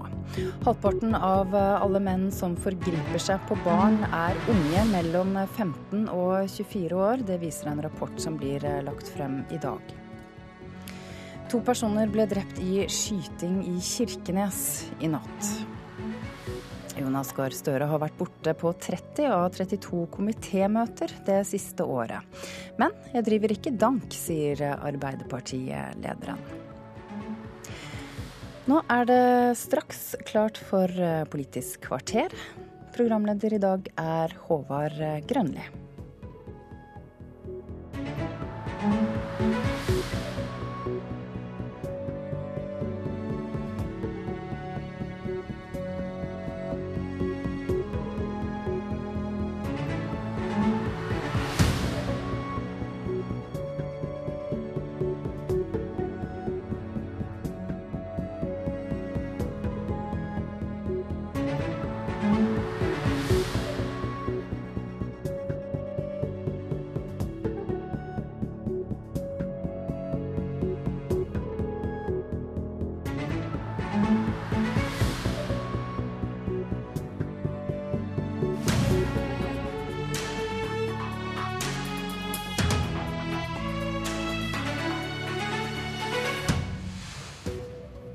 Halvparten 0.66 1.16
av 1.16 1.54
eh, 1.56 1.80
alle 1.80 2.02
menn 2.04 2.26
som 2.36 2.52
forgriper 2.60 3.16
seg 3.16 3.40
på 3.48 3.56
barn, 3.64 3.96
er 4.12 4.36
unge 4.52 4.84
mellom 4.90 5.32
15 5.40 6.04
og 6.12 6.52
24 6.52 7.00
år. 7.00 7.24
Det 7.24 7.40
viser 7.40 7.72
en 7.72 7.80
rapport 7.80 8.12
som 8.20 8.36
blir 8.36 8.60
eh, 8.60 8.82
lagt 8.84 9.08
frem 9.14 9.40
i 9.48 9.60
dag. 9.62 9.96
To 11.48 11.64
personer 11.64 12.12
ble 12.12 12.28
drept 12.28 12.60
i 12.60 12.84
skyting 12.92 13.62
i 13.72 13.78
Kirkenes 13.80 14.60
i 15.00 15.08
natt. 15.16 15.54
Jonas 16.98 17.32
Gahr 17.36 17.54
Støre 17.56 17.86
har 17.88 18.00
vært 18.02 18.18
borte 18.18 18.52
på 18.58 18.72
30 18.76 19.28
av 19.32 19.46
32 19.54 20.02
komitémøter 20.12 21.14
det 21.26 21.40
siste 21.48 21.86
året. 21.88 22.20
Men 22.80 22.94
jeg 23.14 23.26
driver 23.28 23.54
ikke 23.54 23.74
dank, 23.80 24.12
sier 24.12 24.60
Arbeiderpartiet-lederen. 24.76 26.42
Nå 28.70 28.78
er 28.94 29.06
det 29.08 29.22
straks 29.58 30.12
klart 30.28 30.60
for 30.70 30.90
Politisk 31.32 31.88
kvarter. 31.88 32.34
Programleder 32.94 33.56
i 33.56 33.62
dag 33.62 33.88
er 33.98 34.36
Håvard 34.46 35.00
Grønli. 35.26 35.81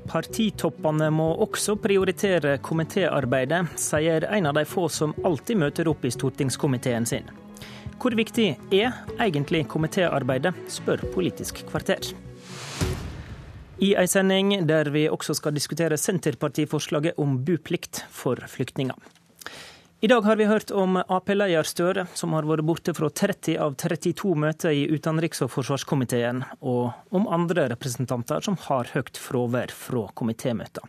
Partitoppene 0.08 1.10
må 1.12 1.26
også 1.44 1.74
prioritere 1.82 2.56
komitéarbeidet, 2.64 3.66
sier 3.76 4.24
en 4.32 4.48
av 4.48 4.56
de 4.56 4.64
få 4.68 4.86
som 4.92 5.12
alltid 5.26 5.60
møter 5.60 5.90
opp 5.90 6.06
i 6.08 6.12
stortingskomiteen 6.14 7.06
sin. 7.08 7.28
Hvor 7.98 8.14
viktig 8.16 8.48
er 8.72 8.94
egentlig 9.18 9.66
komitéarbeidet, 9.68 10.54
spør 10.70 11.04
Politisk 11.12 11.64
kvarter. 11.68 12.00
I 13.78 13.92
ei 14.00 14.06
sending 14.10 14.54
der 14.66 14.88
vi 14.90 15.04
også 15.10 15.36
skal 15.38 15.54
diskutere 15.54 15.98
Senterpartiforslaget 16.00 17.18
om 17.20 17.36
buplikt 17.46 18.04
for 18.10 18.40
flyktninger. 18.50 18.96
I 20.00 20.06
dag 20.06 20.20
har 20.20 20.36
vi 20.36 20.44
hørt 20.44 20.70
om 20.70 20.96
Ap-leder 20.96 21.66
Støre, 21.66 22.04
som 22.14 22.30
har 22.36 22.46
vært 22.46 22.62
borte 22.62 22.92
fra 22.94 23.08
30 23.10 23.56
av 23.58 23.72
32 23.74 24.36
møter 24.38 24.70
i 24.70 24.84
utenriks- 24.94 25.42
og 25.42 25.50
forsvarskomiteen, 25.50 26.44
og 26.62 26.92
om 27.10 27.24
andre 27.26 27.64
representanter 27.72 28.44
som 28.46 28.54
har 28.68 28.92
høyt 28.92 29.18
fravær 29.18 29.72
fra 29.74 30.04
komitémøter. 30.14 30.86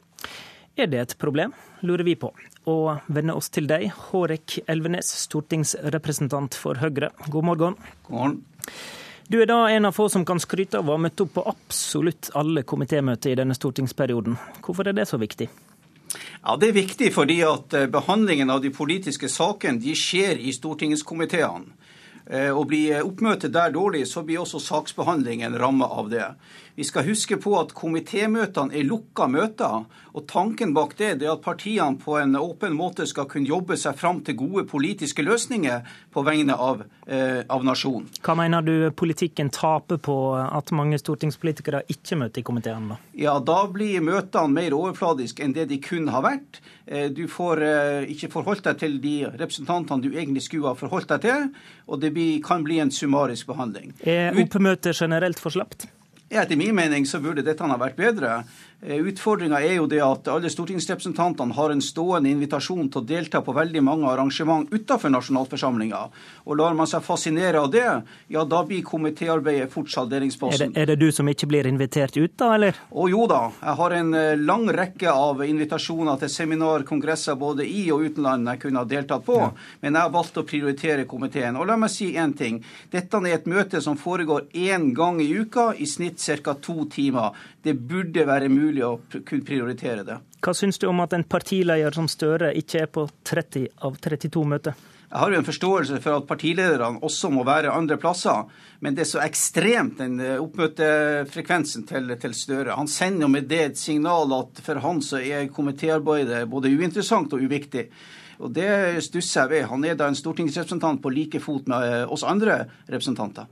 Er 0.78 0.92
det 0.92 1.00
et 1.02 1.16
problem, 1.18 1.56
lurer 1.82 2.06
vi 2.06 2.14
på. 2.22 2.30
Og 2.70 3.02
vender 3.10 3.40
oss 3.40 3.50
til 3.50 3.66
deg, 3.72 3.88
Hårek 4.12 4.60
Elvenes, 4.70 5.10
stortingsrepresentant 5.24 6.54
for 6.54 6.78
Høyre. 6.78 7.10
God 7.34 7.50
morgen. 7.50 7.80
God 8.06 8.14
morgen. 8.20 8.38
Du 9.26 9.40
er 9.42 9.50
da 9.50 9.64
en 9.74 9.90
av 9.90 9.98
få 9.98 10.06
som 10.14 10.22
kan 10.26 10.38
skryte 10.38 10.78
av 10.78 10.86
å 10.86 11.00
ha 11.00 11.02
møtt 11.02 11.26
opp 11.26 11.34
på 11.34 11.48
absolutt 11.50 12.30
alle 12.38 12.62
komitémøter 12.62 13.34
i 13.34 13.42
denne 13.42 13.58
stortingsperioden. 13.58 14.38
Hvorfor 14.62 14.94
er 14.94 15.02
det 15.02 15.10
så 15.10 15.18
viktig? 15.18 15.50
Ja, 16.44 16.56
Det 16.58 16.70
er 16.70 16.78
viktig 16.78 17.12
fordi 17.14 17.42
at 17.46 17.74
eh, 17.74 17.90
behandlingen 17.92 18.50
av 18.50 18.62
de 18.62 18.72
politiske 18.74 19.30
sakene 19.30 19.82
de 19.82 19.96
skjer 19.96 20.40
i 20.40 20.54
stortingskomiteene. 20.56 21.76
Eh, 22.30 22.52
og 22.54 22.68
Blir 22.70 23.02
oppmøtet 23.02 23.54
der 23.54 23.74
dårlig, 23.74 24.06
så 24.08 24.24
blir 24.24 24.44
også 24.44 24.62
saksbehandlingen 24.62 25.58
ramma 25.58 25.88
av 25.90 26.10
det. 26.10 26.28
Vi 26.80 26.86
skal 26.88 27.04
huske 27.04 27.36
på 27.36 27.52
at 27.60 27.74
komitémøtene 27.76 28.72
er 28.72 28.86
lukka 28.88 29.26
møter. 29.28 29.82
og 30.16 30.22
Tanken 30.32 30.72
bak 30.72 30.94
det 30.96 31.10
er 31.18 31.34
at 31.34 31.42
partiene 31.44 32.00
på 32.00 32.14
en 32.16 32.38
åpen 32.40 32.72
måte 32.72 33.04
skal 33.04 33.28
kunne 33.28 33.52
jobbe 33.52 33.76
seg 33.76 33.98
fram 34.00 34.22
til 34.24 34.38
gode 34.40 34.64
politiske 34.64 35.26
løsninger 35.28 35.82
på 36.16 36.24
vegne 36.24 36.56
av, 36.56 36.86
eh, 37.06 37.44
av 37.50 37.66
nasjonen. 37.68 38.08
Hva 38.24 38.38
mener 38.40 38.64
du 38.64 38.92
politikken 38.96 39.52
taper 39.52 39.98
på 39.98 40.16
at 40.40 40.72
mange 40.72 41.02
stortingspolitikere 41.04 41.84
ikke 41.92 42.16
møter 42.16 42.40
i 42.40 42.48
komiteene? 42.48 42.98
Ja, 43.12 43.36
da 43.44 43.68
blir 43.68 44.00
møtene 44.00 44.48
mer 44.48 44.72
overfladiske 44.72 45.44
enn 45.44 45.52
det 45.60 45.68
de 45.68 45.82
kun 45.84 46.08
har 46.08 46.24
vært. 46.24 46.64
Eh, 46.88 47.10
du 47.10 47.28
får 47.28 47.62
eh, 47.62 48.08
ikke 48.16 48.32
forholdt 48.32 48.64
deg 48.72 48.80
til 48.80 49.00
de 49.04 49.26
representantene 49.36 50.02
du 50.02 50.14
egentlig 50.16 50.48
skulle 50.48 50.72
ha 50.72 50.80
forholdt 50.80 51.12
deg 51.12 51.28
til, 51.28 51.52
og 51.92 52.00
det 52.00 52.14
blir, 52.14 52.40
kan 52.42 52.64
bli 52.64 52.80
en 52.80 52.90
summarisk 52.90 53.52
behandling. 53.52 53.98
Er 54.08 54.32
oppmøtet 54.32 54.96
generelt 54.96 55.44
for 55.44 55.52
slapt? 55.52 55.90
Etter 56.30 56.56
min 56.56 56.76
mening 56.78 57.08
så 57.10 57.18
burde 57.20 57.42
dette 57.42 57.66
ha 57.66 57.78
vært 57.82 57.98
bedre. 57.98 58.44
Eh, 58.82 58.96
Utfordringa 58.96 59.60
er 59.60 59.74
jo 59.76 59.88
det 59.92 60.00
at 60.00 60.28
alle 60.32 60.48
stortingsrepresentantene 60.48 61.52
har 61.58 61.74
en 61.74 61.82
stående 61.84 62.30
invitasjon 62.32 62.88
til 62.88 63.02
å 63.02 63.08
delta 63.08 63.42
på 63.44 63.52
veldig 63.52 63.82
mange 63.84 64.08
arrangement 64.08 64.72
utenfor 64.72 65.12
nasjonalforsamlinga. 65.12 66.00
Og 66.48 66.56
lar 66.62 66.78
man 66.78 66.88
seg 66.88 67.04
fascinere 67.04 67.60
av 67.60 67.68
det, 67.74 67.88
ja 68.32 68.46
da 68.48 68.62
blir 68.64 68.86
komitéarbeidet 68.88 69.68
fort 69.74 69.90
Er 69.90 69.98
salderingsposten. 69.98 70.78
er 70.78 70.86
det 70.86 70.96
du 70.96 71.12
som 71.12 71.28
ikke 71.28 71.50
blir 71.52 71.68
invitert 71.68 72.16
ut, 72.16 72.38
da, 72.40 72.54
eller? 72.56 72.80
Å 72.90 73.10
jo 73.12 73.26
da, 73.28 73.42
jeg 73.60 73.76
har 73.82 73.98
en 73.98 74.14
eh, 74.14 74.40
lang 74.40 74.70
rekke 74.72 75.12
av 75.12 75.44
invitasjoner 75.44 76.24
til 76.24 76.30
seminar, 76.30 76.88
kongresser 76.88 77.36
både 77.36 77.68
i 77.68 77.92
og 77.92 78.08
utenland 78.08 78.48
jeg 78.48 78.64
kunne 78.64 78.80
ha 78.80 78.88
deltatt 78.88 79.28
på, 79.28 79.42
men 79.82 79.94
jeg 79.94 80.08
har 80.08 80.16
valgt 80.16 80.40
å 80.40 80.48
prioritere 80.48 81.04
komiteen. 81.04 81.60
Og 81.60 81.68
la 81.68 81.76
meg 81.76 81.92
si 81.92 82.14
én 82.16 82.32
ting. 82.32 82.64
Dette 82.90 83.20
er 83.28 83.36
et 83.42 83.46
møte 83.46 83.84
som 83.84 84.00
foregår 84.00 84.48
én 84.56 84.94
gang 84.96 85.20
i 85.20 85.28
uka, 85.36 85.74
i 85.76 85.86
snitt 85.86 86.24
ca. 86.44 86.54
to 86.54 86.86
timer. 86.86 87.36
Det 87.64 87.74
burde 87.76 88.24
være 88.28 88.48
mulig 88.52 88.86
å 88.86 88.94
kunne 89.12 89.46
prioritere 89.46 90.06
det. 90.08 90.20
Hva 90.40 90.54
syns 90.56 90.80
du 90.80 90.88
om 90.88 91.02
at 91.04 91.14
en 91.16 91.26
partileder 91.28 91.92
som 91.96 92.08
Støre 92.08 92.54
ikke 92.56 92.86
er 92.86 92.94
på 92.94 93.04
30 93.28 93.68
av 93.84 94.00
32 94.00 94.46
møter? 94.48 94.78
Jeg 95.10 95.18
har 95.24 95.34
jo 95.34 95.40
en 95.40 95.48
forståelse 95.48 95.98
for 96.04 96.20
at 96.20 96.28
partilederne 96.30 97.02
også 97.02 97.32
må 97.34 97.42
være 97.42 97.74
andre 97.74 97.98
plasser, 97.98 98.46
men 98.86 98.94
det 98.94 99.08
er 99.08 99.10
så 99.10 99.24
ekstremt 99.24 99.98
den 99.98 100.20
eh, 100.22 100.38
oppmøtefrekvensen 100.38 101.88
til, 101.90 102.14
til 102.22 102.36
Støre. 102.38 102.76
Han 102.78 102.88
sender 102.88 103.26
jo 103.26 103.32
med 103.34 103.50
det 103.50 103.62
et 103.64 103.82
signal 103.82 104.30
at 104.38 104.62
for 104.62 104.84
han 104.84 105.02
så 105.02 105.18
er 105.18 105.50
komitéarbeidet 105.50 106.44
både 106.52 106.70
uinteressant 106.70 107.34
og 107.34 107.42
uviktig. 107.42 107.88
Og 108.40 108.54
det 108.54 109.02
stusser 109.04 109.42
jeg 109.42 109.52
ved. 109.56 109.70
Han 109.74 109.84
er 109.84 109.98
da 109.98 110.08
en 110.08 110.16
stortingsrepresentant 110.16 111.02
på 111.02 111.12
like 111.12 111.42
fot 111.42 111.66
med 111.68 111.90
eh, 111.90 112.06
oss 112.06 112.24
andre 112.24 112.62
representanter. 112.86 113.50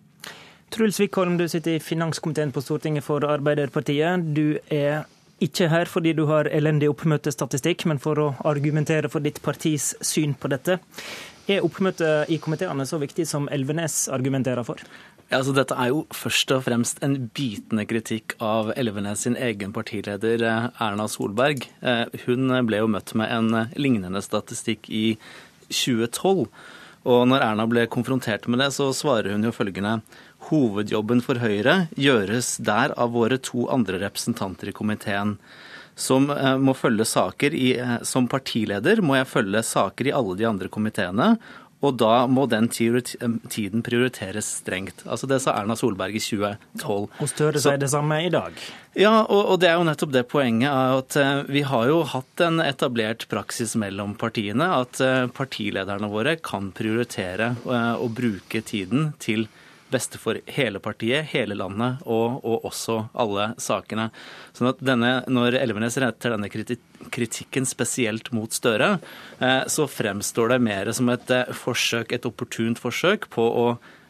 Truls 0.70 1.00
Wickholm, 1.00 1.38
du 1.38 1.48
sitter 1.48 1.78
i 1.78 1.80
finanskomiteen 1.80 2.52
på 2.52 2.62
Stortinget 2.62 3.06
for 3.06 3.24
Arbeiderpartiet. 3.26 4.26
Du 4.36 4.60
er 4.74 5.06
ikke 5.44 5.70
her 5.72 5.88
fordi 5.90 6.12
du 6.18 6.26
har 6.28 6.50
elendig 6.52 6.90
oppmøtestatistikk, 6.92 7.86
men 7.88 8.02
for 8.04 8.20
å 8.20 8.28
argumentere 8.50 9.10
for 9.10 9.24
ditt 9.24 9.40
partis 9.46 9.94
syn 10.04 10.34
på 10.36 10.50
dette. 10.52 10.80
Er 11.48 11.64
oppmøtet 11.64 12.32
i 12.34 12.40
komiteene 12.44 12.84
så 12.90 13.00
viktig 13.00 13.24
som 13.30 13.48
Elvenes 13.54 14.08
argumenterer 14.12 14.68
for? 14.68 14.82
Ja, 15.28 15.40
altså 15.40 15.54
dette 15.56 15.76
er 15.76 15.92
jo 15.92 16.06
først 16.16 16.52
og 16.56 16.66
fremst 16.66 17.00
en 17.04 17.16
bitende 17.36 17.84
kritikk 17.88 18.36
av 18.44 18.74
Elvenes 18.80 19.26
sin 19.26 19.36
egen 19.40 19.74
partileder 19.76 20.44
eh, 20.44 20.68
Erna 20.84 21.08
Solberg. 21.12 21.68
Eh, 21.84 22.06
Hun 22.26 22.52
ble 22.68 22.80
jo 22.80 22.92
møtt 22.92 23.12
med 23.20 23.32
en 23.32 23.72
lignende 23.80 24.24
statistikk 24.24 24.88
i 24.88 25.06
2012. 25.68 26.48
Og 27.08 27.22
når 27.28 27.44
Erna 27.44 27.68
ble 27.72 27.86
konfrontert 27.92 28.48
med 28.52 28.60
det, 28.64 28.72
så 28.76 28.90
svarer 28.96 29.36
hun 29.36 29.46
jo 29.48 29.54
følgende 29.56 30.00
Hovedjobben 30.48 31.22
for 31.24 31.42
Høyre 31.42 31.88
gjøres 32.00 32.56
der 32.64 32.94
av 32.96 33.16
våre 33.18 33.40
to 33.44 33.68
andre 33.74 34.00
representanter 34.06 34.72
i 34.72 34.76
komiteen. 34.76 35.36
Som 35.98 36.30
eh, 36.30 36.56
må 36.62 36.76
følge 36.78 37.08
saker 37.10 37.56
i, 37.58 37.72
eh, 37.82 38.00
Som 38.06 38.30
partileder 38.30 39.02
må 39.02 39.18
jeg 39.18 39.32
følge 39.32 39.64
saker 39.66 40.12
i 40.12 40.14
alle 40.16 40.38
de 40.38 40.46
andre 40.48 40.70
komiteene. 40.70 41.34
Og 41.86 41.94
da 41.98 42.26
må 42.30 42.46
den 42.50 42.70
eh, 42.70 43.34
tiden 43.50 43.84
prioriteres 43.86 44.50
strengt. 44.62 45.04
Altså 45.06 45.28
Det 45.30 45.42
sa 45.42 45.58
Erna 45.58 45.76
Solberg 45.78 46.16
i 46.16 46.22
2012. 46.22 47.10
Og 47.10 47.30
Støre 47.34 47.62
sier 47.62 47.82
det 47.82 47.90
samme 47.90 48.22
i 48.24 48.32
dag. 48.34 48.54
ja, 48.98 49.26
og, 49.26 49.44
og 49.54 49.60
det 49.62 49.72
er 49.72 49.78
jo 49.78 49.90
nettopp 49.90 50.14
det 50.14 50.26
poenget 50.30 50.72
at 50.72 51.18
vi 51.50 51.66
har 51.66 51.90
jo 51.90 52.02
hatt 52.14 52.46
en 52.46 52.62
etablert 52.62 53.28
praksis 53.30 53.76
mellom 53.76 54.16
partiene. 54.18 54.70
At 54.86 55.02
partilederne 55.38 56.10
våre 56.14 56.38
kan 56.38 56.72
prioritere 56.78 57.56
å 57.66 58.10
bruke 58.10 58.62
tiden 58.62 59.14
til 59.22 59.50
beste 59.92 60.20
for 60.22 60.40
hele 60.46 60.80
partiet, 60.84 61.30
hele 61.32 61.58
landet 61.58 62.04
og, 62.06 62.40
og 62.44 62.66
også 62.68 63.00
alle 63.18 63.52
sakene. 63.62 64.10
Sånn 64.58 64.72
at 64.72 64.82
denne, 64.84 65.12
Når 65.32 65.60
Elvenes 65.60 65.98
retter 66.02 66.36
denne 66.36 66.50
kritikken 66.52 67.68
spesielt 67.68 68.32
mot 68.36 68.54
Støre, 68.54 68.98
eh, 69.40 69.62
så 69.68 69.88
fremstår 69.90 70.56
det 70.56 70.64
mer 70.66 70.92
som 70.96 71.12
et 71.14 71.32
eh, 71.34 71.54
forsøk, 71.54 72.12
et 72.16 72.28
opportunt 72.28 72.82
forsøk 72.82 73.30
på 73.34 73.46
å 73.48 73.68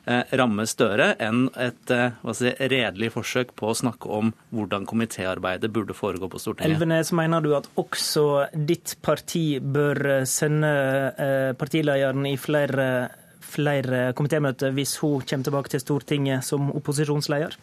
eh, 0.08 0.34
ramme 0.40 0.66
Støre 0.70 1.12
enn 1.24 1.48
et 1.62 1.94
si, 2.38 2.54
redelig 2.74 3.12
forsøk 3.14 3.54
på 3.60 3.72
å 3.72 3.78
snakke 3.78 4.12
om 4.20 4.34
hvordan 4.56 4.88
komitéarbeidet 4.90 5.72
burde 5.74 5.95
foregå 5.98 6.32
på 6.32 6.41
Stortinget. 6.41 6.78
Elvenes, 6.78 7.14
mener 7.16 7.45
du 7.45 7.54
at 7.60 7.70
også 7.78 8.48
ditt 8.54 8.98
parti 9.06 9.60
bør 9.62 10.24
sende 10.30 10.74
partilederen 11.60 12.26
i 12.30 12.38
flere, 12.41 12.90
flere 13.48 14.11
komitémøter 14.18 14.76
hvis 14.76 14.98
hun 15.02 15.26
kommer 15.26 15.48
tilbake 15.48 15.74
til 15.74 15.84
Stortinget 15.84 16.45
som 16.48 16.72
opposisjonsleder? 16.76 17.57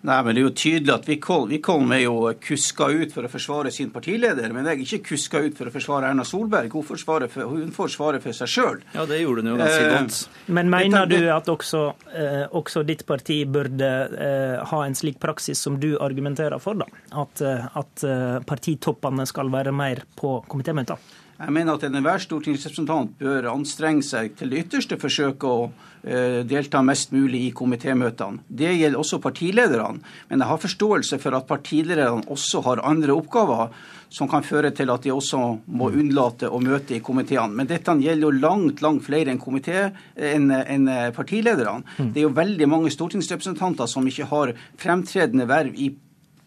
Nei, 0.00 0.16
men 0.24 0.32
det 0.32 0.40
er 0.40 0.46
jo 0.46 0.52
tydelig 0.56 0.92
at 0.94 1.08
Wickholm 1.10 1.50
Wickholm 1.50 1.90
er 1.92 2.06
jo 2.06 2.14
kuska 2.40 2.86
ut 2.88 3.10
for 3.12 3.26
å 3.26 3.30
forsvare 3.30 3.72
sin 3.74 3.90
partileder, 3.92 4.48
men 4.56 4.64
jeg 4.64 4.78
er 4.78 4.84
ikke 4.86 5.10
kuska 5.10 5.42
ut 5.44 5.58
for 5.58 5.68
å 5.68 5.74
forsvare 5.74 6.08
Erna 6.08 6.24
Solberg. 6.24 6.72
Hun 6.72 6.86
får 6.88 7.02
for, 7.28 7.44
hun 7.50 7.74
får 7.76 7.92
svare 7.92 8.20
for 8.24 8.36
seg 8.36 8.48
sjøl. 8.48 8.80
Ja, 8.94 9.04
det 9.08 9.20
gjorde 9.20 9.44
hun 9.44 9.52
jo 9.52 9.58
ganske 9.60 9.84
Eh, 9.84 9.92
godt. 9.98 10.46
Men 10.56 10.72
mener 10.72 11.06
du 11.06 11.18
at 11.28 11.52
også, 11.52 11.82
eh, 12.16 12.46
også 12.48 12.82
ditt 12.88 13.04
parti 13.06 13.42
burde 13.44 13.90
eh, 14.16 14.64
ha 14.72 14.82
en 14.86 14.96
slik 14.96 15.20
praksis 15.20 15.60
som 15.60 15.76
du 15.80 15.98
argumenterer 16.00 16.58
for, 16.58 16.80
da? 16.80 16.88
At, 17.12 17.44
eh, 17.44 17.68
at 17.76 18.04
eh, 18.04 18.40
partitoppene 18.40 19.28
skal 19.28 19.52
være 19.52 19.72
mer 19.72 20.06
på 20.16 20.38
komitémøter? 20.48 20.96
Jeg 21.40 21.54
mener 21.56 21.78
at 21.78 21.84
enhver 21.88 22.20
stortingsrepresentant 22.20 23.14
bør 23.20 23.46
anstrenge 23.54 24.04
seg 24.04 24.34
til 24.36 24.50
det 24.52 24.66
ytterste 24.66 24.98
forsøke 25.00 25.48
å 25.48 25.62
eh, 26.04 26.42
delta 26.44 26.82
mest 26.84 27.14
mulig 27.16 27.46
i 27.46 27.54
komitémøtene. 27.56 28.42
Det 28.44 28.74
gjelder 28.74 29.00
også 29.00 29.22
partilederne. 29.24 30.02
Men 30.28 30.44
jeg 30.44 30.50
har 30.50 30.60
forståelse 30.60 31.18
for 31.22 31.38
at 31.38 31.48
partilederne 31.48 32.28
også 32.28 32.60
har 32.66 32.84
andre 32.84 33.16
oppgaver 33.16 33.72
som 34.12 34.28
kan 34.28 34.44
føre 34.44 34.74
til 34.76 34.92
at 34.92 35.06
de 35.06 35.14
også 35.14 35.40
må 35.80 35.88
unnlate 35.94 36.50
å 36.50 36.60
møte 36.60 36.98
i 36.98 37.00
komiteene. 37.00 37.56
Men 37.56 37.72
dette 37.72 37.96
gjelder 37.96 38.26
jo 38.26 38.36
langt 38.36 38.84
langt 38.84 39.06
flere 39.08 39.32
enn 39.32 39.40
enn 39.40 40.52
enn 40.60 40.92
partilederne. 41.16 41.86
Det 41.96 42.20
er 42.20 42.28
jo 42.28 42.36
veldig 42.36 42.68
mange 42.68 42.92
stortingsrepresentanter 42.92 43.88
som 43.88 44.04
ikke 44.04 44.28
har 44.28 44.52
fremtredende 44.76 45.48
verv 45.48 45.72
i 45.72 45.88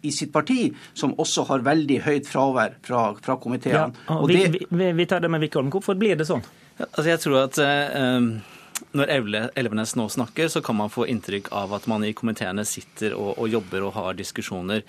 i 0.04 0.12
sitt 0.12 0.32
parti, 0.34 0.74
som 0.94 1.14
også 1.16 1.46
har 1.48 1.60
veldig 1.66 2.02
høyt 2.06 2.28
fravær 2.28 2.74
fra, 2.84 3.14
fra 3.24 3.34
Ja, 3.34 3.40
komiteene. 3.40 3.94
og 4.10 4.24
Og 4.24 4.28
vi, 4.30 4.42
det- 4.48 4.68
vi, 4.70 4.92
vi 4.92 5.06
tar 5.06 5.20
det 5.24 5.30
med 5.32 5.42
Wickholm. 5.42 5.70
Hvorfor 5.72 5.96
blir 5.98 6.16
det 6.20 6.28
sånn? 6.28 6.44
Altså, 6.80 7.06
jeg 7.08 7.20
tror 7.20 7.44
at 7.44 7.58
eh, 7.60 8.20
når 8.94 9.12
Elvenes 9.56 9.96
nå 9.96 10.08
snakker, 10.10 10.50
så 10.50 10.62
kan 10.66 10.76
man 10.76 10.90
få 10.90 11.06
inntrykk 11.08 11.52
av 11.52 11.74
at 11.74 11.88
man 11.88 12.04
i 12.04 12.12
komiteene 12.14 12.66
sitter 12.66 13.14
og, 13.16 13.38
og 13.40 13.48
jobber 13.50 13.86
og 13.88 13.94
har 13.94 14.14
diskusjoner. 14.18 14.82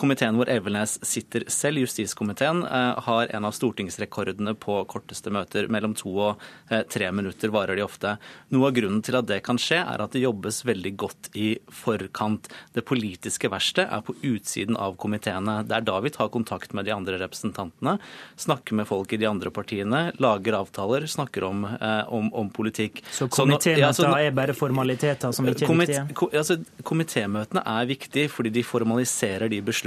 Komiteen 0.00 0.38
hvor 0.38 0.48
Elvenes 0.48 0.94
sitter 1.04 1.44
selv, 1.52 1.82
justiskomiteen, 1.82 2.62
eh, 2.64 3.00
har 3.04 3.28
en 3.36 3.44
av 3.44 3.52
stortingsrekordene 3.52 4.54
på 4.56 4.78
korteste 4.88 5.28
møter. 5.30 5.66
Mellom 5.68 5.92
to 5.94 6.08
og 6.16 6.40
eh, 6.72 6.80
tre 6.88 7.10
minutter 7.12 7.52
varer 7.52 7.76
de 7.76 7.84
ofte. 7.84 8.14
Noe 8.54 8.70
av 8.70 8.76
grunnen 8.78 9.02
til 9.04 9.18
at 9.18 9.28
det 9.28 9.42
kan 9.44 9.60
skje, 9.60 9.82
er 9.84 10.00
at 10.00 10.14
det 10.16 10.22
jobbes 10.24 10.62
veldig 10.64 10.92
godt 10.96 11.28
i 11.36 11.50
forkant. 11.68 12.48
Det 12.72 12.86
politiske 12.88 13.50
verkstedet 13.52 13.92
er 13.92 14.00
på 14.06 14.16
utsiden 14.30 14.78
av 14.80 14.96
komiteene. 14.96 15.58
Det 15.68 15.76
er 15.76 15.84
da 15.84 15.98
vi 16.00 16.14
tar 16.16 16.32
kontakt 16.32 16.72
med 16.72 16.88
de 16.88 16.96
andre 16.96 17.20
representantene, 17.20 17.98
snakker 18.40 18.80
med 18.80 18.88
folk 18.88 19.12
i 19.12 19.20
de 19.20 19.28
andre 19.28 19.52
partiene, 19.52 20.02
lager 20.24 20.56
avtaler, 20.56 21.04
snakker 21.04 21.44
om, 21.50 21.66
eh, 21.68 22.08
om, 22.08 22.32
om 22.32 22.48
politikk. 22.48 23.04
Så 23.12 23.28
komitémøter 23.28 23.84
ja, 23.84 23.92
nå- 24.08 24.16
er 24.24 24.32
bare 24.40 24.56
formaliteter 24.56 25.36
som 25.36 25.52
ikke 25.52 25.68
er 25.68 25.84
viktige? 25.84 26.32
altså, 26.40 26.58
Komitémøtene 26.82 27.60
er 27.68 27.92
viktige 27.92 28.32
fordi 28.32 28.56
de 28.56 28.64
formaliserer 28.64 29.52
de 29.52 29.60
beslutningene 29.60 29.81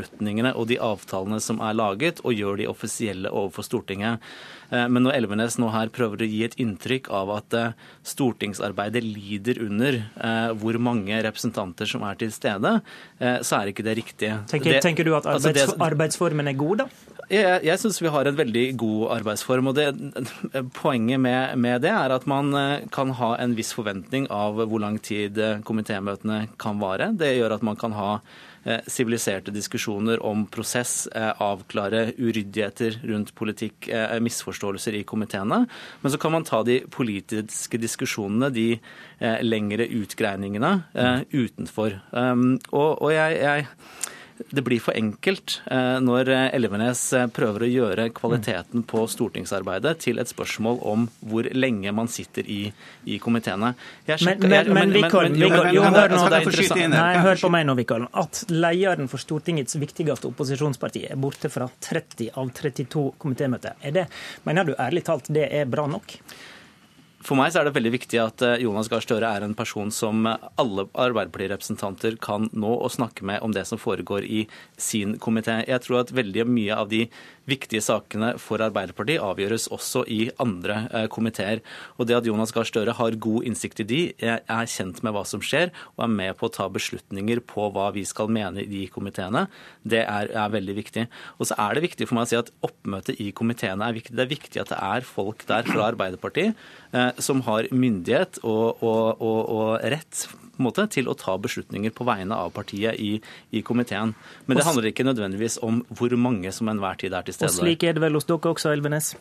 og 0.56 0.68
de 0.68 0.78
avtalene 0.80 1.40
som 1.42 1.60
er 1.62 1.74
laget, 1.74 2.20
og 2.26 2.34
gjør 2.34 2.58
de 2.58 2.68
offisielle 2.68 3.30
overfor 3.32 3.64
Stortinget. 3.64 4.20
Eh, 4.72 4.88
Men 4.88 5.04
når 5.04 5.16
Elvenes 5.16 5.58
nå 5.62 5.70
her 5.72 5.88
prøver 5.90 6.18
å 6.26 6.30
gi 6.30 6.44
et 6.44 6.56
inntrykk 6.58 7.10
av 7.10 7.30
at 7.38 7.54
eh, 7.54 7.72
stortingsarbeidet 8.04 9.04
lider 9.04 9.60
under 9.66 10.00
eh, 10.16 10.54
hvor 10.60 10.78
mange 10.82 11.18
representanter 11.24 11.86
som 11.90 12.04
er 12.04 12.16
til 12.16 12.32
stede, 12.32 12.82
så 13.20 13.62
er 13.62 13.70
ikke 13.72 13.84
det 13.86 13.96
riktig. 13.98 14.30
Tenker, 14.50 14.74
Det- 14.74 14.82
tenker 14.84 15.04
du 15.06 15.16
at 15.16 15.24
altså, 15.26 15.54
det- 15.54 15.80
arbeidsformen 15.80 16.48
er 16.48 16.54
god, 16.54 16.78
da? 16.78 16.86
jeg, 17.30 17.64
jeg 17.64 17.80
syns 17.80 18.02
vi 18.02 18.10
har 18.10 18.26
en 18.28 18.36
veldig 18.36 18.76
god 18.78 19.12
arbeidsform. 19.20 19.68
og 19.68 19.76
det, 19.76 19.88
Poenget 20.74 21.20
med, 21.20 21.58
med 21.58 21.82
det 21.82 21.90
er 21.92 22.12
at 22.12 22.26
man 22.28 22.52
kan 22.92 23.12
ha 23.12 23.36
en 23.38 23.56
viss 23.56 23.74
forventning 23.74 24.28
av 24.30 24.56
hvor 24.68 24.80
lang 24.80 25.00
tid 25.00 25.36
komitémøtene 25.64 26.50
kan 26.58 26.80
vare. 26.80 27.12
Det 27.18 27.38
gjør 27.38 27.56
at 27.56 27.64
man 27.64 27.76
kan 27.76 27.92
ha 27.94 28.20
siviliserte 28.88 29.54
diskusjoner 29.54 30.22
om 30.26 30.46
prosess, 30.50 31.08
eh, 31.08 31.42
avklare 31.42 32.14
uryddigheter 32.18 33.00
rundt 33.04 33.36
politikk, 33.36 33.88
eh, 33.88 34.20
misforståelser 34.20 34.94
i 34.94 35.04
komiteene. 35.04 35.66
Men 36.02 36.12
så 36.12 36.18
kan 36.18 36.32
man 36.32 36.44
ta 36.44 36.64
de 36.64 36.80
politiske 36.90 37.78
diskusjonene, 37.78 38.50
de 38.54 38.80
eh, 39.20 39.42
lengre 39.44 39.88
utgreiningene, 39.88 40.84
eh, 40.96 41.22
utenfor. 41.34 42.00
Og, 42.72 43.02
og 43.02 43.12
jeg, 43.12 43.38
jeg 43.40 43.68
det 44.50 44.62
blir 44.62 44.80
for 44.84 44.96
enkelt 44.98 45.62
eh, 45.72 45.98
når 46.04 46.30
Elvenes 46.36 47.02
eh, 47.16 47.28
prøver 47.32 47.66
å 47.66 47.70
gjøre 47.70 48.08
kvaliteten 48.16 48.84
på 48.88 49.06
stortingsarbeidet 49.12 49.94
til 50.04 50.20
et 50.20 50.32
spørsmål 50.32 50.80
om 50.84 51.06
hvor 51.24 51.48
lenge 51.56 51.94
man 51.96 52.10
sitter 52.12 52.48
i, 52.52 52.62
i 53.08 53.20
komiteene. 53.24 53.74
Men, 54.08 54.44
men, 54.44 54.74
men, 54.76 54.96
Vikholm, 54.96 55.38
hør 57.26 57.42
på 57.42 57.52
meg 57.54 57.68
nå, 57.68 57.78
Vikholm. 57.80 58.10
At 58.12 58.44
lederen 58.52 59.10
for 59.12 59.24
Stortingets 59.24 59.80
viktigste 59.80 60.30
opposisjonsparti 60.32 61.06
er 61.10 61.20
borte 61.20 61.52
fra 61.54 61.70
30 61.90 62.34
av 62.36 62.52
32 62.56 63.06
komitémøter, 63.22 63.80
mener 64.46 64.68
du 64.68 64.76
ærlig 64.76 65.06
talt 65.08 65.32
det 65.34 65.48
er 65.54 65.70
bra 65.70 65.88
nok? 65.90 66.20
For 67.26 67.34
meg 67.34 67.56
er 67.58 67.66
det 67.66 67.74
veldig 67.74 67.92
viktig 67.96 68.20
at 68.22 68.44
eh, 68.46 68.60
Jonas 68.62 68.86
Gahr 68.92 69.02
Støre 69.02 69.32
er 69.34 69.42
en 69.42 69.56
person 69.58 69.90
som 69.94 70.28
alle 70.30 70.84
Arbeiderparti-representanter 70.94 72.20
kan 72.22 72.52
nå 72.54 72.74
og 72.76 72.92
snakke 72.94 73.26
med 73.26 73.42
om 73.42 73.56
det 73.56 73.64
som 73.66 73.82
foregår 73.82 74.28
i 74.30 74.44
sin 74.78 75.16
komité. 75.18 75.64
Jeg 75.66 75.82
tror 75.82 76.04
at 76.04 76.14
veldig 76.14 76.46
mye 76.46 76.78
av 76.78 76.92
de 76.92 77.08
viktige 77.50 77.82
sakene 77.82 78.36
for 78.42 78.62
Arbeiderpartiet 78.62 79.24
avgjøres 79.24 79.68
også 79.74 80.04
i 80.12 80.20
andre 80.42 80.84
eh, 80.92 81.08
komiteer. 81.10 81.64
Og 81.98 82.10
det 82.10 82.20
at 82.20 82.30
Jonas 82.30 82.54
Gahr 82.54 82.68
Støre 82.70 82.94
har 82.98 83.18
god 83.22 83.50
innsikt 83.50 83.82
i 83.82 83.88
de, 83.90 84.02
er 84.22 84.70
kjent 84.70 85.02
med 85.06 85.16
hva 85.16 85.26
som 85.26 85.42
skjer, 85.42 85.74
og 85.96 86.06
er 86.06 86.14
med 86.14 86.38
på 86.38 86.46
å 86.46 86.54
ta 86.54 86.70
beslutninger 86.70 87.42
på 87.50 87.72
hva 87.74 87.90
vi 87.96 88.06
skal 88.06 88.30
mene 88.30 88.62
i 88.62 88.70
de 88.70 88.84
komiteene, 88.94 89.48
det 89.82 90.04
er, 90.04 90.30
er, 90.30 90.54
veldig 90.54 90.78
viktig. 90.78 91.08
Og 91.40 91.50
så 91.50 91.58
er 91.62 91.74
det 91.74 91.86
viktig 91.88 92.06
for 92.10 92.20
meg 92.20 92.28
å 92.28 92.32
si 92.32 92.40
at 92.40 92.54
oppmøtet 92.66 93.22
i 93.22 93.32
komiteene 93.36 93.90
er 93.90 93.98
viktig. 93.98 94.14
Det 94.14 94.26
er 94.26 94.34
viktig 94.34 94.62
at 94.62 94.74
det 94.74 94.82
er 94.94 95.10
folk 95.10 95.46
der 95.50 95.66
fra 95.66 95.90
Arbeiderpartiet 95.90 96.54
eh, 96.94 97.12
som 97.22 97.44
har 97.48 97.70
myndighet 97.72 98.40
og, 98.44 98.82
og, 98.84 99.22
og, 99.22 99.40
og 99.56 99.86
rett 99.94 100.26
måte, 100.62 100.86
til 100.92 101.10
å 101.12 101.16
ta 101.20 101.36
beslutninger 101.42 101.94
på 101.96 102.08
vegne 102.08 102.36
av 102.36 102.54
partiet 102.56 103.00
i, 103.02 103.16
i, 103.52 103.62
komiteen. 103.66 104.16
Men 104.46 104.60
det 104.60 104.68
handler 104.68 104.90
ikke 104.92 105.08
nødvendigvis 105.08 105.60
om 105.66 105.84
hvor 105.96 106.16
mange 106.20 106.52
som 106.56 106.72
enhver 106.72 107.00
tid 107.02 107.16
er 107.16 107.28
til 107.28 107.38
stede. 107.38 107.52
Og 107.52 107.60
slik 107.60 107.84
er 107.84 107.98
det 107.98 108.04
vel 108.06 108.16
hos 108.18 108.28
dere 108.30 108.54
også, 108.56 108.72
Elvenes? 108.76 109.16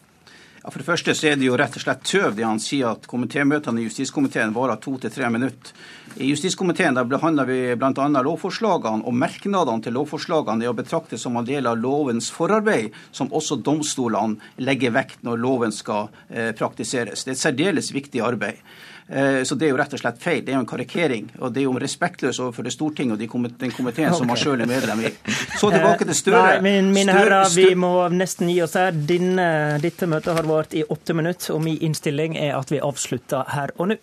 Ja, 0.65 0.71
For 0.71 0.81
det 0.81 0.87
første 0.89 1.13
så 1.13 1.27
er 1.29 1.35
det 1.37 1.45
jo 1.45 1.57
rett 1.61 1.75
og 1.77 1.83
slett 1.83 2.07
tøv 2.09 2.39
det 2.39 2.45
han 2.47 2.61
sier 2.63 2.95
at 2.95 3.05
komitémøtene 3.11 3.83
i 3.83 3.85
justiskomiteen 3.85 4.55
varer 4.57 4.79
to 4.81 4.95
til 4.97 5.13
tre 5.13 5.29
minutter. 5.29 5.75
I 6.17 6.31
justiskomiteen 6.31 6.97
behandler 7.11 7.45
vi 7.51 7.59
bl.a. 7.77 8.07
lovforslagene, 8.25 9.05
og 9.05 9.19
merknadene 9.19 9.85
til 9.85 9.93
lovforslagene 9.99 10.65
er 10.65 10.73
å 10.73 10.79
betrakte 10.79 11.21
som 11.21 11.37
en 11.37 11.45
del 11.45 11.69
av 11.69 11.77
lovens 11.77 12.31
forarbeid, 12.33 12.97
som 13.13 13.29
også 13.29 13.61
domstolene 13.61 14.65
legger 14.65 14.97
vekt 14.97 15.21
når 15.27 15.45
loven 15.45 15.75
skal 15.75 16.09
eh, 16.31 16.55
praktiseres. 16.57 17.27
Det 17.27 17.35
er 17.35 17.37
et 17.37 17.45
særdeles 17.45 17.93
viktig 17.93 18.25
arbeid. 18.25 18.65
Eh, 19.09 19.43
så 19.43 19.55
det 19.55 19.67
er 19.67 19.75
jo 19.75 19.77
rett 19.79 19.93
og 19.93 20.01
slett 20.01 20.21
feil. 20.23 20.41
Det 20.45 20.55
er 20.55 20.59
jo 20.59 20.63
en 20.63 20.69
karikering. 20.69 21.29
Og 21.41 21.53
det 21.53 21.63
er 21.63 21.67
jo 21.69 21.77
respektløst 21.81 22.41
overfor 22.41 22.65
det 22.65 22.73
Stortinget 22.73 23.17
og 23.17 23.21
den 23.21 23.31
komiteen 23.75 24.09
okay. 24.09 24.19
som 24.19 24.31
man 24.31 24.41
sjøl 24.41 24.65
er 24.65 24.71
medlem 24.71 25.05
i. 25.05 25.13
Så 25.61 25.71
tilbake 25.75 26.09
til 26.09 26.17
Støre. 26.17 26.43
Nei, 26.57 26.65
mine, 26.65 26.93
mine 26.95 27.17
herrer, 27.17 27.49
vi 27.53 27.75
må 27.77 27.93
nesten 28.15 28.49
gi 28.53 28.61
oss 28.65 28.79
her. 28.81 28.97
Dine, 28.97 29.47
dette 29.83 30.09
møtet 30.09 30.37
har 30.39 30.49
vart 30.49 30.77
i 30.77 30.87
åtte 30.89 31.17
minutter, 31.17 31.53
og 31.55 31.65
min 31.67 31.81
innstilling 31.85 32.39
er 32.41 32.57
at 32.57 32.73
vi 32.73 32.81
avslutter 32.81 33.45
her 33.53 33.75
og 33.77 33.93
nå. 33.93 34.01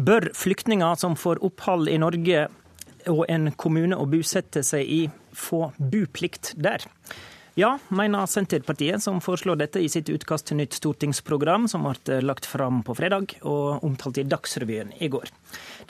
Bør 0.00 0.30
flyktninger 0.32 0.94
som 0.96 1.12
får 1.18 1.42
opphold 1.44 1.90
i 1.92 1.98
Norge 2.00 2.46
og 3.10 3.26
en 3.28 3.50
kommune 3.52 3.96
å 3.96 4.06
bosette 4.08 4.62
seg 4.64 4.88
i, 4.88 5.02
få 5.36 5.68
buplikt 5.76 6.54
der? 6.56 6.86
Ja, 7.60 7.78
mener 7.88 8.26
Senterpartiet, 8.26 9.02
som 9.02 9.18
foreslår 9.20 9.58
dette 9.60 9.82
i 9.84 9.88
sitt 9.92 10.08
utkast 10.08 10.46
til 10.48 10.56
nytt 10.62 10.78
stortingsprogram, 10.78 11.66
som 11.68 11.84
ble 11.84 12.20
lagt 12.24 12.46
fram 12.48 12.78
på 12.86 12.94
fredag 12.96 13.34
og 13.42 13.84
omtalt 13.84 14.20
i 14.22 14.24
Dagsrevyen 14.24 14.94
i 14.96 15.10
går. 15.12 15.28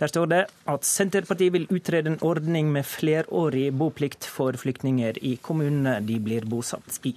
Der 0.01 0.11
står 0.11 0.27
det 0.33 0.41
at 0.73 0.89
Senterpartiet 0.89 1.55
vil 1.55 1.69
utrede 1.71 2.11
en 2.11 2.19
ordning 2.27 2.73
med 2.75 2.89
flerårig 2.91 3.69
boplikt 3.71 4.27
for 4.27 4.59
flyktninger 4.59 5.23
i 5.23 5.37
kommunene 5.39 6.01
de 6.03 6.19
blir 6.19 6.49
bosatt 6.51 6.99
i. 7.07 7.15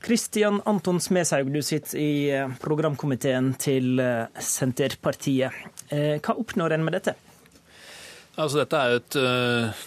Kristian 0.00 0.62
Anton 0.64 1.02
Smeshaug, 1.02 1.52
du 1.52 1.60
sitter 1.60 2.00
i 2.00 2.12
programkomiteen 2.62 3.52
til 3.60 4.00
Senterpartiet. 4.40 5.64
Eh, 5.92 6.16
hva 6.22 6.40
oppnår 6.40 6.78
en 6.78 6.88
med 6.88 7.02
dette? 7.02 7.18
Altså, 8.38 8.60
dette 8.60 8.78
er 8.78 8.92
jo 8.92 8.98
et 9.00 9.16
uh, 9.18 9.78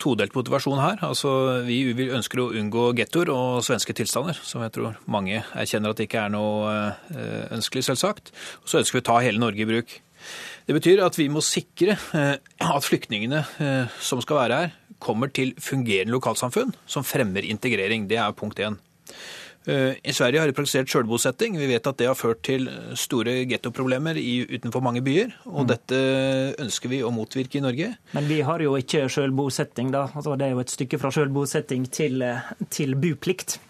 todelt 0.00 0.36
motivasjon 0.36 0.80
her. 0.80 1.02
Altså, 1.04 1.30
vi 1.66 1.82
ønsker 2.08 2.40
å 2.40 2.50
unngå 2.56 2.86
gettoer 2.96 3.28
og 3.34 3.58
svenske 3.66 3.92
tilstander, 3.96 4.38
som 4.48 4.64
jeg 4.64 4.72
tror 4.78 4.96
mange 5.12 5.42
erkjenner 5.52 5.92
at 5.92 6.00
det 6.00 6.06
ikke 6.08 6.22
er 6.24 6.32
noe 6.32 6.72
uh, 6.72 7.42
ønskelig, 7.52 7.84
selvsagt. 7.90 8.32
Og 8.62 8.72
så 8.72 8.80
ønsker 8.80 8.98
vi 8.98 9.04
å 9.04 9.08
ta 9.10 9.18
hele 9.20 9.42
Norge 9.42 9.64
i 9.64 9.68
bruk. 9.68 9.92
Det 10.64 10.76
betyr 10.78 11.02
at 11.04 11.18
vi 11.20 11.28
må 11.32 11.42
sikre 11.44 11.98
uh, 12.16 12.38
at 12.64 12.88
flyktningene 12.88 13.44
som 14.00 14.22
skal 14.24 14.40
være 14.40 14.62
her, 14.62 14.74
kommer 15.02 15.28
til 15.34 15.52
fungerende 15.60 16.14
lokalsamfunn 16.14 16.72
som 16.86 17.04
fremmer 17.04 17.44
integrering. 17.44 18.06
Det 18.08 18.20
er 18.22 18.36
punkt 18.38 18.62
én. 18.62 18.78
Eh, 19.66 19.94
I 20.02 20.14
Sverige 20.14 20.42
har 20.42 20.50
de 20.50 20.56
praktisert 20.56 20.90
sjølbosetting. 20.90 21.56
Vi 21.60 21.68
vet 21.70 21.86
at 21.86 21.98
det 22.00 22.08
har 22.10 22.18
ført 22.18 22.42
til 22.46 22.68
store 22.98 23.42
gettoproblemer 23.50 24.18
utenfor 24.18 24.84
mange 24.84 25.02
byer. 25.04 25.34
Og 25.50 25.64
mm. 25.64 25.68
dette 25.70 26.00
ønsker 26.62 26.92
vi 26.92 27.02
å 27.06 27.12
motvirke 27.14 27.60
i 27.60 27.64
Norge. 27.64 27.92
Men 28.16 28.30
vi 28.30 28.40
har 28.46 28.64
jo 28.64 28.74
ikke 28.78 29.06
sjølbosetting, 29.12 29.92
da. 29.94 30.08
Altså, 30.12 30.36
det 30.38 30.48
er 30.48 30.56
jo 30.56 30.64
et 30.64 30.72
stykke 30.72 31.02
fra 31.02 31.12
sjølbosetting 31.14 31.86
til, 31.94 32.24
til 32.74 32.98
buplikt. 32.98 33.60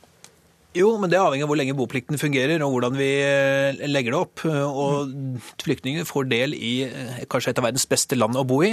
Jo, 0.72 0.94
men 0.96 1.10
det 1.12 1.18
avhenger 1.20 1.44
av 1.44 1.50
hvor 1.50 1.58
lenge 1.60 1.74
boplikten 1.76 2.16
fungerer 2.16 2.62
og 2.64 2.70
hvordan 2.72 2.94
vi 2.96 3.08
eh, 3.20 3.82
legger 3.90 4.14
det 4.14 4.20
opp. 4.22 4.44
Og 4.48 5.10
flyktningene 5.60 6.08
får 6.08 6.30
del 6.30 6.56
i 6.56 6.72
eh, 6.86 7.18
kanskje 7.28 7.52
et 7.52 7.60
av 7.60 7.66
verdens 7.66 7.84
beste 7.90 8.16
land 8.16 8.38
å 8.40 8.46
bo 8.48 8.62
i. 8.64 8.70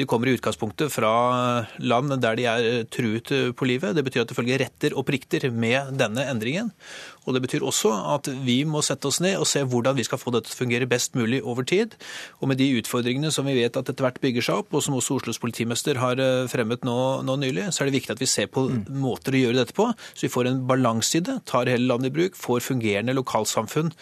De 0.00 0.06
kommer 0.08 0.30
i 0.30 0.36
utgangspunktet 0.38 0.88
fra 0.94 1.12
land 1.84 2.16
der 2.24 2.38
de 2.40 2.46
er 2.48 2.88
truet 2.88 3.28
på 3.58 3.68
livet. 3.68 3.92
Det 3.98 4.06
betyr 4.06 4.24
at 4.24 4.32
det 4.32 4.38
følger 4.38 4.64
retter 4.64 4.96
og 4.96 5.04
plikter 5.10 5.50
med 5.52 5.92
denne 6.00 6.24
endringen. 6.32 6.72
Og 7.26 7.34
Det 7.36 7.42
betyr 7.44 7.66
også 7.66 7.92
at 8.14 8.28
vi 8.42 8.62
må 8.68 8.82
sette 8.84 9.06
oss 9.08 9.20
ned 9.22 9.38
og 9.38 9.46
se 9.48 9.62
hvordan 9.62 9.96
vi 9.98 10.06
skal 10.06 10.20
få 10.20 10.32
dette 10.34 10.50
til 10.50 10.56
å 10.56 10.60
fungere 10.64 10.88
best 10.90 11.14
mulig 11.18 11.42
over 11.46 11.66
tid. 11.68 11.94
Og 12.40 12.50
med 12.50 12.58
de 12.58 12.68
utfordringene 12.80 13.30
som 13.34 13.46
vi 13.46 13.54
vet 13.60 13.76
at 13.78 13.88
etter 13.88 14.04
hvert 14.04 14.20
bygger 14.22 14.46
seg 14.46 14.62
opp, 14.62 14.74
og 14.74 14.82
som 14.84 14.96
også 14.98 15.20
Oslos 15.20 15.40
politimester 15.42 16.00
har 16.02 16.20
eh, 16.22 16.48
fremmet 16.50 16.86
nå, 16.86 16.96
nå 17.26 17.36
nylig, 17.40 17.68
så 17.70 17.82
er 17.82 17.90
det 17.90 18.00
viktig 18.00 18.16
at 18.16 18.22
vi 18.22 18.30
ser 18.30 18.50
på 18.52 18.66
mm. 18.68 18.84
måter 19.02 19.36
å 19.36 19.42
gjøre 19.44 19.60
dette 19.60 19.76
på, 19.76 19.88
så 19.92 20.26
vi 20.26 20.32
får 20.32 20.50
en 20.50 20.62
balanse 20.68 21.20
i 21.20 21.24
det, 21.24 21.38
tar 21.48 21.70
hele 21.70 21.88
landet 21.88 22.10
i 22.10 22.16
bruk, 22.16 22.38
får 22.38 22.64
fungerende 22.66 23.14
lokalsamfunn 23.16 23.92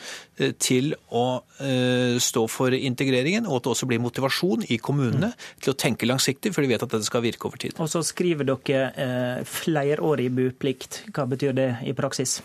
eh, 0.40 0.54
til 0.60 0.94
å 1.10 1.26
uh, 1.40 2.16
stå 2.22 2.44
for 2.50 2.74
integreringen, 2.74 3.46
og 3.48 3.60
at 3.60 3.66
det 3.66 3.72
også 3.74 3.88
blir 3.90 4.02
motivasjon 4.02 4.64
i 4.72 4.80
kommunene 4.82 5.32
mm. 5.32 5.46
til 5.64 5.74
å 5.74 5.78
tenke 5.78 6.08
langsiktig, 6.08 6.54
for 6.54 6.64
de 6.64 6.72
vet 6.72 6.84
at 6.84 6.92
dette 6.92 7.08
skal 7.08 7.24
virke 7.24 7.48
over 7.48 7.60
tid. 7.60 7.76
Og 7.82 7.90
så 7.92 8.02
skriver 8.06 8.48
dere 8.48 8.82
uh, 8.96 9.48
flerårig 9.48 10.30
buplikt. 10.34 11.02
Hva 11.14 11.26
betyr 11.30 11.56
det 11.56 11.70
i 11.86 11.94
praksis? 11.96 12.38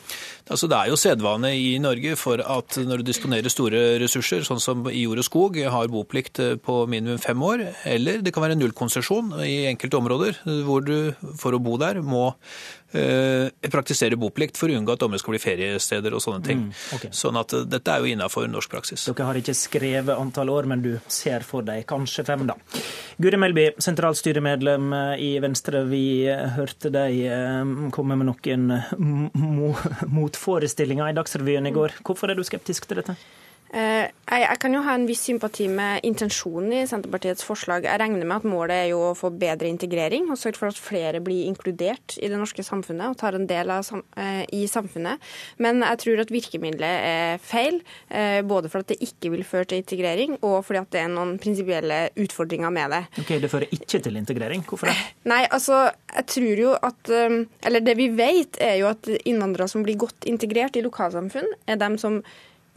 Altså, 0.46 0.65
så 0.66 0.70
Det 0.72 0.78
er 0.82 0.90
jo 0.90 0.98
sedvane 0.98 1.50
i 1.54 1.78
Norge 1.78 2.16
for 2.18 2.42
at 2.42 2.78
når 2.82 3.02
du 3.02 3.06
disponerer 3.06 3.52
store 3.54 4.00
ressurser, 4.02 4.42
sånn 4.42 4.62
som 4.62 4.88
i 4.90 5.04
jord 5.04 5.22
og 5.22 5.28
skog, 5.28 5.60
har 5.62 5.92
boplikt 5.94 6.42
på 6.66 6.78
minimum 6.90 7.20
fem 7.22 7.38
år, 7.38 7.62
eller 7.86 8.24
det 8.26 8.34
kan 8.34 8.42
være 8.42 8.58
nullkonsesjon 8.58 9.36
i 9.46 9.68
enkelte 9.70 10.00
områder 10.00 10.40
hvor 10.66 10.82
du 10.82 11.14
for 11.38 11.54
å 11.54 11.62
bo 11.62 11.78
der 11.78 12.02
må 12.02 12.32
Eh, 12.96 13.70
praktisere 13.72 14.16
boplikt 14.16 14.56
for 14.56 14.72
å 14.72 14.78
unngå 14.78 14.94
at 14.94 15.02
dommere 15.02 15.20
skal 15.20 15.36
bli 15.36 15.42
feriesteder 15.44 16.16
og 16.16 16.22
sånne 16.24 16.46
ting. 16.46 16.62
Mm, 16.70 16.84
okay. 16.96 17.12
Sånn 17.16 17.36
at 17.40 17.56
eh, 17.58 17.66
dette 17.68 17.92
er 17.92 18.04
jo 18.04 18.12
innafor 18.14 18.48
norsk 18.48 18.72
praksis. 18.72 19.08
Dere 19.10 19.28
har 19.28 19.40
ikke 19.40 19.56
skrevet 19.58 20.16
antall 20.16 20.54
år, 20.54 20.70
men 20.72 20.84
du 20.86 20.94
ser 21.12 21.44
for 21.44 21.66
deg 21.68 21.84
kanskje 21.90 22.24
fem, 22.28 22.46
da. 22.48 22.56
Guri 23.22 23.40
Melby, 23.42 23.68
sentralstyremedlem 23.84 24.96
i 25.20 25.34
Venstre. 25.44 25.84
Vi 25.90 26.06
hørte 26.56 26.92
deg 26.94 27.20
eh, 27.28 27.74
komme 27.96 28.20
med 28.20 28.32
noen 28.32 28.70
motforestillinger 30.16 31.12
i 31.12 31.18
Dagsrevyen 31.18 31.68
i 31.68 31.76
går. 31.76 32.00
Hvorfor 32.06 32.32
er 32.32 32.40
du 32.40 32.48
skeptisk 32.48 32.88
til 32.88 33.04
dette? 33.04 33.20
Eh, 33.76 34.08
jeg, 34.08 34.58
kan 34.64 34.72
jo 34.72 34.82
ha 34.86 34.94
en 34.96 35.06
viss 35.08 35.26
sympati 35.28 35.66
med 35.68 36.06
intensjonen 36.08 36.72
i 36.78 36.84
Senterpartiets 36.88 37.44
forslag. 37.44 37.84
Jeg 37.84 38.00
regner 38.00 38.24
med 38.24 38.38
at 38.38 38.48
målet 38.48 38.86
er 38.86 38.88
jo 38.94 39.02
å 39.10 39.18
få 39.18 39.34
bedre 39.36 39.68
integrering 39.68 40.30
og 40.32 40.40
sørge 40.40 40.62
for 40.62 40.72
at 40.72 40.80
flere 40.80 41.20
blir 41.24 41.50
inkludert 41.50 42.16
i 42.22 42.30
det 42.32 42.40
norske 42.40 42.64
samfunnet 42.64 43.12
og 43.12 43.18
tar 43.20 43.36
en 43.36 43.48
del 43.50 43.74
av, 43.76 43.90
eh, 44.16 44.46
i 44.56 44.64
samfunnet. 44.72 45.20
Men 45.60 45.84
jeg 45.84 46.02
tror 46.06 46.24
at 46.24 46.32
virkemidlet 46.32 47.04
er 47.10 47.44
feil, 47.44 47.82
eh, 48.10 48.42
både 48.48 48.72
for 48.72 48.80
at 48.80 48.94
det 48.94 49.00
ikke 49.04 49.34
vil 49.36 49.44
føre 49.44 49.68
til 49.68 49.84
integrering, 49.84 50.40
og 50.42 50.64
fordi 50.64 50.80
at 50.80 50.92
det 50.92 51.02
er 51.02 51.12
noen 51.12 51.36
prinsipielle 51.38 52.00
utfordringer 52.16 52.72
med 52.72 52.92
det. 52.92 53.04
Ok, 53.20 53.36
Det 53.46 53.52
fører 53.52 53.68
ikke 53.76 54.02
til 54.02 54.16
integrering? 54.16 54.64
Hvorfor 54.64 54.88
det? 54.88 54.96
Nei, 55.26 55.46
altså, 55.52 55.92
jeg 56.16 56.26
tror 56.28 56.58
jo 56.58 56.72
at 56.82 57.12
Eller 57.66 57.80
det 57.80 57.98
vi 57.98 58.08
vet, 58.08 58.58
er 58.62 58.78
jo 58.80 58.88
at 58.88 59.04
innvandrere 59.26 59.68
som 59.68 59.84
blir 59.84 59.98
godt 59.98 60.26
integrert 60.26 60.76
i 60.76 60.82
lokalsamfunn, 60.82 61.48
er 61.68 61.76
dem 61.76 61.98
som 61.98 62.24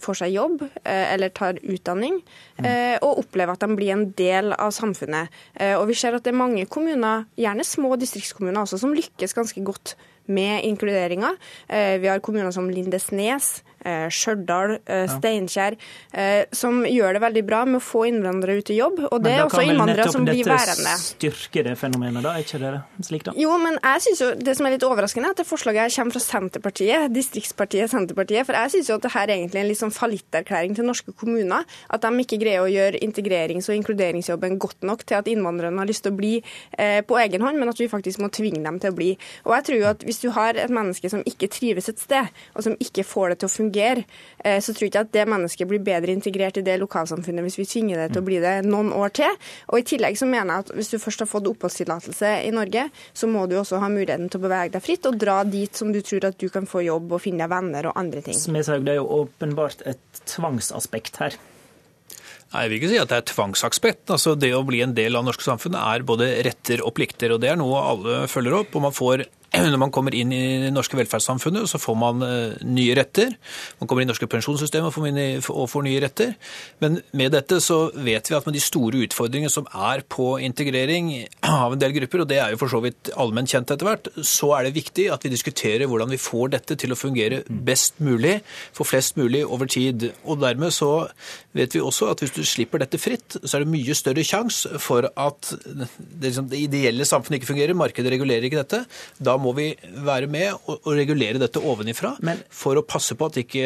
får 0.02 0.20
seg 0.20 0.34
jobb 0.34 0.62
eh, 0.62 1.12
eller 1.12 1.32
tar 1.34 1.58
utdanning, 1.62 2.20
mm. 2.58 2.66
eh, 2.68 2.96
og 3.02 3.24
opplever 3.24 3.56
at 3.56 3.64
de 3.64 3.78
blir 3.78 3.94
en 3.94 4.06
del 4.18 4.52
av 4.54 4.72
samfunnet. 4.74 5.34
Eh, 5.54 5.74
og 5.78 5.88
vi 5.90 5.98
ser 5.98 6.16
at 6.16 6.26
det 6.26 6.32
er 6.32 6.38
mange 6.40 6.66
kommuner, 6.70 7.26
gjerne 7.38 7.66
små 7.66 7.96
distriktskommuner 8.00 8.62
også, 8.62 8.80
som 8.82 8.94
lykkes 8.96 9.36
ganske 9.36 9.64
godt 9.66 9.96
med 10.28 10.60
inkluderinga. 10.68 11.30
Vi 11.72 12.08
har 12.10 12.20
kommuner 12.20 12.52
som 12.52 12.66
Lindesnes, 12.68 13.62
Stjørdal, 13.84 14.78
eh, 14.86 15.06
Steinkjer, 15.12 15.76
eh, 16.12 16.44
som 16.52 16.82
gjør 16.84 17.16
det 17.16 17.22
veldig 17.22 17.44
bra 17.46 17.64
med 17.64 17.80
å 17.80 17.84
få 17.84 18.04
innvandrere 18.08 18.58
ut 18.58 18.70
i 18.70 18.78
jobb. 18.78 19.00
Og 19.10 19.22
det 19.22 19.32
er 19.32 19.44
også 19.44 19.62
innvandrere 19.64 20.10
som 20.12 20.26
blir 20.26 20.44
værende. 20.44 20.82
Men 20.82 20.98
vel 20.98 21.04
styrke 21.04 21.64
det 21.64 21.76
fenomenet, 21.78 22.22
da? 22.22 22.34
Er 22.34 22.44
ikke 22.44 22.60
det 22.62 23.06
slik, 23.06 23.24
da? 23.28 23.34
Jo, 23.38 23.56
men 23.58 23.78
jeg 23.78 24.04
synes 24.06 24.22
jo 24.24 24.30
det 24.34 24.56
som 24.58 24.66
er 24.66 24.74
litt 24.76 24.86
overraskende, 24.86 25.30
er 25.30 25.36
at 25.36 25.42
det 25.42 25.46
forslaget 25.48 25.86
her 25.86 25.94
kommer 25.94 26.16
fra 26.16 26.24
Senterpartiet, 26.24 27.12
distriktspartiet 27.14 27.92
Senterpartiet. 27.92 28.46
For 28.48 28.58
jeg 28.58 28.74
syns 28.74 28.90
jo 28.90 28.98
at 28.98 29.06
det 29.06 29.12
her 29.14 29.26
er 29.28 29.36
egentlig 29.36 29.62
en 29.62 29.70
litt 29.70 29.82
sånn 29.82 29.94
fallitterklæring 29.94 30.74
til 30.76 30.88
norske 30.88 31.14
kommuner. 31.14 31.64
At 31.90 32.02
de 32.02 32.24
ikke 32.24 32.40
greier 32.42 32.64
å 32.64 32.70
gjøre 32.72 33.02
integrerings- 33.04 33.70
og 33.70 33.78
inkluderingsjobben 33.78 34.58
godt 34.58 34.82
nok 34.82 35.06
til 35.06 35.20
at 35.20 35.30
innvandrerne 35.30 35.78
har 35.78 35.88
lyst 35.88 36.04
til 36.06 36.12
å 36.12 36.18
bli 36.18 36.34
eh, 36.78 37.00
på 37.06 37.18
egen 37.22 37.44
hånd, 37.44 37.58
men 37.58 37.70
at 37.70 37.78
vi 37.78 37.88
faktisk 37.90 38.20
må 38.22 38.30
tvinge 38.34 38.62
dem 38.64 38.80
til 38.82 38.92
å 38.92 38.98
bli. 38.98 39.12
Og 39.46 39.54
jeg 39.56 39.68
tror 39.68 39.78
jo 39.78 39.88
at 39.92 40.04
hvis 40.06 40.22
du 40.24 40.30
har 40.34 40.58
et 40.58 40.72
menneske 40.72 41.10
som 41.10 41.22
ikke 41.28 41.50
trives 41.52 41.88
et 41.88 42.02
sted, 42.02 42.28
og 42.54 42.66
som 42.66 42.76
ikke 42.82 43.06
får 43.06 43.34
det 43.34 43.40
til 43.40 43.48
å 43.48 43.52
fungere, 43.52 43.67
fungere, 43.68 44.04
eh, 44.44 44.60
så 44.60 44.72
tror 44.72 44.86
jeg 44.86 44.92
ikke 44.92 45.04
at 45.06 45.12
det 45.12 45.26
mennesket 45.28 45.68
blir 45.68 45.82
bedre 45.84 46.12
integrert 46.12 46.58
i 46.58 46.64
det 46.64 46.78
lokalsamfunnet 46.80 47.44
hvis 47.44 47.58
vi 47.58 47.66
tvinger 47.68 48.02
det 48.02 48.12
til 48.12 48.22
å 48.22 48.26
bli 48.26 48.40
det 48.40 48.54
noen 48.66 48.92
år 48.92 49.12
til. 49.12 49.36
Og 49.68 49.80
I 49.80 49.86
tillegg 49.86 50.18
så 50.18 50.26
mener 50.26 50.54
jeg 50.54 50.66
at 50.66 50.72
hvis 50.76 50.92
du 50.92 50.98
først 50.98 51.24
har 51.24 51.30
fått 51.30 51.50
oppholdstillatelse 51.50 52.32
i 52.46 52.54
Norge, 52.54 52.88
så 53.12 53.28
må 53.28 53.46
du 53.48 53.58
også 53.58 53.80
ha 53.82 53.88
muligheten 53.92 54.28
til 54.30 54.40
å 54.40 54.46
bevege 54.46 54.74
deg 54.76 54.84
fritt 54.84 55.06
og 55.06 55.18
dra 55.18 55.42
dit 55.44 55.74
som 55.74 55.92
du 55.92 56.00
tror 56.00 56.30
at 56.30 56.38
du 56.38 56.48
kan 56.52 56.66
få 56.68 56.84
jobb 56.86 57.12
og 57.12 57.22
finne 57.22 57.48
venner 57.50 57.90
og 57.90 57.98
andre 58.00 58.24
ting. 58.24 58.38
Smedshaug, 58.38 58.84
det 58.86 58.96
er 58.96 59.02
jo 59.02 59.08
åpenbart 59.22 59.84
et 59.88 60.24
tvangsaspekt 60.26 61.22
her. 61.22 61.38
Nei, 62.48 62.62
Jeg 62.64 62.70
vil 62.70 62.78
ikke 62.78 62.92
si 62.92 63.00
at 63.02 63.10
det 63.10 63.16
er 63.18 63.26
tvangsaspekt. 63.28 64.04
Altså, 64.14 64.32
det 64.38 64.54
å 64.56 64.64
bli 64.64 64.80
en 64.80 64.94
del 64.96 65.18
av 65.18 65.26
norske 65.26 65.44
samfunnet 65.44 65.82
er 65.82 66.06
både 66.08 66.30
retter 66.46 66.80
og 66.80 66.94
plikter. 66.96 67.34
og 67.34 67.42
Det 67.42 67.50
er 67.52 67.58
noe 67.60 67.82
alle 67.90 68.22
følger 68.30 68.62
opp. 68.62 68.72
og 68.72 68.86
Man 68.86 68.96
får 68.96 69.26
når 69.72 69.80
man 69.80 69.92
kommer 69.94 70.14
inn 70.16 70.32
i 70.34 70.42
det 70.64 70.72
norske 70.74 70.98
velferdssamfunnet, 70.98 71.68
så 71.70 71.80
får 71.80 71.96
man 71.98 72.24
uh, 72.24 72.56
nye 72.66 72.96
retter. 72.98 73.34
Man 73.80 73.88
kommer 73.88 74.02
inn 74.02 74.08
i 74.08 74.10
det 74.10 74.14
norske 74.14 74.30
pensjonssystemet 74.30 74.88
og 74.90 75.68
får, 75.70 75.86
nye 75.86 76.02
retter. 76.04 76.34
Men 76.82 77.00
med 77.16 77.34
dette 77.36 77.60
så 77.64 77.80
vet 77.94 78.30
vi 78.30 78.36
at 78.38 78.48
med 78.48 78.56
de 78.56 78.62
store 78.62 79.02
utfordringene 79.06 79.52
som 79.52 79.68
er 79.72 80.04
på 80.08 80.30
integrering 80.44 81.12
av 81.48 81.74
en 81.74 81.82
del 81.82 81.96
grupper, 81.96 82.24
og 82.24 82.30
det 82.30 82.40
er 82.42 82.54
jo 82.54 82.60
for 82.62 82.72
så 82.72 82.82
vidt 82.84 83.12
allment 83.18 83.50
kjent 83.50 83.74
etter 83.74 83.88
hvert, 83.88 84.10
så 84.22 84.52
er 84.58 84.68
det 84.68 84.76
viktig 84.78 85.08
at 85.14 85.24
vi 85.24 85.32
diskuterer 85.34 85.88
hvordan 85.88 86.12
vi 86.12 86.20
får 86.20 86.54
dette 86.56 86.78
til 86.78 86.94
å 86.94 86.98
fungere 86.98 87.42
best 87.48 87.98
mulig 88.04 88.38
for 88.76 88.88
flest 88.88 89.18
mulig 89.18 89.44
over 89.46 89.70
tid. 89.70 90.10
Og 90.24 90.40
dermed 90.42 90.74
så 90.74 91.08
vet 91.56 91.74
vi 91.74 91.82
også 91.82 92.10
at 92.12 92.22
hvis 92.22 92.34
du 92.36 92.42
slipper 92.46 92.82
dette 92.82 93.00
fritt, 93.00 93.38
så 93.42 93.58
er 93.58 93.64
det 93.64 93.72
mye 93.72 93.96
større 93.96 94.24
sjanse 94.26 94.78
for 94.82 95.08
at 95.08 95.52
det, 95.66 95.88
liksom, 96.22 96.48
det 96.50 96.62
ideelle 96.66 97.06
samfunnet 97.08 97.40
ikke 97.40 97.52
fungerer, 97.52 97.78
markedet 97.78 98.12
regulerer 98.14 98.48
ikke 98.48 98.60
dette. 98.60 98.82
Da 99.18 99.36
må 99.40 99.47
vi 99.56 99.68
være 100.04 100.28
med 100.30 100.52
og, 100.56 100.82
og 100.82 100.92
regulere 100.98 101.40
dette 101.40 101.62
ovenifra 101.62 102.14
Men, 102.26 102.40
for 102.50 102.78
å 102.80 102.84
passe 102.86 103.16
på 103.18 103.28
at 103.28 103.40
ikke, 103.42 103.64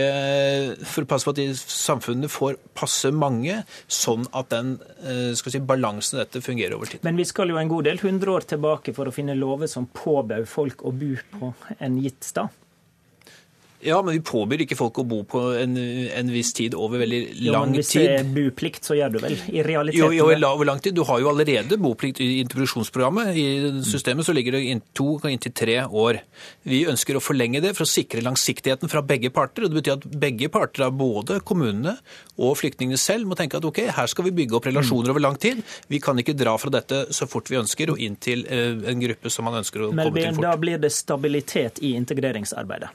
for 0.88 1.04
å 1.04 1.10
passe 1.10 1.28
på 1.28 1.34
at 1.34 1.42
samfunnet 1.58 2.32
får 2.32 2.58
passe 2.78 3.12
mange, 3.14 3.60
sånn 3.90 4.26
at 4.36 4.50
den 4.52 4.76
eh, 5.02 5.32
skal 5.38 5.56
si, 5.56 5.62
balansen 5.72 6.18
i 6.18 6.22
dette 6.22 6.44
fungerer 6.44 6.76
over 6.76 6.92
tid. 6.92 7.04
Men 7.06 7.18
vi 7.18 7.26
skal 7.28 7.52
jo 7.52 7.60
en 7.60 7.70
god 7.70 7.88
del 7.90 8.02
hundre 8.02 8.36
år 8.36 8.48
tilbake 8.54 8.94
for 8.96 9.08
å 9.08 9.14
finne 9.14 9.36
lover 9.38 9.70
som 9.70 9.88
påbød 9.92 10.48
folk 10.50 10.84
å 10.86 10.94
bo 10.96 11.14
på 11.36 11.54
en 11.78 12.00
gitt 12.02 12.22
stad. 12.26 12.61
Ja, 13.82 13.98
men 14.02 14.14
vi 14.14 14.20
påbyr 14.22 14.62
ikke 14.62 14.76
folk 14.78 15.00
å 15.02 15.04
bo 15.08 15.22
på 15.26 15.40
en, 15.58 15.74
en 15.76 16.28
viss 16.30 16.52
tid 16.54 16.76
over 16.78 17.00
veldig 17.02 17.18
lang 17.26 17.32
tid. 17.34 17.46
Jo, 17.48 17.52
men 17.58 17.74
Hvis 17.74 17.90
det 17.96 18.04
er 18.14 18.28
buplikt, 18.36 18.86
så 18.86 18.94
gjør 18.94 19.16
du 19.16 19.18
vel 19.24 19.34
i 19.34 19.64
realiteten 19.66 19.98
jo, 19.98 20.10
jo, 20.14 20.28
over 20.48 20.68
lang 20.68 20.82
tid. 20.82 20.94
Du 20.94 21.02
har 21.08 21.18
jo 21.22 21.30
allerede 21.32 21.78
boplikt 21.82 22.20
i 22.22 22.28
introduksjonsprogrammet. 22.44 23.32
I 23.34 23.82
systemet 23.88 24.28
så 24.28 24.34
ligger 24.36 24.56
det 24.56 24.62
inn 24.70 24.82
to, 24.94 25.16
inntil 25.26 25.54
tre 25.58 25.80
år. 25.86 26.20
Vi 26.68 26.84
ønsker 26.92 27.18
å 27.18 27.24
forlenge 27.24 27.62
det 27.64 27.74
for 27.74 27.86
å 27.86 27.90
sikre 27.90 28.22
langsiktigheten 28.22 28.92
fra 28.92 29.02
begge 29.02 29.32
parter. 29.34 29.66
og 29.66 29.74
Det 29.74 29.82
betyr 29.82 29.98
at 29.98 30.08
begge 30.26 30.52
parter, 30.52 30.86
både 30.94 31.40
kommunene 31.42 31.96
og 32.38 32.56
flyktningene 32.62 33.00
selv, 33.00 33.26
må 33.26 33.38
tenke 33.38 33.58
at 33.58 33.66
ok, 33.66 33.84
her 33.98 34.10
skal 34.10 34.30
vi 34.30 34.36
bygge 34.42 34.60
opp 34.60 34.70
relasjoner 34.70 35.10
over 35.10 35.26
lang 35.26 35.38
tid. 35.42 35.62
Vi 35.90 35.98
kan 36.02 36.18
ikke 36.22 36.38
dra 36.38 36.54
fra 36.60 36.70
dette 36.74 37.08
så 37.10 37.26
fort 37.30 37.50
vi 37.50 37.58
ønsker 37.58 37.90
og 37.90 38.02
inn 38.02 38.14
til 38.22 38.46
eh, 38.46 38.78
en 38.92 39.02
gruppe 39.02 39.32
som 39.32 39.48
man 39.48 39.58
ønsker 39.62 39.88
å 39.88 39.90
komme 39.90 40.06
til 40.14 40.36
fort. 40.36 40.46
Da 40.46 40.58
blir 40.60 40.78
det 40.82 40.94
stabilitet 40.94 41.82
i 41.82 41.96
integreringsarbeidet? 41.98 42.94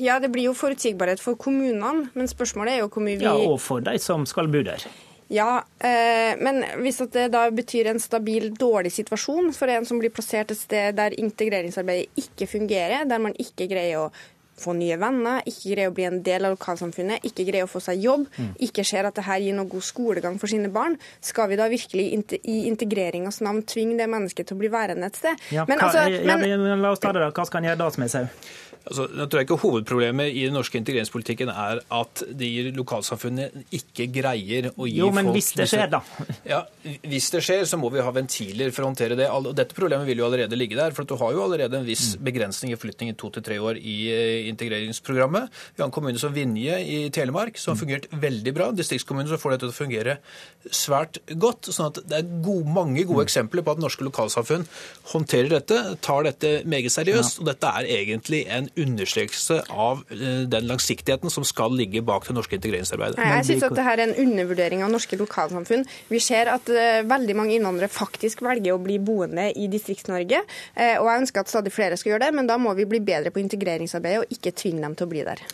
Ja, 0.00 0.16
det 0.20 0.30
blir 0.32 0.48
jo 0.48 0.54
forutsigbarhet 0.56 1.20
for 1.20 1.36
kommunene, 1.36 2.08
men 2.14 2.30
spørsmålet 2.30 2.76
er 2.76 2.80
jo 2.84 2.88
hvor 2.88 3.04
mye 3.04 3.18
vi 3.20 3.26
Ja, 3.26 3.34
Og 3.36 3.60
for 3.60 3.84
de 3.84 3.98
som 4.00 4.24
skal 4.26 4.48
bo 4.48 4.62
der. 4.64 4.86
Ja, 5.28 5.62
eh, 5.84 6.38
men 6.40 6.62
hvis 6.80 7.02
det 7.12 7.26
da 7.34 7.42
betyr 7.52 7.90
en 7.90 8.00
stabil, 8.00 8.48
dårlig 8.56 8.94
situasjon 8.94 9.52
for 9.52 9.68
en 9.68 9.84
som 9.84 10.00
blir 10.00 10.12
plassert 10.14 10.54
et 10.54 10.60
sted 10.60 10.96
der 10.96 11.16
integreringsarbeidet 11.20 12.08
ikke 12.16 12.48
fungerer, 12.48 13.04
der 13.04 13.20
man 13.20 13.36
ikke 13.36 13.68
greier 13.68 14.06
å 14.06 14.10
få 14.58 14.72
nye 14.74 14.96
venner, 14.98 15.42
ikke 15.46 15.74
greier 15.74 15.90
å 15.90 15.94
bli 15.94 16.06
en 16.08 16.22
del 16.26 16.46
av 16.48 16.54
lokalsamfunnet, 16.56 17.24
ikke 17.28 17.46
greier 17.48 17.68
å 17.68 17.70
få 17.70 17.82
seg 17.82 18.00
jobb, 18.02 18.24
mm. 18.34 18.50
ikke 18.68 18.84
ser 18.86 19.08
at 19.08 19.18
dette 19.18 19.36
gir 19.44 19.54
noe 19.54 19.70
god 19.70 19.86
skolegang 19.86 20.38
for 20.40 20.50
sine 20.50 20.70
barn, 20.74 20.96
skal 21.24 21.50
vi 21.52 21.58
da 21.60 21.68
virkelig 21.70 22.08
i 22.40 22.56
integreringens 22.70 23.42
navn 23.44 23.62
tvinge 23.68 23.98
det 24.00 24.08
mennesket 24.10 24.48
til 24.48 24.58
å 24.58 24.62
bli 24.62 24.72
værende 24.72 25.12
et 25.12 25.20
sted? 25.20 25.44
Ja, 25.54 25.66
men, 25.68 25.78
altså, 25.78 26.08
men, 26.08 26.24
ja, 26.26 26.58
men, 26.58 26.82
la 26.82 26.94
oss 26.94 27.04
ta 27.04 27.12
det 27.14 27.22
da. 27.22 27.30
Hva 27.34 27.46
skal 27.48 27.62
en 27.62 27.70
gjøre 27.70 27.82
da, 27.84 27.90
Smedshaug? 27.94 28.42
Altså, 28.86 29.06
jeg 29.10 29.28
tror 29.30 29.42
ikke 29.44 29.58
Hovedproblemet 29.62 30.32
i 30.32 30.44
den 30.46 30.54
norske 30.56 30.78
integreringspolitikken 30.80 31.50
er 31.52 31.80
at 31.94 32.22
de 32.40 32.48
lokalsamfunnene 32.76 33.64
ikke 33.74 34.08
greier 34.14 34.70
å 34.70 34.86
gi 34.88 35.00
folk 35.00 35.08
Jo, 35.08 35.08
men 35.16 35.30
hvis 35.34 35.50
det 35.58 35.68
skjer, 35.70 35.90
da? 35.92 36.00
Ja, 36.48 36.62
Hvis 37.02 37.28
det 37.34 37.42
skjer, 37.44 37.66
så 37.68 37.78
må 37.80 37.90
vi 37.92 38.02
ha 38.04 38.12
ventiler 38.14 38.72
for 38.74 38.84
å 38.84 38.90
håndtere 38.90 39.18
det. 39.18 39.28
Og 39.34 39.50
dette 39.56 39.76
problemet 39.76 40.08
vil 40.08 40.22
jo 40.22 40.28
allerede 40.28 40.58
ligge 40.58 40.78
der. 40.78 40.94
For 40.96 41.08
du 41.08 41.16
har 41.20 41.34
jo 41.36 41.44
allerede 41.44 41.80
en 41.80 41.86
viss 41.88 42.14
mm. 42.16 42.24
begrensning 42.28 42.72
i 42.74 42.78
flytting 42.80 43.12
i 43.12 43.16
to 43.18 43.30
til 43.34 43.44
tre 43.44 43.58
år 43.60 43.80
i 43.80 43.96
eh, 44.12 44.48
integreringsprogrammet. 44.52 45.52
Vi 45.74 45.82
har 45.82 45.90
en 45.90 45.94
kommune 45.94 46.20
som 46.20 46.34
Vinje 46.34 46.78
i 46.80 46.98
Telemark, 47.14 47.58
som 47.60 47.74
har 47.74 47.78
mm. 47.78 47.82
fungert 47.82 48.08
veldig 48.24 48.54
bra. 48.56 48.70
Distriktskommunen 48.76 49.30
som 49.30 49.42
får 49.42 49.56
dette 49.56 49.66
til 49.66 49.74
å 49.74 49.78
fungere 49.78 50.18
svært 50.70 51.20
godt. 51.36 51.70
sånn 51.72 51.90
at 51.90 52.02
det 52.08 52.22
er 52.22 52.32
gode, 52.44 52.68
mange 52.72 53.04
gode 53.04 53.24
mm. 53.24 53.28
eksempler 53.28 53.66
på 53.66 53.76
at 53.76 53.82
norske 53.82 54.06
lokalsamfunn 54.06 54.66
håndterer 55.12 55.58
dette, 55.58 55.80
tar 56.04 56.24
dette 56.28 56.54
meget 56.68 56.94
seriøst. 56.94 57.42
Og 57.42 57.50
dette 57.50 57.74
er 57.80 57.92
egentlig 57.98 58.44
en 58.52 58.67
understrekelse 58.76 59.60
av 59.70 60.02
eh, 60.12 60.44
den 60.50 60.68
langsiktigheten 60.68 61.32
som 61.32 61.46
skal 61.46 61.74
ligge 61.76 62.02
bak 62.04 62.26
det 62.28 62.36
norske 62.36 62.58
integreringsarbeidet. 62.58 63.20
Jeg 63.20 63.46
synes 63.48 63.66
at 63.68 63.76
dette 63.76 63.94
er 63.94 64.04
en 64.04 64.14
undervurdering 64.26 64.84
av 64.84 64.92
norske 64.92 65.18
lokalsamfunn. 65.20 65.86
Vi 66.12 66.20
ser 66.22 66.50
at 66.52 66.68
uh, 66.72 67.00
veldig 67.08 67.36
mange 67.38 67.56
innvandrere 67.56 67.90
faktisk 67.92 68.42
velger 68.46 68.76
å 68.76 68.82
bli 68.82 68.98
boende 69.02 69.48
i 69.56 69.68
Distrikts-Norge. 69.72 70.42
Uh, 70.76 70.96
og 71.00 71.10
jeg 71.10 71.24
ønsker 71.24 71.44
at 71.44 71.52
stadig 71.52 71.74
flere 71.74 71.98
skal 72.00 72.14
gjøre 72.14 72.28
det, 72.28 72.34
men 72.40 72.50
da 72.50 72.58
må 72.60 72.74
vi 72.78 72.88
bli 72.88 73.02
bedre 73.04 73.32
på 73.34 73.42
integreringsarbeidet 73.42 74.24
og 74.24 74.38
ikke 74.38 74.54
tvinge 74.58 74.84
dem 74.84 74.98
til 74.98 75.08
å 75.08 75.12
bli 75.12 75.24
der. 75.28 75.44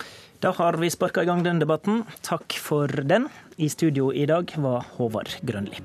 Da 0.44 0.52
har 0.58 0.76
vi 0.76 0.90
sparka 0.92 1.24
i 1.24 1.30
gang 1.30 1.44
den 1.46 1.62
debatten. 1.62 2.02
Takk 2.26 2.58
for 2.60 2.88
den. 2.88 3.30
I 3.56 3.70
studio 3.72 4.10
i 4.12 4.26
dag 4.28 4.52
var 4.60 4.84
Håvard 4.98 5.38
Grønli. 5.46 5.80